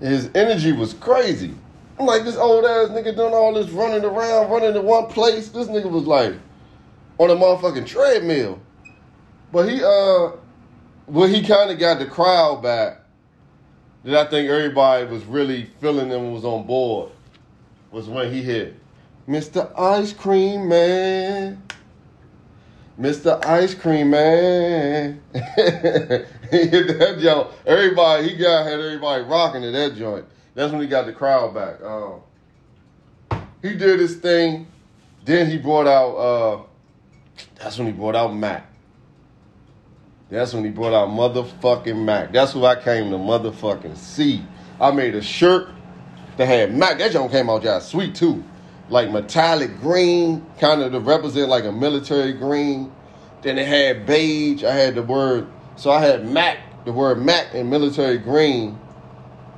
his 0.00 0.30
energy 0.34 0.72
was 0.72 0.94
crazy. 0.94 1.54
I'm 1.98 2.06
like 2.06 2.24
this 2.24 2.36
old 2.36 2.64
ass 2.64 2.90
nigga 2.90 3.16
doing 3.16 3.34
all 3.34 3.52
this 3.54 3.70
running 3.70 4.04
around, 4.04 4.50
running 4.50 4.74
to 4.74 4.80
one 4.80 5.06
place. 5.06 5.48
This 5.48 5.66
nigga 5.68 5.90
was 5.90 6.04
like 6.04 6.34
on 7.18 7.30
a 7.30 7.34
motherfucking 7.34 7.86
treadmill. 7.86 8.60
But 9.52 9.68
he 9.68 9.82
uh 9.82 10.32
well 11.08 11.28
he 11.28 11.42
kinda 11.42 11.74
got 11.74 11.98
the 11.98 12.06
crowd 12.06 12.62
back 12.62 13.00
that 14.04 14.26
I 14.26 14.30
think 14.30 14.48
everybody 14.48 15.06
was 15.06 15.24
really 15.24 15.70
feeling 15.80 16.12
and 16.12 16.32
was 16.32 16.44
on 16.44 16.66
board 16.66 17.10
was 17.90 18.08
when 18.08 18.32
he 18.32 18.42
hit 18.42 18.74
Mr. 19.28 19.70
Ice 19.78 20.12
Cream 20.14 20.68
Man. 20.68 21.62
Mr. 22.98 23.44
Ice 23.44 23.74
Cream 23.74 24.10
Man. 24.10 25.20
he 25.34 25.40
hit 25.40 26.98
that 26.98 27.18
joint. 27.20 27.48
Everybody, 27.66 28.30
he 28.30 28.36
got 28.36 28.64
had 28.64 28.80
everybody 28.80 29.22
rocking 29.24 29.62
to 29.62 29.70
that 29.70 29.94
joint. 29.96 30.24
That's 30.54 30.72
when 30.72 30.80
he 30.80 30.88
got 30.88 31.06
the 31.06 31.12
crowd 31.12 31.54
back. 31.54 31.80
Um, 31.82 32.22
he 33.62 33.74
did 33.74 34.00
his 34.00 34.16
thing. 34.16 34.66
Then 35.24 35.50
he 35.50 35.58
brought 35.58 35.86
out. 35.86 36.16
Uh, 36.16 36.62
that's 37.56 37.76
when 37.76 37.86
he 37.86 37.92
brought 37.92 38.16
out 38.16 38.34
Mac. 38.34 38.66
That's 40.30 40.52
when 40.52 40.64
he 40.64 40.70
brought 40.70 40.92
out 40.92 41.08
motherfucking 41.08 42.04
Mac. 42.04 42.32
That's 42.32 42.52
who 42.52 42.64
I 42.66 42.76
came 42.76 43.10
to 43.10 43.16
motherfucking 43.16 43.96
see. 43.96 44.44
I 44.80 44.90
made 44.90 45.14
a 45.14 45.22
shirt 45.22 45.68
that 46.36 46.46
had 46.46 46.74
Mac. 46.74 46.98
That 46.98 47.12
joint 47.12 47.32
came 47.32 47.48
out 47.48 47.62
just 47.62 47.88
sweet 47.88 48.14
too. 48.14 48.44
Like 48.90 49.10
metallic 49.10 49.80
green, 49.80 50.44
kind 50.58 50.82
of 50.82 50.92
to 50.92 51.00
represent 51.00 51.48
like 51.48 51.64
a 51.64 51.72
military 51.72 52.32
green. 52.32 52.92
Then 53.42 53.58
it 53.58 53.66
had 53.66 54.06
beige. 54.06 54.64
I 54.64 54.72
had 54.72 54.94
the 54.94 55.02
word, 55.02 55.48
so 55.76 55.90
I 55.90 56.00
had 56.00 56.26
Mac, 56.26 56.84
the 56.84 56.92
word 56.92 57.22
Mac 57.22 57.54
in 57.54 57.70
military 57.70 58.18
green, 58.18 58.78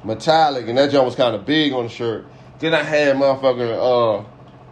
metallic, 0.05 0.69
and 0.69 0.79
that 0.79 0.91
joint 0.93 1.05
was 1.05 1.17
kind 1.17 1.35
of 1.35 1.45
big 1.45 1.73
on 1.73 1.85
the 1.85 1.89
shirt. 1.89 2.27
Then 2.61 2.75
I 2.75 2.83
had 2.83 3.17
motherfucking 3.17 4.21
uh 4.23 4.25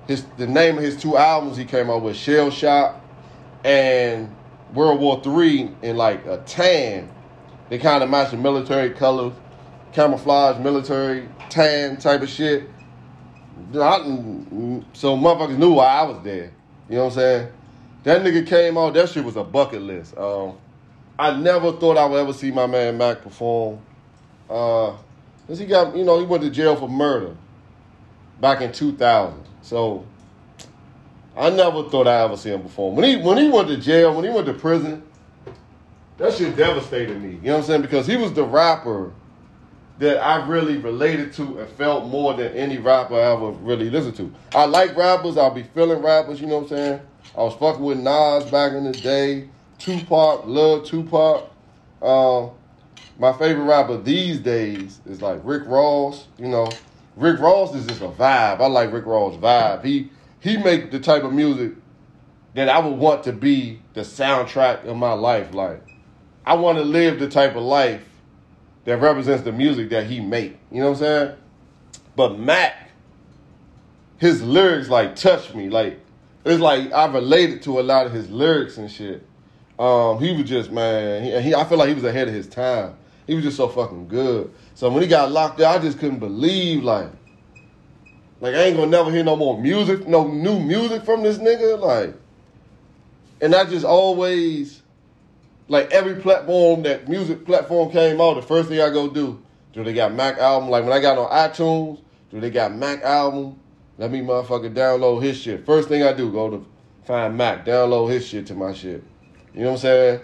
his 0.07 0.25
the 0.37 0.47
name 0.47 0.79
of 0.79 0.85
his 0.85 0.97
two 0.97 1.17
albums 1.17 1.57
he 1.57 1.65
came 1.65 1.91
out 1.91 2.03
with, 2.03 2.17
Shell 2.17 2.51
Shock 2.51 3.01
and 3.65 4.35
World 4.75 5.01
War 5.01 5.21
Three 5.23 5.71
in 5.83 5.97
like 5.97 6.25
a 6.27 6.39
tan. 6.47 7.11
They 7.69 7.79
kind 7.79 8.03
of 8.03 8.11
match 8.11 8.31
the 8.31 8.37
military 8.37 8.91
colors, 8.91 9.35
camouflage, 9.93 10.59
military 10.63 11.29
tan 11.51 11.97
type 11.99 12.23
of 12.23 12.29
shit. 12.29 12.69
So 13.73 13.83
motherfuckers 13.83 15.59
knew 15.59 15.75
why 15.75 15.87
I 15.87 16.03
was 16.05 16.23
there. 16.23 16.53
You 16.89 16.97
know 16.97 17.05
what 17.05 17.13
I'm 17.13 17.19
saying? 17.19 17.49
That 18.05 18.23
nigga 18.23 18.47
came 18.47 18.79
out. 18.79 18.95
That 18.95 19.09
shit 19.09 19.25
was 19.25 19.37
a 19.37 19.45
bucket 19.45 19.83
list. 19.83 20.17
Um, 20.17 20.57
I 21.19 21.37
never 21.37 21.73
thought 21.73 21.99
I 21.99 22.07
would 22.07 22.19
ever 22.19 22.33
see 22.33 22.51
my 22.51 22.67
man 22.67 22.97
Mac 22.97 23.23
perform. 23.23 23.81
Uh, 24.49 24.97
cause 25.47 25.59
he 25.59 25.67
got, 25.67 25.95
you 25.97 26.05
know, 26.05 26.19
he 26.19 26.25
went 26.25 26.43
to 26.45 26.51
jail 26.51 26.77
for 26.77 26.89
murder 26.89 27.37
back 28.41 28.61
in 28.61 28.73
2000. 28.73 29.43
So 29.63 30.07
I 31.39 31.51
never 31.51 31.85
thought 31.85 32.09
I 32.09 32.25
ever 32.25 32.37
see 32.37 32.51
him 32.51 32.63
perform. 32.63 32.97
When 32.97 33.05
he 33.05 33.17
when 33.17 33.39
he 33.39 33.49
went 33.49 33.69
to 33.69 33.77
jail, 33.77 34.13
when 34.13 34.25
he 34.25 34.31
went 34.31 34.47
to 34.47 34.55
prison, 34.55 35.05
that 36.17 36.35
shit 36.35 36.57
devastated 36.57 37.23
me. 37.23 37.35
You 37.35 37.41
know 37.43 37.53
what 37.53 37.59
I'm 37.61 37.65
saying? 37.65 37.83
Because 37.83 38.07
he 38.09 38.17
was 38.17 38.33
the 38.33 38.43
rapper 38.43 39.13
that 39.99 40.19
I 40.19 40.45
really 40.47 40.79
related 40.79 41.33
to 41.35 41.61
and 41.61 41.69
felt 41.71 42.07
more 42.07 42.35
than 42.35 42.53
any 42.55 42.79
rapper 42.79 43.15
I 43.15 43.33
ever 43.33 43.51
really 43.51 43.89
listened 43.89 44.17
to. 44.17 44.33
I 44.53 44.65
like 44.65 44.97
rappers. 44.97 45.37
I'll 45.37 45.55
be 45.55 45.63
feeling 45.63 46.03
rappers. 46.03 46.41
You 46.41 46.49
know 46.49 46.57
what 46.57 46.63
I'm 46.63 46.69
saying? 46.69 47.01
I 47.37 47.43
was 47.43 47.55
fucking 47.55 47.85
with 47.85 47.99
Nas 47.99 48.51
back 48.51 48.73
in 48.73 48.85
the 48.85 48.93
day. 48.93 49.49
Tupac, 49.79 50.45
love 50.45 50.87
Tupac. 50.87 51.51
Um, 52.03 52.51
my 53.17 53.33
favorite 53.33 53.65
rapper 53.65 53.97
these 53.97 54.41
days 54.41 55.01
is 55.07 55.23
like 55.23 55.41
Rick 55.45 55.65
Ross. 55.67 56.27
You 56.37 56.49
know, 56.49 56.69
Rick 57.17 57.39
Ross 57.39 57.75
is 57.77 57.87
just 57.87 58.01
a 58.01 58.09
vibe. 58.09 58.61
I 58.61 58.67
like 58.67 58.93
Rick 58.93 59.07
Ross' 59.07 59.37
vibe. 59.37 59.85
He 59.85 60.11
he 60.41 60.57
make 60.57 60.91
the 60.91 61.01
type 61.01 61.25
of 61.25 61.33
music 61.33 61.73
that 62.55 62.69
I 62.69 62.79
would 62.79 62.99
want 62.99 63.25
to 63.25 63.33
be 63.33 63.81
the 63.95 64.03
soundtrack 64.03 64.85
of 64.85 64.97
my 64.97 65.13
life. 65.13 65.55
Like 65.55 65.83
I 66.45 66.55
want 66.55 66.79
to 66.79 66.85
live 66.85 67.19
the 67.19 67.29
type 67.29 67.57
of 67.57 67.63
life 67.63 68.05
that 68.85 68.99
represents 68.99 69.45
the 69.45 69.53
music 69.53 69.91
that 69.91 70.07
he 70.07 70.21
make. 70.21 70.57
You 70.71 70.81
know 70.81 70.91
what 70.91 70.99
I'm 70.99 71.05
saying? 71.05 71.37
But 72.17 72.39
Mac, 72.39 72.91
his 74.19 74.43
lyrics 74.43 74.89
like 74.89 75.15
touch 75.15 75.55
me. 75.55 75.69
Like 75.69 76.01
it's 76.45 76.61
like 76.61 76.93
I 76.93 77.07
related 77.07 77.63
to 77.63 77.81
a 77.81 77.83
lot 77.83 78.07
of 78.07 78.13
his 78.13 78.31
lyrics 78.31 78.79
and 78.79 78.91
shit. 78.91 79.27
Um, 79.79 80.19
he 80.19 80.35
was 80.35 80.49
just 80.49 80.73
man. 80.73 81.23
He, 81.23 81.41
he, 81.43 81.55
I 81.55 81.65
feel 81.65 81.79
like 81.79 81.89
he 81.89 81.95
was 81.95 82.05
ahead 82.05 82.29
of 82.29 82.35
his 82.35 82.47
time. 82.47 82.97
He 83.27 83.35
was 83.35 83.45
just 83.45 83.57
so 83.57 83.69
fucking 83.69 84.09
good. 84.09 84.53
So 84.75 84.91
when 84.91 85.03
he 85.03 85.09
got 85.09 85.31
locked 85.31 85.61
out, 85.61 85.77
I 85.77 85.83
just 85.83 85.99
couldn't 85.99 86.19
believe 86.19 86.83
like, 86.83 87.11
like 88.41 88.55
I 88.55 88.65
ain't 88.65 88.77
gonna 88.77 88.91
never 88.91 89.11
hear 89.11 89.25
no 89.25 89.37
more 89.37 89.61
music, 89.61 90.07
no 90.07 90.27
new 90.29 90.61
music 90.61 91.05
from 91.05 91.23
this 91.23 91.39
nigga. 91.39 91.79
Like, 91.79 92.15
and 93.41 93.55
I 93.55 93.65
just 93.65 93.85
always, 93.85 94.83
like 95.69 95.91
every 95.91 96.17
platform 96.17 96.83
that 96.83 97.09
music 97.09 97.45
platform 97.45 97.91
came 97.91 98.21
out, 98.21 98.35
the 98.35 98.43
first 98.43 98.69
thing 98.69 98.81
I 98.81 98.91
go 98.91 99.09
do, 99.09 99.43
do 99.73 99.83
they 99.83 99.93
got 99.93 100.15
Mac 100.15 100.39
album? 100.39 100.71
Like 100.71 100.85
when 100.85 100.93
I 100.93 101.01
got 101.01 101.19
on 101.19 101.31
iTunes, 101.31 102.01
do 102.31 102.41
they 102.41 102.51
got 102.51 102.75
Mac 102.75 103.03
album? 103.03 103.59
Let 103.99 104.13
me 104.13 104.21
motherfucker 104.21 104.73
download 104.73 105.23
his 105.23 105.37
shit. 105.37 105.67
First 105.67 105.89
thing 105.89 106.05
I 106.05 106.13
do, 106.13 106.31
go 106.31 106.51
to 106.51 106.67
find 107.05 107.37
Mac, 107.37 107.65
download 107.65 108.11
his 108.11 108.27
shit 108.27 108.47
to 108.47 108.55
my 108.55 108.73
shit. 108.73 109.03
You 109.53 109.63
know 109.63 109.71
what 109.71 109.73
I'm 109.73 109.79
saying? 109.79 110.21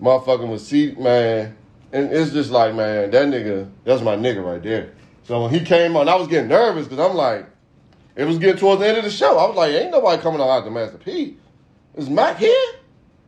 Motherfucking 0.00 0.50
with 0.50 0.62
C 0.62 0.94
man. 0.98 1.56
And 1.92 2.12
it's 2.12 2.32
just 2.32 2.50
like, 2.50 2.74
man, 2.74 3.10
that 3.10 3.26
nigga, 3.28 3.68
that's 3.84 4.02
my 4.02 4.16
nigga 4.16 4.44
right 4.44 4.62
there. 4.62 4.92
So 5.24 5.42
when 5.42 5.52
he 5.52 5.60
came 5.60 5.96
on, 5.96 6.08
I 6.08 6.14
was 6.14 6.28
getting 6.28 6.48
nervous 6.48 6.86
because 6.86 6.98
I'm 6.98 7.16
like, 7.16 7.46
it 8.18 8.24
was 8.24 8.36
getting 8.36 8.56
towards 8.56 8.80
the 8.80 8.88
end 8.88 8.98
of 8.98 9.04
the 9.04 9.10
show. 9.10 9.38
I 9.38 9.46
was 9.46 9.54
like, 9.54 9.72
ain't 9.72 9.92
nobody 9.92 10.20
coming 10.20 10.40
out 10.40 10.50
after 10.50 10.72
Master 10.72 10.98
P. 10.98 11.36
Is 11.94 12.10
Mac 12.10 12.36
here? 12.36 12.72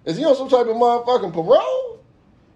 Is 0.04 0.16
he 0.16 0.24
on 0.24 0.34
some 0.34 0.48
type 0.48 0.66
of 0.66 0.74
motherfucking 0.74 1.32
parole? 1.32 2.00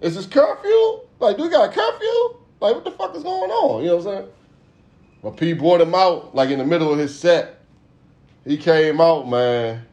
Is 0.00 0.16
this 0.16 0.26
curfew? 0.26 1.00
Like, 1.20 1.36
do 1.36 1.44
we 1.44 1.48
got 1.48 1.70
a 1.70 1.72
curfew? 1.72 2.38
Like, 2.60 2.74
what 2.74 2.84
the 2.84 2.90
fuck 2.90 3.14
is 3.14 3.22
going 3.22 3.52
on? 3.52 3.82
You 3.82 3.90
know 3.90 3.96
what 3.98 4.06
I'm 4.06 4.12
saying? 4.16 4.28
But 5.22 5.36
P 5.36 5.52
brought 5.52 5.80
him 5.80 5.94
out, 5.94 6.34
like 6.34 6.50
in 6.50 6.58
the 6.58 6.64
middle 6.64 6.92
of 6.92 6.98
his 6.98 7.16
set. 7.16 7.60
He 8.44 8.56
came 8.56 9.00
out, 9.00 9.28
man. 9.28 9.86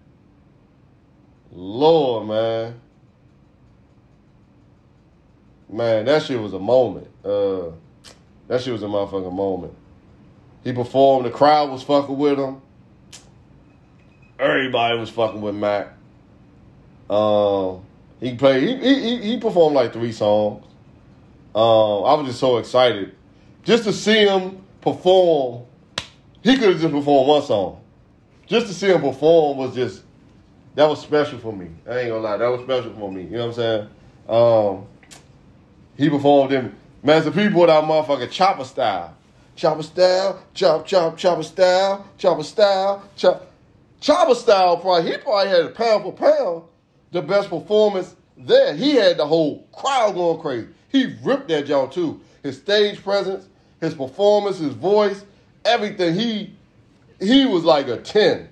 Lord, 1.52 2.28
man. 2.28 2.82
Man, 5.70 6.06
that 6.06 6.24
shit 6.24 6.42
was 6.42 6.54
a 6.54 6.60
moment. 6.60 7.08
Uh, 7.24 7.70
that 8.48 8.62
shit 8.62 8.74
was 8.74 8.82
a 8.82 8.88
motherfucking 8.88 9.32
moment. 9.32 9.76
He 10.64 10.74
performed, 10.74 11.26
the 11.26 11.32
crowd 11.32 11.72
was 11.72 11.84
fucking 11.84 12.18
with 12.18 12.38
him. 12.38 12.62
Everybody 14.40 15.00
was 15.00 15.10
fucking 15.10 15.42
with 15.42 15.56
Mac. 15.56 15.94
Um, 17.10 17.82
he 18.20 18.36
played, 18.36 18.64
he, 18.64 18.96
he, 18.96 19.18
he 19.18 19.40
performed 19.40 19.76
like 19.76 19.94
three 19.94 20.12
songs. 20.12 20.66
Um, 21.54 22.06
I 22.06 22.14
was 22.14 22.28
just 22.28 22.40
so 22.40 22.58
excited. 22.58 23.16
Just 23.64 23.84
to 23.84 23.94
see 23.94 24.26
him 24.26 24.64
perform, 24.82 25.64
he 26.42 26.58
could 26.58 26.70
have 26.70 26.80
just 26.80 26.94
performed 26.94 27.28
one 27.28 27.42
song. 27.42 27.82
Just 28.48 28.68
to 28.68 28.74
see 28.74 28.88
him 28.88 29.02
perform 29.02 29.58
was 29.58 29.76
just, 29.76 30.04
that 30.76 30.88
was 30.88 31.02
special 31.02 31.40
for 31.40 31.54
me. 31.54 31.68
I 31.88 32.00
ain't 32.00 32.10
gonna 32.10 32.22
lie, 32.22 32.38
that 32.38 32.48
was 32.48 32.62
special 32.62 32.94
for 32.94 33.12
me. 33.12 33.24
You 33.24 33.30
know 33.32 33.48
what 33.48 33.48
I'm 33.48 33.54
saying? 33.54 33.90
Um, 34.30 34.86
he 35.98 36.10
performed 36.10 36.54
in 36.54 36.76
Master 37.04 37.32
P 37.32 37.50
brought 37.50 37.70
out 37.70 37.84
motherfucking 37.84 38.32
chopper 38.32 38.64
style. 38.64 39.16
Chopper 39.62 39.84
style, 39.84 40.42
chop, 40.56 40.88
chop, 40.88 41.16
chopper 41.16 41.44
style, 41.44 42.08
chopper 42.18 42.42
style, 42.42 43.04
chop. 43.16 43.46
Chopper 44.00 44.34
style 44.34 44.78
probably 44.78 45.12
he 45.12 45.18
probably 45.20 45.50
had 45.50 45.66
a 45.66 45.70
pound 45.70 46.02
for 46.02 46.14
pound 46.14 46.64
the 47.12 47.22
best 47.22 47.48
performance 47.48 48.16
there. 48.36 48.74
He 48.74 48.96
had 48.96 49.18
the 49.18 49.28
whole 49.28 49.68
crowd 49.72 50.16
going 50.16 50.42
crazy. 50.42 50.68
He 50.90 51.16
ripped 51.22 51.50
that 51.50 51.68
joint 51.68 51.92
too. 51.92 52.22
His 52.42 52.58
stage 52.58 53.04
presence, 53.04 53.50
his 53.80 53.94
performance, 53.94 54.58
his 54.58 54.74
voice, 54.74 55.24
everything. 55.64 56.16
He 56.16 56.56
he 57.20 57.46
was 57.46 57.64
like 57.64 57.88
a 57.88 57.98
10. 57.98 58.50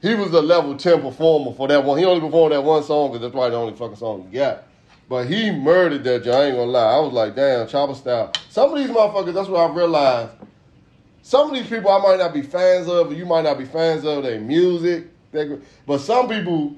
He 0.00 0.14
was 0.14 0.32
a 0.32 0.40
level 0.40 0.74
10 0.74 1.02
performer 1.02 1.52
for 1.52 1.68
that 1.68 1.84
one. 1.84 1.98
He 1.98 2.06
only 2.06 2.22
performed 2.22 2.54
that 2.54 2.64
one 2.64 2.82
song 2.82 3.08
because 3.08 3.20
that's 3.20 3.32
probably 3.32 3.50
the 3.50 3.56
only 3.56 3.74
fucking 3.74 3.96
song 3.96 4.26
he 4.30 4.38
got. 4.38 4.64
But 5.10 5.26
he 5.26 5.50
murdered 5.50 6.04
that 6.04 6.22
joint. 6.22 6.36
I 6.36 6.44
ain't 6.46 6.56
gonna 6.56 6.70
lie. 6.70 6.92
I 6.92 7.00
was 7.00 7.12
like, 7.12 7.34
damn, 7.34 7.66
Chopper 7.66 7.96
Style. 7.96 8.30
Some 8.48 8.72
of 8.72 8.78
these 8.78 8.90
motherfuckers, 8.90 9.34
that's 9.34 9.48
what 9.48 9.68
I 9.68 9.74
realized. 9.74 10.30
Some 11.22 11.50
of 11.50 11.56
these 11.56 11.66
people 11.66 11.90
I 11.90 11.98
might 11.98 12.20
not 12.20 12.32
be 12.32 12.42
fans 12.42 12.86
of, 12.86 13.10
or 13.10 13.14
you 13.14 13.26
might 13.26 13.42
not 13.42 13.58
be 13.58 13.64
fans 13.64 14.04
of 14.04 14.22
their 14.22 14.40
music. 14.40 15.08
But 15.84 15.98
some 15.98 16.28
people 16.28 16.76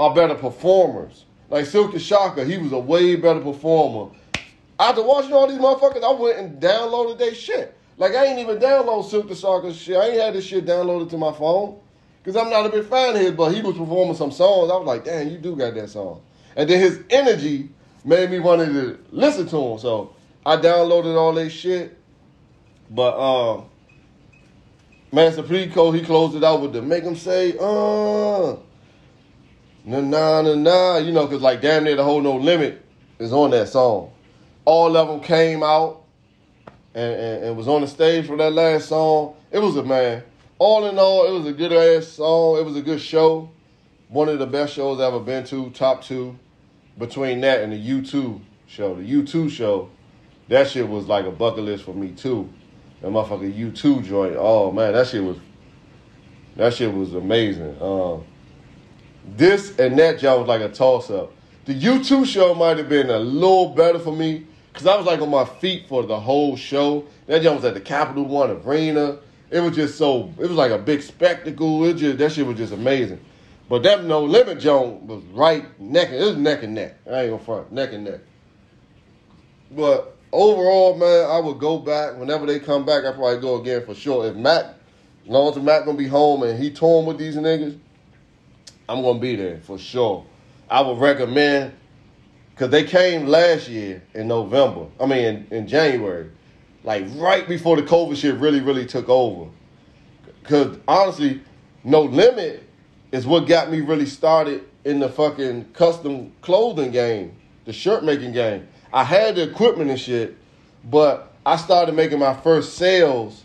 are 0.00 0.12
better 0.12 0.34
performers. 0.34 1.24
Like 1.48 1.66
Silkk 1.66 2.00
Shocker, 2.00 2.44
he 2.44 2.58
was 2.58 2.72
a 2.72 2.80
way 2.80 3.14
better 3.14 3.38
performer. 3.38 4.12
After 4.80 5.04
watching 5.04 5.32
all 5.32 5.46
these 5.46 5.58
motherfuckers, 5.58 6.02
I 6.02 6.20
went 6.20 6.38
and 6.38 6.60
downloaded 6.60 7.18
their 7.18 7.32
shit. 7.32 7.78
Like 7.96 8.16
I 8.16 8.26
ain't 8.26 8.40
even 8.40 8.58
download 8.58 9.08
Silkk 9.08 9.40
Shocker 9.40 9.72
shit. 9.72 9.96
I 9.96 10.08
ain't 10.08 10.20
had 10.20 10.34
this 10.34 10.44
shit 10.44 10.66
downloaded 10.66 11.10
to 11.10 11.16
my 11.16 11.32
phone. 11.32 11.78
Cause 12.24 12.34
I'm 12.34 12.50
not 12.50 12.66
a 12.66 12.70
big 12.70 12.86
fan 12.86 13.14
of 13.14 13.20
his, 13.20 13.30
but 13.30 13.50
he 13.50 13.62
was 13.62 13.76
performing 13.76 14.16
some 14.16 14.32
songs. 14.32 14.68
I 14.68 14.76
was 14.76 14.84
like, 14.84 15.04
damn, 15.04 15.30
you 15.30 15.38
do 15.38 15.54
got 15.54 15.74
that 15.74 15.90
song. 15.90 16.22
And 16.56 16.68
then 16.70 16.80
his 16.80 17.00
energy 17.10 17.68
made 18.04 18.30
me 18.30 18.40
wanted 18.40 18.72
to 18.72 18.98
listen 19.10 19.46
to 19.48 19.56
him. 19.56 19.78
So 19.78 20.14
I 20.44 20.56
downloaded 20.56 21.16
all 21.16 21.34
that 21.34 21.50
shit. 21.50 21.96
But 22.90 23.18
um 23.18 23.66
Master 25.12 25.42
Preco, 25.42 25.94
he 25.94 26.02
closed 26.02 26.34
it 26.34 26.42
out 26.42 26.62
with 26.62 26.72
the 26.72 26.82
make 26.82 27.04
him 27.04 27.14
say, 27.14 27.56
uh 27.60 28.56
na 29.84 30.00
na 30.00 30.42
na 30.42 30.54
na, 30.54 30.96
you 30.96 31.12
know, 31.12 31.26
cause 31.28 31.42
like 31.42 31.60
damn 31.60 31.84
near 31.84 31.96
the 31.96 32.04
whole 32.04 32.22
no 32.22 32.36
limit 32.36 32.82
is 33.18 33.32
on 33.32 33.50
that 33.50 33.68
song. 33.68 34.12
All 34.64 34.96
of 34.96 35.08
them 35.08 35.20
came 35.20 35.62
out 35.62 36.04
and, 36.94 37.14
and, 37.14 37.44
and 37.44 37.56
was 37.56 37.68
on 37.68 37.82
the 37.82 37.86
stage 37.86 38.26
for 38.26 38.36
that 38.36 38.52
last 38.52 38.88
song. 38.88 39.34
It 39.50 39.58
was 39.58 39.76
a 39.76 39.84
man. 39.84 40.22
All 40.58 40.86
in 40.86 40.98
all, 40.98 41.26
it 41.26 41.38
was 41.38 41.46
a 41.46 41.52
good 41.52 41.72
ass 41.72 42.08
song. 42.08 42.58
It 42.58 42.64
was 42.64 42.76
a 42.76 42.82
good 42.82 43.00
show. 43.00 43.50
One 44.08 44.28
of 44.28 44.38
the 44.38 44.46
best 44.46 44.72
shows 44.72 45.00
I've 45.00 45.12
ever 45.12 45.20
been 45.20 45.44
to, 45.44 45.70
top 45.70 46.02
two 46.02 46.38
between 46.98 47.40
that 47.42 47.62
and 47.62 47.72
the 47.72 47.76
U2 47.76 48.40
show. 48.66 48.94
The 48.94 49.02
U2 49.02 49.50
show, 49.50 49.90
that 50.48 50.68
shit 50.68 50.88
was 50.88 51.06
like 51.06 51.26
a 51.26 51.30
bucket 51.30 51.64
list 51.64 51.84
for 51.84 51.94
me 51.94 52.10
too. 52.12 52.48
That 53.00 53.10
motherfucker 53.10 53.52
U2 53.52 54.04
joint. 54.04 54.36
Oh 54.38 54.72
man, 54.72 54.92
that 54.92 55.06
shit 55.06 55.22
was 55.22 55.36
that 56.56 56.72
shit 56.74 56.92
was 56.92 57.14
amazing. 57.14 57.80
Um, 57.80 58.24
this 59.36 59.78
and 59.78 59.98
that 59.98 60.18
joint 60.18 60.40
was 60.40 60.48
like 60.48 60.62
a 60.62 60.68
toss 60.68 61.10
up. 61.10 61.32
The 61.66 61.74
U2 61.74 62.26
show 62.26 62.54
might 62.54 62.78
have 62.78 62.88
been 62.88 63.10
a 63.10 63.18
little 63.18 63.70
better 63.70 63.98
for 63.98 64.14
me 64.14 64.46
because 64.72 64.86
I 64.86 64.96
was 64.96 65.06
like 65.06 65.20
on 65.20 65.30
my 65.30 65.44
feet 65.44 65.88
for 65.88 66.04
the 66.04 66.18
whole 66.18 66.56
show. 66.56 67.04
That 67.26 67.42
joint 67.42 67.56
was 67.56 67.64
at 67.64 67.74
the 67.74 67.80
Capital 67.80 68.24
One 68.24 68.50
Arena. 68.50 69.18
It 69.50 69.60
was 69.60 69.76
just 69.76 69.98
so. 69.98 70.32
It 70.38 70.48
was 70.48 70.52
like 70.52 70.70
a 70.70 70.78
big 70.78 71.02
spectacle. 71.02 71.84
It 71.84 71.94
just 71.94 72.18
that 72.18 72.32
shit 72.32 72.46
was 72.46 72.56
just 72.56 72.72
amazing. 72.72 73.20
But 73.68 73.82
that 73.82 74.04
no 74.04 74.22
limit 74.22 74.60
joint 74.60 75.02
was 75.02 75.22
right 75.32 75.80
neck. 75.80 76.10
It 76.10 76.20
was 76.20 76.36
neck 76.36 76.62
and 76.62 76.74
neck. 76.74 76.94
I 77.10 77.22
ain't 77.22 77.30
gonna 77.30 77.42
front 77.42 77.72
neck 77.72 77.92
and 77.92 78.04
neck. 78.04 78.20
But 79.72 80.16
overall, 80.32 80.96
man, 80.96 81.28
I 81.28 81.40
would 81.40 81.58
go 81.58 81.78
back 81.78 82.16
whenever 82.16 82.46
they 82.46 82.60
come 82.60 82.84
back. 82.84 83.04
I 83.04 83.12
probably 83.12 83.40
go 83.40 83.60
again 83.60 83.84
for 83.84 83.94
sure. 83.94 84.26
If 84.28 84.36
Matt, 84.36 84.78
as 85.24 85.28
long 85.28 85.50
as 85.50 85.56
Mac 85.56 85.84
gonna 85.84 85.98
be 85.98 86.06
home 86.06 86.44
and 86.44 86.62
he 86.62 86.70
torn 86.70 87.06
with 87.06 87.18
these 87.18 87.36
niggas, 87.36 87.76
I'm 88.88 89.02
gonna 89.02 89.18
be 89.18 89.34
there 89.34 89.58
for 89.58 89.78
sure. 89.78 90.24
I 90.70 90.80
would 90.82 90.98
recommend 90.98 91.72
because 92.50 92.70
they 92.70 92.84
came 92.84 93.26
last 93.26 93.68
year 93.68 94.02
in 94.14 94.28
November. 94.28 94.86
I 95.00 95.06
mean, 95.06 95.24
in, 95.24 95.46
in 95.50 95.68
January, 95.68 96.30
like 96.84 97.04
right 97.16 97.48
before 97.48 97.76
the 97.76 97.82
COVID 97.82 98.16
shit 98.16 98.36
really, 98.36 98.60
really 98.60 98.86
took 98.86 99.08
over. 99.08 99.50
Because 100.42 100.78
honestly, 100.86 101.42
No 101.82 102.02
Limit 102.02 102.65
is 103.12 103.26
what 103.26 103.46
got 103.46 103.70
me 103.70 103.80
really 103.80 104.06
started 104.06 104.64
in 104.84 105.00
the 105.00 105.08
fucking 105.08 105.64
custom 105.72 106.32
clothing 106.40 106.90
game, 106.90 107.34
the 107.64 107.72
shirt 107.72 108.04
making 108.04 108.32
game. 108.32 108.66
I 108.92 109.04
had 109.04 109.36
the 109.36 109.42
equipment 109.42 109.90
and 109.90 109.98
shit, 109.98 110.36
but 110.84 111.32
I 111.44 111.56
started 111.56 111.94
making 111.94 112.18
my 112.18 112.34
first 112.34 112.76
sales 112.76 113.44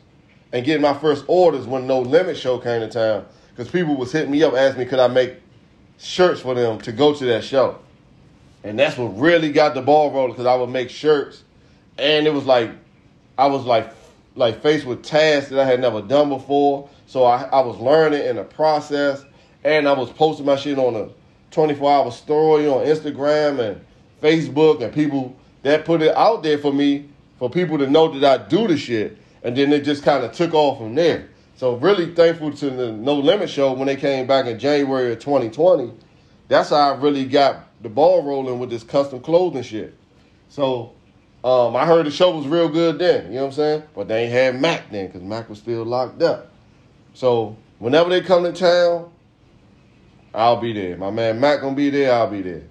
and 0.51 0.65
getting 0.65 0.81
my 0.81 0.93
first 0.93 1.25
orders 1.27 1.65
when 1.65 1.87
No 1.87 2.01
Limit 2.01 2.37
show 2.37 2.57
came 2.57 2.81
to 2.81 2.89
town. 2.89 3.25
Because 3.49 3.71
people 3.71 3.95
was 3.95 4.11
hitting 4.11 4.31
me 4.31 4.43
up, 4.43 4.53
asking 4.53 4.83
me 4.83 4.85
could 4.85 4.99
I 4.99 5.07
make 5.07 5.35
shirts 5.97 6.41
for 6.41 6.53
them 6.53 6.79
to 6.81 6.91
go 6.91 7.13
to 7.13 7.25
that 7.25 7.43
show. 7.43 7.79
And 8.63 8.77
that's 8.77 8.97
what 8.97 9.17
really 9.19 9.51
got 9.51 9.73
the 9.73 9.81
ball 9.81 10.11
rolling 10.11 10.31
because 10.31 10.45
I 10.45 10.55
would 10.55 10.69
make 10.69 10.89
shirts. 10.89 11.43
And 11.97 12.27
it 12.27 12.33
was 12.33 12.45
like, 12.45 12.71
I 13.37 13.47
was 13.47 13.65
like, 13.65 13.93
like 14.35 14.61
faced 14.61 14.85
with 14.85 15.03
tasks 15.03 15.49
that 15.49 15.59
I 15.59 15.65
had 15.65 15.79
never 15.79 16.01
done 16.01 16.29
before. 16.29 16.89
So 17.07 17.23
I, 17.23 17.43
I 17.43 17.61
was 17.61 17.77
learning 17.79 18.25
in 18.25 18.35
the 18.35 18.43
process 18.43 19.23
and 19.63 19.87
I 19.87 19.93
was 19.93 20.09
posting 20.09 20.45
my 20.45 20.55
shit 20.55 20.77
on 20.77 20.95
a 20.95 21.09
24 21.51 21.91
hour 21.91 22.11
story 22.11 22.67
on 22.67 22.85
Instagram 22.85 23.59
and 23.59 23.81
Facebook, 24.21 24.81
and 24.81 24.93
people 24.93 25.35
that 25.63 25.85
put 25.85 26.01
it 26.01 26.15
out 26.15 26.43
there 26.43 26.57
for 26.57 26.73
me 26.73 27.09
for 27.37 27.49
people 27.49 27.77
to 27.77 27.87
know 27.87 28.19
that 28.19 28.41
I 28.41 28.47
do 28.49 28.67
the 28.67 28.77
shit, 28.77 29.17
and 29.43 29.55
then 29.55 29.73
it 29.73 29.81
just 29.81 30.03
kind 30.03 30.23
of 30.23 30.31
took 30.31 30.53
off 30.53 30.77
from 30.77 30.95
there. 30.95 31.29
So 31.55 31.75
really 31.75 32.13
thankful 32.13 32.51
to 32.53 32.69
the 32.69 32.91
No 32.91 33.15
Limit 33.15 33.49
show 33.49 33.73
when 33.73 33.87
they 33.87 33.95
came 33.95 34.25
back 34.25 34.45
in 34.47 34.57
January 34.57 35.11
of 35.11 35.19
2020. 35.19 35.91
That's 36.47 36.69
how 36.69 36.93
I 36.93 36.97
really 36.97 37.25
got 37.25 37.67
the 37.81 37.89
ball 37.89 38.23
rolling 38.23 38.59
with 38.59 38.69
this 38.69 38.83
custom 38.83 39.21
clothing 39.21 39.63
shit. 39.63 39.95
So 40.49 40.93
um, 41.43 41.75
I 41.75 41.85
heard 41.85 42.05
the 42.05 42.11
show 42.11 42.35
was 42.35 42.47
real 42.47 42.67
good 42.67 42.99
then, 42.99 43.27
you 43.27 43.35
know 43.35 43.41
what 43.41 43.47
I'm 43.47 43.51
saying? 43.53 43.83
But 43.95 44.07
they 44.07 44.23
ain't 44.23 44.31
had 44.31 44.61
Mac 44.61 44.89
then 44.91 45.07
because 45.07 45.21
Mac 45.21 45.49
was 45.49 45.59
still 45.59 45.83
locked 45.83 46.21
up. 46.21 46.51
So 47.13 47.55
whenever 47.79 48.09
they 48.09 48.21
come 48.21 48.43
to 48.43 48.51
town, 48.51 49.11
I'll 50.33 50.57
be 50.57 50.73
there. 50.73 50.97
My 50.97 51.11
man 51.11 51.39
Mac 51.39 51.61
gonna 51.61 51.75
be 51.75 51.89
there. 51.89 52.13
I'll 52.13 52.29
be 52.29 52.41
there. 52.41 52.63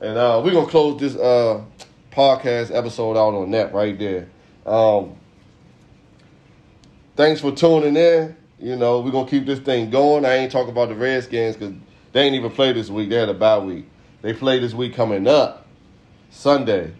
And 0.00 0.18
uh, 0.18 0.42
we're 0.44 0.52
gonna 0.52 0.66
close 0.66 1.00
this 1.00 1.16
uh, 1.16 1.62
podcast 2.10 2.74
episode 2.74 3.16
out 3.16 3.34
on 3.34 3.50
that 3.52 3.72
right 3.72 3.98
there. 3.98 4.28
Um, 4.66 5.16
thanks 7.16 7.40
for 7.40 7.52
tuning 7.52 7.96
in. 7.96 8.36
You 8.58 8.76
know, 8.76 9.00
we're 9.00 9.10
gonna 9.10 9.28
keep 9.28 9.46
this 9.46 9.58
thing 9.58 9.90
going. 9.90 10.24
I 10.24 10.34
ain't 10.36 10.52
talking 10.52 10.70
about 10.70 10.88
the 10.88 10.94
Redskins 10.94 11.56
because 11.56 11.74
they 12.12 12.22
ain't 12.22 12.34
even 12.34 12.50
play 12.50 12.72
this 12.72 12.90
week. 12.90 13.08
They 13.08 13.16
had 13.16 13.28
a 13.28 13.34
bye 13.34 13.58
week. 13.58 13.86
They 14.22 14.34
play 14.34 14.58
this 14.58 14.74
week 14.74 14.94
coming 14.94 15.26
up 15.26 15.66
Sunday. 16.30 16.92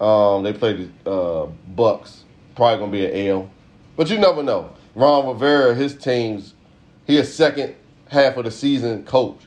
Um, 0.00 0.42
they 0.42 0.52
play 0.52 0.90
the 1.04 1.10
uh, 1.10 1.46
Bucks. 1.68 2.24
Probably 2.56 2.78
gonna 2.78 2.92
be 2.92 3.06
an 3.06 3.28
L, 3.28 3.50
but 3.96 4.10
you 4.10 4.18
never 4.18 4.42
know. 4.42 4.72
Ron 4.96 5.28
Rivera, 5.28 5.76
his 5.76 5.96
teams, 5.96 6.54
he 7.06 7.18
a 7.18 7.24
second 7.24 7.76
half 8.10 8.36
of 8.36 8.44
the 8.44 8.50
season 8.50 9.04
coach. 9.04 9.40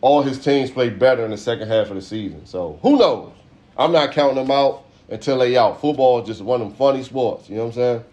All 0.00 0.22
his 0.22 0.38
teams 0.38 0.70
play 0.70 0.88
better 0.88 1.24
in 1.24 1.30
the 1.30 1.36
second 1.36 1.68
half 1.68 1.88
of 1.88 1.96
the 1.96 2.02
season. 2.02 2.46
So 2.46 2.78
who 2.82 2.98
knows? 2.98 3.32
I'm 3.76 3.92
not 3.92 4.12
counting 4.12 4.36
them 4.36 4.50
out 4.50 4.84
until 5.08 5.38
they 5.38 5.56
out. 5.56 5.80
Football 5.80 6.22
is 6.22 6.26
just 6.26 6.40
one 6.40 6.60
of 6.62 6.68
them 6.68 6.76
funny 6.76 7.02
sports. 7.02 7.48
You 7.48 7.56
know 7.56 7.66
what 7.66 7.68
I'm 7.68 7.74
saying? 7.74 8.04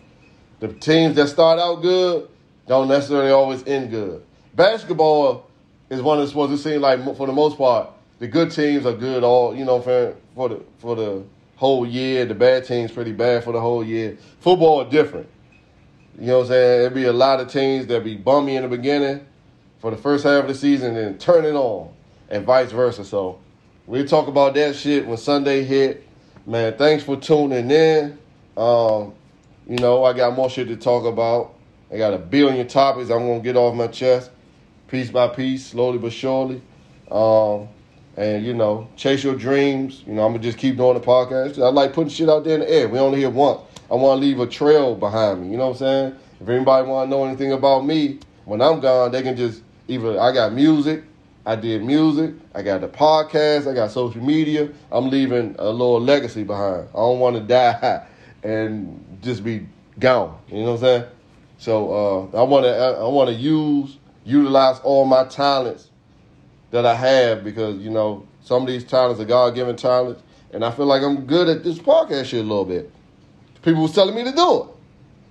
The 0.60 0.68
teams 0.74 1.16
that 1.16 1.28
start 1.28 1.60
out 1.60 1.82
good 1.82 2.28
don't 2.68 2.88
necessarily 2.88 3.32
always 3.32 3.66
end 3.66 3.92
good. 3.92 4.24
Basketball 4.56 5.50
is 5.90 6.02
one 6.02 6.20
of 6.20 6.26
the 6.26 6.32
sports. 6.32 6.54
It 6.54 6.58
seems 6.58 6.82
like 6.82 7.04
for 7.16 7.28
the 7.28 7.34
most 7.34 7.58
part, 7.58 7.90
the 8.20 8.28
good 8.28 8.52
teams 8.52 8.86
are 8.86 8.94
good 8.94 9.24
all 9.24 9.56
you 9.56 9.64
know 9.64 9.80
for 9.80 10.16
for 10.36 10.50
the 10.50 10.64
for 10.80 10.96
the 10.96 11.24
whole 11.56 11.86
year. 11.86 12.26
The 12.26 12.36
bad 12.36 12.66
teams 12.66 12.92
pretty 12.92 13.12
bad 13.12 13.44
for 13.44 13.54
the 13.54 13.62
whole 13.62 13.84
year. 13.84 14.18
Football 14.40 14.86
different. 14.86 15.30
You 16.20 16.28
know 16.28 16.38
what 16.40 16.46
I'm 16.46 16.50
saying? 16.50 16.82
It'd 16.82 16.94
be 16.96 17.06
a 17.06 17.14
lot 17.14 17.40
of 17.40 17.48
teams 17.52 17.86
that 17.88 18.04
be 18.04 18.16
bummy 18.16 18.56
in 18.56 18.64
the 18.64 18.70
beginning 18.70 19.26
for 19.80 19.92
the 19.92 19.98
first 19.98 20.24
half 20.24 20.44
of 20.44 20.48
the 20.48 20.56
season 20.56 20.96
and 20.96 21.20
turn 21.20 21.46
it 21.46 21.54
on, 21.54 21.92
and 22.30 22.46
vice 22.46 22.72
versa. 22.72 23.06
So 23.06 23.40
we'll 23.86 24.06
talk 24.06 24.28
about 24.28 24.54
that 24.56 24.76
shit 24.76 25.06
when 25.06 25.18
Sunday 25.18 25.64
hit. 25.64 26.08
Man, 26.46 26.78
thanks 26.78 27.04
for 27.04 27.18
tuning 27.18 27.70
in. 27.70 28.18
Um, 28.56 29.14
you 29.68 29.78
know, 29.78 30.04
I 30.04 30.14
got 30.14 30.36
more 30.36 30.50
shit 30.50 30.68
to 30.70 30.78
talk 30.78 31.06
about. 31.06 31.54
I 31.92 31.98
got 31.98 32.14
a 32.14 32.18
billion 32.18 32.68
topics 32.68 33.10
I'm 33.10 33.28
gonna 33.28 33.40
get 33.40 33.56
off 33.56 33.76
my 33.76 33.88
chest, 33.88 34.32
piece 34.88 35.10
by 35.10 35.28
piece, 35.28 35.68
slowly 35.68 35.98
but 35.98 36.12
surely. 36.12 36.62
Um, 37.12 37.70
and 38.18 38.46
you 38.46 38.54
know, 38.54 38.90
chase 38.96 39.24
your 39.24 39.36
dreams. 39.36 40.04
You 40.08 40.14
know, 40.14 40.26
I'm 40.26 40.32
gonna 40.34 40.44
just 40.44 40.58
keep 40.58 40.78
doing 40.78 40.96
the 40.96 41.06
podcast. 41.06 41.62
I 41.62 41.70
like 41.70 41.94
putting 41.94 42.10
shit 42.10 42.30
out 42.30 42.44
there 42.44 42.56
in 42.56 42.62
the 42.62 42.70
air. 42.70 42.90
We 42.90 43.00
only 43.00 43.20
hear 43.20 43.30
once. 43.30 43.62
I 43.90 43.96
want 43.96 44.20
to 44.20 44.26
leave 44.26 44.40
a 44.40 44.48
trail 44.48 44.96
behind 44.96 45.44
me. 45.44 45.52
You 45.52 45.58
know 45.58 45.68
what 45.68 45.74
I'm 45.74 45.78
saying? 45.78 46.16
If 46.42 46.50
anybody 46.50 46.88
want 46.88 47.08
to 47.08 47.10
know 47.10 47.26
anything 47.26 47.54
about 47.54 47.86
me 47.86 48.20
when 48.46 48.62
I'm 48.62 48.80
gone, 48.80 49.12
they 49.12 49.22
can 49.22 49.38
just 49.38 49.62
either 49.88 50.20
I 50.20 50.32
got 50.32 50.54
music, 50.54 51.04
I 51.46 51.56
did 51.56 51.84
music, 51.84 52.34
I 52.54 52.62
got 52.62 52.82
the 52.82 52.88
podcast, 52.88 53.70
I 53.70 53.74
got 53.74 53.92
social 53.92 54.22
media. 54.22 54.70
I'm 54.92 55.10
leaving 55.10 55.56
a 55.60 55.70
little 55.70 56.02
legacy 56.02 56.44
behind. 56.44 56.88
I 56.90 56.98
don't 56.98 57.20
want 57.20 57.36
to 57.38 57.42
die 57.42 58.06
and 58.44 59.20
just 59.22 59.44
be 59.44 59.68
gone. 60.00 60.38
You 60.50 60.64
know 60.64 60.64
what 60.64 60.74
I'm 60.74 60.80
saying? 60.80 61.04
So 61.60 62.32
uh, 62.34 62.40
I 62.40 62.44
want 62.44 62.66
to 62.66 62.70
I 62.70 63.08
want 63.08 63.30
to 63.30 63.36
use 63.36 63.98
utilize 64.26 64.80
all 64.80 65.06
my 65.06 65.24
talents 65.24 65.90
that 66.72 66.86
I 66.86 66.94
have 66.94 67.44
because, 67.44 67.78
you 67.78 67.90
know, 67.90 68.28
some 68.44 68.64
of 68.64 68.68
these 68.68 68.84
talents 68.84 69.22
are 69.22 69.26
God 69.26 69.56
given 69.56 69.76
talents. 69.76 70.22
And 70.52 70.64
I 70.64 70.72
feel 70.72 70.86
like 70.86 71.02
I'm 71.02 71.26
good 71.26 71.48
at 71.50 71.64
this 71.64 71.80
podcast 71.80 72.26
shit 72.26 72.40
a 72.40 72.48
little 72.48 72.66
bit. 72.66 72.92
People 73.62 73.84
was 73.84 73.94
telling 73.94 74.16
me 74.16 74.24
to 74.24 74.32
do 74.32 74.64
it. 74.64 74.70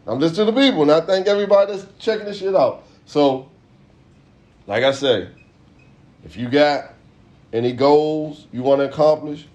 I'm 0.07 0.19
listening 0.19 0.47
to 0.47 0.53
people, 0.53 0.83
and 0.83 0.93
I 0.93 1.01
thank 1.01 1.27
everybody 1.27 1.73
that's 1.73 1.87
checking 1.99 2.27
this 2.27 2.39
shit 2.39 2.55
out. 2.55 2.85
So, 3.07 3.51
like 4.67 4.85
I 4.85 4.93
say, 4.93 5.29
if 6.25 6.37
you 6.37 6.49
got 6.49 6.93
any 7.53 7.73
goals 7.73 8.47
you 8.53 8.63
want 8.63 8.81
to 8.81 8.89
accomplish, 8.89 9.47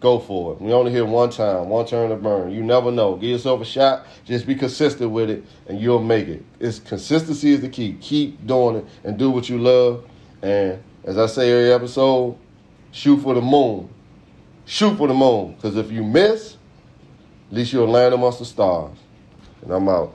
go 0.00 0.18
for 0.18 0.54
it. 0.54 0.60
We 0.60 0.72
only 0.72 0.92
here 0.92 1.04
one 1.04 1.30
time, 1.30 1.68
one 1.68 1.86
turn 1.86 2.10
to 2.10 2.16
burn. 2.16 2.50
You 2.52 2.62
never 2.62 2.90
know. 2.90 3.16
Give 3.16 3.30
yourself 3.30 3.60
a 3.60 3.64
shot. 3.64 4.06
Just 4.24 4.46
be 4.46 4.54
consistent 4.54 5.10
with 5.10 5.28
it, 5.28 5.44
and 5.68 5.80
you'll 5.80 6.02
make 6.02 6.28
it. 6.28 6.44
It's 6.58 6.78
consistency 6.78 7.52
is 7.52 7.60
the 7.60 7.68
key. 7.68 7.96
Keep 8.00 8.46
doing 8.46 8.76
it 8.76 8.86
and 9.04 9.18
do 9.18 9.30
what 9.30 9.48
you 9.48 9.58
love. 9.58 10.04
And 10.42 10.82
as 11.04 11.18
I 11.18 11.26
say 11.26 11.50
every 11.50 11.72
episode, 11.72 12.38
shoot 12.92 13.18
for 13.18 13.34
the 13.34 13.42
moon. 13.42 13.88
Shoot 14.64 14.96
for 14.96 15.08
the 15.08 15.14
moon. 15.14 15.54
Because 15.54 15.76
if 15.76 15.90
you 15.90 16.04
miss, 16.04 16.56
at 17.50 17.56
least 17.56 17.72
you'll 17.72 17.88
land 17.88 18.14
amongst 18.14 18.38
the 18.38 18.44
stars. 18.44 18.96
And 19.62 19.72
I'm 19.72 19.88
out. 19.88 20.14